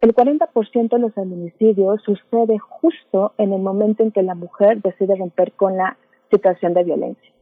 El 0.02 0.14
40% 0.14 0.90
de 0.90 1.00
los 1.00 1.14
feminicidios 1.14 2.02
sucede 2.04 2.60
justo 2.60 3.34
en 3.40 3.52
el 3.52 3.62
momento 3.62 4.04
en 4.04 4.12
que 4.12 4.22
la 4.22 4.36
mujer 4.36 4.84
decide 4.84 5.16
romper 5.16 5.54
con 5.54 5.76
la 5.76 5.98
situación 6.30 6.76
de 6.76 6.84
violencia 6.84 7.34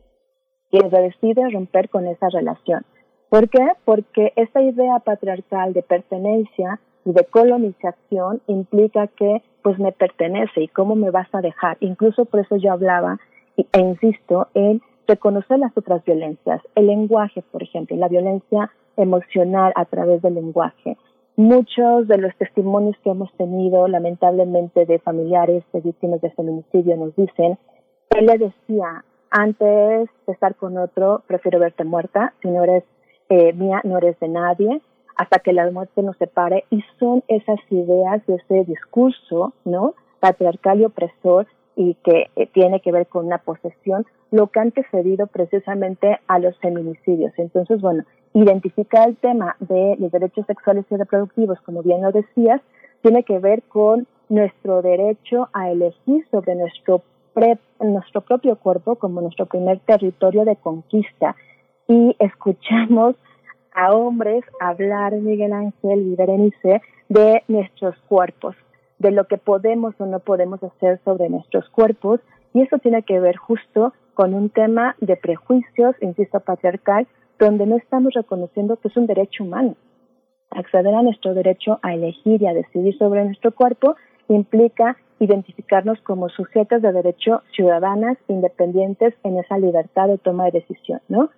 y 0.72 0.80
decide 0.88 1.50
romper 1.50 1.90
con 1.90 2.08
esa 2.08 2.30
relación. 2.30 2.86
¿Por 3.28 3.50
qué? 3.50 3.68
Porque 3.84 4.32
esa 4.38 4.62
idea 4.62 5.00
patriarcal 5.00 5.74
de 5.74 5.84
pertenencia 5.84 6.80
y 7.08 7.14
de 7.14 7.24
colonización 7.24 8.42
implica 8.48 9.08
que 9.08 9.42
pues 9.64 9.80
me 9.80 9.94
pertenece 9.94 10.62
y 10.62 10.68
cómo 10.68 10.96
me 10.96 11.10
vas 11.10 11.30
a 11.32 11.40
dejar. 11.40 11.78
Incluso 11.80 12.26
por 12.26 12.42
eso 12.42 12.58
yo 12.58 12.74
hablaba 12.74 13.18
e 13.56 13.80
insisto 13.80 14.50
en 14.54 14.82
reconocer 15.08 15.58
las 15.58 15.72
otras 15.78 16.04
violencias, 16.04 16.62
el 16.76 16.88
lenguaje, 16.88 17.42
por 17.50 17.64
ejemplo, 17.64 17.96
la 17.96 18.10
violencia 18.10 18.72
emocional 18.98 19.72
a 19.78 19.86
través 19.86 20.22
del 20.22 20.36
lenguaje. 20.36 20.98
Muchos 21.38 22.10
de 22.10 22.18
los 22.18 22.36
testimonios 22.36 22.98
que 23.04 23.12
hemos 23.12 23.32
tenido, 23.38 23.88
lamentablemente, 23.88 24.86
de 24.86 25.00
familiares 25.00 25.64
de 25.72 25.80
víctimas 25.80 26.20
de 26.20 26.32
feminicidio 26.32 26.98
nos 26.98 27.16
dicen, 27.16 27.58
él 28.18 28.26
le 28.26 28.38
decía, 28.38 29.06
antes 29.30 30.10
de 30.26 30.34
estar 30.34 30.56
con 30.56 30.78
otro, 30.78 31.24
prefiero 31.26 31.60
verte 31.60 31.86
muerta, 31.86 32.34
si 32.42 32.50
no 32.50 32.66
eres 32.66 32.84
eh, 33.30 33.54
mía, 33.54 33.80
no 33.86 33.98
eres 33.98 34.20
de 34.20 34.28
nadie, 34.28 34.82
hasta 35.18 35.40
que 35.40 35.52
la 35.52 35.70
muerte 35.72 36.04
nos 36.04 36.16
separe 36.18 36.66
y 36.70 36.84
son 37.00 37.24
esas 37.28 37.60
ideas 37.70 38.26
de 38.28 38.36
ese 38.36 38.64
discurso, 38.66 39.54
¿no? 39.66 39.96
Patriarcal 40.20 40.82
y 40.82 40.86
opresor 40.86 41.48
y 41.76 41.96
que 42.04 42.28
eh, 42.36 42.48
tiene 42.54 42.80
que 42.82 42.92
ver 42.92 43.08
con 43.08 43.26
una 43.26 43.40
posesión, 43.40 44.06
lo 44.32 44.48
que 44.48 44.60
ha 44.60 44.64
antecedido 44.64 45.28
precisamente 45.28 46.20
a 46.28 46.40
los 46.40 46.58
feminicidios. 46.60 47.34
Entonces, 47.38 47.82
bueno, 47.82 48.04
identificar 48.34 49.10
el 49.10 49.18
tema 49.18 49.56
de 49.60 49.96
los 50.00 50.12
derechos 50.12 50.46
sexuales 50.46 50.86
y 50.90 50.96
reproductivos, 50.96 51.60
como 51.62 51.82
bien 51.82 52.02
lo 52.02 52.12
decías, 52.12 52.62
tiene 53.02 53.24
que 53.24 53.40
ver 53.40 53.64
con 53.64 54.08
nuestro 54.30 54.82
derecho 54.82 55.50
a 55.54 55.72
elegir 55.72 56.28
sobre 56.30 56.56
nuestro, 56.56 57.02
nuestro 57.80 58.22
propio 58.22 58.56
cuerpo 58.58 58.96
como 58.96 59.22
nuestro 59.22 59.46
primer 59.46 59.80
territorio 59.80 60.46
de 60.46 60.56
conquista. 60.58 61.36
Y 61.88 62.16
escuchamos 62.20 63.16
a 63.78 63.94
hombres 63.94 64.44
hablar, 64.60 65.14
Miguel 65.14 65.54
Ángel 65.54 66.00
y 66.08 66.16
Berenice, 66.16 66.82
de 67.10 67.44
nuestros 67.48 67.96
cuerpos, 68.10 68.56
de 68.98 69.12
lo 69.12 69.28
que 69.28 69.38
podemos 69.38 69.94
o 70.00 70.08
no 70.08 70.20
podemos 70.20 70.62
hacer 70.64 71.00
sobre 71.06 71.30
nuestros 71.30 71.70
cuerpos. 71.70 72.20
Y 72.56 72.64
eso 72.64 72.80
tiene 72.80 73.04
que 73.04 73.20
ver 73.20 73.38
justo 73.38 73.94
con 74.16 74.34
un 74.34 74.50
tema 74.50 74.96
de 75.00 75.16
prejuicios, 75.16 75.96
insisto, 76.02 76.40
patriarcal, 76.40 77.08
donde 77.38 77.68
no 77.68 77.78
estamos 77.78 78.14
reconociendo 78.16 78.78
que 78.78 78.88
es 78.88 78.98
un 78.98 79.06
derecho 79.06 79.44
humano. 79.44 79.76
Acceder 80.50 80.96
a 80.96 81.04
nuestro 81.04 81.36
derecho 81.36 81.80
a 81.84 81.94
elegir 81.94 82.42
y 82.42 82.48
a 82.48 82.56
decidir 82.56 82.98
sobre 82.98 83.26
nuestro 83.26 83.52
cuerpo 83.52 83.96
implica 84.28 84.98
identificarnos 85.20 86.02
como 86.02 86.30
sujetas 86.30 86.82
de 86.82 86.92
derecho 86.92 87.44
ciudadanas 87.56 88.18
independientes 88.28 89.14
en 89.24 89.38
esa 89.38 89.60
libertad 89.60 90.08
de 90.08 90.18
toma 90.18 90.46
de 90.46 90.52
decisión, 90.52 91.00
¿no? 91.10 91.30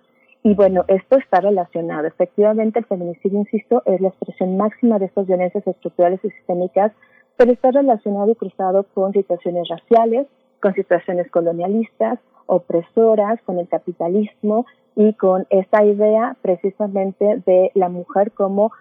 Y 0.42 0.54
bueno, 0.54 0.84
esto 0.88 1.18
está 1.18 1.40
relacionado. 1.40 2.06
Efectivamente, 2.06 2.78
el 2.78 2.86
feminicidio, 2.86 3.40
insisto, 3.40 3.82
es 3.84 4.00
la 4.00 4.08
expresión 4.08 4.56
máxima 4.56 4.98
de 4.98 5.06
estas 5.06 5.26
violencias 5.26 5.66
estructurales 5.66 6.20
y 6.24 6.30
sistémicas, 6.30 6.92
pero 7.36 7.52
está 7.52 7.70
relacionado 7.70 8.30
y 8.30 8.34
cruzado 8.34 8.84
con 8.94 9.12
situaciones 9.12 9.68
raciales, 9.68 10.26
con 10.60 10.74
situaciones 10.74 11.30
colonialistas, 11.30 12.18
opresoras, 12.46 13.40
con 13.42 13.58
el 13.58 13.68
capitalismo 13.68 14.66
y 14.96 15.14
con 15.14 15.46
esta 15.50 15.84
idea 15.84 16.36
precisamente 16.42 17.42
de 17.46 17.70
la 17.74 17.88
mujer 17.88 18.32
como 18.32 18.72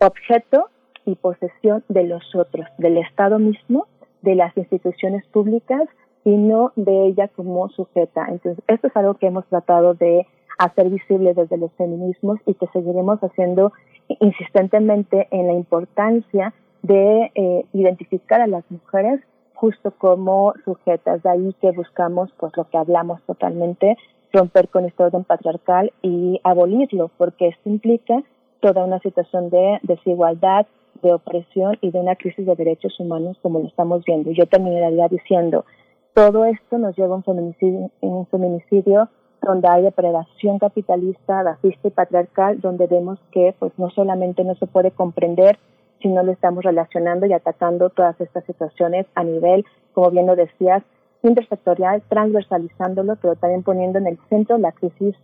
objeto 0.00 0.68
y 1.04 1.14
posesión 1.16 1.84
de 1.88 2.04
los 2.04 2.34
otros, 2.34 2.66
del 2.78 2.98
Estado 2.98 3.38
mismo, 3.38 3.86
de 4.22 4.34
las 4.34 4.56
instituciones 4.56 5.24
públicas 5.26 5.82
y 6.24 6.36
no 6.36 6.72
de 6.76 7.06
ella 7.06 7.28
como 7.28 7.68
sujeta. 7.68 8.26
Entonces, 8.28 8.64
esto 8.68 8.86
es 8.86 8.96
algo 8.96 9.14
que 9.14 9.26
hemos 9.26 9.46
tratado 9.46 9.94
de 9.94 10.26
hacer 10.58 10.90
visible 10.90 11.34
desde 11.34 11.56
los 11.56 11.72
feminismos 11.72 12.38
y 12.46 12.54
que 12.54 12.66
seguiremos 12.72 13.18
haciendo 13.20 13.72
insistentemente 14.20 15.28
en 15.30 15.46
la 15.46 15.54
importancia 15.54 16.52
de 16.82 17.30
eh, 17.34 17.64
identificar 17.72 18.40
a 18.40 18.46
las 18.46 18.64
mujeres 18.70 19.20
justo 19.54 19.92
como 19.96 20.52
sujetas. 20.64 21.22
De 21.22 21.30
ahí 21.30 21.54
que 21.60 21.70
buscamos, 21.70 22.30
pues 22.38 22.52
lo 22.56 22.68
que 22.68 22.76
hablamos 22.76 23.22
totalmente, 23.22 23.96
romper 24.32 24.68
con 24.68 24.84
este 24.84 25.02
orden 25.02 25.24
patriarcal 25.24 25.92
y 26.02 26.40
abolirlo, 26.44 27.10
porque 27.16 27.48
esto 27.48 27.70
implica 27.70 28.22
toda 28.60 28.84
una 28.84 28.98
situación 29.00 29.50
de 29.50 29.78
desigualdad, 29.82 30.66
de 31.02 31.12
opresión 31.12 31.76
y 31.80 31.90
de 31.90 32.00
una 32.00 32.16
crisis 32.16 32.46
de 32.46 32.54
derechos 32.54 32.98
humanos 32.98 33.38
como 33.42 33.60
lo 33.60 33.68
estamos 33.68 34.04
viendo. 34.04 34.30
Yo 34.32 34.46
terminaría 34.46 35.08
diciendo, 35.08 35.64
todo 36.14 36.44
esto 36.44 36.78
nos 36.78 36.96
lleva 36.96 37.14
a 37.14 37.16
un 37.16 37.24
feminicidio, 37.24 37.90
un 38.00 38.26
feminicidio 38.26 39.08
donde 39.44 39.68
hay 39.68 39.82
depredación 39.82 40.58
capitalista, 40.58 41.42
racista 41.42 41.88
y 41.88 41.90
patriarcal, 41.90 42.60
donde 42.60 42.86
vemos 42.86 43.18
que 43.30 43.54
pues 43.58 43.72
no 43.78 43.90
solamente 43.90 44.44
no 44.44 44.54
se 44.56 44.66
puede 44.66 44.90
comprender, 44.90 45.58
sino 46.00 46.22
lo 46.22 46.32
estamos 46.32 46.64
relacionando 46.64 47.26
y 47.26 47.32
atacando 47.32 47.90
todas 47.90 48.20
estas 48.20 48.44
situaciones 48.44 49.06
a 49.14 49.24
nivel, 49.24 49.64
como 49.92 50.10
bien 50.10 50.26
lo 50.26 50.36
decías, 50.36 50.82
intersectorial, 51.22 52.02
transversalizándolo, 52.08 53.16
pero 53.16 53.36
también 53.36 53.62
poniendo 53.62 53.98
en 53.98 54.06
el 54.06 54.18
centro 54.28 54.58
la 54.58 54.72
crisis 54.72 55.14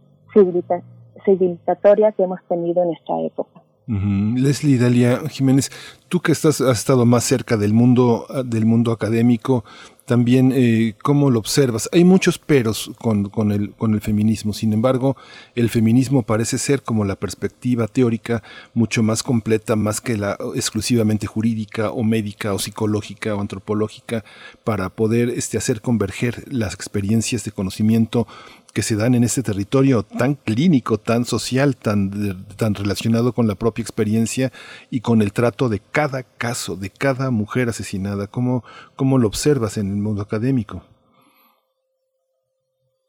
civilizatoria 1.24 2.12
que 2.12 2.22
hemos 2.22 2.42
tenido 2.44 2.82
en 2.82 2.92
esta 2.92 3.20
época. 3.20 3.60
Leslie 3.86 4.78
Dalia 4.78 5.22
Jiménez, 5.28 5.70
tú 6.08 6.20
que 6.20 6.32
estás, 6.32 6.60
has 6.60 6.78
estado 6.78 7.06
más 7.06 7.24
cerca 7.24 7.56
del 7.56 7.72
mundo, 7.72 8.26
del 8.44 8.64
mundo 8.64 8.92
académico, 8.92 9.64
también 10.10 10.52
eh, 10.52 10.94
cómo 11.04 11.30
lo 11.30 11.38
observas. 11.38 11.88
Hay 11.92 12.02
muchos 12.02 12.36
peros 12.36 12.90
con, 12.98 13.28
con, 13.28 13.52
el, 13.52 13.72
con 13.74 13.94
el 13.94 14.00
feminismo, 14.00 14.52
sin 14.52 14.72
embargo, 14.72 15.16
el 15.54 15.70
feminismo 15.70 16.22
parece 16.22 16.58
ser 16.58 16.82
como 16.82 17.04
la 17.04 17.14
perspectiva 17.14 17.86
teórica 17.86 18.42
mucho 18.74 19.04
más 19.04 19.22
completa, 19.22 19.76
más 19.76 20.00
que 20.00 20.16
la 20.16 20.36
exclusivamente 20.56 21.28
jurídica 21.28 21.92
o 21.92 22.02
médica 22.02 22.52
o 22.54 22.58
psicológica 22.58 23.36
o 23.36 23.40
antropológica, 23.40 24.24
para 24.64 24.88
poder 24.88 25.28
este, 25.30 25.58
hacer 25.58 25.80
converger 25.80 26.44
las 26.52 26.74
experiencias 26.74 27.44
de 27.44 27.52
conocimiento 27.52 28.26
que 28.72 28.82
se 28.82 28.96
dan 28.96 29.14
en 29.14 29.24
este 29.24 29.42
territorio 29.42 30.02
tan 30.02 30.34
clínico, 30.34 30.98
tan 30.98 31.24
social, 31.24 31.76
tan, 31.76 32.10
tan 32.56 32.74
relacionado 32.74 33.32
con 33.32 33.46
la 33.46 33.54
propia 33.54 33.82
experiencia 33.82 34.50
y 34.90 35.00
con 35.00 35.22
el 35.22 35.32
trato 35.32 35.68
de 35.68 35.80
cada 35.92 36.22
caso, 36.22 36.76
de 36.76 36.90
cada 36.90 37.30
mujer 37.30 37.68
asesinada. 37.68 38.26
¿Cómo, 38.26 38.62
cómo 38.96 39.18
lo 39.18 39.26
observas 39.26 39.76
en 39.76 39.90
el 39.90 39.96
mundo 39.96 40.22
académico? 40.22 40.82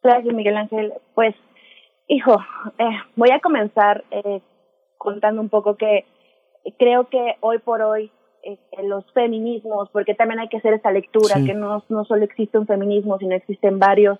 Gracias, 0.04 0.34
Miguel 0.34 0.58
Ángel. 0.58 0.94
Pues, 1.14 1.36
hijo, 2.08 2.38
eh, 2.80 2.98
voy 3.16 3.30
a 3.32 3.40
comenzar 3.40 4.04
eh, 4.12 4.42
contando 4.98 5.42
un 5.42 5.50
poco 5.50 5.76
que 5.76 6.06
creo 6.78 7.08
que 7.10 7.36
hoy 7.42 7.60
por 7.60 7.82
hoy 7.82 8.12
eh, 8.44 8.58
los 8.84 9.06
feminismos, 9.14 9.90
porque 9.92 10.16
también 10.16 10.40
hay 10.40 10.48
que 10.48 10.58
hacer 10.58 10.74
esa 10.74 10.92
lectura, 10.92 11.36
que 11.46 11.54
no, 11.54 11.84
no 11.90 12.06
solo 12.06 12.24
existe 12.24 12.58
un 12.58 12.66
feminismo, 12.66 13.20
sino 13.20 13.36
existen 13.36 13.78
varios 13.78 14.18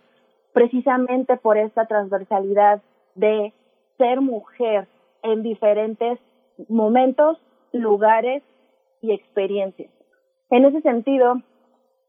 precisamente 0.54 1.38
por 1.38 1.58
esta 1.58 1.86
transversalidad 1.86 2.82
de 3.16 3.54
ser 3.98 4.22
mujer 4.22 4.88
en 5.24 5.44
diferentes 5.44 6.20
momentos, 6.70 7.38
lugares 7.72 8.44
y 9.02 9.14
experiencias. 9.14 9.92
En 10.50 10.66
ese 10.66 10.82
sentido, 10.82 11.36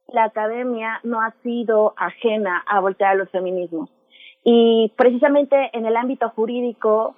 la 0.09 0.25
academia 0.25 1.01
no 1.05 1.21
ha 1.21 1.33
sido 1.43 1.95
ajena 1.97 2.63
a 2.67 2.81
voltear 2.81 3.13
a 3.13 3.15
los 3.15 3.31
feminismos. 3.31 3.91
Y 4.45 4.93
precisamente 4.97 5.71
en 5.73 5.87
el 5.87 5.97
ámbito 5.97 6.29
jurídico 6.31 7.15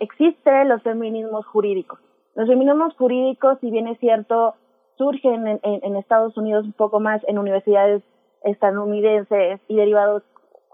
existen 0.00 0.68
los 0.68 0.82
feminismos 0.82 1.46
jurídicos. 1.46 2.00
Los 2.34 2.48
feminismos 2.48 2.94
jurídicos, 2.94 3.58
si 3.60 3.70
bien 3.70 3.86
es 3.86 3.98
cierto, 4.00 4.54
surgen 4.96 5.46
en, 5.46 5.60
en 5.62 5.96
Estados 5.96 6.36
Unidos 6.36 6.64
un 6.64 6.72
poco 6.72 6.98
más 6.98 7.22
en 7.28 7.38
universidades 7.38 8.02
estadounidenses 8.42 9.60
y 9.68 9.76
derivados 9.76 10.22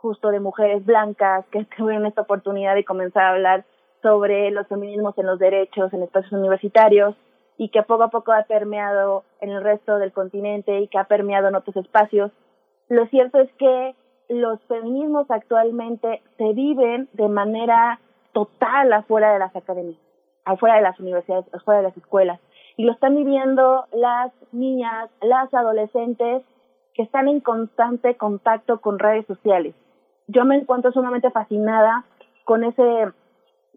justo 0.05 0.29
de 0.29 0.39
mujeres 0.39 0.85
blancas 0.85 1.47
que 1.51 1.65
tuvieron 1.77 2.05
esta 2.05 2.21
oportunidad 2.21 2.75
de 2.75 2.85
comenzar 2.85 3.25
a 3.25 3.31
hablar 3.31 3.65
sobre 4.03 4.51
los 4.51 4.67
feminismos 4.69 5.17
en 5.17 5.25
los 5.25 5.39
derechos 5.39 5.95
en 5.95 6.03
espacios 6.03 6.33
universitarios 6.33 7.17
y 7.57 7.71
que 7.71 7.83
poco 7.83 8.03
a 8.03 8.11
poco 8.11 8.33
ha 8.33 8.43
permeado 8.43 9.25
en 9.41 9.49
el 9.49 9.63
resto 9.65 9.97
del 9.97 10.13
continente 10.13 10.79
y 10.81 10.89
que 10.89 10.99
ha 10.99 11.05
permeado 11.05 11.49
en 11.49 11.55
otros 11.55 11.77
espacios. 11.77 12.31
Lo 12.91 13.07
cierto 13.07 13.39
es 13.39 13.51
que 13.55 13.95
los 14.29 14.61
feminismos 14.65 15.31
actualmente 15.31 16.21
se 16.37 16.53
viven 16.53 17.09
de 17.15 17.29
manera 17.29 17.99
total 18.35 18.93
afuera 18.93 19.33
de 19.33 19.39
las 19.39 19.57
academias, 19.57 19.99
afuera 20.45 20.77
de 20.77 20.83
las 20.83 21.01
universidades, 21.01 21.47
afuera 21.55 21.81
de 21.81 21.89
las 21.89 21.97
escuelas. 21.97 22.41
Y 22.77 22.85
lo 22.85 22.93
están 22.93 23.17
viviendo 23.17 23.87
las 23.93 24.33
niñas, 24.53 25.09
las 25.23 25.55
adolescentes 25.55 26.43
que 26.93 27.05
están 27.05 27.27
en 27.29 27.41
constante 27.41 28.17
contacto 28.17 28.83
con 28.83 28.99
redes 28.99 29.25
sociales 29.27 29.75
yo 30.27 30.45
me 30.45 30.57
encuentro 30.57 30.93
sumamente 30.93 31.31
fascinada 31.31 32.05
con 32.45 32.65
ese 32.65 33.13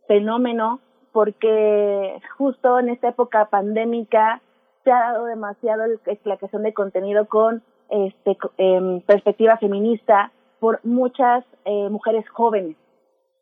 fenómeno 0.07 0.79
porque 1.11 2.19
justo 2.37 2.79
en 2.79 2.89
esta 2.89 3.09
época 3.09 3.45
pandémica 3.45 4.41
se 4.83 4.91
ha 4.91 4.99
dado 4.99 5.25
demasiado 5.25 5.83
la 6.23 6.37
creación 6.37 6.63
de 6.63 6.73
contenido 6.73 7.27
con 7.27 7.63
este 7.89 8.37
eh, 8.57 9.01
perspectiva 9.05 9.57
feminista 9.57 10.31
por 10.59 10.79
muchas 10.83 11.43
eh, 11.65 11.89
mujeres 11.89 12.27
jóvenes, 12.29 12.75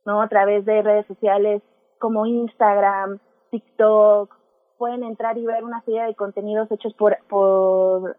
¿no? 0.06 0.22
A 0.22 0.27
través 0.27 0.66
de 0.66 0.82
redes 0.82 1.06
sociales 1.08 1.61
como 2.00 2.25
Instagram, 2.25 3.19
TikTok, 3.51 4.35
pueden 4.77 5.03
entrar 5.03 5.38
y 5.38 5.45
ver 5.45 5.64
una 5.64 5.82
serie 5.82 6.03
de 6.03 6.16
contenidos 6.16 6.72
hechos 6.72 6.93
por, 6.93 7.17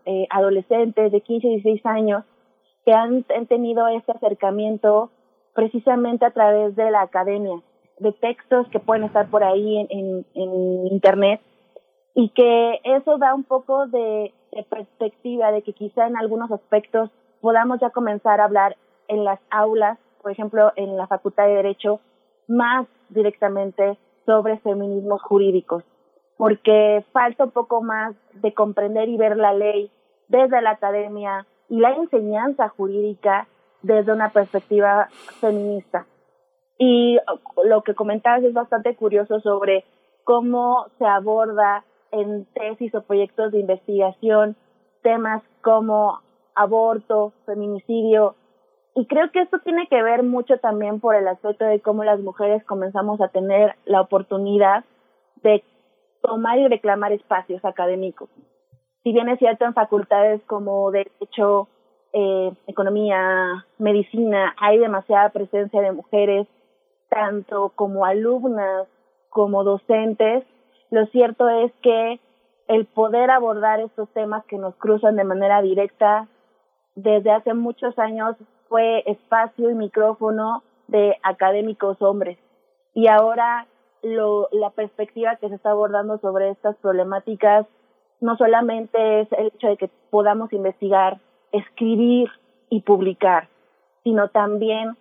eh, 0.06 0.26
adolescentes 0.30 1.12
de 1.12 1.20
15 1.20 1.46
y 1.46 1.50
16 1.62 1.86
años 1.86 2.24
que 2.86 2.94
han, 2.94 3.24
tenido 3.48 3.88
este 3.88 4.12
acercamiento 4.12 5.10
precisamente 5.54 6.24
a 6.24 6.30
través 6.30 6.76
de 6.76 6.88
la 6.92 7.02
academia, 7.02 7.60
de 7.98 8.12
textos 8.12 8.68
que 8.68 8.78
pueden 8.78 9.02
estar 9.02 9.28
por 9.28 9.42
ahí 9.42 9.78
en, 9.90 10.24
en, 10.34 10.86
Internet 10.86 11.40
y 12.14 12.28
que 12.28 12.80
eso 12.84 13.18
da 13.18 13.34
un 13.34 13.42
poco 13.42 13.88
de, 13.88 14.32
perspectiva 14.70 15.50
de 15.50 15.62
que 15.62 15.72
quizá 15.72 16.06
en 16.06 16.16
algunos 16.16 16.50
aspectos 16.52 17.10
podamos 17.40 17.80
ya 17.80 17.90
comenzar 17.90 18.40
a 18.40 18.44
hablar 18.44 18.76
en 19.08 19.24
las 19.24 19.40
aulas, 19.50 19.98
por 20.22 20.30
ejemplo, 20.30 20.72
en 20.76 20.96
la 20.96 21.08
Facultad 21.08 21.46
de 21.46 21.56
Derecho, 21.56 22.00
más 22.46 22.86
directamente 23.08 23.98
sobre 24.24 24.58
feminismos 24.58 25.20
jurídicos, 25.22 25.82
porque 26.36 27.04
falta 27.12 27.44
un 27.44 27.50
poco 27.50 27.82
más 27.82 28.14
de 28.34 28.54
comprender 28.54 29.08
y 29.08 29.16
ver 29.16 29.36
la 29.36 29.52
ley 29.52 29.90
desde 30.28 30.62
la 30.62 30.70
academia, 30.70 31.46
y 31.68 31.78
la 31.78 31.92
enseñanza 31.92 32.68
jurídica 32.68 33.48
desde 33.82 34.12
una 34.12 34.30
perspectiva 34.30 35.08
feminista. 35.40 36.06
Y 36.78 37.18
lo 37.64 37.82
que 37.82 37.94
comentabas 37.94 38.42
es 38.42 38.52
bastante 38.52 38.94
curioso 38.96 39.40
sobre 39.40 39.84
cómo 40.24 40.86
se 40.98 41.06
aborda 41.06 41.84
en 42.10 42.46
tesis 42.46 42.94
o 42.94 43.02
proyectos 43.02 43.52
de 43.52 43.60
investigación 43.60 44.56
temas 45.02 45.42
como 45.62 46.20
aborto, 46.54 47.32
feminicidio. 47.46 48.34
Y 48.94 49.06
creo 49.06 49.30
que 49.30 49.40
esto 49.40 49.58
tiene 49.60 49.86
que 49.88 50.02
ver 50.02 50.22
mucho 50.22 50.58
también 50.58 51.00
por 51.00 51.14
el 51.14 51.28
aspecto 51.28 51.64
de 51.64 51.80
cómo 51.80 52.02
las 52.02 52.18
mujeres 52.20 52.64
comenzamos 52.64 53.20
a 53.20 53.28
tener 53.28 53.76
la 53.84 54.00
oportunidad 54.00 54.84
de 55.42 55.62
tomar 56.22 56.58
y 56.58 56.66
reclamar 56.66 57.12
espacios 57.12 57.64
académicos 57.64 58.28
si 59.06 59.12
bien 59.12 59.28
es 59.28 59.38
cierto 59.38 59.64
en 59.64 59.72
facultades 59.72 60.42
como 60.48 60.90
Derecho, 60.90 61.68
eh, 62.12 62.50
Economía, 62.66 63.64
Medicina, 63.78 64.52
hay 64.58 64.78
demasiada 64.78 65.28
presencia 65.28 65.80
de 65.80 65.92
mujeres, 65.92 66.48
tanto 67.08 67.70
como 67.76 68.04
alumnas 68.04 68.88
como 69.28 69.62
docentes, 69.62 70.42
lo 70.90 71.06
cierto 71.06 71.48
es 71.48 71.70
que 71.82 72.18
el 72.66 72.86
poder 72.86 73.30
abordar 73.30 73.78
estos 73.78 74.08
temas 74.08 74.44
que 74.46 74.58
nos 74.58 74.74
cruzan 74.74 75.14
de 75.14 75.22
manera 75.22 75.62
directa 75.62 76.26
desde 76.96 77.30
hace 77.30 77.54
muchos 77.54 77.96
años 78.00 78.34
fue 78.68 79.04
espacio 79.08 79.70
y 79.70 79.74
micrófono 79.74 80.64
de 80.88 81.16
académicos 81.22 82.02
hombres. 82.02 82.38
Y 82.92 83.06
ahora 83.06 83.68
lo, 84.02 84.48
la 84.50 84.70
perspectiva 84.70 85.36
que 85.36 85.48
se 85.48 85.54
está 85.54 85.70
abordando 85.70 86.18
sobre 86.18 86.50
estas 86.50 86.74
problemáticas 86.78 87.66
no 88.20 88.36
solamente 88.36 89.20
es 89.20 89.32
el 89.32 89.48
hecho 89.48 89.68
de 89.68 89.76
que 89.76 89.90
podamos 90.10 90.52
investigar, 90.52 91.18
escribir 91.52 92.28
y 92.70 92.80
publicar, 92.80 93.48
sino 94.04 94.28
también 94.28 94.96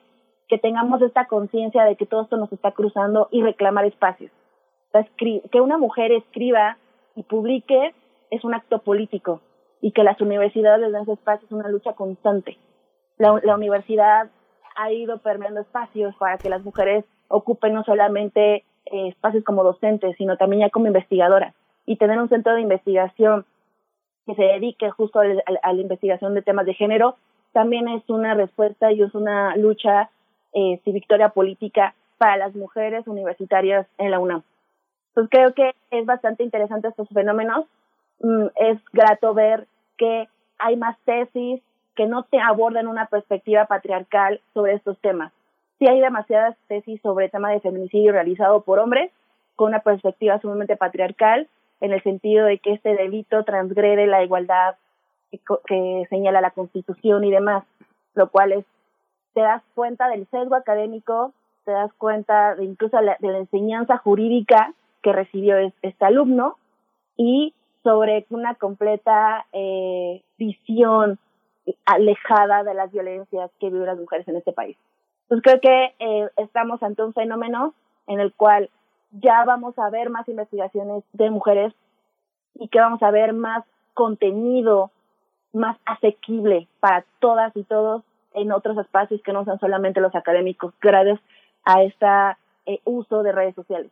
que 0.48 0.58
tengamos 0.58 1.02
esta 1.02 1.26
conciencia 1.26 1.84
de 1.84 1.96
que 1.96 2.06
todo 2.06 2.24
esto 2.24 2.38
nos 2.38 2.52
está 2.52 2.72
cruzando 2.72 3.28
y 3.32 3.42
reclamar 3.42 3.86
espacios. 3.86 4.32
Que 5.18 5.62
una 5.62 5.78
mujer 5.78 6.12
escriba 6.12 6.78
y 7.16 7.24
publique 7.24 7.94
es 8.32 8.44
un 8.44 8.54
acto 8.54 8.80
político 8.80 9.42
y 9.82 9.92
que 9.92 10.04
las 10.04 10.20
universidades 10.22 10.92
den 10.92 11.02
ese 11.02 11.14
espacio 11.14 11.46
es 11.46 11.52
una 11.52 11.70
lucha 11.70 11.94
constante. 11.94 12.58
La, 13.18 13.56
universidad 13.56 14.30
ha 14.76 14.92
ido 14.92 15.20
permeando 15.20 15.62
espacios 15.62 16.16
para 16.16 16.38
que 16.38 16.50
las 16.50 16.64
mujeres 16.64 17.06
ocupen 17.28 17.74
no 17.74 17.84
solamente 17.84 18.64
eh, 18.86 19.08
espacios 19.10 19.44
como 19.44 19.64
docentes, 19.64 20.16
sino 20.18 20.38
también 20.38 20.62
ya 20.62 20.70
como 20.70 20.88
investigadoras. 20.88 21.54
Y 21.86 21.98
tener 21.98 22.20
un 22.20 22.30
centro 22.30 22.56
de 22.56 22.62
investigación 22.62 23.46
que 24.26 24.36
se 24.36 24.44
dedique 24.44 24.90
justo 24.92 25.20
a, 25.20 25.26
la 25.26 25.82
investigación 25.82 26.34
de 26.34 26.42
temas 26.42 26.66
de 26.66 26.74
género 26.74 27.16
también 27.54 27.88
es 27.88 28.10
una 28.10 28.34
respuesta 28.34 28.92
y 28.92 29.02
es 29.02 29.14
una 29.16 29.56
lucha 29.56 30.10
eh, 30.54 30.80
y 30.84 30.92
victoria 30.92 31.30
política 31.30 31.94
para 32.18 32.38
las 32.38 32.56
mujeres 32.56 33.08
universitarias 33.08 33.88
en 33.98 34.12
la 34.12 34.20
UNAM. 34.20 34.44
Entonces 35.10 35.30
creo 35.32 35.54
que 35.54 35.74
es 35.92 36.06
bastante 36.06 36.44
interesante 36.44 36.90
estos 36.90 37.08
fenómenos. 37.10 37.66
Mm, 38.20 38.48
es 38.56 38.80
grato 38.92 39.34
ver 39.34 39.68
que 39.98 40.28
hay 40.58 40.76
más 40.76 40.98
tesis 41.06 41.62
que 41.96 42.08
no 42.08 42.24
te 42.24 42.40
abordan 42.40 42.88
una 42.88 43.06
perspectiva 43.06 43.66
patriarcal 43.66 44.42
sobre 44.54 44.74
estos 44.74 45.00
temas. 45.00 45.32
Sí 45.80 45.88
hay 45.88 46.00
demasiadas 46.00 46.58
tesis 46.68 47.02
sobre 47.02 47.26
el 47.26 47.32
tema 47.32 47.52
de 47.52 47.62
feminicidio 47.62 48.12
realizado 48.12 48.62
por 48.62 48.80
hombres 48.80 49.12
con 49.56 49.70
una 49.70 49.80
perspectiva 49.80 50.40
sumamente 50.40 50.76
patriarcal 50.76 51.48
en 51.86 51.94
el 51.94 52.04
sentido 52.04 52.46
de 52.46 52.60
que 52.60 52.74
este 52.74 52.96
delito 52.96 53.44
transgrede 53.44 54.08
la 54.08 54.24
igualdad 54.24 54.76
que, 55.68 56.06
señala 56.10 56.42
la 56.42 56.52
Constitución 56.52 57.24
y 57.24 57.32
demás, 57.32 57.64
lo 58.14 58.30
cual 58.30 58.54
es, 58.54 58.66
te 59.34 59.42
das 59.42 59.62
cuenta 59.74 60.08
del 60.08 60.28
sesgo 60.28 60.56
académico, 60.56 61.34
te 61.66 61.72
das 61.72 61.92
cuenta 61.94 62.56
de 62.56 62.66
incluso 62.66 63.00
la, 63.02 63.18
de 63.20 63.32
la 63.32 63.40
enseñanza 63.40 63.98
jurídica 63.98 64.74
que 65.02 65.14
recibió 65.14 65.58
este 65.58 66.06
alumno 66.06 66.58
y 67.18 67.54
sobre 67.84 68.26
una 68.30 68.56
completa 68.56 69.46
eh, 69.54 70.24
visión 70.38 71.20
alejada 71.86 72.64
de 72.64 72.74
las 72.74 72.92
violencias 72.92 73.52
que 73.60 73.70
viven 73.70 73.86
las 73.88 74.00
mujeres 74.00 74.28
en 74.28 74.38
este 74.38 74.54
país. 74.54 74.78
Entonces 75.24 75.44
creo 75.44 75.62
que 75.62 75.96
eh, 76.00 76.30
estamos 76.38 76.82
ante 76.84 77.04
un 77.04 77.14
fenómeno 77.14 77.74
en 78.08 78.20
el 78.20 78.34
cual 78.34 78.70
ya 79.12 79.44
vamos 79.46 79.78
a 79.80 79.90
ver 79.90 80.10
más 80.10 80.28
investigaciones 80.28 81.04
de 81.14 81.30
mujeres 81.30 81.74
y 82.56 82.68
que 82.68 82.80
vamos 82.80 83.02
a 83.04 83.12
ver 83.12 83.34
más 83.34 83.64
contenido 83.94 84.92
más 85.54 85.78
asequible 85.86 86.68
para 86.80 87.06
todas 87.20 87.56
y 87.56 87.64
todos 87.64 88.04
en 88.34 88.52
otros 88.52 88.78
espacios 88.78 89.22
que 89.24 89.32
no 89.32 89.46
sean 89.46 89.60
solamente 89.60 90.02
los 90.02 90.14
académicos, 90.14 90.74
gracias 90.82 91.20
a 91.64 91.82
este 91.84 92.08
uso 92.84 93.24
de 93.24 93.32
redes 93.32 93.56
sociales. 93.56 93.90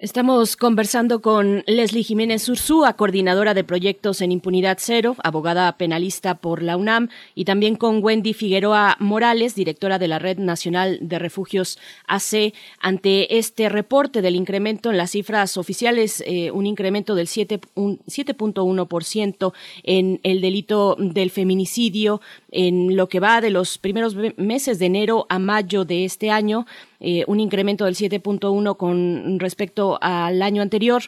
Estamos 0.00 0.56
conversando 0.56 1.22
con 1.22 1.62
Leslie 1.68 2.02
Jiménez 2.02 2.48
Ursúa, 2.48 2.94
coordinadora 2.94 3.54
de 3.54 3.62
proyectos 3.62 4.22
en 4.22 4.32
Impunidad 4.32 4.78
Cero, 4.80 5.14
abogada 5.22 5.78
penalista 5.78 6.34
por 6.34 6.64
la 6.64 6.76
UNAM, 6.76 7.10
y 7.36 7.44
también 7.44 7.76
con 7.76 8.02
Wendy 8.02 8.34
Figueroa 8.34 8.96
Morales, 8.98 9.54
directora 9.54 10.00
de 10.00 10.08
la 10.08 10.18
Red 10.18 10.38
Nacional 10.38 10.98
de 11.00 11.20
Refugios 11.20 11.78
AC, 12.08 12.52
ante 12.80 13.38
este 13.38 13.68
reporte 13.68 14.20
del 14.20 14.34
incremento 14.34 14.90
en 14.90 14.96
las 14.96 15.12
cifras 15.12 15.56
oficiales, 15.56 16.24
eh, 16.26 16.50
un 16.50 16.66
incremento 16.66 17.14
del 17.14 17.28
7.1% 17.28 19.52
en 19.84 20.18
el 20.24 20.40
delito 20.40 20.96
del 20.98 21.30
feminicidio 21.30 22.20
en 22.50 22.96
lo 22.96 23.08
que 23.08 23.20
va 23.20 23.40
de 23.40 23.50
los 23.50 23.78
primeros 23.78 24.16
meses 24.36 24.80
de 24.80 24.86
enero 24.86 25.26
a 25.28 25.38
mayo 25.38 25.84
de 25.84 26.04
este 26.04 26.32
año. 26.32 26.66
Eh, 27.00 27.24
un 27.26 27.40
incremento 27.40 27.84
del 27.84 27.94
7.1 27.94 28.76
con 28.76 29.38
respecto 29.38 29.98
al 30.00 30.42
año 30.42 30.62
anterior. 30.62 31.02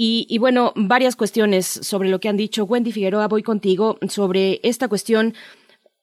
Y, 0.00 0.38
bueno, 0.38 0.72
varias 0.76 1.16
cuestiones 1.16 1.66
sobre 1.66 2.08
lo 2.08 2.20
que 2.20 2.28
han 2.28 2.36
dicho. 2.36 2.62
Wendy 2.62 2.92
Figueroa, 2.92 3.26
voy 3.26 3.42
contigo 3.42 3.98
sobre 4.08 4.60
esta 4.62 4.86
cuestión 4.86 5.34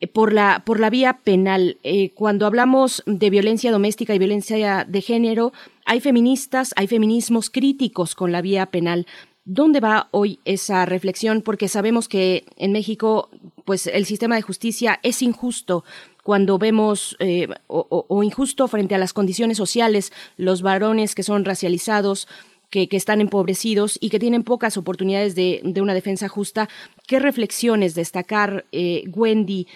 eh, 0.02 0.08
por 0.08 0.34
la, 0.34 0.64
por 0.66 0.82
la 0.82 0.90
vía 0.90 1.22
penal. 1.24 1.78
Eh, 1.82 2.14
cuando 2.14 2.46
hablamos 2.46 3.04
de 3.06 3.30
violencia 3.30 3.72
doméstica 3.72 4.14
y 4.14 4.20
violencia 4.20 4.86
de 4.86 5.02
género, 5.02 5.54
hay 5.86 6.02
feministas, 6.02 6.74
hay 6.76 6.88
feminismos 6.88 7.50
críticos 7.50 8.16
con 8.16 8.34
la 8.34 8.42
vía 8.42 8.66
penal. 8.66 9.08
¿Dónde 9.46 9.80
va 9.80 10.10
hoy 10.12 10.40
esa 10.44 10.86
reflexión? 10.86 11.42
Porque 11.42 11.70
sabemos 11.70 12.10
que 12.10 12.44
en 12.58 12.74
México, 12.74 13.30
pues 13.64 13.88
el 13.88 14.06
sistema 14.06 14.36
de 14.36 14.42
justicia 14.42 15.00
es 15.04 15.22
injusto 15.22 15.86
cuando 16.26 16.58
vemos 16.58 17.16
eh, 17.20 17.48
o, 17.68 18.24
injusto 18.24 18.68
frente 18.68 18.96
a 18.96 18.98
las 18.98 19.14
condiciones 19.14 19.58
sociales, 19.58 20.12
los 20.38 20.64
varones 20.64 21.14
que 21.14 21.22
son 21.22 21.46
racializados, 21.46 22.28
que, 22.72 22.90
están 22.94 23.22
empobrecidos 23.22 24.00
y 24.02 24.10
que 24.10 24.18
tienen 24.18 24.44
pocas 24.44 24.76
oportunidades 24.76 25.36
de, 25.36 25.62
una 25.80 25.94
defensa 25.94 26.28
justa. 26.28 26.68
¿Qué 27.06 27.20
reflexiones 27.20 27.94
destacar, 27.94 28.66
eh, 28.72 29.04
Wendy? 29.14 29.68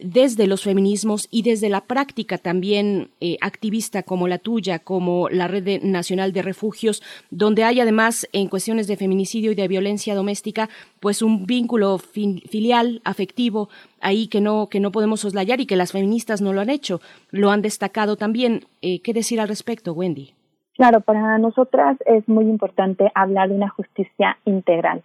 Desde 0.00 0.46
los 0.46 0.62
feminismos 0.62 1.28
y 1.30 1.42
desde 1.42 1.68
la 1.68 1.82
práctica 1.82 2.38
también 2.38 3.10
eh, 3.20 3.36
activista 3.40 4.02
como 4.02 4.28
la 4.28 4.38
tuya, 4.38 4.78
como 4.78 5.28
la 5.28 5.48
Red 5.48 5.82
Nacional 5.82 6.32
de 6.32 6.42
Refugios, 6.42 7.02
donde 7.30 7.64
hay 7.64 7.80
además 7.80 8.28
en 8.32 8.48
cuestiones 8.48 8.86
de 8.86 8.96
feminicidio 8.96 9.52
y 9.52 9.54
de 9.54 9.68
violencia 9.68 10.14
doméstica, 10.14 10.68
pues 11.00 11.22
un 11.22 11.46
vínculo 11.46 11.98
filial, 11.98 13.00
afectivo, 13.04 13.68
ahí 14.00 14.28
que 14.28 14.40
no, 14.40 14.68
que 14.68 14.80
no 14.80 14.90
podemos 14.90 15.20
soslayar 15.20 15.60
y 15.60 15.66
que 15.66 15.76
las 15.76 15.92
feministas 15.92 16.40
no 16.40 16.52
lo 16.52 16.60
han 16.60 16.70
hecho, 16.70 17.00
lo 17.30 17.50
han 17.50 17.62
destacado 17.62 18.16
también. 18.16 18.64
Eh, 18.82 19.00
¿Qué 19.00 19.12
decir 19.12 19.40
al 19.40 19.48
respecto, 19.48 19.92
Wendy? 19.92 20.34
Claro, 20.74 21.00
para 21.00 21.38
nosotras 21.38 21.98
es 22.06 22.26
muy 22.28 22.44
importante 22.44 23.10
hablar 23.14 23.50
de 23.50 23.54
una 23.54 23.68
justicia 23.68 24.38
integral 24.46 25.02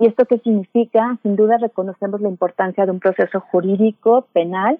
¿Y 0.00 0.06
esto 0.06 0.24
qué 0.24 0.38
significa? 0.38 1.18
Sin 1.22 1.36
duda 1.36 1.58
reconocemos 1.58 2.22
la 2.22 2.30
importancia 2.30 2.86
de 2.86 2.90
un 2.90 3.00
proceso 3.00 3.38
jurídico 3.38 4.26
penal. 4.32 4.78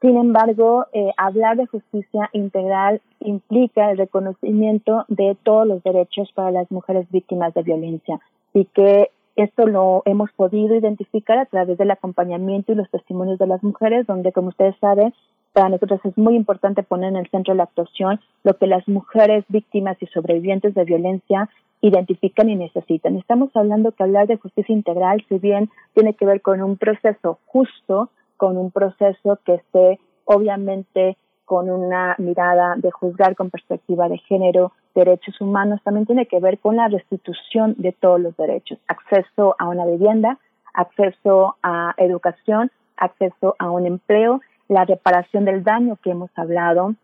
Sin 0.00 0.16
embargo, 0.16 0.86
eh, 0.92 1.12
hablar 1.16 1.56
de 1.56 1.66
justicia 1.66 2.28
integral 2.32 3.00
implica 3.20 3.92
el 3.92 3.98
reconocimiento 3.98 5.04
de 5.06 5.36
todos 5.44 5.68
los 5.68 5.84
derechos 5.84 6.32
para 6.34 6.50
las 6.50 6.68
mujeres 6.72 7.06
víctimas 7.12 7.54
de 7.54 7.62
violencia 7.62 8.18
y 8.54 8.64
que 8.64 9.10
esto 9.36 9.66
lo 9.66 10.02
hemos 10.04 10.32
podido 10.32 10.74
identificar 10.74 11.38
a 11.38 11.46
través 11.46 11.78
del 11.78 11.92
acompañamiento 11.92 12.72
y 12.72 12.74
los 12.74 12.90
testimonios 12.90 13.38
de 13.38 13.46
las 13.46 13.62
mujeres, 13.62 14.04
donde, 14.06 14.32
como 14.32 14.48
ustedes 14.48 14.74
saben, 14.80 15.14
para 15.52 15.68
nosotros 15.68 16.00
es 16.04 16.18
muy 16.18 16.34
importante 16.34 16.82
poner 16.82 17.10
en 17.10 17.16
el 17.16 17.30
centro 17.30 17.54
de 17.54 17.58
la 17.58 17.64
actuación 17.64 18.20
lo 18.42 18.56
que 18.56 18.66
las 18.66 18.86
mujeres 18.88 19.44
víctimas 19.48 19.96
y 20.00 20.06
sobrevivientes 20.06 20.74
de 20.74 20.84
violencia 20.84 21.48
identifican 21.80 22.48
y 22.48 22.56
necesitan. 22.56 23.16
Estamos 23.16 23.50
hablando 23.54 23.92
que 23.92 24.02
hablar 24.02 24.26
de 24.26 24.36
justicia 24.36 24.74
integral, 24.74 25.24
si 25.28 25.38
bien 25.38 25.70
tiene 25.94 26.14
que 26.14 26.26
ver 26.26 26.40
con 26.40 26.62
un 26.62 26.76
proceso 26.76 27.38
justo, 27.46 28.10
con 28.36 28.56
un 28.56 28.70
proceso 28.70 29.38
que 29.44 29.54
esté 29.54 30.00
obviamente 30.24 31.16
con 31.44 31.70
una 31.70 32.16
mirada 32.18 32.74
de 32.76 32.90
juzgar 32.90 33.36
con 33.36 33.50
perspectiva 33.50 34.08
de 34.08 34.18
género, 34.18 34.72
derechos 34.94 35.40
humanos, 35.40 35.80
también 35.84 36.06
tiene 36.06 36.26
que 36.26 36.40
ver 36.40 36.58
con 36.58 36.76
la 36.76 36.88
restitución 36.88 37.74
de 37.78 37.92
todos 37.92 38.20
los 38.20 38.36
derechos, 38.36 38.78
acceso 38.88 39.54
a 39.58 39.68
una 39.68 39.86
vivienda, 39.86 40.38
acceso 40.74 41.56
a 41.62 41.94
educación, 41.98 42.72
acceso 42.96 43.54
a 43.58 43.70
un 43.70 43.86
empleo, 43.86 44.40
la 44.68 44.84
reparación 44.84 45.44
del 45.44 45.62
daño 45.62 45.96
que 46.02 46.10
hemos 46.10 46.30
hablado, 46.36 46.94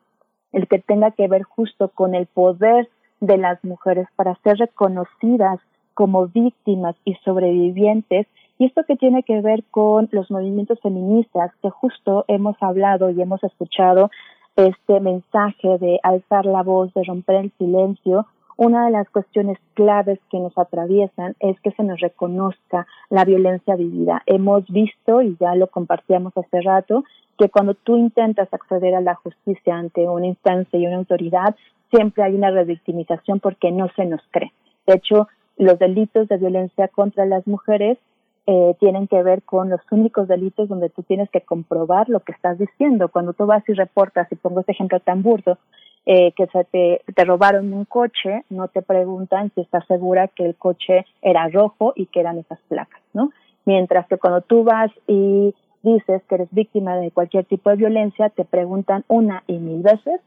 el 0.52 0.66
que 0.66 0.80
tenga 0.80 1.12
que 1.12 1.28
ver 1.28 1.42
justo 1.44 1.88
con 1.88 2.14
el 2.14 2.26
poder 2.26 2.88
de 3.22 3.38
las 3.38 3.62
mujeres 3.64 4.08
para 4.16 4.34
ser 4.42 4.58
reconocidas 4.58 5.60
como 5.94 6.26
víctimas 6.26 6.96
y 7.04 7.14
sobrevivientes. 7.24 8.26
Y 8.58 8.66
esto 8.66 8.82
que 8.86 8.96
tiene 8.96 9.22
que 9.22 9.40
ver 9.40 9.62
con 9.70 10.08
los 10.10 10.30
movimientos 10.30 10.80
feministas, 10.80 11.52
que 11.62 11.70
justo 11.70 12.24
hemos 12.28 12.56
hablado 12.60 13.10
y 13.10 13.22
hemos 13.22 13.42
escuchado 13.44 14.10
este 14.56 15.00
mensaje 15.00 15.78
de 15.78 16.00
alzar 16.02 16.46
la 16.46 16.62
voz, 16.62 16.92
de 16.94 17.04
romper 17.04 17.36
el 17.36 17.52
silencio, 17.58 18.26
una 18.56 18.86
de 18.86 18.90
las 18.90 19.08
cuestiones 19.08 19.58
claves 19.74 20.18
que 20.30 20.38
nos 20.38 20.56
atraviesan 20.58 21.34
es 21.40 21.58
que 21.60 21.70
se 21.72 21.84
nos 21.84 22.00
reconozca 22.00 22.86
la 23.08 23.24
violencia 23.24 23.76
vivida. 23.76 24.22
Hemos 24.26 24.66
visto, 24.68 25.22
y 25.22 25.36
ya 25.40 25.54
lo 25.54 25.68
compartíamos 25.68 26.36
hace 26.36 26.60
rato, 26.60 27.04
que 27.38 27.48
cuando 27.48 27.74
tú 27.74 27.96
intentas 27.96 28.52
acceder 28.52 28.94
a 28.94 29.00
la 29.00 29.14
justicia 29.14 29.76
ante 29.76 30.06
una 30.08 30.26
instancia 30.26 30.78
y 30.78 30.86
una 30.86 30.98
autoridad, 30.98 31.56
siempre 31.92 32.24
hay 32.24 32.34
una 32.34 32.50
revictimización 32.50 33.38
porque 33.38 33.70
no 33.70 33.88
se 33.94 34.06
nos 34.06 34.20
cree. 34.30 34.52
De 34.86 34.94
hecho, 34.94 35.28
los 35.56 35.78
delitos 35.78 36.28
de 36.28 36.38
violencia 36.38 36.88
contra 36.88 37.26
las 37.26 37.46
mujeres 37.46 37.98
eh, 38.46 38.74
tienen 38.80 39.06
que 39.06 39.22
ver 39.22 39.42
con 39.42 39.70
los 39.70 39.80
únicos 39.92 40.26
delitos 40.26 40.68
donde 40.68 40.90
tú 40.90 41.02
tienes 41.04 41.30
que 41.30 41.42
comprobar 41.42 42.08
lo 42.08 42.20
que 42.20 42.32
estás 42.32 42.58
diciendo. 42.58 43.08
Cuando 43.08 43.34
tú 43.34 43.46
vas 43.46 43.62
y 43.68 43.74
reportas, 43.74 44.26
y 44.32 44.34
pongo 44.34 44.60
este 44.60 44.72
ejemplo 44.72 44.98
tan 45.00 45.22
burdo, 45.22 45.58
eh, 46.04 46.32
que 46.32 46.46
se 46.48 46.64
te, 46.64 47.02
te 47.14 47.24
robaron 47.24 47.72
un 47.72 47.84
coche, 47.84 48.42
no 48.50 48.66
te 48.66 48.82
preguntan 48.82 49.52
si 49.54 49.60
estás 49.60 49.86
segura 49.86 50.26
que 50.26 50.44
el 50.44 50.56
coche 50.56 51.06
era 51.20 51.48
rojo 51.48 51.92
y 51.94 52.06
que 52.06 52.18
eran 52.18 52.38
esas 52.38 52.58
placas, 52.68 53.00
¿no? 53.12 53.30
Mientras 53.64 54.08
que 54.08 54.18
cuando 54.18 54.40
tú 54.40 54.64
vas 54.64 54.90
y 55.06 55.54
dices 55.84 56.22
que 56.28 56.34
eres 56.34 56.48
víctima 56.50 56.96
de 56.96 57.12
cualquier 57.12 57.44
tipo 57.44 57.70
de 57.70 57.76
violencia, 57.76 58.30
te 58.30 58.44
preguntan 58.44 59.04
una 59.06 59.44
y 59.46 59.58
mil 59.58 59.82
veces 59.82 60.20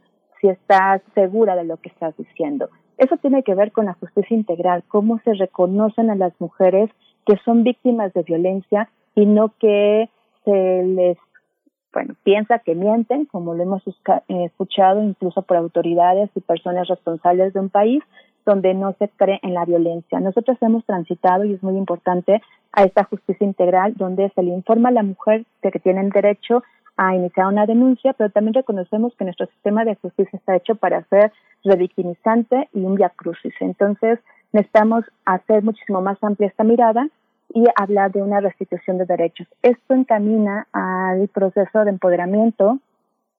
si 0.45 0.49
estás 0.49 1.01
segura 1.15 1.55
de 1.55 1.63
lo 1.63 1.77
que 1.77 1.89
estás 1.89 2.15
diciendo. 2.17 2.69
Eso 2.97 3.17
tiene 3.17 3.41
que 3.41 3.55
ver 3.55 3.71
con 3.71 3.85
la 3.85 3.93
justicia 3.93 4.37
integral, 4.37 4.83
cómo 4.87 5.19
se 5.23 5.33
reconocen 5.33 6.11
a 6.11 6.15
las 6.15 6.33
mujeres 6.39 6.89
que 7.25 7.37
son 7.43 7.63
víctimas 7.63 8.13
de 8.13 8.21
violencia 8.21 8.89
y 9.15 9.25
no 9.25 9.53
que 9.59 10.07
se 10.43 10.83
les, 10.83 11.17
bueno, 11.91 12.13
piensa 12.23 12.59
que 12.59 12.75
mienten, 12.75 13.25
como 13.25 13.55
lo 13.55 13.63
hemos 13.63 13.81
eh, 13.87 14.45
escuchado 14.45 15.01
incluso 15.01 15.41
por 15.41 15.57
autoridades 15.57 16.29
y 16.35 16.41
personas 16.41 16.87
responsables 16.87 17.53
de 17.53 17.59
un 17.59 17.69
país 17.69 18.03
donde 18.45 18.75
no 18.75 18.93
se 18.99 19.09
cree 19.09 19.39
en 19.41 19.55
la 19.55 19.65
violencia. 19.65 20.19
Nosotros 20.19 20.57
hemos 20.61 20.85
transitado, 20.85 21.43
y 21.45 21.53
es 21.53 21.63
muy 21.63 21.75
importante, 21.77 22.43
a 22.71 22.83
esta 22.83 23.05
justicia 23.05 23.47
integral 23.47 23.95
donde 23.95 24.31
se 24.35 24.43
le 24.43 24.53
informa 24.53 24.89
a 24.89 24.91
la 24.91 25.01
mujer 25.01 25.45
de 25.63 25.71
que 25.71 25.79
tienen 25.79 26.09
derecho 26.09 26.61
a 26.97 27.15
iniciar 27.15 27.47
una 27.47 27.65
denuncia, 27.65 28.13
pero 28.13 28.29
también 28.29 28.53
reconocemos 28.53 29.13
que 29.15 29.25
nuestro 29.25 29.47
sistema 29.47 29.83
de 29.83 29.95
justicia 29.95 30.37
está 30.37 30.55
hecho 30.55 30.75
para 30.75 31.03
ser 31.05 31.31
revictimizante 31.63 32.69
y 32.73 32.79
un 32.79 32.95
crucis. 33.15 33.53
Entonces, 33.59 34.19
necesitamos 34.53 35.03
hacer 35.25 35.63
muchísimo 35.63 36.01
más 36.01 36.17
amplia 36.23 36.47
esta 36.47 36.63
mirada 36.63 37.07
y 37.53 37.65
hablar 37.75 38.11
de 38.11 38.21
una 38.21 38.39
restitución 38.39 38.97
de 38.97 39.05
derechos. 39.05 39.47
Esto 39.61 39.93
encamina 39.93 40.67
al 40.71 41.27
proceso 41.27 41.83
de 41.83 41.91
empoderamiento, 41.91 42.79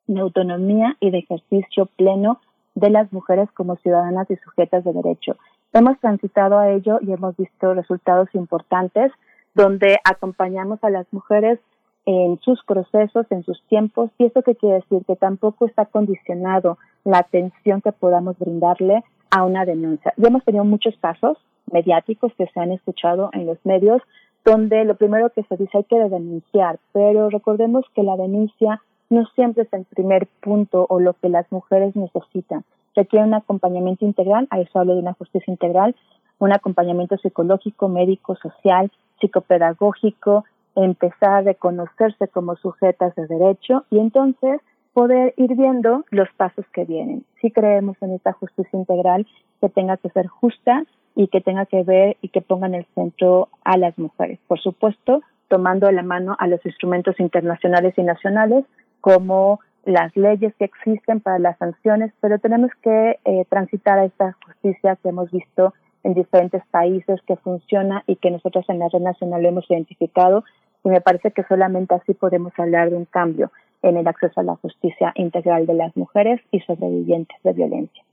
de 0.06 0.20
autonomía 0.20 0.96
y 1.00 1.10
de 1.10 1.18
ejercicio 1.18 1.86
pleno 1.96 2.40
de 2.74 2.90
las 2.90 3.12
mujeres 3.12 3.50
como 3.52 3.76
ciudadanas 3.76 4.30
y 4.30 4.36
sujetas 4.36 4.84
de 4.84 4.92
derecho. 4.92 5.36
Hemos 5.72 5.98
transitado 6.00 6.58
a 6.58 6.70
ello 6.70 6.98
y 7.00 7.12
hemos 7.12 7.36
visto 7.36 7.74
resultados 7.74 8.28
importantes 8.34 9.12
donde 9.54 9.98
acompañamos 10.04 10.78
a 10.84 10.90
las 10.90 11.06
mujeres 11.12 11.58
en 12.06 12.38
sus 12.40 12.64
procesos, 12.64 13.26
en 13.30 13.44
sus 13.44 13.60
tiempos, 13.64 14.10
y 14.18 14.24
eso 14.26 14.42
que 14.42 14.54
quiere 14.54 14.76
decir 14.76 15.04
que 15.04 15.16
tampoco 15.16 15.66
está 15.66 15.86
condicionado 15.86 16.78
la 17.04 17.18
atención 17.18 17.82
que 17.82 17.92
podamos 17.92 18.38
brindarle 18.38 19.02
a 19.30 19.44
una 19.44 19.64
denuncia. 19.64 20.14
Ya 20.16 20.28
hemos 20.28 20.44
tenido 20.44 20.64
muchos 20.64 20.96
casos 20.98 21.36
mediáticos 21.70 22.32
que 22.38 22.46
se 22.46 22.60
han 22.60 22.72
escuchado 22.72 23.30
en 23.32 23.46
los 23.46 23.58
medios 23.64 24.00
donde 24.44 24.84
lo 24.84 24.94
primero 24.94 25.30
que 25.30 25.42
se 25.42 25.56
dice 25.56 25.78
hay 25.78 25.84
que 25.84 25.98
denunciar, 25.98 26.78
pero 26.92 27.28
recordemos 27.28 27.84
que 27.94 28.04
la 28.04 28.16
denuncia 28.16 28.80
no 29.10 29.26
siempre 29.34 29.64
es 29.64 29.72
el 29.72 29.84
primer 29.84 30.28
punto 30.40 30.86
o 30.88 31.00
lo 31.00 31.14
que 31.14 31.28
las 31.28 31.50
mujeres 31.50 31.96
necesitan. 31.96 32.64
Requiere 32.94 33.26
un 33.26 33.34
acompañamiento 33.34 34.04
integral, 34.04 34.46
a 34.50 34.60
eso 34.60 34.78
hablo 34.78 34.94
de 34.94 35.00
una 35.00 35.14
justicia 35.14 35.50
integral, 35.50 35.96
un 36.38 36.52
acompañamiento 36.52 37.16
psicológico, 37.18 37.88
médico, 37.88 38.36
social, 38.36 38.90
psicopedagógico, 39.20 40.44
empezar 40.76 41.30
a 41.30 41.40
reconocerse 41.40 42.28
como 42.28 42.56
sujetas 42.56 43.14
de 43.16 43.26
derecho 43.26 43.84
y 43.90 43.98
entonces 43.98 44.60
poder 44.92 45.34
ir 45.36 45.54
viendo 45.56 46.04
los 46.10 46.28
pasos 46.36 46.64
que 46.72 46.84
vienen. 46.84 47.24
Si 47.40 47.50
creemos 47.50 47.96
en 48.00 48.12
esta 48.12 48.32
justicia 48.32 48.78
integral 48.78 49.26
que 49.60 49.68
tenga 49.68 49.96
que 49.96 50.10
ser 50.10 50.26
justa 50.26 50.84
y 51.14 51.28
que 51.28 51.40
tenga 51.40 51.66
que 51.66 51.82
ver 51.82 52.16
y 52.22 52.28
que 52.28 52.42
ponga 52.42 52.66
en 52.66 52.74
el 52.74 52.86
centro 52.94 53.48
a 53.64 53.76
las 53.76 53.98
mujeres. 53.98 54.38
Por 54.46 54.60
supuesto, 54.60 55.22
tomando 55.48 55.90
la 55.90 56.02
mano 56.02 56.36
a 56.38 56.46
los 56.46 56.64
instrumentos 56.64 57.18
internacionales 57.20 57.94
y 57.96 58.02
nacionales 58.02 58.64
como 59.00 59.60
las 59.84 60.14
leyes 60.16 60.54
que 60.58 60.64
existen 60.64 61.20
para 61.20 61.38
las 61.38 61.56
sanciones, 61.58 62.12
pero 62.20 62.38
tenemos 62.38 62.70
que 62.82 63.18
eh, 63.24 63.44
transitar 63.48 63.98
a 63.98 64.04
esta 64.04 64.36
justicia 64.44 64.96
que 64.96 65.08
hemos 65.08 65.30
visto 65.30 65.74
en 66.02 66.14
diferentes 66.14 66.62
países 66.70 67.20
que 67.26 67.36
funciona 67.36 68.02
y 68.06 68.16
que 68.16 68.30
nosotros 68.30 68.64
en 68.68 68.78
la 68.78 68.88
red 68.88 69.00
nacional 69.00 69.44
hemos 69.44 69.70
identificado 69.70 70.44
y 70.86 70.88
me 70.88 71.00
parece 71.00 71.32
que 71.32 71.42
solamente 71.42 71.96
así 71.96 72.14
podemos 72.14 72.52
hablar 72.56 72.90
de 72.90 72.96
un 72.96 73.06
cambio 73.06 73.50
en 73.82 73.96
el 73.96 74.06
acceso 74.06 74.38
a 74.38 74.44
la 74.44 74.54
justicia 74.54 75.12
integral 75.16 75.66
de 75.66 75.74
las 75.74 75.96
mujeres 75.96 76.40
y 76.52 76.60
sobrevivientes 76.60 77.36
de 77.42 77.52
violencia. 77.52 78.04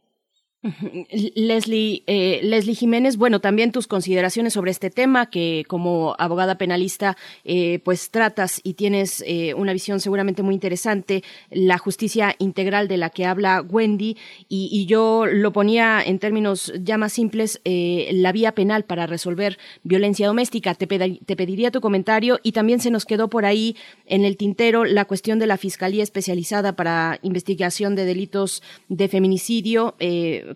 Leslie, 1.36 2.04
eh, 2.08 2.40
Leslie 2.44 2.76
Jiménez, 2.76 3.18
bueno, 3.18 3.42
también 3.42 3.74
tus 3.74 3.88
consideraciones 3.88 4.54
sobre 4.54 4.72
este 4.72 4.90
tema 4.90 5.30
que 5.30 5.66
como 5.68 6.16
abogada 6.18 6.58
penalista 6.58 7.18
eh, 7.44 7.80
pues 7.84 8.12
tratas 8.12 8.62
y 8.64 8.76
tienes 8.76 9.24
eh, 9.28 9.54
una 9.56 9.74
visión 9.74 10.00
seguramente 10.00 10.42
muy 10.42 10.54
interesante, 10.54 11.24
la 11.52 11.78
justicia 11.78 12.36
integral 12.40 12.88
de 12.88 12.98
la 12.98 13.10
que 13.10 13.26
habla 13.26 13.62
Wendy 13.62 14.16
y, 14.48 14.84
yo 14.84 15.26
lo 15.26 15.54
ponía 15.54 16.04
en 16.04 16.20
términos 16.20 16.74
ya 16.78 16.98
más 16.98 17.14
simples, 17.14 17.62
la 17.64 18.34
vía 18.34 18.54
penal 18.54 18.84
para 18.84 19.08
resolver 19.08 19.58
violencia 19.84 20.28
doméstica. 20.28 20.76
Te, 20.76 20.88
te 20.88 21.36
pediría 21.36 21.72
tu 21.72 21.80
comentario 21.80 22.40
y 22.44 22.52
también 22.52 22.82
se 22.82 22.92
nos 22.92 23.06
quedó 23.06 23.30
por 23.30 23.46
ahí 23.46 23.78
en 24.06 24.26
el 24.26 24.36
tintero 24.36 24.84
la 24.84 25.06
cuestión 25.06 25.40
de 25.40 25.48
la 25.48 25.56
Fiscalía 25.56 26.04
Especializada 26.04 26.76
para 26.76 27.18
Investigación 27.22 27.96
de 27.96 28.04
Delitos 28.04 28.62
de 28.90 29.08
Feminicidio 29.08 29.96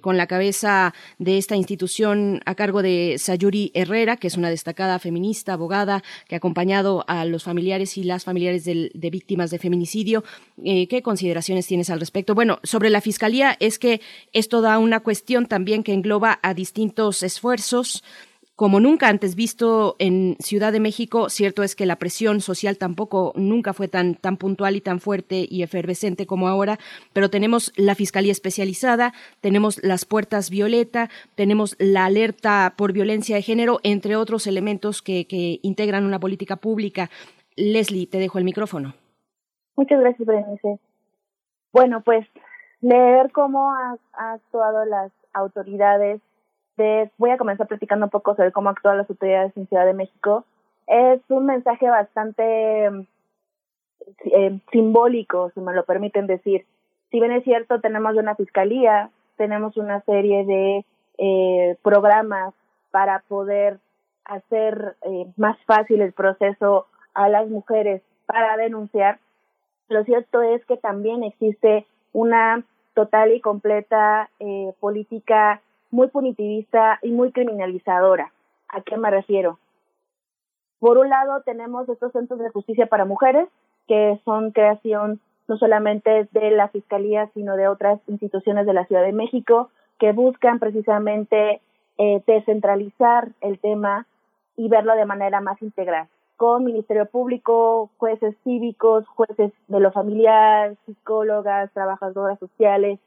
con 0.01 0.17
la 0.17 0.27
cabeza 0.27 0.93
de 1.17 1.38
esta 1.38 1.56
institución 1.56 2.42
a 2.45 2.56
cargo 2.56 2.82
de 2.82 3.16
Sayuri 3.17 3.72
Herrera, 3.74 4.17
que 4.17 4.27
es 4.27 4.38
una 4.38 4.50
destacada 4.50 5.00
feminista, 5.00 5.53
abogada, 5.53 6.03
que 6.27 6.35
ha 6.35 6.38
acompañado 6.38 7.06
a 7.08 7.26
los 7.26 7.43
familiares 7.43 7.98
y 7.98 8.03
las 8.03 8.24
familiares 8.24 8.66
de, 8.66 9.09
víctimas 9.09 9.51
de 9.51 9.59
feminicidio. 9.59 10.24
Eh, 10.64 10.88
¿Qué 10.88 11.01
consideraciones 11.01 11.67
tienes 11.67 11.90
al 11.90 12.00
respecto? 12.00 12.35
Bueno, 12.35 12.59
sobre 12.64 12.90
la 12.90 13.01
Fiscalía 13.01 13.56
es 13.59 13.80
que 13.80 14.01
esto 14.34 14.61
da 14.61 14.80
una 14.80 15.00
cuestión 15.01 15.45
también 15.45 15.84
que 15.84 15.93
engloba 15.93 16.40
a 16.42 16.53
distintos 16.53 17.24
esfuerzos 17.24 18.03
como 18.57 18.79
nunca 18.79 19.07
antes 19.07 19.35
visto 19.35 19.95
en 19.99 20.35
Ciudad 20.39 20.71
de 20.73 20.79
México. 20.79 21.29
Cierto 21.29 21.61
es 21.61 21.75
que 21.75 21.85
la 21.85 21.97
presión 21.97 22.41
social 22.41 22.79
tampoco 22.79 23.31
nunca 23.35 23.71
fue 23.71 23.87
tan, 23.87 24.15
tan 24.15 24.35
puntual 24.35 24.75
y 24.75 24.81
tan 24.81 24.99
fuerte 24.99 25.45
y 25.47 25.61
efervescente 25.61 26.25
como 26.25 26.47
ahora, 26.47 26.79
pero 27.13 27.29
tenemos 27.29 27.71
la 27.77 27.93
Fiscalía 27.93 28.31
Especializada, 28.31 29.13
tenemos 29.41 29.81
las 29.83 30.05
puertas 30.05 30.49
violeta, 30.49 31.09
tenemos 31.35 31.75
la 31.77 32.05
alerta 32.05 32.73
por 32.75 32.93
violencia 32.93 33.35
de 33.35 33.43
género, 33.43 33.79
entre 33.83 34.15
otros 34.15 34.47
elementos 34.47 35.03
que, 35.03 35.27
que 35.27 35.59
integran 35.61 36.03
una 36.03 36.19
política 36.19 36.55
pública. 36.55 37.11
Leslie, 37.55 38.07
te 38.07 38.17
dejo 38.17 38.39
el 38.39 38.43
micrófono. 38.43 38.95
Muchas 39.75 39.99
gracias, 39.99 40.27
Berenice. 40.27 40.79
Bueno, 41.71 42.01
pues 42.01 42.25
leer 42.81 43.31
cómo 43.31 43.71
han 43.75 43.99
actuado 44.13 44.83
las 44.85 45.11
autoridades 45.33 46.21
voy 47.17 47.31
a 47.31 47.38
comenzar 47.38 47.67
platicando 47.67 48.06
un 48.06 48.09
poco 48.09 48.35
sobre 48.35 48.51
cómo 48.51 48.69
actúan 48.69 48.97
las 48.97 49.09
autoridades 49.09 49.56
en 49.57 49.67
Ciudad 49.67 49.85
de 49.85 49.93
México. 49.93 50.45
Es 50.88 51.22
un 51.30 51.45
mensaje 51.45 51.89
bastante 51.89 52.85
eh, 54.25 54.59
simbólico, 54.72 55.51
si 55.53 55.59
me 55.59 55.73
lo 55.73 55.83
permiten 55.83 56.27
decir. 56.27 56.65
Si 57.11 57.19
bien 57.19 57.31
es 57.31 57.43
cierto, 57.43 57.80
tenemos 57.80 58.15
una 58.15 58.35
fiscalía, 58.35 59.09
tenemos 59.38 59.77
una 59.77 60.01
serie 60.01 60.45
de 60.45 60.85
eh, 61.17 61.77
programas 61.81 62.53
para 62.91 63.19
poder 63.27 63.80
hacer 64.25 64.95
eh, 65.03 65.25
más 65.38 65.57
fácil 65.65 66.01
el 66.01 66.14
proceso 66.14 66.88
a 67.14 67.30
las 67.30 67.49
mujeres 67.49 68.01
para 68.25 68.57
denunciar. 68.57 69.19
Lo 69.89 70.03
cierto 70.03 70.41
es 70.41 70.64
que 70.65 70.77
también 70.77 71.23
existe 71.23 71.85
una 72.14 72.64
total 72.93 73.31
y 73.31 73.41
completa 73.41 74.30
eh, 74.39 74.73
política 74.80 75.61
muy 75.91 76.07
punitivista 76.07 76.99
y 77.01 77.11
muy 77.11 77.32
criminalizadora. 77.32 78.32
¿A 78.69 78.82
qué 78.82 78.98
me 78.98 79.09
refiero? 79.09 79.59
Por 80.80 80.98
un 80.98 81.09
lado, 81.09 81.41
tenemos 81.43 81.90
estos 81.90 82.11
centros 82.11 82.40
de 82.40 82.49
justicia 82.49 82.88
para 82.88 83.06
mujeres, 83.06 83.48
que 83.88 84.19
son 84.25 84.51
creación 84.51 85.19
no 85.48 85.57
solamente 85.57 86.27
de 86.32 86.51
la 86.51 86.67
Fiscalía, 86.67 87.30
sino 87.33 87.56
de 87.56 87.67
otras 87.67 87.99
instituciones 88.07 88.66
de 88.66 88.74
la 88.74 88.85
Ciudad 88.85 89.03
de 89.03 89.14
México, 89.14 89.69
que 89.98 90.11
buscan 90.11 90.59
precisamente 90.59 91.61
eh, 91.98 92.22
descentralizar 92.27 93.30
el 93.41 93.59
tema 93.59 94.06
y 94.56 94.67
verlo 94.69 94.95
de 94.95 95.06
manera 95.06 95.40
más 95.40 95.61
integral, 95.61 96.07
con 96.35 96.64
Ministerio 96.66 97.06
Público, 97.06 97.90
jueces 97.98 98.35
cívicos, 98.43 99.07
jueces 99.07 99.51
de 99.67 99.80
lo 99.80 99.91
familiar, 99.91 100.75
psicólogas, 100.85 101.72
trabajadoras 101.74 102.38
sociales. 102.40 102.99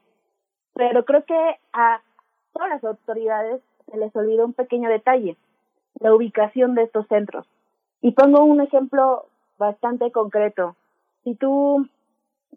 Pero 0.73 1.05
creo 1.05 1.23
que 1.25 1.55
a 1.73 2.01
todas 2.53 2.69
las 2.69 2.83
autoridades 2.83 3.61
se 3.89 3.97
les 3.97 4.15
olvidó 4.15 4.45
un 4.45 4.53
pequeño 4.53 4.89
detalle, 4.89 5.37
la 5.99 6.13
ubicación 6.13 6.75
de 6.75 6.83
estos 6.83 7.07
centros. 7.07 7.45
Y 8.01 8.11
pongo 8.11 8.43
un 8.43 8.61
ejemplo 8.61 9.25
bastante 9.57 10.11
concreto. 10.11 10.75
Si 11.23 11.35
tú, 11.35 11.87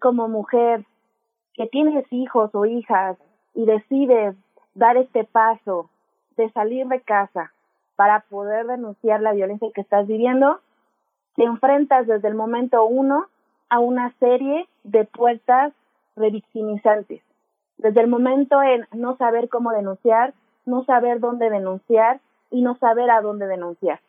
como 0.01 0.29
mujer 0.29 0.85
que 1.55 1.67
tienes 1.67 2.05
hijos 2.11 2.51
o 2.55 2.65
hijas 2.65 3.17
y 3.55 3.65
decides 3.67 4.35
dar 4.75 4.97
este 4.97 5.25
paso 5.25 5.91
de 6.37 6.51
salir 6.51 6.87
de 6.89 7.01
casa 7.01 7.53
para 7.97 8.21
poder 8.21 8.67
denunciar 8.67 9.21
la 9.21 9.33
violencia 9.33 9.71
que 9.73 9.83
estás 9.83 10.07
viviendo, 10.07 10.61
te 11.37 11.45
enfrentas 11.45 12.07
desde 12.07 12.29
el 12.29 12.35
momento 12.35 12.85
uno 12.85 13.27
a 13.69 13.79
una 13.79 14.13
serie 14.19 14.69
de 14.83 15.05
puertas 15.05 15.73
revictimizantes. 16.17 17.23
Desde 17.79 18.01
el 18.01 18.09
momento 18.09 18.63
en 18.63 18.87
no 18.93 19.17
saber 19.17 19.49
cómo 19.49 19.73
denunciar, 19.73 20.35
no 20.67 20.85
saber 20.85 21.21
dónde 21.21 21.51
denunciar 21.51 22.21
y 22.51 22.63
no 22.63 22.77
saber 22.77 23.11
a 23.11 23.21
dónde 23.21 23.47
denunciar. 23.47 24.01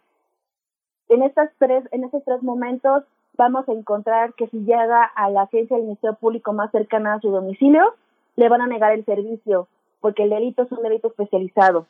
En 1.10 1.24
estas 1.24 1.52
tres, 1.58 1.84
en 1.92 2.04
estos 2.04 2.24
tres 2.24 2.42
momentos 2.42 3.04
vamos 3.38 3.68
a 3.68 3.74
encontrar 3.74 4.34
que 4.34 4.48
si 4.48 4.60
llega 4.60 5.04
a 5.04 5.30
la 5.30 5.44
agencia 5.44 5.76
del 5.76 5.86
Ministerio 5.86 6.16
Público 6.16 6.54
más 6.54 6.72
cercana 6.72 7.16
a 7.16 7.20
su 7.20 7.30
domicilio, 7.30 7.96
le 8.36 8.50
van 8.50 8.62
a 8.62 8.68
negar 8.68 8.94
el 8.94 9.06
servicio, 9.06 9.68
porque 10.00 10.24
el 10.24 10.30
delito 10.30 10.64
es 10.64 10.72
un 10.72 10.82
delito 10.82 11.10
especializado. 11.10 11.86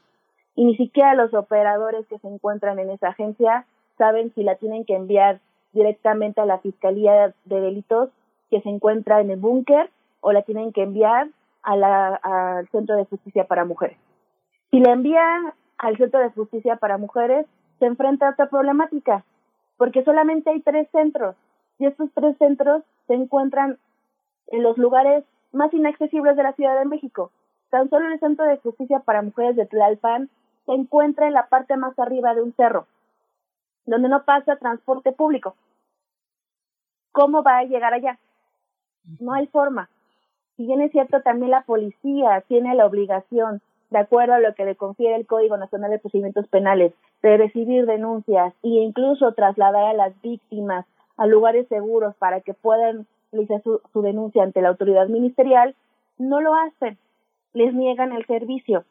Y 0.55 0.65
ni 0.65 0.75
siquiera 0.77 1.15
los 1.15 1.33
operadores 1.33 2.05
que 2.07 2.19
se 2.19 2.27
encuentran 2.27 2.79
en 2.79 2.89
esa 2.89 3.09
agencia 3.09 3.65
saben 3.97 4.33
si 4.33 4.43
la 4.43 4.55
tienen 4.55 4.85
que 4.85 4.95
enviar 4.95 5.39
directamente 5.73 6.41
a 6.41 6.45
la 6.45 6.59
Fiscalía 6.59 7.33
de 7.45 7.59
Delitos 7.61 8.09
que 8.49 8.61
se 8.61 8.69
encuentra 8.69 9.21
en 9.21 9.31
el 9.31 9.39
búnker 9.39 9.89
o 10.21 10.31
la 10.31 10.43
tienen 10.43 10.71
que 10.71 10.83
enviar 10.83 11.27
a 11.65 11.75
la, 11.75 12.15
al 12.15 12.69
Centro 12.69 12.95
de 12.95 13.05
Justicia 13.05 13.45
para 13.47 13.65
Mujeres. 13.65 13.97
Si 14.71 14.79
la 14.79 14.93
envían 14.93 15.53
al 15.77 15.97
Centro 15.97 16.19
de 16.19 16.29
Justicia 16.29 16.77
para 16.77 16.97
Mujeres, 16.97 17.47
se 17.79 17.85
enfrenta 17.85 18.27
a 18.27 18.31
otra 18.31 18.47
problemática, 18.49 19.25
porque 19.77 20.03
solamente 20.03 20.51
hay 20.51 20.61
tres 20.61 20.87
centros 20.91 21.35
y 21.79 21.87
estos 21.87 22.09
tres 22.13 22.37
centros 22.37 22.83
se 23.07 23.15
encuentran 23.15 23.77
en 24.47 24.63
los 24.63 24.77
lugares 24.77 25.25
más 25.51 25.73
inaccesibles 25.73 26.37
de 26.37 26.43
la 26.43 26.53
Ciudad 26.53 26.79
de 26.79 26.85
México. 26.85 27.31
Tan 27.71 27.89
solo 27.89 28.11
el 28.11 28.19
Centro 28.19 28.45
de 28.45 28.57
Justicia 28.57 28.99
para 28.99 29.23
Mujeres 29.23 29.55
de 29.55 29.65
Tlalpan 29.65 30.29
se 30.65 30.71
encuentra 30.71 31.27
en 31.27 31.33
la 31.33 31.47
parte 31.47 31.75
más 31.77 31.97
arriba 31.97 32.35
de 32.35 32.43
un 32.43 32.53
cerro, 32.53 32.87
donde 33.85 34.07
no 34.07 34.23
pasa 34.23 34.55
transporte 34.57 35.11
público. 35.11 35.55
¿Cómo 37.11 37.43
va 37.43 37.57
a 37.57 37.63
llegar 37.63 37.93
allá? 37.93 38.19
No 39.19 39.33
hay 39.33 39.47
forma. 39.47 39.89
Si 40.57 40.65
bien 40.65 40.81
es 40.81 40.91
cierto, 40.91 41.21
también 41.21 41.51
la 41.51 41.61
policía 41.61 42.43
tiene 42.47 42.75
la 42.75 42.85
obligación, 42.85 43.61
de 43.89 43.99
acuerdo 43.99 44.33
a 44.33 44.39
lo 44.39 44.53
que 44.55 44.65
le 44.65 44.75
confiere 44.75 45.15
el 45.15 45.27
Código 45.27 45.57
Nacional 45.57 45.91
de 45.91 45.99
Procedimientos 45.99 46.47
Penales, 46.47 46.93
de 47.21 47.37
recibir 47.37 47.85
denuncias 47.85 48.53
e 48.63 48.69
incluso 48.69 49.33
trasladar 49.33 49.85
a 49.85 49.93
las 49.93 50.21
víctimas 50.21 50.85
a 51.17 51.27
lugares 51.27 51.67
seguros 51.67 52.15
para 52.15 52.41
que 52.41 52.53
puedan 52.53 53.05
realizar 53.31 53.61
su, 53.63 53.81
su 53.93 54.01
denuncia 54.01 54.43
ante 54.43 54.61
la 54.61 54.69
autoridad 54.69 55.07
ministerial, 55.07 55.75
no 56.17 56.41
lo 56.41 56.53
hacen, 56.55 56.97
les 57.53 57.73
niegan 57.73 58.11
el 58.11 58.25
servicio. 58.25 58.85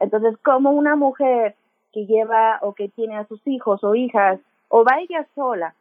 Entonces, 0.00 0.36
como 0.38 0.70
una 0.70 0.96
mujer 0.96 1.54
que 1.92 2.06
lleva 2.06 2.58
o 2.62 2.74
que 2.74 2.88
tiene 2.88 3.16
a 3.16 3.26
sus 3.26 3.40
hijos 3.46 3.82
o 3.84 3.94
hijas 3.94 4.40
o 4.68 4.84
va 4.84 5.00
ella 5.00 5.26
sola, 5.34 5.74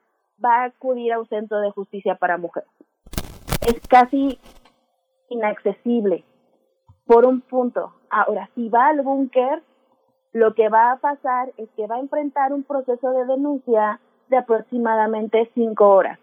va 0.43 0.61
a 0.61 0.65
acudir 0.65 1.13
a 1.13 1.19
un 1.19 1.27
centro 1.27 1.59
de 1.59 1.71
justicia 1.71 2.15
para 2.15 2.37
mujeres. 2.37 2.69
Es 3.67 3.79
casi 3.87 4.39
inaccesible 5.29 6.23
por 7.05 7.25
un 7.25 7.41
punto. 7.41 7.93
Ahora, 8.09 8.49
si 8.55 8.69
va 8.69 8.87
al 8.87 9.01
búnker, 9.01 9.61
lo 10.33 10.53
que 10.53 10.69
va 10.69 10.91
a 10.91 10.97
pasar 10.97 11.51
es 11.57 11.69
que 11.75 11.87
va 11.87 11.95
a 11.95 11.99
enfrentar 11.99 12.53
un 12.53 12.63
proceso 12.63 13.11
de 13.11 13.25
denuncia 13.25 13.99
de 14.29 14.37
aproximadamente 14.37 15.49
cinco 15.53 15.89
horas, 15.89 16.19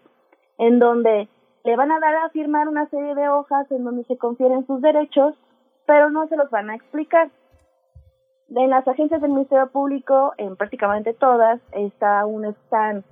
en 0.57 0.79
donde 0.79 1.27
le 1.63 1.75
van 1.75 1.91
a 1.91 1.99
dar 1.99 2.15
a 2.15 2.29
firmar 2.29 2.67
una 2.67 2.87
serie 2.89 3.15
de 3.15 3.29
hojas 3.29 3.71
en 3.71 3.83
donde 3.83 4.03
se 4.03 4.17
confieren 4.17 4.67
sus 4.67 4.81
derechos, 4.81 5.35
pero 5.85 6.09
no 6.09 6.27
se 6.27 6.35
los 6.35 6.49
van 6.49 6.69
a 6.69 6.75
explicar. 6.75 7.29
En 8.49 8.69
las 8.69 8.87
agencias 8.87 9.21
del 9.21 9.31
Ministerio 9.31 9.67
Público, 9.67 10.33
en 10.37 10.57
prácticamente 10.57 11.13
todas, 11.13 11.59
está 11.71 12.25
un 12.25 12.45
stand 12.45 13.03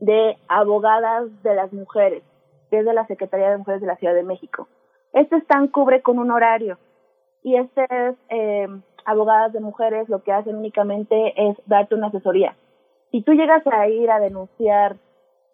de 0.00 0.36
abogadas 0.48 1.30
de 1.42 1.54
las 1.54 1.72
mujeres, 1.72 2.22
desde 2.70 2.92
la 2.92 3.06
Secretaría 3.06 3.50
de 3.50 3.58
Mujeres 3.58 3.82
de 3.82 3.86
la 3.86 3.96
Ciudad 3.96 4.14
de 4.14 4.24
México. 4.24 4.66
Este 5.14 5.36
stand 5.36 5.70
cubre 5.70 6.02
con 6.02 6.18
un 6.18 6.32
horario 6.32 6.76
y 7.44 7.54
este 7.56 7.86
es 7.88 8.16
eh, 8.30 8.66
abogadas 9.04 9.52
de 9.52 9.60
mujeres 9.60 10.08
lo 10.08 10.24
que 10.24 10.32
hacen 10.32 10.56
únicamente 10.56 11.32
es 11.36 11.56
darte 11.66 11.94
una 11.94 12.08
asesoría. 12.08 12.56
Si 13.12 13.22
tú 13.22 13.32
llegas 13.32 13.64
a 13.68 13.86
ir 13.86 14.10
a 14.10 14.18
denunciar 14.18 14.96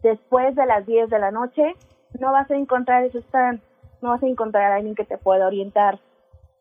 después 0.03 0.57
de 0.57 0.65
las 0.65 0.87
10 0.87 1.11
de 1.11 1.19
la 1.19 1.31
noche, 1.31 1.75
no 2.19 2.33
vas 2.33 2.51
a 2.51 2.57
encontrar 2.57 3.05
ese 3.05 3.19
stand, 3.19 3.61
no 4.01 4.09
vas 4.09 4.23
a 4.23 4.29
encontrar 4.29 4.73
a 4.73 4.77
alguien 4.77 4.95
que 4.95 5.05
te 5.05 5.19
pueda 5.19 5.47
orientar. 5.47 5.99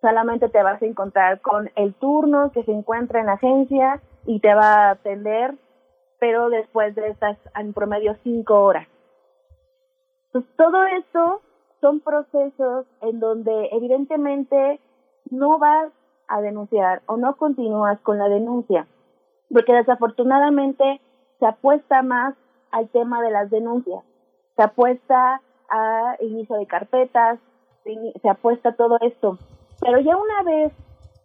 Solamente 0.02 0.50
te 0.50 0.62
vas 0.62 0.82
a 0.82 0.86
encontrar 0.86 1.40
con 1.40 1.72
el 1.76 1.94
turno 1.94 2.52
que 2.52 2.64
se 2.64 2.74
encuentra 2.74 3.22
en 3.22 3.28
la 3.28 3.34
agencia 3.34 4.02
y 4.26 4.42
te 4.42 4.54
va 4.54 4.88
a 4.88 4.90
atender, 4.92 5.56
pero 6.20 6.50
después 6.50 6.96
de 6.96 7.08
estas, 7.08 7.38
en 7.56 7.72
promedio, 7.72 8.18
cinco 8.24 8.62
horas. 8.62 8.90
Entonces, 10.26 10.52
todo 10.58 10.86
esto 10.86 11.42
son 11.82 12.00
procesos 12.00 12.86
en 13.02 13.20
donde 13.20 13.70
evidentemente 13.72 14.80
no 15.30 15.60
vas 15.60 15.92
a 16.28 16.42
denunciar 16.42 17.02
o 17.06 17.18
no 17.18 17.36
continúas 17.36 18.00
con 18.02 18.18
la 18.18 18.30
denuncia, 18.30 18.88
porque 19.52 19.74
desafortunadamente 19.74 21.02
se 21.40 21.46
apuesta 21.46 22.02
más 22.04 22.36
al 22.72 22.90
tema 22.90 23.22
de 23.22 23.32
las 23.32 23.50
denuncias, 23.50 24.04
se 24.56 24.64
apuesta 24.64 25.42
a 25.70 26.16
inicio 26.20 26.58
de 26.58 26.68
carpetas, 26.68 27.40
se 27.84 28.30
apuesta 28.30 28.70
a 28.70 28.76
todo 28.76 28.98
esto. 29.02 29.38
Pero 29.82 30.00
ya 30.00 30.18
una 30.18 30.44
vez 30.44 30.74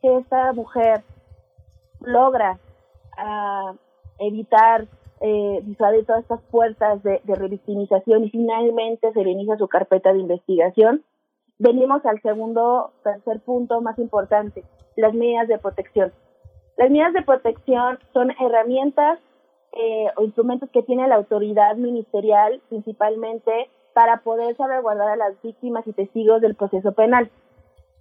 que 0.00 0.16
esta 0.18 0.52
mujer 0.52 1.02
logra 2.00 2.58
uh, 3.18 3.76
evitar 4.18 4.86
eh, 5.20 5.60
disuadir 5.65 6.05
todas 6.07 6.23
estas 6.23 6.41
puertas 6.51 7.02
de, 7.02 7.20
de 7.25 7.34
revictimización 7.34 8.25
y 8.25 8.31
finalmente 8.31 9.12
se 9.12 9.20
inicia 9.20 9.57
su 9.57 9.68
carpeta 9.68 10.12
de 10.12 10.20
investigación, 10.20 11.02
venimos 11.59 12.05
al 12.05 12.20
segundo, 12.23 12.93
tercer 13.02 13.41
punto 13.41 13.81
más 13.81 13.99
importante, 13.99 14.65
las 14.97 15.15
medidas 15.15 15.49
de 15.49 15.59
protección. 15.59 16.12
Las 16.76 16.91
medidas 16.91 17.12
de 17.12 17.23
protección 17.23 17.99
son 18.12 18.33
herramientas 18.41 19.20
eh, 19.73 20.07
o 20.17 20.23
instrumentos 20.23 20.70
que 20.70 20.83
tiene 20.83 21.09
la 21.09 21.17
autoridad 21.17 21.76
ministerial 21.76 22.60
principalmente 22.68 23.68
para 23.93 24.18
poder 24.18 24.57
salvaguardar 24.57 25.09
a 25.09 25.17
las 25.17 25.41
víctimas 25.43 25.86
y 25.86 25.93
testigos 25.93 26.41
del 26.41 26.57
proceso 26.57 26.93
penal. 26.93 27.31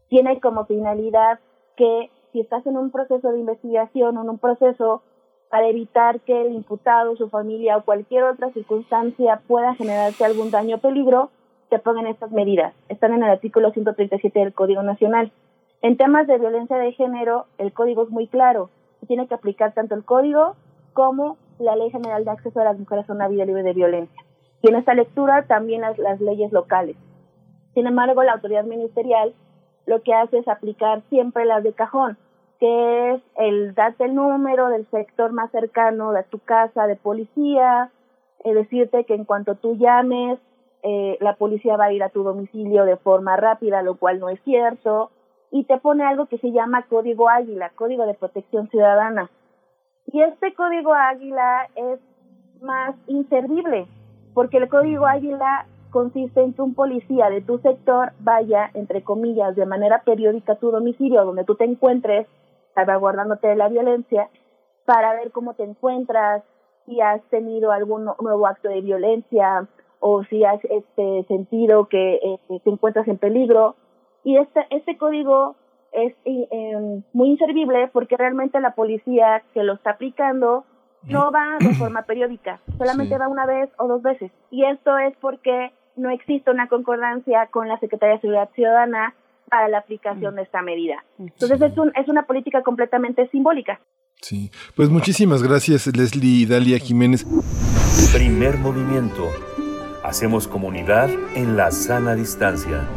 Tiene 0.10 0.40
como 0.40 0.66
finalidad 0.66 1.40
que 1.76 2.10
si 2.32 2.42
estás 2.42 2.66
en 2.66 2.78
un 2.78 2.92
proceso 2.92 3.32
de 3.32 3.40
investigación 3.40 4.18
o 4.18 4.24
en 4.24 4.30
un 4.30 4.40
proceso 4.40 5.04
para 5.54 5.68
evitar 5.68 6.20
que 6.22 6.42
el 6.42 6.52
imputado, 6.52 7.16
su 7.16 7.30
familia 7.30 7.78
o 7.78 7.86
cualquier 7.86 8.24
otra 8.24 8.52
circunstancia 8.54 9.40
pueda 9.48 9.76
generarse 9.76 10.26
algún 10.26 10.50
daño 10.50 10.78
o 10.78 10.80
peligro, 10.80 11.30
se 11.70 11.78
pongan 11.78 12.08
estas 12.08 12.32
medidas. 12.32 12.74
Están 12.90 13.14
en 13.14 13.22
el 13.22 13.30
artículo 13.30 13.70
137 13.70 14.40
del 14.40 14.56
Código 14.56 14.82
Nacional. 14.82 15.32
En 15.84 15.96
temas 15.96 16.26
de 16.26 16.40
violencia 16.40 16.78
de 16.78 16.92
género, 16.94 17.46
el 17.60 17.72
código 17.72 18.02
es 18.02 18.10
muy 18.10 18.26
claro. 18.26 18.72
Se 19.00 19.06
tiene 19.06 19.28
que 19.28 19.36
aplicar 19.36 19.76
tanto 19.76 19.94
el 19.94 20.04
código 20.04 20.56
como 20.94 21.38
la 21.60 21.76
Ley 21.76 21.92
General 21.92 22.26
de 22.26 22.32
Acceso 22.32 22.60
a 22.60 22.64
las 22.64 22.80
Mujeres 22.80 23.08
a 23.08 23.14
una 23.14 23.28
Vida 23.28 23.46
Libre 23.46 23.62
de 23.62 23.74
Violencia. 23.74 24.24
Y 24.64 24.70
en 24.70 24.76
esta 24.76 24.96
lectura 24.96 25.46
también 25.46 25.82
las, 25.82 26.00
las 26.00 26.20
leyes 26.20 26.52
locales. 26.52 26.98
Sin 27.76 27.86
embargo, 27.86 28.24
la 28.24 28.34
autoridad 28.34 28.64
ministerial 28.64 29.36
lo 29.86 30.02
que 30.02 30.16
hace 30.16 30.40
es 30.40 30.48
aplicar 30.48 31.04
siempre 31.12 31.46
las 31.46 31.64
de 31.64 31.74
cajón, 31.74 32.18
que 32.64 33.12
es 33.12 33.22
el 33.36 33.76
darte 33.76 34.06
el 34.06 34.16
número 34.16 34.70
del 34.70 34.90
sector 34.90 35.34
más 35.34 35.52
cercano 35.52 36.14
de 36.14 36.24
tu 36.24 36.40
casa 36.40 36.88
de 36.88 36.96
policía, 36.96 37.92
es 38.46 38.56
decirte 38.56 39.04
que 39.04 39.16
en 39.16 39.26
cuanto 39.26 39.56
tú 39.56 39.76
llames, 39.76 40.40
eh, 40.82 41.18
la 41.20 41.36
policía 41.36 41.76
va 41.76 41.88
a 41.88 41.92
ir 41.92 42.02
a 42.04 42.08
tu 42.08 42.24
domicilio 42.24 42.86
de 42.86 42.96
forma 42.96 43.36
rápida, 43.36 43.82
lo 43.82 43.98
cual 43.98 44.22
no 44.22 44.30
es 44.30 44.40
cierto, 44.46 45.12
y 45.52 45.66
te 45.66 45.78
pone 45.78 46.06
algo 46.06 46.28
que 46.28 46.38
se 46.38 46.54
llama 46.54 46.84
Código 46.84 47.28
Águila, 47.28 47.74
Código 47.76 48.06
de 48.06 48.14
Protección 48.14 48.70
Ciudadana. 48.70 49.30
Y 50.06 50.22
este 50.22 50.54
Código 50.54 50.94
Águila 50.94 51.68
es 51.76 52.00
más 52.62 52.96
inservible, 53.08 53.88
porque 54.34 54.56
el 54.56 54.70
Código 54.70 55.06
Águila 55.06 55.66
consiste 55.92 56.42
en 56.42 56.54
que 56.54 56.62
un 56.62 56.76
policía 56.76 57.30
de 57.30 57.42
tu 57.42 57.58
sector 57.58 58.14
vaya, 58.20 58.72
entre 58.74 59.04
comillas, 59.04 59.54
de 59.58 59.66
manera 59.66 60.04
periódica 60.06 60.54
a 60.54 60.60
tu 60.60 60.72
domicilio 60.72 61.26
donde 61.26 61.44
tú 61.44 61.56
te 61.56 61.66
encuentres, 61.66 62.26
salvaguardándote 62.76 63.48
de 63.48 63.56
la 63.56 63.70
violencia, 63.70 64.30
para 64.86 65.14
ver 65.14 65.32
cómo 65.32 65.54
te 65.54 65.64
encuentras, 65.64 66.44
si 66.86 67.00
has 67.00 67.22
tenido 67.30 67.72
algún 67.72 68.10
nuevo 68.20 68.48
acto 68.48 68.70
de 68.70 68.82
violencia, 68.82 69.68
o 70.06 70.24
si 70.26 70.44
has 70.44 70.60
este 70.66 71.24
sentido 71.30 71.88
que 71.88 72.16
eh, 72.16 72.60
te 72.64 72.70
encuentras 72.70 73.08
en 73.08 73.18
peligro. 73.18 73.76
Y 74.26 74.38
este, 74.38 74.66
este 74.70 74.98
código 74.98 75.56
es 75.94 76.14
eh, 76.26 77.02
muy 77.14 77.30
inservible 77.30 77.90
porque 77.94 78.18
realmente 78.18 78.60
la 78.60 78.76
policía 78.76 79.44
que 79.54 79.64
lo 79.64 79.74
está 79.74 79.92
aplicando 79.92 80.66
no 81.04 81.32
va 81.32 81.58
de 81.60 81.74
forma 81.76 82.02
periódica, 82.08 82.60
solamente 82.78 83.18
va 83.18 83.30
una 83.30 83.46
vez 83.46 83.70
o 83.78 83.88
dos 83.88 84.02
veces. 84.02 84.30
Y 84.52 84.66
esto 84.66 84.98
es 84.98 85.16
porque 85.22 85.72
no 85.96 86.10
existe 86.10 86.52
una 86.52 86.68
concordancia 86.68 87.48
con 87.48 87.70
la 87.70 87.80
Secretaría 87.80 88.16
de 88.16 88.22
Seguridad 88.22 88.50
Ciudadana 88.56 89.16
para 89.54 89.68
la 89.68 89.78
aplicación 89.78 90.36
de 90.36 90.42
esta 90.42 90.64
medida. 90.64 91.06
Entonces 91.20 91.62
es, 91.62 91.78
un, 91.78 91.92
es 91.96 92.08
una 92.08 92.26
política 92.26 92.64
completamente 92.64 93.28
simbólica. 93.28 93.80
Sí, 94.20 94.50
pues 94.76 94.90
muchísimas 94.90 95.44
gracias 95.44 95.86
Leslie 95.96 96.42
y 96.42 96.46
Dalia 96.48 96.80
Jiménez. 96.80 97.24
Primer 98.12 98.58
movimiento. 98.58 99.30
Hacemos 100.04 100.48
comunidad 100.48 101.08
en 101.36 101.56
la 101.56 101.70
sana 101.70 102.16
distancia. 102.16 102.88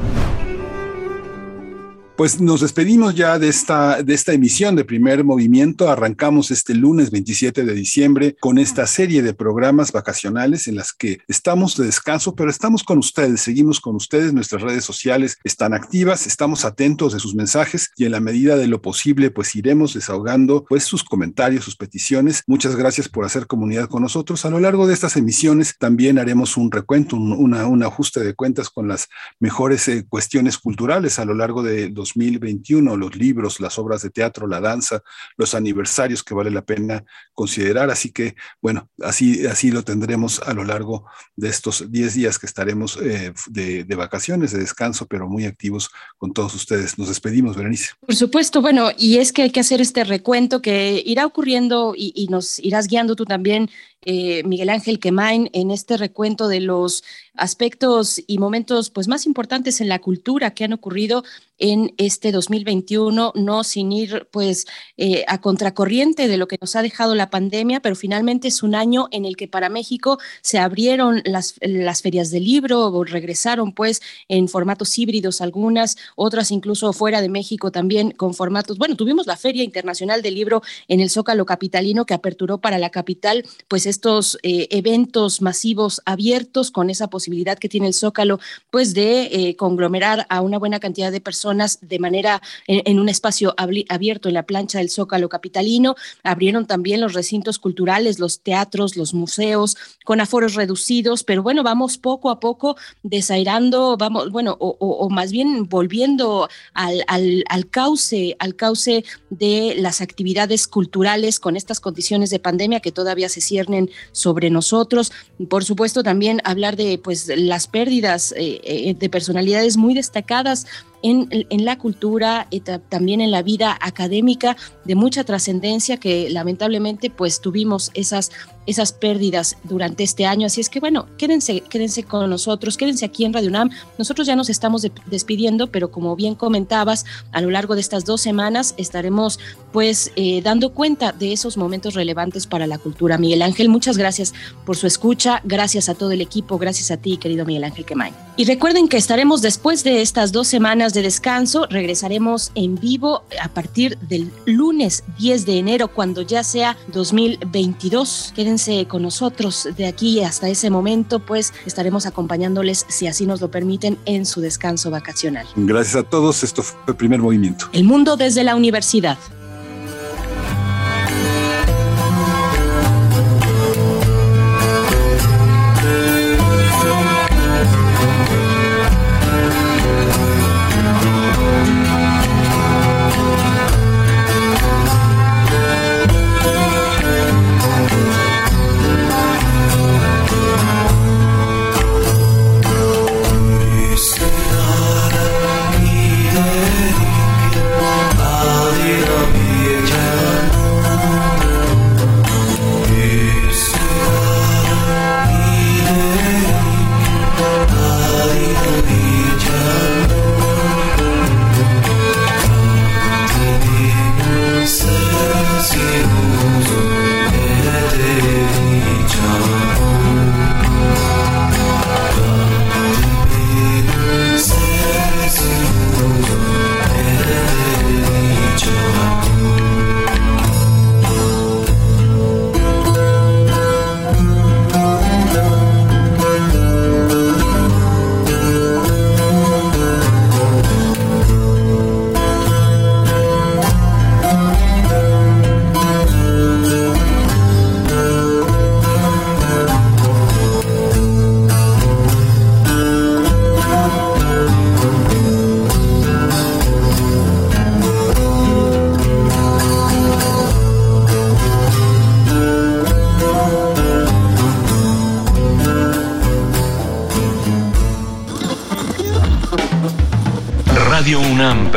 Pues 2.16 2.40
nos 2.40 2.62
despedimos 2.62 3.14
ya 3.14 3.38
de 3.38 3.48
esta, 3.50 4.02
de 4.02 4.14
esta 4.14 4.32
emisión 4.32 4.74
de 4.74 4.86
primer 4.86 5.22
movimiento. 5.22 5.90
Arrancamos 5.90 6.50
este 6.50 6.74
lunes 6.74 7.10
27 7.10 7.62
de 7.62 7.74
diciembre 7.74 8.36
con 8.40 8.56
esta 8.56 8.86
serie 8.86 9.20
de 9.20 9.34
programas 9.34 9.92
vacacionales 9.92 10.66
en 10.66 10.76
las 10.76 10.94
que 10.94 11.18
estamos 11.28 11.76
de 11.76 11.84
descanso, 11.84 12.34
pero 12.34 12.48
estamos 12.48 12.84
con 12.84 12.96
ustedes, 12.96 13.42
seguimos 13.42 13.82
con 13.82 13.96
ustedes, 13.96 14.32
nuestras 14.32 14.62
redes 14.62 14.82
sociales 14.82 15.36
están 15.44 15.74
activas, 15.74 16.26
estamos 16.26 16.64
atentos 16.64 17.12
de 17.12 17.20
sus 17.20 17.34
mensajes 17.34 17.90
y 17.98 18.06
en 18.06 18.12
la 18.12 18.20
medida 18.20 18.56
de 18.56 18.66
lo 18.66 18.80
posible 18.80 19.30
pues 19.30 19.54
iremos 19.54 19.92
desahogando 19.92 20.64
pues 20.66 20.84
sus 20.84 21.04
comentarios, 21.04 21.66
sus 21.66 21.76
peticiones. 21.76 22.44
Muchas 22.46 22.76
gracias 22.76 23.10
por 23.10 23.26
hacer 23.26 23.46
comunidad 23.46 23.90
con 23.90 24.00
nosotros. 24.00 24.46
A 24.46 24.50
lo 24.50 24.58
largo 24.58 24.86
de 24.86 24.94
estas 24.94 25.18
emisiones 25.18 25.76
también 25.78 26.18
haremos 26.18 26.56
un 26.56 26.72
recuento, 26.72 27.16
un, 27.16 27.32
una, 27.32 27.66
un 27.66 27.82
ajuste 27.82 28.20
de 28.20 28.32
cuentas 28.32 28.70
con 28.70 28.88
las 28.88 29.10
mejores 29.38 29.86
eh, 29.88 30.06
cuestiones 30.08 30.56
culturales 30.56 31.18
a 31.18 31.26
lo 31.26 31.34
largo 31.34 31.62
de 31.62 31.90
los 31.90 32.05
2021, 32.14 32.96
los 32.96 33.16
libros, 33.16 33.60
las 33.60 33.78
obras 33.78 34.02
de 34.02 34.10
teatro, 34.10 34.46
la 34.46 34.60
danza, 34.60 35.02
los 35.36 35.54
aniversarios 35.54 36.22
que 36.22 36.34
vale 36.34 36.50
la 36.50 36.64
pena 36.64 37.04
considerar. 37.32 37.90
Así 37.90 38.12
que, 38.12 38.36
bueno, 38.60 38.88
así, 39.02 39.46
así 39.46 39.70
lo 39.70 39.82
tendremos 39.82 40.40
a 40.40 40.54
lo 40.54 40.64
largo 40.64 41.06
de 41.36 41.48
estos 41.48 41.90
10 41.90 42.14
días 42.14 42.38
que 42.38 42.46
estaremos 42.46 42.98
eh, 43.02 43.32
de, 43.48 43.94
vacaciones, 43.96 44.52
de 44.52 44.58
descanso, 44.58 45.06
pero 45.06 45.28
muy 45.28 45.44
activos 45.44 45.90
con 46.18 46.32
todos 46.32 46.54
ustedes. 46.54 46.98
Nos 46.98 47.08
despedimos, 47.08 47.56
Berenice. 47.56 47.92
Por 48.00 48.14
supuesto, 48.14 48.60
bueno, 48.60 48.90
y 48.96 49.18
es 49.18 49.32
que 49.32 49.42
hay 49.42 49.50
que 49.50 49.60
hacer 49.60 49.80
este 49.80 50.04
recuento 50.04 50.62
que 50.62 51.02
irá 51.04 51.26
ocurriendo 51.26 51.94
y 51.96 52.26
nos 52.30 52.58
irás 52.58 52.86
guiando 52.88 53.16
tú 53.16 53.24
también 53.24 53.70
eh, 54.06 54.42
Miguel 54.44 54.70
Ángel 54.70 55.00
Quemain 55.00 55.50
en 55.52 55.70
este 55.70 55.96
recuento 55.96 56.46
de 56.46 56.60
los 56.60 57.02
aspectos 57.34 58.22
y 58.26 58.38
momentos 58.38 58.88
pues 58.90 59.08
más 59.08 59.26
importantes 59.26 59.80
en 59.80 59.88
la 59.88 59.98
cultura 59.98 60.52
que 60.52 60.64
han 60.64 60.72
ocurrido 60.72 61.24
en 61.58 61.94
este 61.96 62.32
2021, 62.32 63.32
no 63.34 63.64
sin 63.64 63.90
ir 63.90 64.28
pues 64.30 64.66
eh, 64.96 65.24
a 65.26 65.40
contracorriente 65.40 66.28
de 66.28 66.36
lo 66.36 66.48
que 66.48 66.58
nos 66.60 66.76
ha 66.76 66.82
dejado 66.82 67.14
la 67.14 67.30
pandemia, 67.30 67.80
pero 67.80 67.96
finalmente 67.96 68.48
es 68.48 68.62
un 68.62 68.74
año 68.74 69.08
en 69.10 69.24
el 69.24 69.36
que 69.36 69.48
para 69.48 69.68
México 69.68 70.18
se 70.42 70.58
abrieron 70.58 71.22
las, 71.24 71.54
las 71.60 72.02
ferias 72.02 72.30
del 72.30 72.44
libro, 72.44 72.86
o 72.86 73.04
regresaron 73.04 73.72
pues 73.72 74.02
en 74.28 74.48
formatos 74.48 74.98
híbridos 74.98 75.40
algunas, 75.40 75.96
otras 76.14 76.50
incluso 76.50 76.92
fuera 76.92 77.22
de 77.22 77.28
México 77.28 77.70
también 77.70 78.10
con 78.10 78.34
formatos, 78.34 78.78
bueno, 78.78 78.96
tuvimos 78.96 79.26
la 79.26 79.36
Feria 79.36 79.64
Internacional 79.64 80.22
del 80.22 80.34
Libro 80.34 80.62
en 80.88 81.00
el 81.00 81.10
Zócalo 81.10 81.46
Capitalino 81.46 82.04
que 82.04 82.14
aperturó 82.14 82.58
para 82.58 82.78
la 82.78 82.90
capital 82.90 83.44
pues 83.68 83.86
estos 83.96 84.38
eh, 84.42 84.68
eventos 84.70 85.40
masivos 85.40 86.02
abiertos 86.04 86.70
con 86.70 86.90
esa 86.90 87.08
posibilidad 87.08 87.58
que 87.58 87.70
tiene 87.70 87.86
el 87.86 87.94
Zócalo 87.94 88.38
pues 88.70 88.92
de 88.92 89.22
eh, 89.32 89.56
conglomerar 89.56 90.26
a 90.28 90.42
una 90.42 90.58
buena 90.58 90.80
cantidad 90.80 91.10
de 91.10 91.22
personas 91.22 91.78
de 91.80 91.98
manera 91.98 92.42
en, 92.66 92.82
en, 92.84 93.00
un 93.00 93.08
espacio 93.08 93.54
abierto 93.56 94.28
en 94.28 94.34
la 94.34 94.42
plancha 94.42 94.80
del 94.80 94.90
Zócalo 94.90 95.30
Capitalino. 95.30 95.94
Abrieron 96.22 96.66
también 96.66 97.00
los 97.00 97.14
recintos 97.14 97.58
culturales, 97.58 98.18
los 98.18 98.40
teatros, 98.40 98.96
los 98.96 99.14
museos, 99.14 99.78
con 100.04 100.20
aforos 100.20 100.54
reducidos, 100.54 101.24
pero 101.24 101.42
bueno, 101.42 101.62
vamos 101.62 101.96
poco 101.96 102.28
a 102.28 102.38
poco 102.38 102.76
desairando, 103.02 103.96
vamos, 103.96 104.30
bueno, 104.30 104.56
o, 104.60 104.76
o, 104.78 104.88
o 105.06 105.08
más 105.08 105.32
bien 105.32 105.68
volviendo 105.70 106.50
al, 106.74 107.02
al, 107.06 107.44
al, 107.48 107.70
cauce, 107.70 108.36
al 108.40 108.56
cauce 108.56 109.04
de 109.30 109.74
las 109.78 110.02
actividades 110.02 110.66
culturales 110.68 111.40
con 111.40 111.56
estas 111.56 111.80
condiciones 111.80 112.28
de 112.28 112.38
pandemia 112.38 112.80
que 112.80 112.92
todavía 112.92 113.28
se 113.28 113.40
ciernen 113.40 113.75
sobre 114.12 114.50
nosotros. 114.50 115.12
Por 115.48 115.64
supuesto, 115.64 116.02
también 116.02 116.40
hablar 116.44 116.76
de 116.76 116.98
pues 117.02 117.30
las 117.36 117.66
pérdidas 117.66 118.32
eh, 118.36 118.60
eh 118.64 118.94
de 118.94 119.08
personalidades 119.08 119.76
muy 119.76 119.94
destacadas 119.94 120.66
en, 121.10 121.28
en 121.30 121.64
la 121.64 121.78
cultura, 121.78 122.46
y 122.50 122.60
también 122.60 123.20
en 123.20 123.30
la 123.30 123.42
vida 123.42 123.76
académica 123.80 124.56
de 124.84 124.94
mucha 124.94 125.24
trascendencia 125.24 125.98
que 125.98 126.28
lamentablemente 126.30 127.10
pues 127.10 127.40
tuvimos 127.40 127.90
esas 127.94 128.30
esas 128.66 128.92
pérdidas 128.92 129.56
durante 129.64 130.02
este 130.02 130.26
año. 130.26 130.46
Así 130.46 130.60
es 130.60 130.68
que 130.68 130.80
bueno, 130.80 131.06
quédense, 131.16 131.60
quédense 131.60 132.02
con 132.02 132.28
nosotros, 132.28 132.76
quédense 132.76 133.04
aquí 133.04 133.24
en 133.24 133.32
Radio 133.32 133.48
UNAM. 133.48 133.70
Nosotros 133.96 134.26
ya 134.26 134.36
nos 134.36 134.50
estamos 134.50 134.82
de, 134.82 134.92
despidiendo, 135.06 135.68
pero 135.68 135.90
como 135.90 136.16
bien 136.16 136.34
comentabas, 136.34 137.04
a 137.32 137.40
lo 137.40 137.50
largo 137.50 137.74
de 137.74 137.80
estas 137.80 138.04
dos 138.04 138.20
semanas 138.20 138.74
estaremos 138.76 139.38
pues 139.72 140.12
eh, 140.16 140.42
dando 140.42 140.70
cuenta 140.72 141.12
de 141.12 141.32
esos 141.32 141.56
momentos 141.56 141.94
relevantes 141.94 142.46
para 142.46 142.66
la 142.66 142.78
cultura. 142.78 143.18
Miguel 143.18 143.42
Ángel, 143.42 143.68
muchas 143.68 143.96
gracias 143.96 144.34
por 144.64 144.76
su 144.76 144.86
escucha, 144.86 145.40
gracias 145.44 145.88
a 145.88 145.94
todo 145.94 146.10
el 146.10 146.20
equipo, 146.20 146.58
gracias 146.58 146.90
a 146.90 146.96
ti, 146.96 147.16
querido 147.16 147.44
Miguel 147.44 147.64
Ángel 147.64 147.84
Quemay. 147.84 148.12
Y 148.36 148.44
recuerden 148.44 148.88
que 148.88 148.96
estaremos 148.96 149.42
después 149.42 149.84
de 149.84 150.02
estas 150.02 150.32
dos 150.32 150.48
semanas 150.48 150.92
de 150.96 151.02
descanso, 151.02 151.66
regresaremos 151.70 152.50
en 152.54 152.74
vivo 152.74 153.22
a 153.40 153.48
partir 153.48 153.96
del 153.98 154.32
lunes 154.46 155.04
10 155.18 155.46
de 155.46 155.58
enero, 155.58 155.88
cuando 155.88 156.22
ya 156.22 156.42
sea 156.42 156.76
2022. 156.88 158.32
Quédense 158.34 158.86
con 158.88 159.02
nosotros 159.02 159.68
de 159.76 159.86
aquí 159.86 160.22
hasta 160.22 160.48
ese 160.48 160.70
momento, 160.70 161.20
pues 161.20 161.52
estaremos 161.66 162.06
acompañándoles, 162.06 162.86
si 162.88 163.06
así 163.06 163.26
nos 163.26 163.40
lo 163.40 163.50
permiten, 163.50 163.98
en 164.06 164.26
su 164.26 164.40
descanso 164.40 164.90
vacacional. 164.90 165.46
Gracias 165.54 165.96
a 165.96 166.02
todos, 166.02 166.42
esto 166.42 166.62
fue 166.62 166.78
el 166.88 166.96
primer 166.96 167.20
movimiento. 167.20 167.66
El 167.72 167.84
mundo 167.84 168.16
desde 168.16 168.42
la 168.42 168.56
universidad. 168.56 169.18